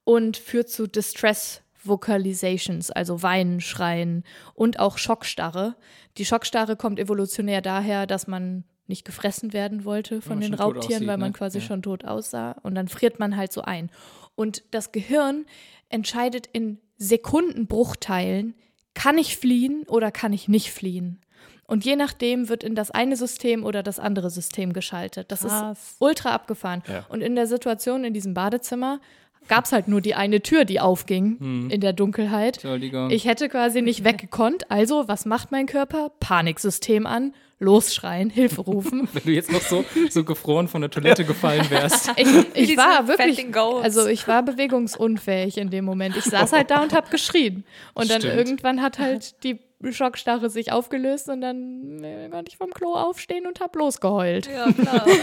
und 0.04 0.36
führt 0.36 0.68
zu 0.68 0.86
Distress 0.86 1.62
Vocalizations, 1.82 2.90
also 2.90 3.22
Weinen, 3.22 3.60
Schreien 3.60 4.24
und 4.54 4.80
auch 4.80 4.98
Schockstarre. 4.98 5.76
Die 6.18 6.26
Schockstarre 6.26 6.76
kommt 6.76 6.98
evolutionär 6.98 7.62
daher, 7.62 8.06
dass 8.06 8.26
man 8.26 8.64
nicht 8.86 9.06
gefressen 9.06 9.54
werden 9.54 9.84
wollte 9.84 10.20
von 10.20 10.40
den 10.40 10.52
Raubtieren, 10.52 10.94
aussieht, 10.96 11.08
weil 11.08 11.16
man 11.16 11.30
ne? 11.30 11.32
quasi 11.32 11.58
Ja. 11.58 11.64
schon 11.64 11.80
tot 11.80 12.04
aussah. 12.04 12.56
Und 12.62 12.74
dann 12.74 12.88
friert 12.88 13.18
man 13.18 13.36
halt 13.36 13.52
so 13.52 13.62
ein. 13.62 13.90
Und 14.34 14.62
das 14.70 14.92
Gehirn 14.92 15.46
entscheidet 15.88 16.48
in 16.52 16.78
Sekundenbruchteilen, 16.96 18.54
kann 18.94 19.18
ich 19.18 19.36
fliehen 19.36 19.84
oder 19.88 20.10
kann 20.10 20.32
ich 20.32 20.48
nicht 20.48 20.72
fliehen. 20.72 21.20
Und 21.66 21.84
je 21.84 21.94
nachdem 21.94 22.48
wird 22.48 22.64
in 22.64 22.74
das 22.74 22.90
eine 22.90 23.16
System 23.16 23.64
oder 23.64 23.84
das 23.84 24.00
andere 24.00 24.28
System 24.28 24.72
geschaltet. 24.72 25.30
Das 25.30 25.42
Krass. 25.42 25.78
ist 25.78 25.96
ultra 26.00 26.30
abgefahren. 26.30 26.82
Ja. 26.88 27.06
Und 27.08 27.20
in 27.20 27.36
der 27.36 27.46
Situation 27.46 28.02
in 28.02 28.12
diesem 28.12 28.34
Badezimmer 28.34 29.00
gab 29.48 29.64
es 29.64 29.72
halt 29.72 29.88
nur 29.88 30.00
die 30.00 30.14
eine 30.14 30.42
Tür, 30.42 30.64
die 30.64 30.80
aufging 30.80 31.68
in 31.70 31.80
der 31.80 31.92
Dunkelheit. 31.92 32.56
Entschuldigung. 32.56 33.10
Ich 33.10 33.24
hätte 33.24 33.48
quasi 33.48 33.82
nicht 33.82 34.04
weggekonnt. 34.04 34.70
Also, 34.70 35.08
was 35.08 35.26
macht 35.26 35.50
mein 35.50 35.66
Körper? 35.66 36.12
Paniksystem 36.20 37.06
an, 37.06 37.34
losschreien, 37.58 38.30
Hilfe 38.30 38.62
rufen. 38.62 39.08
Wenn 39.12 39.22
du 39.24 39.32
jetzt 39.32 39.52
noch 39.52 39.60
so, 39.60 39.84
so 40.08 40.24
gefroren 40.24 40.68
von 40.68 40.80
der 40.80 40.90
Toilette 40.90 41.24
gefallen 41.24 41.68
wärst. 41.70 42.10
Ich, 42.54 42.70
ich 42.70 42.76
war 42.76 43.08
wirklich, 43.08 43.46
also 43.54 44.06
ich 44.06 44.26
war 44.28 44.42
bewegungsunfähig 44.42 45.58
in 45.58 45.70
dem 45.70 45.84
Moment. 45.84 46.16
Ich 46.16 46.24
saß 46.24 46.52
halt 46.52 46.70
da 46.70 46.82
und 46.82 46.92
habe 46.92 47.08
geschrien. 47.10 47.64
Und 47.94 48.10
dann 48.10 48.20
Stimmt. 48.20 48.36
irgendwann 48.36 48.82
hat 48.82 48.98
halt 48.98 49.42
die 49.42 49.58
Schockstarre 49.90 50.50
sich 50.50 50.72
aufgelöst 50.72 51.28
und 51.28 51.40
dann 51.40 52.04
äh, 52.04 52.28
konnte 52.30 52.50
ich 52.50 52.58
vom 52.58 52.70
Klo 52.70 52.94
aufstehen 52.94 53.46
und 53.46 53.60
habe 53.60 53.78
losgeheult. 53.78 54.46
Ja, 54.46 54.70
klar. 54.72 55.06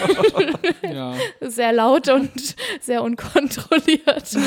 Ja. 0.82 1.16
Sehr 1.42 1.74
laut 1.74 2.08
und 2.10 2.32
sehr 2.82 3.04
unkontrolliert. 3.04 4.38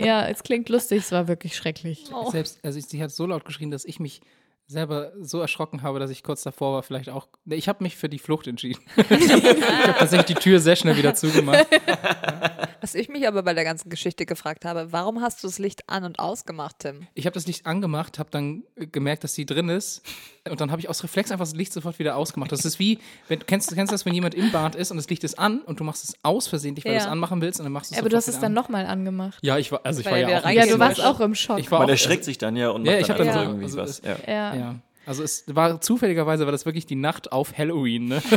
ja, 0.04 0.26
es 0.26 0.42
klingt 0.42 0.68
lustig, 0.68 0.98
es 0.98 1.12
war 1.12 1.28
wirklich 1.28 1.56
schrecklich. 1.56 2.06
Selbst, 2.30 2.58
also 2.64 2.80
sie 2.80 3.02
hat 3.02 3.10
so 3.10 3.26
laut 3.26 3.44
geschrien, 3.44 3.70
dass 3.70 3.84
ich 3.84 4.00
mich 4.00 4.20
selber 4.68 5.12
so 5.20 5.40
erschrocken 5.40 5.82
habe, 5.82 5.98
dass 6.00 6.10
ich 6.10 6.22
kurz 6.22 6.42
davor 6.42 6.74
war, 6.74 6.82
vielleicht 6.82 7.08
auch. 7.08 7.28
Nee, 7.44 7.54
ich 7.56 7.68
habe 7.68 7.84
mich 7.84 7.96
für 7.96 8.08
die 8.08 8.18
Flucht 8.18 8.46
entschieden. 8.48 8.80
ich 8.96 9.30
habe 9.30 9.94
tatsächlich 9.98 10.26
die 10.26 10.34
Tür 10.42 10.58
sehr 10.60 10.76
schnell 10.76 10.96
wieder 10.96 11.14
zugemacht. 11.14 11.66
Was 12.82 12.94
ich 12.94 13.08
mich 13.08 13.26
aber 13.26 13.42
bei 13.42 13.54
der 13.54 13.64
ganzen 13.64 13.88
Geschichte 13.88 14.26
gefragt 14.26 14.64
habe, 14.64 14.92
warum 14.92 15.20
hast 15.22 15.42
du 15.42 15.48
das 15.48 15.58
Licht 15.58 15.88
an 15.88 16.04
und 16.04 16.18
ausgemacht, 16.18 16.76
Tim? 16.80 17.06
Ich 17.14 17.26
habe 17.26 17.34
das 17.34 17.46
Licht 17.46 17.66
angemacht, 17.66 18.18
habe 18.18 18.30
dann 18.30 18.64
äh, 18.76 18.86
gemerkt, 18.86 19.24
dass 19.24 19.34
sie 19.34 19.46
drin 19.46 19.68
ist. 19.70 20.02
Und 20.48 20.60
dann 20.60 20.70
habe 20.70 20.80
ich 20.80 20.88
aus 20.88 21.02
Reflex 21.02 21.32
einfach 21.32 21.46
das 21.46 21.54
Licht 21.56 21.72
sofort 21.72 21.98
wieder 21.98 22.14
ausgemacht. 22.16 22.52
Das 22.52 22.64
ist 22.64 22.78
wie, 22.78 22.98
wenn, 23.28 23.44
kennst, 23.44 23.74
kennst 23.74 23.90
du 23.90 23.94
das, 23.94 24.04
wenn 24.06 24.14
jemand 24.14 24.34
im 24.34 24.52
Bad 24.52 24.76
ist 24.76 24.90
und 24.92 24.98
das 24.98 25.08
Licht 25.08 25.24
ist 25.24 25.36
an 25.38 25.60
und 25.62 25.80
du 25.80 25.84
machst 25.84 26.04
es 26.04 26.14
aus 26.22 26.46
versehentlich, 26.46 26.84
weil 26.84 26.92
du 26.92 26.98
Ja. 26.98 27.04
es 27.04 27.08
anmachen 27.10 27.40
willst 27.40 27.58
und 27.58 27.64
dann 27.64 27.72
machst 27.72 27.90
du 27.90 27.94
es 27.94 28.00
Aber 28.00 28.08
du 28.08 28.16
hast 28.16 28.28
es 28.28 28.36
dann 28.36 28.44
an. 28.46 28.52
nochmal 28.52 28.86
angemacht. 28.86 29.38
Ja, 29.42 29.58
ich 29.58 29.72
war, 29.72 29.80
also 29.82 30.00
ich 30.00 30.06
Weil 30.06 30.22
war 30.24 30.30
ja 30.30 30.44
auch 30.44 30.50
Ja, 30.50 30.66
du 30.66 30.78
warst 30.78 31.02
auch 31.02 31.18
im 31.20 31.34
Schock. 31.34 31.58
Ich 31.58 31.70
war 31.70 31.80
Man 31.80 31.86
auch, 31.88 31.90
erschreckt 31.90 32.24
sich 32.24 32.38
dann 32.38 32.54
ja 32.56 32.70
und 32.70 32.84
Ja, 32.84 32.92
macht 32.92 33.00
ich 33.00 33.06
dann 33.08 33.18
hab 33.18 33.24
dann 33.24 33.34
so- 33.34 33.40
irgendwie 33.40 33.64
also 33.64 33.78
was. 33.78 34.02
Ja. 34.04 34.54
Ja. 34.56 34.60
Ja. 34.60 34.80
Also 35.06 35.22
es 35.22 35.44
war 35.46 35.80
zufälligerweise 35.80 36.46
war 36.46 36.52
das 36.52 36.66
wirklich 36.66 36.84
die 36.86 36.96
Nacht 36.96 37.30
auf 37.30 37.56
Halloween, 37.56 38.08
ne? 38.08 38.22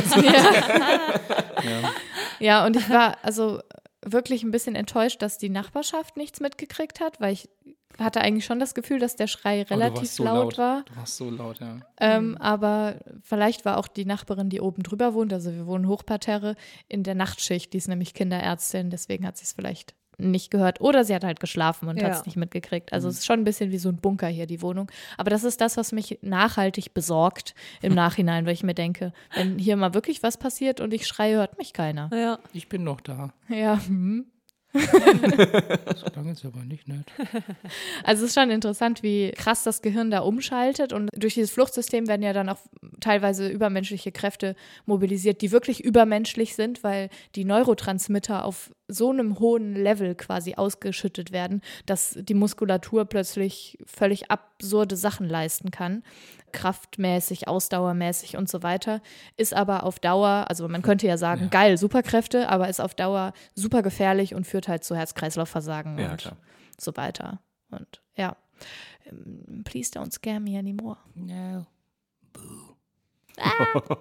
Ja, 2.38 2.64
und 2.64 2.76
ich 2.76 2.88
war 2.88 3.18
also 3.22 3.60
wirklich 4.02 4.42
ein 4.42 4.50
bisschen 4.50 4.74
enttäuscht, 4.74 5.20
dass 5.20 5.36
die 5.36 5.50
Nachbarschaft 5.50 6.16
nichts 6.16 6.40
mitgekriegt 6.40 7.00
hat, 7.00 7.20
weil 7.20 7.34
ich 7.34 7.50
hatte 7.98 8.22
eigentlich 8.22 8.46
schon 8.46 8.58
das 8.58 8.74
Gefühl, 8.74 8.98
dass 8.98 9.14
der 9.16 9.26
Schrei 9.26 9.60
Oh, 9.60 9.64
du 9.64 9.74
relativ 9.74 10.02
warst 10.02 10.14
so 10.16 10.24
laut, 10.24 10.58
war. 10.58 10.84
Du 10.84 10.96
warst 10.96 11.16
so 11.16 11.28
laut, 11.28 11.60
ja. 11.60 11.80
Ähm, 11.98 12.38
aber 12.38 12.94
vielleicht 13.22 13.66
war 13.66 13.76
auch 13.76 13.88
die 13.88 14.06
Nachbarin, 14.06 14.48
die 14.48 14.60
oben 14.60 14.82
drüber 14.82 15.12
wohnt, 15.12 15.32
also 15.34 15.52
wir 15.52 15.66
wohnen 15.66 15.86
Hochparterre, 15.86 16.56
in 16.88 17.02
der 17.02 17.14
Nachtschicht, 17.14 17.74
die 17.74 17.78
ist 17.78 17.88
nämlich 17.88 18.14
Kinderärztin, 18.14 18.88
deswegen 18.88 19.26
hat 19.26 19.36
sie 19.36 19.44
es 19.44 19.52
vielleicht 19.52 19.94
nicht 20.20 20.50
gehört. 20.50 20.80
Oder 20.80 21.04
sie 21.04 21.14
hat 21.14 21.24
halt 21.24 21.40
geschlafen 21.40 21.88
und 21.88 21.96
Ja. 22.00 22.04
hat 22.04 22.12
es 22.12 22.26
nicht 22.26 22.36
mitgekriegt. 22.36 22.92
Also 22.92 23.08
es 23.08 23.18
ist 23.18 23.26
schon 23.26 23.40
ein 23.40 23.44
bisschen 23.44 23.70
wie 23.72 23.78
so 23.78 23.88
ein 23.88 23.96
Bunker 23.96 24.28
hier, 24.28 24.46
die 24.46 24.62
Wohnung. 24.62 24.90
Aber 25.18 25.30
das 25.30 25.44
ist 25.44 25.60
das, 25.60 25.76
was 25.76 25.92
mich 25.92 26.18
nachhaltig 26.22 26.94
besorgt 26.94 27.54
im 27.82 27.94
Nachhinein, 27.94 28.46
weil 28.46 28.52
ich 28.54 28.62
mir 28.62 28.74
denke, 28.74 29.12
wenn 29.34 29.58
hier 29.58 29.76
mal 29.76 29.94
wirklich 29.94 30.22
was 30.22 30.36
passiert 30.36 30.80
und 30.80 30.92
ich 30.94 31.06
schreie, 31.06 31.36
hört 31.36 31.58
mich 31.58 31.72
keiner. 31.72 32.10
Ja. 32.12 32.38
Ich 32.52 32.68
bin 32.68 32.84
noch 32.84 33.00
da. 33.00 33.32
Ja, 33.48 33.80
hm. 33.86 34.26
So 34.72 36.06
lange 36.14 36.30
jetzt 36.30 36.44
aber 36.44 36.60
nicht 36.64 36.86
nett. 36.88 37.06
Also 38.04 38.24
es 38.24 38.30
ist 38.30 38.40
schon 38.40 38.50
interessant, 38.50 39.02
wie 39.02 39.30
krass 39.32 39.64
das 39.64 39.82
Gehirn 39.82 40.10
da 40.10 40.20
umschaltet. 40.20 40.92
Und 40.92 41.10
durch 41.14 41.34
dieses 41.34 41.50
Fluchtsystem 41.50 42.08
werden 42.08 42.22
ja 42.22 42.32
dann 42.32 42.48
auch 42.48 42.58
teilweise 43.00 43.48
übermenschliche 43.48 44.12
Kräfte 44.12 44.54
mobilisiert, 44.86 45.42
die 45.42 45.52
wirklich 45.52 45.82
übermenschlich 45.82 46.54
sind, 46.54 46.82
weil 46.82 47.08
die 47.34 47.44
Neurotransmitter 47.44 48.44
auf 48.44 48.70
so 48.88 49.10
einem 49.10 49.38
hohen 49.38 49.74
Level 49.74 50.14
quasi 50.14 50.54
ausgeschüttet 50.54 51.32
werden, 51.32 51.62
dass 51.86 52.16
die 52.18 52.34
Muskulatur 52.34 53.04
plötzlich 53.04 53.78
völlig 53.86 54.30
absurde 54.30 54.96
Sachen 54.96 55.28
leisten 55.28 55.70
kann. 55.70 56.02
Kraftmäßig, 56.52 57.48
ausdauermäßig 57.48 58.36
und 58.36 58.48
so 58.48 58.62
weiter. 58.62 59.00
Ist 59.36 59.54
aber 59.54 59.84
auf 59.84 59.98
Dauer, 59.98 60.46
also 60.48 60.68
man 60.68 60.82
könnte 60.82 61.06
ja 61.06 61.16
sagen, 61.16 61.50
geil, 61.50 61.76
Superkräfte, 61.78 62.48
aber 62.48 62.68
ist 62.68 62.80
auf 62.80 62.94
Dauer 62.94 63.32
super 63.54 63.82
gefährlich 63.82 64.34
und 64.34 64.46
führt 64.46 64.68
halt 64.68 64.84
zu 64.84 64.94
Herz-Kreislauf-Versagen 64.96 65.98
Ja, 65.98 66.12
und 66.12 66.18
klar. 66.20 66.36
so 66.78 66.96
weiter. 66.96 67.40
Und 67.70 68.02
ja, 68.16 68.36
ähm, 69.06 69.62
please 69.64 69.90
don't 69.92 70.12
scare 70.12 70.40
me 70.40 70.58
anymore. 70.58 70.98
No. 71.14 71.66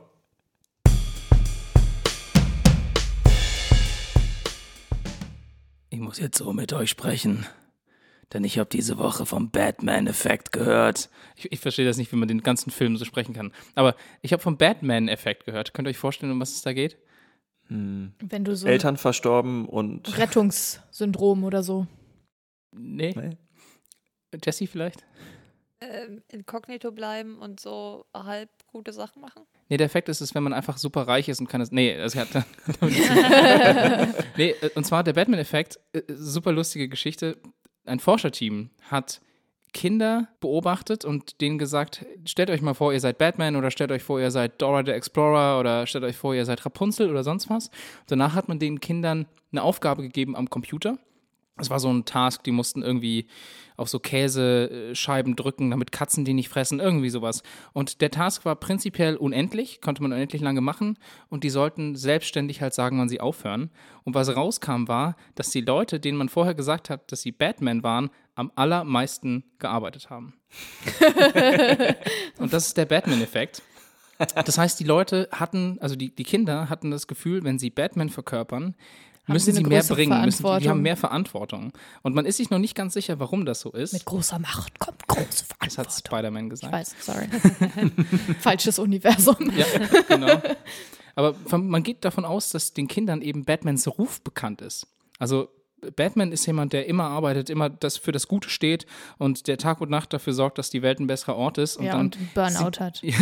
Ich 5.90 6.00
muss 6.00 6.20
jetzt 6.20 6.38
so 6.38 6.54
mit 6.54 6.72
euch 6.74 6.90
sprechen. 6.90 7.46
Denn 8.34 8.44
ich 8.44 8.60
habe 8.60 8.70
diese 8.70 8.98
Woche 8.98 9.26
vom 9.26 9.50
Batman-Effekt 9.50 10.52
gehört. 10.52 11.10
Ich, 11.36 11.52
ich 11.52 11.60
verstehe 11.60 11.86
das 11.86 11.98
nicht, 11.98 12.12
wie 12.12 12.16
man 12.16 12.28
den 12.28 12.44
ganzen 12.44 12.70
Film 12.70 12.96
so 12.98 13.06
sprechen 13.06 13.34
kann. 13.34 13.52
Aber 13.76 13.96
ich 14.22 14.34
habe 14.34 14.44
vom 14.44 14.58
Batman-Effekt 14.58 15.46
gehört. 15.46 15.74
Könnt 15.74 15.88
ihr 15.88 15.92
euch 15.92 15.98
vorstellen, 15.98 16.32
um 16.32 16.40
was 16.40 16.54
es 16.54 16.62
da 16.62 16.74
geht? 16.74 16.98
Wenn 17.70 18.44
du 18.44 18.56
so 18.56 18.68
Eltern 18.68 18.98
verstorben 18.98 19.68
und 19.68 20.18
Rettungssyndrom 20.18 21.44
oder 21.44 21.62
so. 21.62 21.86
Nee. 22.72 23.14
Nee. 23.16 23.38
Jesse 24.44 24.66
vielleicht? 24.66 25.06
Ähm, 25.82 26.24
inkognito 26.30 26.92
bleiben 26.92 27.38
und 27.38 27.60
so 27.60 28.06
halb 28.14 28.50
gute 28.68 28.92
Sachen 28.92 29.22
machen. 29.22 29.44
Nee, 29.70 29.78
der 29.78 29.86
Effekt 29.86 30.10
ist 30.10 30.20
es, 30.20 30.36
wenn 30.36 30.44
man 30.44 30.52
einfach 30.52 30.78
super 30.78 31.08
reich 31.08 31.30
ist 31.30 31.40
und 31.40 31.48
kann 31.48 31.62
es. 31.62 31.72
Nee, 31.72 31.96
das 31.96 32.16
hat. 32.16 32.28
nee, 34.38 34.50
äh, 34.50 34.70
und 34.76 34.86
zwar 34.86 35.04
der 35.04 35.14
Batman-Effekt, 35.14 35.80
äh, 35.94 36.02
super 36.10 36.52
lustige 36.52 36.90
Geschichte. 36.90 37.38
Ein 37.90 38.00
Forscherteam 38.00 38.70
hat 38.90 39.22
Kinder 39.74 40.28
beobachtet 40.40 41.06
und 41.06 41.42
denen 41.42 41.58
gesagt, 41.58 42.06
stellt 42.26 42.50
euch 42.50 42.62
mal 42.62 42.74
vor, 42.74 42.94
ihr 42.94 43.00
seid 43.00 43.18
Batman 43.18 43.56
oder 43.56 43.72
stellt 43.72 43.92
euch 43.92 44.04
vor, 44.04 44.20
ihr 44.20 44.32
seid 44.32 44.62
Dora 44.62 44.84
the 44.86 44.92
Explorer 44.92 45.60
oder 45.60 45.86
stellt 45.86 46.04
euch 46.04 46.18
vor, 46.18 46.34
ihr 46.34 46.46
seid 46.46 46.66
Rapunzel 46.66 47.10
oder 47.10 47.24
sonst 47.24 47.50
was. 47.50 47.70
Danach 48.08 48.36
hat 48.36 48.48
man 48.48 48.60
den 48.60 48.80
Kindern 48.80 49.26
eine 49.52 49.64
Aufgabe 49.64 50.02
gegeben 50.02 50.36
am 50.36 50.50
Computer. 50.50 50.98
Das 51.60 51.70
war 51.70 51.80
so 51.80 51.92
ein 51.92 52.06
Task, 52.06 52.44
die 52.44 52.52
mussten 52.52 52.82
irgendwie 52.82 53.28
auf 53.80 53.88
so 53.88 54.00
Käsescheiben 54.00 55.36
drücken, 55.36 55.70
damit 55.72 55.92
Katzen 55.92 56.26
die 56.26 56.34
nicht 56.34 56.50
fressen, 56.50 56.80
irgendwie 56.80 57.10
sowas. 57.10 57.44
Und 57.72 58.02
der 58.02 58.12
Task 58.12 58.44
war 58.44 58.56
prinzipiell 58.58 59.16
unendlich, 59.16 59.80
konnte 59.80 60.02
man 60.02 60.12
unendlich 60.12 60.42
lange 60.42 60.62
machen 60.62 60.98
und 61.30 61.44
die 61.46 61.50
sollten 61.50 61.96
selbstständig 61.96 62.62
halt 62.62 62.74
sagen, 62.74 63.00
wann 63.00 63.08
sie 63.08 63.22
aufhören. 63.22 63.72
Und 64.04 64.16
was 64.16 64.36
rauskam 64.36 64.88
war, 64.88 65.16
dass 65.36 65.50
die 65.52 65.62
Leute, 65.62 66.00
denen 66.00 66.18
man 66.18 66.30
vorher 66.30 66.56
gesagt 66.56 66.90
hat, 66.90 67.12
dass 67.12 67.22
sie 67.22 67.32
Batman 67.32 67.82
waren, 67.84 68.10
am 68.36 68.52
allermeisten 68.56 69.44
gearbeitet 69.60 70.10
haben. 70.10 70.34
und 72.40 72.52
das 72.52 72.68
ist 72.68 72.78
der 72.78 72.86
Batman-Effekt. 72.86 73.62
Das 74.18 74.58
heißt, 74.58 74.78
die 74.80 74.84
Leute 74.84 75.30
hatten, 75.32 75.78
also 75.80 75.96
die, 75.96 76.14
die 76.14 76.26
Kinder 76.26 76.70
hatten 76.70 76.92
das 76.92 77.08
Gefühl, 77.08 77.46
wenn 77.46 77.58
sie 77.58 77.70
Batman 77.70 78.10
verkörpern, 78.10 78.76
müssen 79.30 79.54
sie 79.54 79.64
mehr 79.64 79.84
bringen, 79.84 80.26
müssen, 80.26 80.44
die, 80.44 80.50
haben 80.50 80.62
Verantwortung. 80.62 80.82
mehr 80.82 80.98
Verantwortung. 80.98 81.74
Und 82.02 82.16
man 82.16 82.26
ist 82.26 82.38
sich 82.38 82.50
noch 82.50 82.60
nicht 82.60 82.76
ganz 82.76 82.94
sicher, 82.94 83.20
warum 83.20 83.46
das 83.46 83.62
so 83.62 83.72
ist. 83.72 83.94
Mit 83.94 84.06
großer 84.06 84.40
Macht 84.40 84.80
kommt 84.80 85.08
große 85.08 85.46
das 85.60 85.78
hat 85.78 85.92
Verantwortung. 85.92 85.98
Spider-Man 86.08 86.44
Ich 86.46 86.50
gesagt. 86.50 86.74
weiß, 86.74 86.96
sorry. 87.00 87.28
Falsches 88.40 88.80
Universum. 88.80 89.52
Ja, 89.56 89.66
genau. 90.08 90.42
Aber 91.16 91.36
man 91.58 91.84
geht 91.84 92.06
davon 92.06 92.26
aus, 92.26 92.52
dass 92.52 92.74
den 92.74 92.88
Kindern 92.88 93.22
eben 93.22 93.44
Batmans 93.46 93.88
Ruf 93.88 94.22
bekannt 94.22 94.62
ist. 94.62 94.88
Also 95.18 95.50
Batman 95.96 96.32
ist 96.32 96.46
jemand, 96.46 96.74
der 96.74 96.88
immer 96.88 97.06
arbeitet, 97.06 97.50
immer 97.50 97.70
das 97.70 97.98
für 97.98 98.12
das 98.12 98.28
Gute 98.28 98.50
steht 98.50 98.86
und 99.18 99.48
der 99.48 99.58
Tag 99.58 99.82
und 99.82 99.90
Nacht 99.90 100.14
dafür 100.14 100.34
sorgt, 100.34 100.58
dass 100.58 100.70
die 100.70 100.82
Welt 100.82 101.00
ein 101.00 101.08
besserer 101.08 101.36
Ort 101.36 101.58
ist. 101.58 101.78
Und 101.78 101.86
ja, 101.86 101.94
dann 101.94 102.02
und 102.08 102.34
Burnout 102.34 102.80
hat. 102.80 103.02
Ja, 103.10 103.16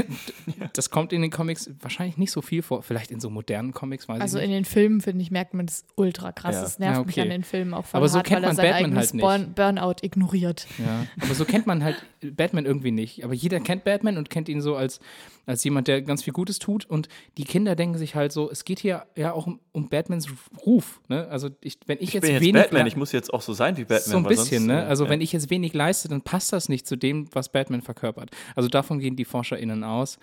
das 0.73 0.89
kommt 0.89 1.13
in 1.13 1.21
den 1.21 1.31
Comics 1.31 1.69
wahrscheinlich 1.81 2.17
nicht 2.17 2.31
so 2.31 2.41
viel 2.41 2.61
vor. 2.61 2.81
Vielleicht 2.81 3.11
in 3.11 3.19
so 3.19 3.29
modernen 3.29 3.73
Comics, 3.73 4.07
weiß 4.07 4.21
Also 4.21 4.37
ich 4.39 4.45
in 4.45 4.51
den 4.51 4.65
Filmen, 4.65 5.01
finde 5.01 5.21
ich, 5.21 5.31
merkt 5.31 5.53
man 5.53 5.65
das 5.65 5.85
ultra 5.95 6.31
krass. 6.31 6.55
Ja. 6.55 6.61
Das 6.61 6.79
nervt 6.79 6.97
Ja, 6.99 7.03
mich 7.03 7.15
okay. 7.15 7.21
an 7.21 7.29
den 7.29 7.43
Filmen 7.43 7.73
auch 7.73 7.85
voll 7.85 7.97
Aber 7.99 8.09
so 8.09 8.17
hart, 8.17 8.27
kennt 8.27 8.37
weil 8.37 8.43
er 8.43 8.47
man 8.47 8.55
sein 8.55 8.65
Batman 8.65 8.85
eigenes 8.85 9.05
halt 9.05 9.13
nicht. 9.13 9.23
Burn 9.23 9.53
Burnout 9.53 9.95
ignoriert. 10.01 10.67
Ja. 10.79 11.05
Aber 11.21 11.33
so 11.35 11.45
kennt 11.45 11.67
man 11.67 11.83
halt 11.83 12.03
Batman 12.21 12.65
irgendwie 12.65 12.91
nicht. 12.91 13.23
Aber 13.23 13.33
jeder 13.33 13.59
kennt 13.59 13.83
Batman 13.83 14.17
und 14.17 14.29
kennt 14.29 14.49
ihn 14.49 14.61
so 14.61 14.75
als, 14.75 14.99
als 15.45 15.63
jemand, 15.63 15.87
der 15.87 16.01
ganz 16.01 16.23
viel 16.23 16.33
Gutes 16.33 16.59
tut. 16.59 16.85
Und 16.85 17.07
die 17.37 17.43
Kinder 17.43 17.75
denken 17.75 17.97
sich 17.97 18.15
halt 18.15 18.31
so, 18.31 18.49
es 18.49 18.65
geht 18.65 18.79
hier 18.79 19.05
ja 19.15 19.33
auch 19.33 19.47
um, 19.47 19.59
um 19.71 19.89
Batmans 19.89 20.27
Ruf. 20.65 21.01
Ne? 21.07 21.27
Also 21.29 21.49
ich, 21.61 21.77
wenn 21.85 21.97
ich, 21.97 22.09
Ich 22.09 22.13
jetzt 22.13 22.27
jetzt 22.27 22.41
wenig 22.47 22.63
Batman, 22.63 22.87
ich 22.87 22.95
muss 22.95 23.11
jetzt 23.11 23.33
auch 23.33 23.41
so 23.41 23.53
sein 23.53 23.77
wie 23.77 23.83
Batman. 23.83 24.01
so 24.11 24.17
ein 24.17 24.23
bisschen, 24.23 24.65
sonst, 24.65 24.67
ne? 24.67 24.83
äh, 24.83 24.87
Also 24.87 25.05
ja. 25.05 25.09
wenn 25.09 25.21
ich 25.21 25.31
jetzt 25.33 25.49
wenig 25.49 25.73
leiste, 25.73 26.07
dann 26.07 26.21
passt 26.21 26.51
das 26.53 26.69
nicht 26.69 26.87
zu 26.87 26.95
dem, 26.95 27.27
was 27.33 27.49
Batman 27.49 27.81
verkörpert. 27.81 28.31
Also 28.55 28.69
davon 28.69 28.99
gehen 28.99 29.15
die 29.15 29.25
ForscherInnen 29.25 29.83
aus. 29.83 30.17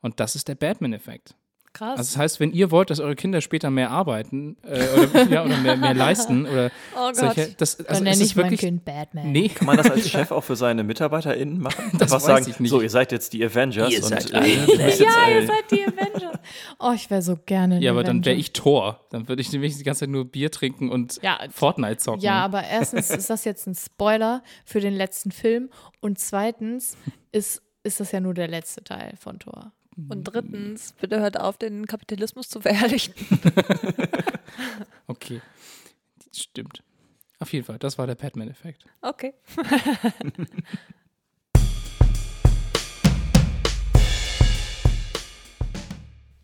Und 0.00 0.18
das 0.20 0.34
ist 0.34 0.48
der 0.48 0.54
Batman-Effekt. 0.54 1.34
Krass. 1.72 1.98
Also 1.98 2.02
das 2.14 2.16
heißt, 2.16 2.40
wenn 2.40 2.50
ihr 2.52 2.72
wollt, 2.72 2.90
dass 2.90 2.98
eure 2.98 3.14
Kinder 3.14 3.40
später 3.40 3.70
mehr 3.70 3.92
arbeiten 3.92 4.56
äh, 4.64 4.82
oder, 4.98 5.22
ja, 5.28 5.44
oder 5.44 5.56
mehr, 5.58 5.76
mehr 5.76 5.94
leisten 5.94 6.44
oder 6.52 6.72
oh 6.98 7.10
solche, 7.12 7.46
Gott. 7.46 7.54
das, 7.58 7.76
Dann 7.76 7.86
also 7.86 7.98
es 7.98 8.04
nenne 8.04 8.16
ist 8.16 8.30
ich 8.30 8.34
mein 8.36 8.44
wirklich, 8.46 8.60
Kind 8.60 8.84
Batman. 8.84 9.30
nee, 9.30 9.48
Kann 9.50 9.66
man 9.66 9.76
das 9.76 9.88
als 9.88 10.08
Chef 10.10 10.32
auch 10.32 10.42
für 10.42 10.56
seine 10.56 10.82
MitarbeiterInnen 10.82 11.60
machen? 11.60 11.90
Das 11.92 12.12
Einfach 12.12 12.16
weiß 12.16 12.22
sagen, 12.24 12.46
ich 12.50 12.58
nicht. 12.58 12.70
so, 12.70 12.80
ihr 12.80 12.90
seid 12.90 13.12
jetzt 13.12 13.32
die 13.34 13.44
Avengers 13.44 13.92
Ihr 13.92 14.02
und 14.02 14.08
seid 14.08 14.32
äh, 14.32 14.40
müsst 14.40 14.68
jetzt, 14.78 14.98
ja, 15.00 15.06
äh, 15.28 15.40
ihr 15.42 15.46
seid 15.46 15.70
die 15.70 15.82
Avengers. 15.84 16.09
Oh, 16.78 16.92
ich 16.94 17.10
wäre 17.10 17.22
so 17.22 17.36
gerne 17.36 17.80
ja, 17.80 17.90
aber 17.90 18.02
dann 18.02 18.24
wäre 18.24 18.34
Avenger. 18.34 18.40
ich 18.40 18.52
Thor. 18.52 19.06
Dann 19.10 19.28
würde 19.28 19.42
ich 19.42 19.52
nämlich 19.52 19.76
die 19.76 19.84
ganze 19.84 20.00
Zeit 20.00 20.08
nur 20.10 20.24
Bier 20.24 20.50
trinken 20.50 20.90
und 20.90 21.20
Ja, 21.22 21.38
Fortnite 21.50 21.98
zocken. 21.98 22.20
Ja, 22.22 22.44
aber 22.44 22.64
erstens 22.64 23.10
ist 23.10 23.30
das 23.30 23.44
jetzt 23.44 23.66
ein 23.66 23.74
Spoiler 23.74 24.42
für 24.64 24.80
den 24.80 24.94
letzten 24.94 25.30
Film 25.32 25.70
und 26.00 26.18
zweitens 26.18 26.96
ist, 27.32 27.62
ist 27.82 28.00
das 28.00 28.12
ja 28.12 28.20
nur 28.20 28.34
der 28.34 28.48
letzte 28.48 28.82
Teil 28.84 29.14
von 29.18 29.38
Thor. 29.38 29.72
Und 30.08 30.24
drittens, 30.24 30.94
bitte 30.98 31.20
hört 31.20 31.38
auf, 31.38 31.58
den 31.58 31.86
Kapitalismus 31.86 32.48
zu 32.48 32.60
verherrlichen. 32.60 33.12
Okay. 35.06 35.40
Stimmt. 36.32 36.82
Auf 37.38 37.52
jeden 37.52 37.64
Fall, 37.64 37.78
das 37.78 37.98
war 37.98 38.06
der 38.06 38.14
Batman-Effekt. 38.14 38.84
Okay. 39.02 39.34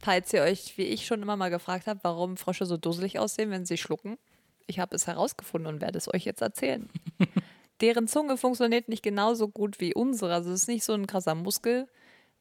Falls 0.07 0.33
ihr 0.33 0.43
euch, 0.43 0.79
wie 0.79 0.85
ich 0.85 1.05
schon 1.05 1.21
immer 1.21 1.35
mal 1.35 1.51
gefragt 1.51 1.89
habt, 1.89 2.05
warum 2.05 2.37
Frösche 2.37 2.65
so 2.65 2.77
dusselig 2.77 3.19
aussehen, 3.19 3.51
wenn 3.51 3.67
sie 3.67 3.77
schlucken, 3.77 4.19
ich 4.69 4.79
habe 4.79 4.95
es 4.95 5.09
herausgefunden 5.09 5.67
und 5.67 5.81
werde 5.81 5.99
es 5.99 6.07
euch 6.15 6.25
jetzt 6.25 6.43
erzählen. 6.43 6.89
Deren 7.81 8.07
Zunge 8.07 8.37
funktioniert 8.37 8.89
nicht 8.89 9.03
genauso 9.03 9.49
gut 9.49 9.81
wie 9.81 9.95
unsere. 9.95 10.33
Also 10.33 10.53
es 10.53 10.63
ist 10.63 10.69
nicht 10.69 10.85
so 10.85 10.93
ein 10.93 11.09
krasser 11.09 11.35
Muskel. 11.35 11.89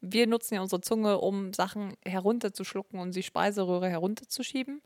Wir 0.00 0.28
nutzen 0.28 0.54
ja 0.54 0.60
unsere 0.60 0.80
Zunge, 0.80 1.18
um 1.18 1.52
Sachen 1.52 1.96
herunterzuschlucken 2.04 3.00
und 3.00 3.16
die 3.16 3.24
Speiseröhre 3.24 3.88
herunterzuschieben. 3.88 4.80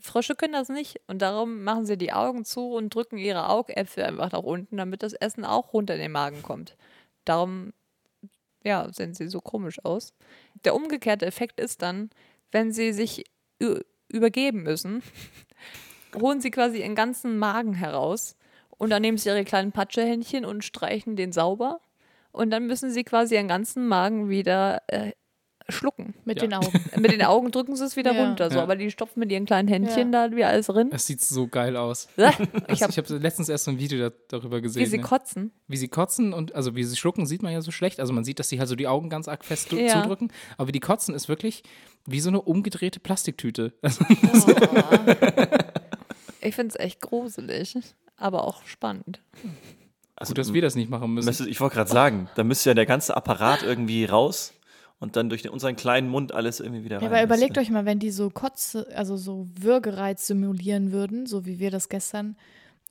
Frösche 0.00 0.34
können 0.34 0.54
das 0.54 0.68
nicht 0.68 1.00
und 1.06 1.22
darum 1.22 1.62
machen 1.62 1.86
sie 1.86 1.96
die 1.96 2.12
Augen 2.12 2.44
zu 2.44 2.72
und 2.72 2.92
drücken 2.92 3.18
ihre 3.18 3.48
Augäpfel 3.48 4.02
einfach 4.02 4.32
nach 4.32 4.42
unten, 4.42 4.78
damit 4.78 5.04
das 5.04 5.12
Essen 5.12 5.44
auch 5.44 5.72
runter 5.72 5.94
in 5.94 6.00
den 6.00 6.10
Magen 6.10 6.42
kommt. 6.42 6.76
Darum, 7.24 7.72
ja, 8.62 8.88
sehen 8.92 9.14
sie 9.14 9.28
so 9.28 9.40
komisch 9.40 9.84
aus. 9.84 10.12
Der 10.64 10.74
umgekehrte 10.74 11.26
Effekt 11.26 11.60
ist 11.60 11.82
dann, 11.82 12.10
wenn 12.52 12.72
sie 12.72 12.92
sich 12.92 13.24
übergeben 14.08 14.62
müssen, 14.62 15.02
holen 16.20 16.40
sie 16.40 16.50
quasi 16.50 16.80
ihren 16.80 16.94
ganzen 16.94 17.38
Magen 17.38 17.74
heraus 17.74 18.36
und 18.70 18.90
dann 18.90 19.02
nehmen 19.02 19.18
sie 19.18 19.28
ihre 19.28 19.44
kleinen 19.44 19.72
Patschehändchen 19.72 20.44
und 20.44 20.64
streichen 20.64 21.16
den 21.16 21.32
sauber 21.32 21.80
und 22.32 22.50
dann 22.50 22.66
müssen 22.66 22.90
sie 22.90 23.04
quasi 23.04 23.34
ihren 23.34 23.48
ganzen 23.48 23.86
Magen 23.86 24.28
wieder 24.28 24.82
äh, 24.88 25.12
schlucken. 25.72 26.14
Mit 26.24 26.40
Ja. 26.40 26.46
den 26.48 26.54
Augen. 26.54 26.84
Mit 26.98 27.12
den 27.12 27.22
Augen 27.22 27.50
drücken 27.50 27.76
sie 27.76 27.84
es 27.84 27.96
wieder 27.96 28.12
Ja. 28.14 28.24
runter, 28.26 28.50
so, 28.50 28.56
Ja. 28.56 28.62
aber 28.62 28.76
die 28.76 28.90
stopfen 28.90 29.20
mit 29.20 29.30
ihren 29.32 29.46
kleinen 29.46 29.68
Händchen 29.68 30.12
da 30.12 30.30
wie 30.32 30.44
alles 30.44 30.66
drin. 30.66 30.90
Es 30.92 31.06
sieht 31.06 31.20
so 31.22 31.46
geil 31.48 31.76
aus. 31.76 32.08
ich 32.68 32.82
habe 32.82 32.92
habe 32.92 33.16
letztens 33.18 33.48
erst 33.48 33.64
so 33.64 33.70
ein 33.70 33.78
Video 33.78 34.08
da, 34.10 34.14
darüber 34.28 34.60
gesehen. 34.60 34.82
wie 34.82 34.86
sie 34.86 34.96
ne? 34.98 35.02
kotzen. 35.02 35.52
wie 35.68 35.76
sie 35.76 35.88
kotzen 35.88 36.32
und 36.32 36.54
also 36.54 36.74
wie 36.76 36.84
sie 36.84 36.96
schlucken, 36.96 37.26
sieht 37.26 37.42
man 37.42 37.52
ja 37.52 37.60
so 37.62 37.70
schlecht. 37.70 38.00
Also 38.00 38.12
man 38.12 38.24
sieht, 38.24 38.38
dass 38.38 38.48
sie 38.48 38.58
halt 38.58 38.68
so 38.68 38.76
die 38.76 38.88
Augen 38.88 39.08
ganz 39.10 39.28
arg 39.28 39.44
fest 39.44 39.72
Ja. 39.72 40.02
zudrücken. 40.02 40.32
Aber 40.58 40.68
wie 40.68 40.72
die 40.72 40.80
kotzen 40.80 41.14
ist 41.14 41.28
wirklich 41.28 41.62
wie 42.06 42.20
so 42.20 42.28
eine 42.30 42.40
umgedrehte 42.40 42.98
Plastiktüte. 43.00 43.72
Also, 43.82 44.04
Ich 46.42 46.54
finde 46.54 46.74
es 46.74 46.80
echt 46.80 47.00
gruselig, 47.00 47.76
aber 48.16 48.44
auch 48.44 48.64
spannend. 48.64 49.20
also, 50.16 50.30
gut, 50.30 50.38
dass 50.38 50.52
wir 50.54 50.62
das 50.62 50.74
nicht 50.74 50.90
machen 50.90 51.12
müssen. 51.12 51.48
ich 51.48 51.60
wollte 51.60 51.74
gerade 51.76 51.90
sagen, 51.90 52.28
da 52.34 52.44
müsste 52.44 52.70
ja 52.70 52.74
der 52.74 52.86
ganze 52.86 53.16
Apparat 53.16 53.62
irgendwie 53.62 54.04
raus 54.06 54.52
und 55.00 55.16
dann 55.16 55.28
durch 55.28 55.42
den, 55.42 55.50
unseren 55.50 55.76
kleinen 55.76 56.08
Mund 56.08 56.32
alles 56.32 56.60
irgendwie 56.60 56.84
wieder 56.84 57.00
Ja, 57.00 57.08
rein. 57.08 57.14
aber 57.16 57.22
überlegt 57.24 57.58
euch 57.58 57.70
mal, 57.70 57.86
wenn 57.86 57.98
die 57.98 58.10
so 58.10 58.30
Kotze, 58.30 58.86
also 58.94 59.16
so 59.16 59.48
Würgereiz 59.58 60.26
simulieren 60.26 60.92
würden, 60.92 61.26
so 61.26 61.46
wie 61.46 61.58
wir 61.58 61.70
das 61.70 61.88
gestern 61.88 62.36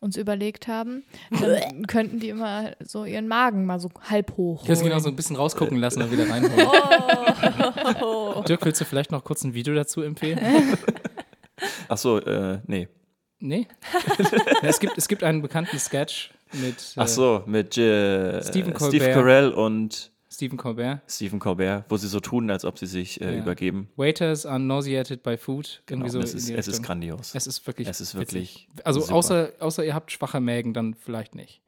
uns 0.01 0.17
überlegt 0.17 0.67
haben, 0.67 1.03
dann 1.29 1.85
könnten 1.87 2.19
die 2.19 2.29
immer 2.29 2.71
so 2.83 3.05
ihren 3.05 3.27
Magen 3.27 3.65
mal 3.65 3.79
so 3.79 3.89
halb 4.09 4.37
hoch. 4.37 4.67
Es 4.67 4.81
genau 4.81 4.99
so 4.99 5.09
ein 5.09 5.15
bisschen 5.15 5.35
rausgucken 5.35 5.77
lassen 5.77 6.01
und 6.01 6.11
wieder 6.11 6.29
reinholen. 6.29 6.67
Oh. 8.01 8.41
Dirk, 8.47 8.65
willst 8.65 8.81
du 8.81 8.85
vielleicht 8.85 9.11
noch 9.11 9.23
kurz 9.23 9.43
ein 9.43 9.53
Video 9.53 9.75
dazu 9.75 10.01
empfehlen? 10.01 10.39
Ach 11.89 11.97
so, 11.97 12.19
äh, 12.19 12.59
nee. 12.65 12.87
Nee? 13.39 13.67
ja, 14.63 14.69
es, 14.69 14.79
gibt, 14.79 14.97
es 14.97 15.07
gibt 15.07 15.23
einen 15.23 15.41
bekannten 15.41 15.77
Sketch 15.79 16.31
mit 16.53 16.93
äh, 16.95 17.01
Ach 17.01 17.07
so, 17.07 17.43
mit 17.45 17.77
äh, 17.77 18.41
Stephen 18.41 18.73
Steve 18.73 18.73
Colbert. 18.73 19.13
Carell 19.13 19.51
und 19.51 20.11
Stephen 20.39 20.57
Colbert. 20.57 21.01
Stephen 21.05 21.37
Colbert, 21.39 21.83
wo 21.89 21.97
sie 21.97 22.07
so 22.07 22.21
tun, 22.21 22.49
als 22.49 22.63
ob 22.63 22.79
sie 22.79 22.85
sich 22.85 23.19
äh, 23.19 23.33
Ja. 23.35 23.39
übergeben. 23.41 23.89
Waiters 23.97 24.45
are 24.45 24.57
nauseated 24.57 25.21
by 25.21 25.35
food. 25.35 25.83
Genau, 25.85 26.07
so 26.07 26.21
es, 26.21 26.33
ist, 26.33 26.49
es 26.49 26.69
ist 26.69 26.81
grandios. 26.81 27.35
Es 27.35 27.45
ist 27.45 27.67
wirklich. 27.67 27.89
Es 27.89 27.99
ist 27.99 28.17
witzig. 28.17 28.67
wirklich 28.69 28.85
Also 28.85 29.01
super. 29.01 29.15
außer, 29.15 29.51
außer 29.59 29.83
ihr 29.85 29.93
habt 29.93 30.13
schwache 30.13 30.39
Mägen, 30.39 30.73
dann 30.73 30.93
vielleicht 30.93 31.35
nicht. 31.35 31.61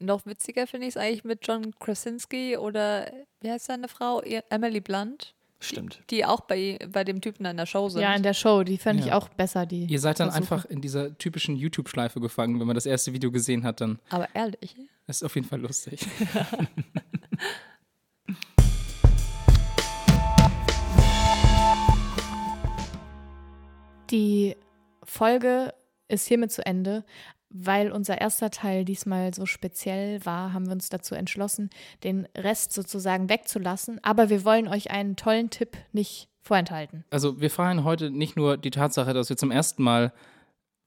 Noch 0.00 0.26
witziger 0.26 0.66
finde 0.66 0.86
ich 0.88 0.94
es 0.94 0.96
eigentlich 0.98 1.24
mit 1.24 1.46
John 1.46 1.72
Krasinski 1.78 2.58
oder 2.58 3.10
wie 3.40 3.50
heißt 3.50 3.64
seine 3.66 3.88
Frau? 3.88 4.20
Emily 4.50 4.80
Blunt, 4.80 5.34
Stimmt. 5.62 6.02
die 6.10 6.24
auch 6.24 6.40
bei, 6.40 6.78
bei 6.90 7.04
dem 7.04 7.20
Typen 7.20 7.44
in 7.46 7.56
der 7.56 7.66
Show 7.66 7.88
sind. 7.88 8.02
Ja, 8.02 8.14
in 8.14 8.22
der 8.22 8.34
Show, 8.34 8.62
die 8.64 8.78
fand 8.78 9.00
ich 9.00 9.06
Ja. 9.06 9.16
auch 9.18 9.28
besser, 9.28 9.64
die. 9.66 9.84
Ihr 9.86 10.00
seid 10.00 10.18
dann 10.20 10.30
Versuche. 10.30 10.54
einfach 10.54 10.64
in 10.70 10.80
dieser 10.80 11.16
typischen 11.18 11.56
YouTube-Schleife 11.56 12.20
gefangen. 12.20 12.58
Wenn 12.60 12.66
man 12.66 12.74
das 12.74 12.86
erste 12.86 13.12
Video 13.12 13.30
gesehen 13.30 13.64
hat, 13.64 13.80
dann 13.80 13.98
aber 14.10 14.28
ehrlich, 14.34 14.76
ist 15.06 15.16
es 15.16 15.22
auf 15.22 15.34
jeden 15.34 15.46
Fall 15.48 15.60
lustig. 15.60 16.00
Die 24.10 24.56
Folge 25.02 25.74
ist 26.08 26.26
hiermit 26.26 26.52
zu 26.52 26.64
Ende. 26.66 27.04
Weil 27.54 27.92
unser 27.92 28.20
erster 28.20 28.50
Teil 28.50 28.84
diesmal 28.84 29.34
so 29.34 29.46
speziell 29.46 30.24
war, 30.24 30.52
haben 30.52 30.66
wir 30.66 30.72
uns 30.72 30.88
dazu 30.88 31.14
entschlossen, 31.14 31.70
den 32.02 32.26
Rest 32.36 32.72
sozusagen 32.72 33.28
wegzulassen. 33.28 34.02
Aber 34.02 34.30
wir 34.30 34.44
wollen 34.44 34.68
euch 34.68 34.90
einen 34.90 35.16
tollen 35.16 35.50
Tipp 35.50 35.76
nicht 35.92 36.28
vorenthalten. 36.40 37.04
Also 37.10 37.40
wir 37.40 37.50
feiern 37.50 37.84
heute 37.84 38.10
nicht 38.10 38.36
nur 38.36 38.56
die 38.56 38.70
Tatsache, 38.70 39.12
dass 39.14 39.28
wir 39.28 39.36
zum 39.36 39.50
ersten 39.50 39.82
Mal 39.82 40.12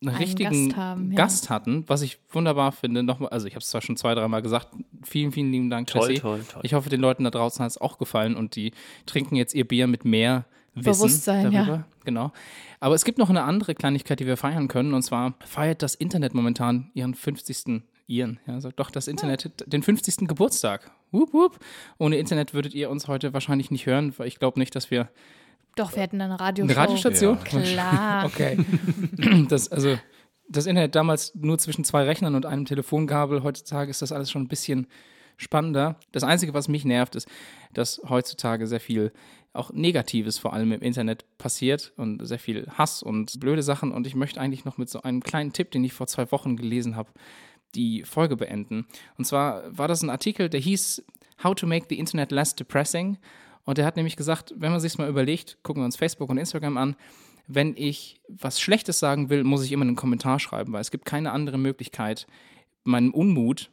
einen, 0.02 0.10
Einen 0.10 0.18
richtigen 0.18 0.68
Gast 0.70 0.78
haben, 0.78 1.12
ja. 1.12 1.16
Gast 1.18 1.50
hatten, 1.50 1.84
was 1.88 2.02
ich 2.02 2.20
wunderbar 2.30 2.72
finde. 2.72 3.02
Nochmal, 3.04 3.30
also 3.30 3.48
ich 3.48 3.54
habe 3.54 3.62
es 3.62 3.70
zwar 3.70 3.82
schon 3.82 3.96
zwei, 3.96 4.14
dreimal 4.14 4.42
gesagt. 4.42 4.68
Vielen, 5.04 5.32
vielen 5.32 5.52
lieben 5.52 5.70
Dank, 5.70 5.88
Toll, 5.88 6.10
Jessie. 6.10 6.22
toll, 6.22 6.44
toll. 6.52 6.62
Ich 6.66 6.74
hoffe, 6.74 6.90
den 6.90 7.00
Leuten 7.00 7.24
da 7.24 7.30
draußen 7.32 7.64
hat 7.64 7.72
es 7.72 7.80
auch 7.80 7.98
gefallen 7.98 8.36
und 8.36 8.56
die 8.56 8.74
trinken 9.06 9.36
jetzt 9.36 9.56
ihr 9.56 9.68
Bier 9.68 9.88
mit 9.88 10.04
mehr 10.04 10.46
Wissen 10.76 10.92
Bewusstsein, 10.92 11.52
ja. 11.52 11.66
darüber. 11.66 11.86
Genau. 12.04 12.32
Aber 12.80 12.96
es 12.96 13.06
gibt 13.06 13.18
noch 13.18 13.30
eine 13.30 13.44
andere 13.44 13.76
Kleinigkeit, 13.76 14.20
die 14.20 14.26
wir 14.26 14.38
feiern 14.38 14.68
können. 14.68 14.94
Und 14.94 15.04
zwar 15.04 15.34
feiert 15.46 15.82
das 15.82 15.96
Internet 15.96 16.34
momentan 16.34 16.92
ihren 16.94 17.16
50. 17.16 17.82
Ihren, 18.08 18.40
ja, 18.46 18.60
sagt 18.62 18.80
doch 18.80 18.92
das 18.92 19.08
Internet 19.08 19.52
den 19.66 19.82
50. 19.82 20.28
Geburtstag. 20.28 20.92
Wup, 21.12 21.34
wup. 21.34 21.60
Ohne 21.98 22.18
Internet 22.18 22.54
würdet 22.54 22.76
ihr 22.76 22.92
uns 22.92 23.08
heute 23.08 23.34
wahrscheinlich 23.34 23.72
nicht 23.72 23.88
hören, 23.88 24.14
weil 24.18 24.28
ich 24.28 24.38
glaube 24.38 24.60
nicht, 24.60 24.76
dass 24.76 24.92
wir 24.92 25.10
Doch, 25.76 25.96
wir 25.96 26.04
hätten 26.04 26.22
eine 26.22 26.40
Radioshow. 26.40 26.70
eine 26.70 26.78
Radiostation. 26.78 27.44
Klar. 27.44 28.26
Okay. 28.26 28.58
Das, 29.48 29.72
also, 29.72 29.98
das 30.48 30.68
Internet 30.68 30.94
damals 30.94 31.34
nur 31.34 31.58
zwischen 31.58 31.84
zwei 31.84 32.04
Rechnern 32.04 32.36
und 32.36 32.46
einem 32.46 32.66
Telefongabel. 32.66 33.42
Heutzutage 33.42 33.90
ist 33.90 34.04
das 34.04 34.12
alles 34.12 34.30
schon 34.30 34.44
ein 34.44 34.48
bisschen 34.50 34.88
spannender. 35.38 36.00
Das 36.12 36.24
Einzige, 36.24 36.54
was 36.54 36.68
mich 36.68 36.86
nervt, 36.86 37.16
ist, 37.16 37.28
dass 37.74 38.02
heutzutage 38.08 38.68
sehr 38.68 38.80
viel 38.80 39.12
auch 39.54 39.72
Negatives 39.72 40.38
vor 40.38 40.54
allem 40.54 40.72
im 40.74 40.82
Internet 40.82 41.26
passiert 41.38 41.94
und 41.96 42.26
sehr 42.26 42.40
viel 42.40 42.68
Hass 42.72 43.02
und 43.02 43.40
blöde 43.40 43.64
Sachen. 43.64 43.92
Und 43.92 44.06
ich 44.06 44.16
möchte 44.16 44.40
eigentlich 44.40 44.66
noch 44.66 44.78
mit 44.78 44.90
so 44.90 45.02
einem 45.02 45.22
kleinen 45.22 45.54
Tipp, 45.54 45.72
den 45.72 45.84
ich 45.84 45.94
vor 45.94 46.08
zwei 46.08 46.32
Wochen 46.32 46.58
gelesen 46.58 46.96
habe, 46.96 47.10
die 47.74 48.04
Folge 48.04 48.36
beenden. 48.36 48.86
Und 49.18 49.26
zwar 49.26 49.64
war 49.78 49.88
das 49.88 50.02
ein 50.02 50.10
Artikel, 50.10 50.50
der 50.50 50.60
hieß 50.60 51.04
How 51.44 51.56
to 51.56 51.68
Make 51.68 51.88
the 51.90 52.00
Internet 52.00 52.32
Less 52.32 52.56
Depressing. 52.56 53.18
Und 53.64 53.80
er 53.80 53.86
hat 53.86 53.96
nämlich 53.96 54.16
gesagt, 54.16 54.54
wenn 54.58 54.72
man 54.72 54.80
sich 54.80 54.98
mal 54.98 55.10
überlegt, 55.10 55.58
gucken 55.64 55.82
wir 55.82 55.86
uns 55.86 55.98
Facebook 55.98 56.30
und 56.30 56.38
Instagram 56.38 56.78
an, 56.78 56.96
wenn 57.48 57.76
ich 57.78 58.22
was 58.28 58.60
Schlechtes 58.60 59.00
sagen 59.00 59.30
will, 59.30 59.44
muss 59.44 59.64
ich 59.64 59.72
immer 59.72 59.84
einen 59.84 59.96
Kommentar 59.96 60.40
schreiben, 60.40 60.74
weil 60.74 60.82
es 60.82 60.92
gibt 60.92 61.06
keine 61.06 61.32
andere 61.32 61.58
Möglichkeit, 61.58 62.28
meinem 62.84 63.14
Unmut 63.14 63.72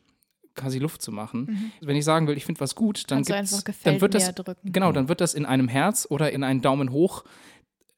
quasi 0.54 0.78
Luft 0.78 1.02
zu 1.02 1.12
machen. 1.12 1.72
Wenn 1.80 1.96
ich 1.96 2.04
sagen 2.04 2.26
will, 2.26 2.36
ich 2.36 2.44
finde 2.44 2.60
was 2.60 2.74
gut, 2.74 3.10
dann, 3.10 3.22
dann 3.22 3.50
wird 4.00 4.14
das 4.14 4.34
genau, 4.64 4.92
dann 4.92 5.08
wird 5.08 5.20
das 5.20 5.34
in 5.34 5.46
einem 5.46 5.68
Herz 5.68 6.06
oder 6.08 6.32
in 6.32 6.44
einen 6.44 6.60
Daumen 6.60 6.90
hoch 6.92 7.24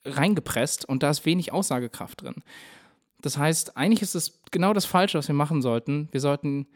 reingepresst 0.04 0.88
und 0.88 1.02
da 1.02 1.10
ist 1.10 1.24
wenig 1.24 1.52
Aussagekraft 1.52 2.22
drin. 2.22 2.36
Das 3.20 3.38
heißt, 3.38 3.76
eigentlich 3.76 4.02
ist 4.02 4.14
es 4.14 4.40
genau 4.50 4.74
das 4.74 4.84
Falsche, 4.84 5.16
was 5.16 5.28
wir 5.28 5.34
machen 5.34 5.62
sollten. 5.62 6.08
Wir 6.12 6.20
sollten 6.20 6.66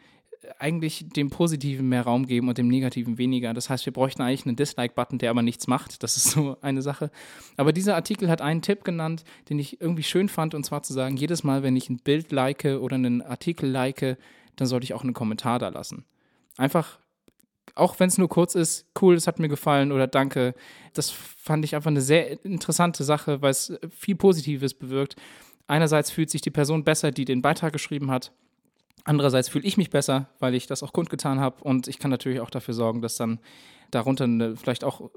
eigentlich 0.59 1.09
dem 1.09 1.31
Positiven 1.31 1.89
mehr 1.89 2.03
Raum 2.03 2.27
geben 2.27 2.49
und 2.49 2.59
dem 2.59 2.69
Negativen 2.69 3.19
weniger. 3.19 3.55
Das 3.55 3.69
heißt, 3.69 3.85
wir 3.87 3.93
bräuchten 3.93 4.23
eigentlich 4.23 4.47
einen 4.47 4.57
Dislike-Button, 4.57 5.19
der 5.19 5.31
aber 5.31 5.43
nichts 5.43 5.67
macht. 5.67 6.03
Das 6.03 6.17
ist 6.17 6.31
so 6.31 6.57
eine 6.61 6.83
Sache. 6.83 7.11
Aber 7.57 7.73
dieser 7.73 7.95
Artikel 7.95 8.31
hat 8.31 8.41
einen 8.41 8.63
Tipp 8.63 8.85
genannt, 8.85 9.25
den 9.49 9.59
ich 9.59 9.81
irgendwie 9.81 10.03
schön 10.03 10.29
fand, 10.29 10.55
und 10.55 10.65
zwar 10.65 10.83
zu 10.83 10.93
sagen, 10.93 11.17
jedes 11.17 11.45
Mal, 11.45 11.63
wenn 11.63 11.77
ich 11.77 11.91
ein 11.91 11.99
Bild 11.99 12.33
like 12.33 12.65
oder 12.65 12.95
einen 12.95 13.23
Artikel 13.23 13.69
like, 13.69 14.17
dann 14.60 14.68
sollte 14.68 14.85
ich 14.85 14.94
auch 14.94 15.02
einen 15.02 15.14
Kommentar 15.14 15.59
da 15.59 15.68
lassen. 15.68 16.05
Einfach, 16.56 16.98
auch 17.74 17.98
wenn 18.01 18.09
es 18.09 18.18
nur 18.18 18.28
kurz 18.28 18.55
ist, 18.55 18.86
cool, 19.01 19.14
es 19.14 19.26
hat 19.26 19.39
mir 19.39 19.48
gefallen 19.48 19.93
oder 19.93 20.06
danke. 20.06 20.55
Das 20.94 21.10
fand 21.10 21.64
ich 21.64 21.74
einfach 21.74 21.90
eine 21.90 22.01
sehr 22.01 22.44
interessante 22.44 23.05
Sache, 23.05 23.40
weil 23.40 23.52
es 23.52 23.72
viel 23.90 24.16
Positives 24.16 24.74
bewirkt. 24.74 25.16
Einerseits 25.66 26.10
fühlt 26.10 26.30
sich 26.30 26.40
die 26.40 26.51
Person 26.51 26.85
besser, 26.85 27.10
die 27.10 27.24
den 27.24 27.43
Beitrag 27.43 27.72
geschrieben 27.72 28.10
hat. 28.10 28.32
Andererseits 29.05 29.48
fühle 29.48 29.64
ich 29.64 29.76
mich 29.76 29.90
besser, 29.90 30.28
weil 30.39 30.55
ich 30.55 30.66
das 30.66 30.82
auch 30.82 30.93
kundgetan 30.93 31.40
habe 31.40 31.62
und 31.62 31.89
ich 31.89 31.98
kann 31.98 32.10
natürlich 32.10 32.40
auch 32.40 32.51
dafür 32.51 32.74
sorgen, 32.74 33.01
dass 33.01 33.16
dann 33.16 33.39
darunter 33.90 34.24
eine, 34.24 34.56
vielleicht 34.56 34.85
auch 34.85 35.10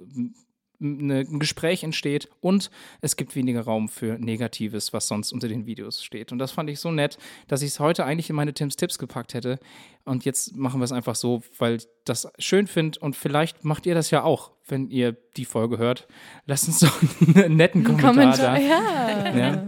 eine, 0.82 1.20
ein 1.20 1.40
Gespräch 1.40 1.84
entsteht 1.84 2.30
und 2.40 2.72
es 3.02 3.16
gibt 3.16 3.36
weniger 3.36 3.62
Raum 3.62 3.90
für 3.90 4.18
Negatives, 4.18 4.94
was 4.94 5.08
sonst 5.08 5.32
unter 5.32 5.48
den 5.48 5.66
Videos 5.66 6.04
steht. 6.04 6.32
Und 6.32 6.40
das 6.40 6.52
fand 6.52 6.70
ich 6.70 6.80
so 6.80 6.92
nett, 6.92 7.18
dass 7.48 7.62
ich 7.62 7.70
es 7.70 7.80
heute 7.80 8.06
eigentlich 8.06 8.30
in 8.30 8.36
meine 8.36 8.54
Tims 8.54 8.76
Tipps 8.76 8.98
gepackt 8.98 9.34
hätte. 9.34 9.60
Und 10.04 10.26
jetzt 10.26 10.56
machen 10.56 10.80
wir 10.80 10.86
es 10.86 10.92
einfach 10.92 11.16
so, 11.16 11.44
weil 11.58 11.76
ich 11.76 11.88
das 12.06 12.28
schön 12.40 12.68
finde 12.68 13.00
und 13.00 13.16
vielleicht 13.16 13.64
macht 13.64 13.86
ihr 13.86 13.94
das 13.94 14.10
ja 14.10 14.24
auch, 14.24 14.52
wenn 14.68 14.90
ihr 14.90 15.16
die 15.38 15.46
Folge 15.46 15.78
hört. 15.78 16.08
Lasst 16.46 16.68
uns 16.68 16.80
doch 16.82 17.02
einen 17.36 17.56
netten 17.56 17.84
Kommentar, 17.84 18.14
Kommentar, 18.14 18.56
da. 18.56 18.58
ja. 18.58 19.38
Ja. 19.38 19.68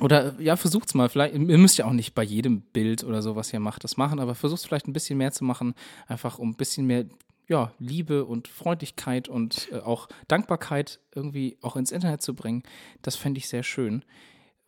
Oder 0.00 0.34
ja, 0.40 0.56
versucht's 0.56 0.94
mal. 0.94 1.08
Vielleicht, 1.08 1.34
ihr 1.34 1.58
müsst 1.58 1.78
ja 1.78 1.84
auch 1.84 1.92
nicht 1.92 2.14
bei 2.14 2.22
jedem 2.22 2.62
Bild 2.62 3.04
oder 3.04 3.22
so, 3.22 3.36
was 3.36 3.52
ihr 3.52 3.60
macht, 3.60 3.84
das 3.84 3.96
machen, 3.96 4.18
aber 4.18 4.34
versucht 4.34 4.64
vielleicht 4.64 4.88
ein 4.88 4.92
bisschen 4.92 5.18
mehr 5.18 5.32
zu 5.32 5.44
machen, 5.44 5.74
einfach 6.08 6.38
um 6.38 6.50
ein 6.50 6.56
bisschen 6.56 6.86
mehr 6.86 7.04
ja, 7.50 7.72
Liebe 7.80 8.24
und 8.24 8.46
Freundlichkeit 8.46 9.28
und 9.28 9.68
äh, 9.72 9.80
auch 9.80 10.08
Dankbarkeit 10.28 11.00
irgendwie 11.12 11.58
auch 11.62 11.74
ins 11.74 11.90
Internet 11.90 12.22
zu 12.22 12.34
bringen. 12.34 12.62
Das 13.02 13.16
fände 13.16 13.38
ich 13.38 13.48
sehr 13.48 13.64
schön. 13.64 14.04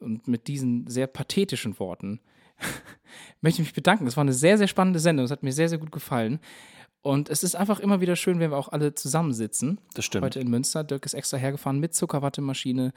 Und 0.00 0.26
mit 0.26 0.48
diesen 0.48 0.88
sehr 0.88 1.06
pathetischen 1.06 1.78
Worten 1.78 2.20
möchte 3.40 3.62
ich 3.62 3.68
mich 3.68 3.74
bedanken. 3.74 4.08
Es 4.08 4.16
war 4.16 4.22
eine 4.22 4.32
sehr, 4.32 4.58
sehr 4.58 4.66
spannende 4.66 4.98
Sendung. 4.98 5.24
Es 5.24 5.30
hat 5.30 5.44
mir 5.44 5.52
sehr, 5.52 5.68
sehr 5.68 5.78
gut 5.78 5.92
gefallen. 5.92 6.40
Und 7.02 7.30
es 7.30 7.44
ist 7.44 7.54
einfach 7.54 7.78
immer 7.78 8.00
wieder 8.00 8.16
schön, 8.16 8.40
wenn 8.40 8.50
wir 8.50 8.58
auch 8.58 8.68
alle 8.68 8.94
zusammensitzen. 8.94 9.80
Das 9.94 10.04
stimmt. 10.04 10.24
Heute 10.24 10.40
in 10.40 10.50
Münster. 10.50 10.82
Dirk 10.82 11.06
ist 11.06 11.14
extra 11.14 11.36
hergefahren 11.36 11.78
mit 11.78 11.94
Zuckerwattemaschine. 11.94 12.92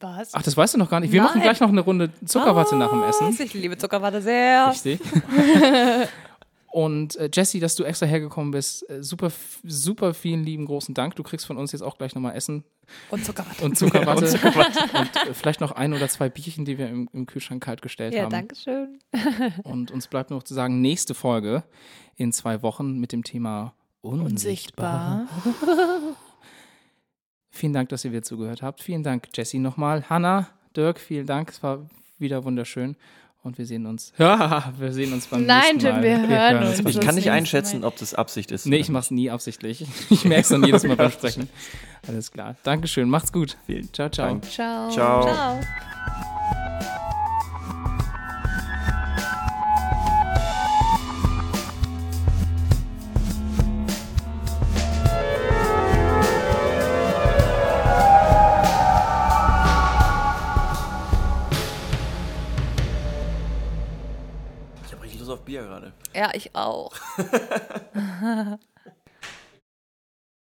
Was? 0.00 0.34
Ach, 0.34 0.42
das 0.42 0.56
weißt 0.56 0.74
du 0.74 0.78
noch 0.78 0.90
gar 0.90 0.98
nicht. 0.98 1.12
Wir 1.12 1.22
machen 1.22 1.38
Nein. 1.38 1.44
gleich 1.44 1.60
noch 1.60 1.68
eine 1.68 1.82
Runde 1.82 2.10
Zuckerwatte 2.24 2.74
nach 2.74 2.90
dem 2.90 3.04
Essen. 3.04 3.28
Was? 3.28 3.38
Ich 3.38 3.54
liebe 3.54 3.78
Zuckerwatte 3.78 4.20
sehr. 4.22 4.70
Richtig. 4.70 5.00
Und 6.72 7.16
äh, 7.16 7.28
Jessie, 7.32 7.58
dass 7.58 7.74
du 7.74 7.82
extra 7.82 8.06
hergekommen 8.06 8.52
bist, 8.52 8.88
äh, 8.88 9.02
super, 9.02 9.32
super 9.64 10.14
vielen 10.14 10.44
lieben 10.44 10.66
großen 10.66 10.94
Dank. 10.94 11.16
Du 11.16 11.24
kriegst 11.24 11.44
von 11.44 11.56
uns 11.56 11.72
jetzt 11.72 11.82
auch 11.82 11.98
gleich 11.98 12.14
nochmal 12.14 12.36
Essen 12.36 12.62
Und 13.10 13.24
Zuckerwatte. 13.24 13.64
und 13.64 13.76
Zuckerwatte. 13.76 14.26
und 14.98 15.16
äh, 15.30 15.34
vielleicht 15.34 15.60
noch 15.60 15.72
ein 15.72 15.92
oder 15.92 16.08
zwei 16.08 16.28
Bierchen, 16.28 16.64
die 16.64 16.78
wir 16.78 16.88
im, 16.88 17.08
im 17.12 17.26
Kühlschrank 17.26 17.60
kalt 17.62 17.82
gestellt 17.82 18.14
Ja, 18.14 18.22
haben. 18.22 18.30
danke 18.30 18.54
schön. 18.54 19.00
Und 19.64 19.90
uns 19.90 20.06
bleibt 20.06 20.30
nur 20.30 20.38
noch 20.38 20.44
zu 20.44 20.54
sagen, 20.54 20.80
nächste 20.80 21.14
Folge 21.14 21.64
in 22.16 22.32
zwei 22.32 22.62
Wochen 22.62 22.98
mit 23.00 23.10
dem 23.10 23.24
Thema 23.24 23.74
Unsichtbar. 24.00 25.26
Unsichtbar. 25.44 26.16
Vielen 27.50 27.72
Dank, 27.72 27.88
dass 27.88 28.04
ihr 28.04 28.12
wieder 28.12 28.22
zugehört 28.22 28.62
habt. 28.62 28.80
Vielen 28.80 29.02
Dank, 29.02 29.28
Jessie, 29.34 29.58
nochmal. 29.58 30.08
Hanna, 30.08 30.48
Dirk, 30.76 31.00
vielen 31.00 31.26
Dank. 31.26 31.50
Es 31.50 31.62
war 31.62 31.90
wieder 32.18 32.44
wunderschön. 32.44 32.96
Und 33.42 33.56
wir 33.56 33.64
sehen 33.64 33.86
uns. 33.86 34.12
Ja, 34.18 34.72
wir 34.78 34.92
sehen 34.92 35.12
uns 35.14 35.26
beim 35.26 35.46
Nein, 35.46 35.76
nächsten 35.76 35.88
Mal. 35.88 36.02
Tim, 36.02 36.02
wir 36.02 36.28
hören 36.28 36.66
uns. 36.66 36.78
Ich 36.80 37.00
kann 37.00 37.14
nicht 37.14 37.30
einschätzen, 37.30 37.84
ob 37.84 37.96
das 37.96 38.14
Absicht 38.14 38.50
ist. 38.50 38.66
Nee, 38.66 38.76
ich 38.76 38.90
mach's 38.90 39.10
nie 39.10 39.30
absichtlich. 39.30 39.86
Ich 40.10 40.24
merke 40.24 40.42
es 40.42 40.48
dann 40.48 40.64
jedes 40.64 40.84
Mal 40.84 40.96
beim 40.96 41.10
Sprechen. 41.10 41.48
Alles 42.06 42.30
klar. 42.30 42.56
Dankeschön. 42.64 43.08
Macht's 43.08 43.32
gut. 43.32 43.56
Vielen 43.66 43.92
Ciao, 43.92 44.10
ciao. 44.10 44.26
Dank. 44.26 44.44
Ciao. 44.44 44.90
Ciao. 44.90 45.22
Ciao. 45.22 46.59
Gerade. 65.62 65.92
Ja, 66.14 66.30
ich 66.34 66.54
auch. 66.54 66.92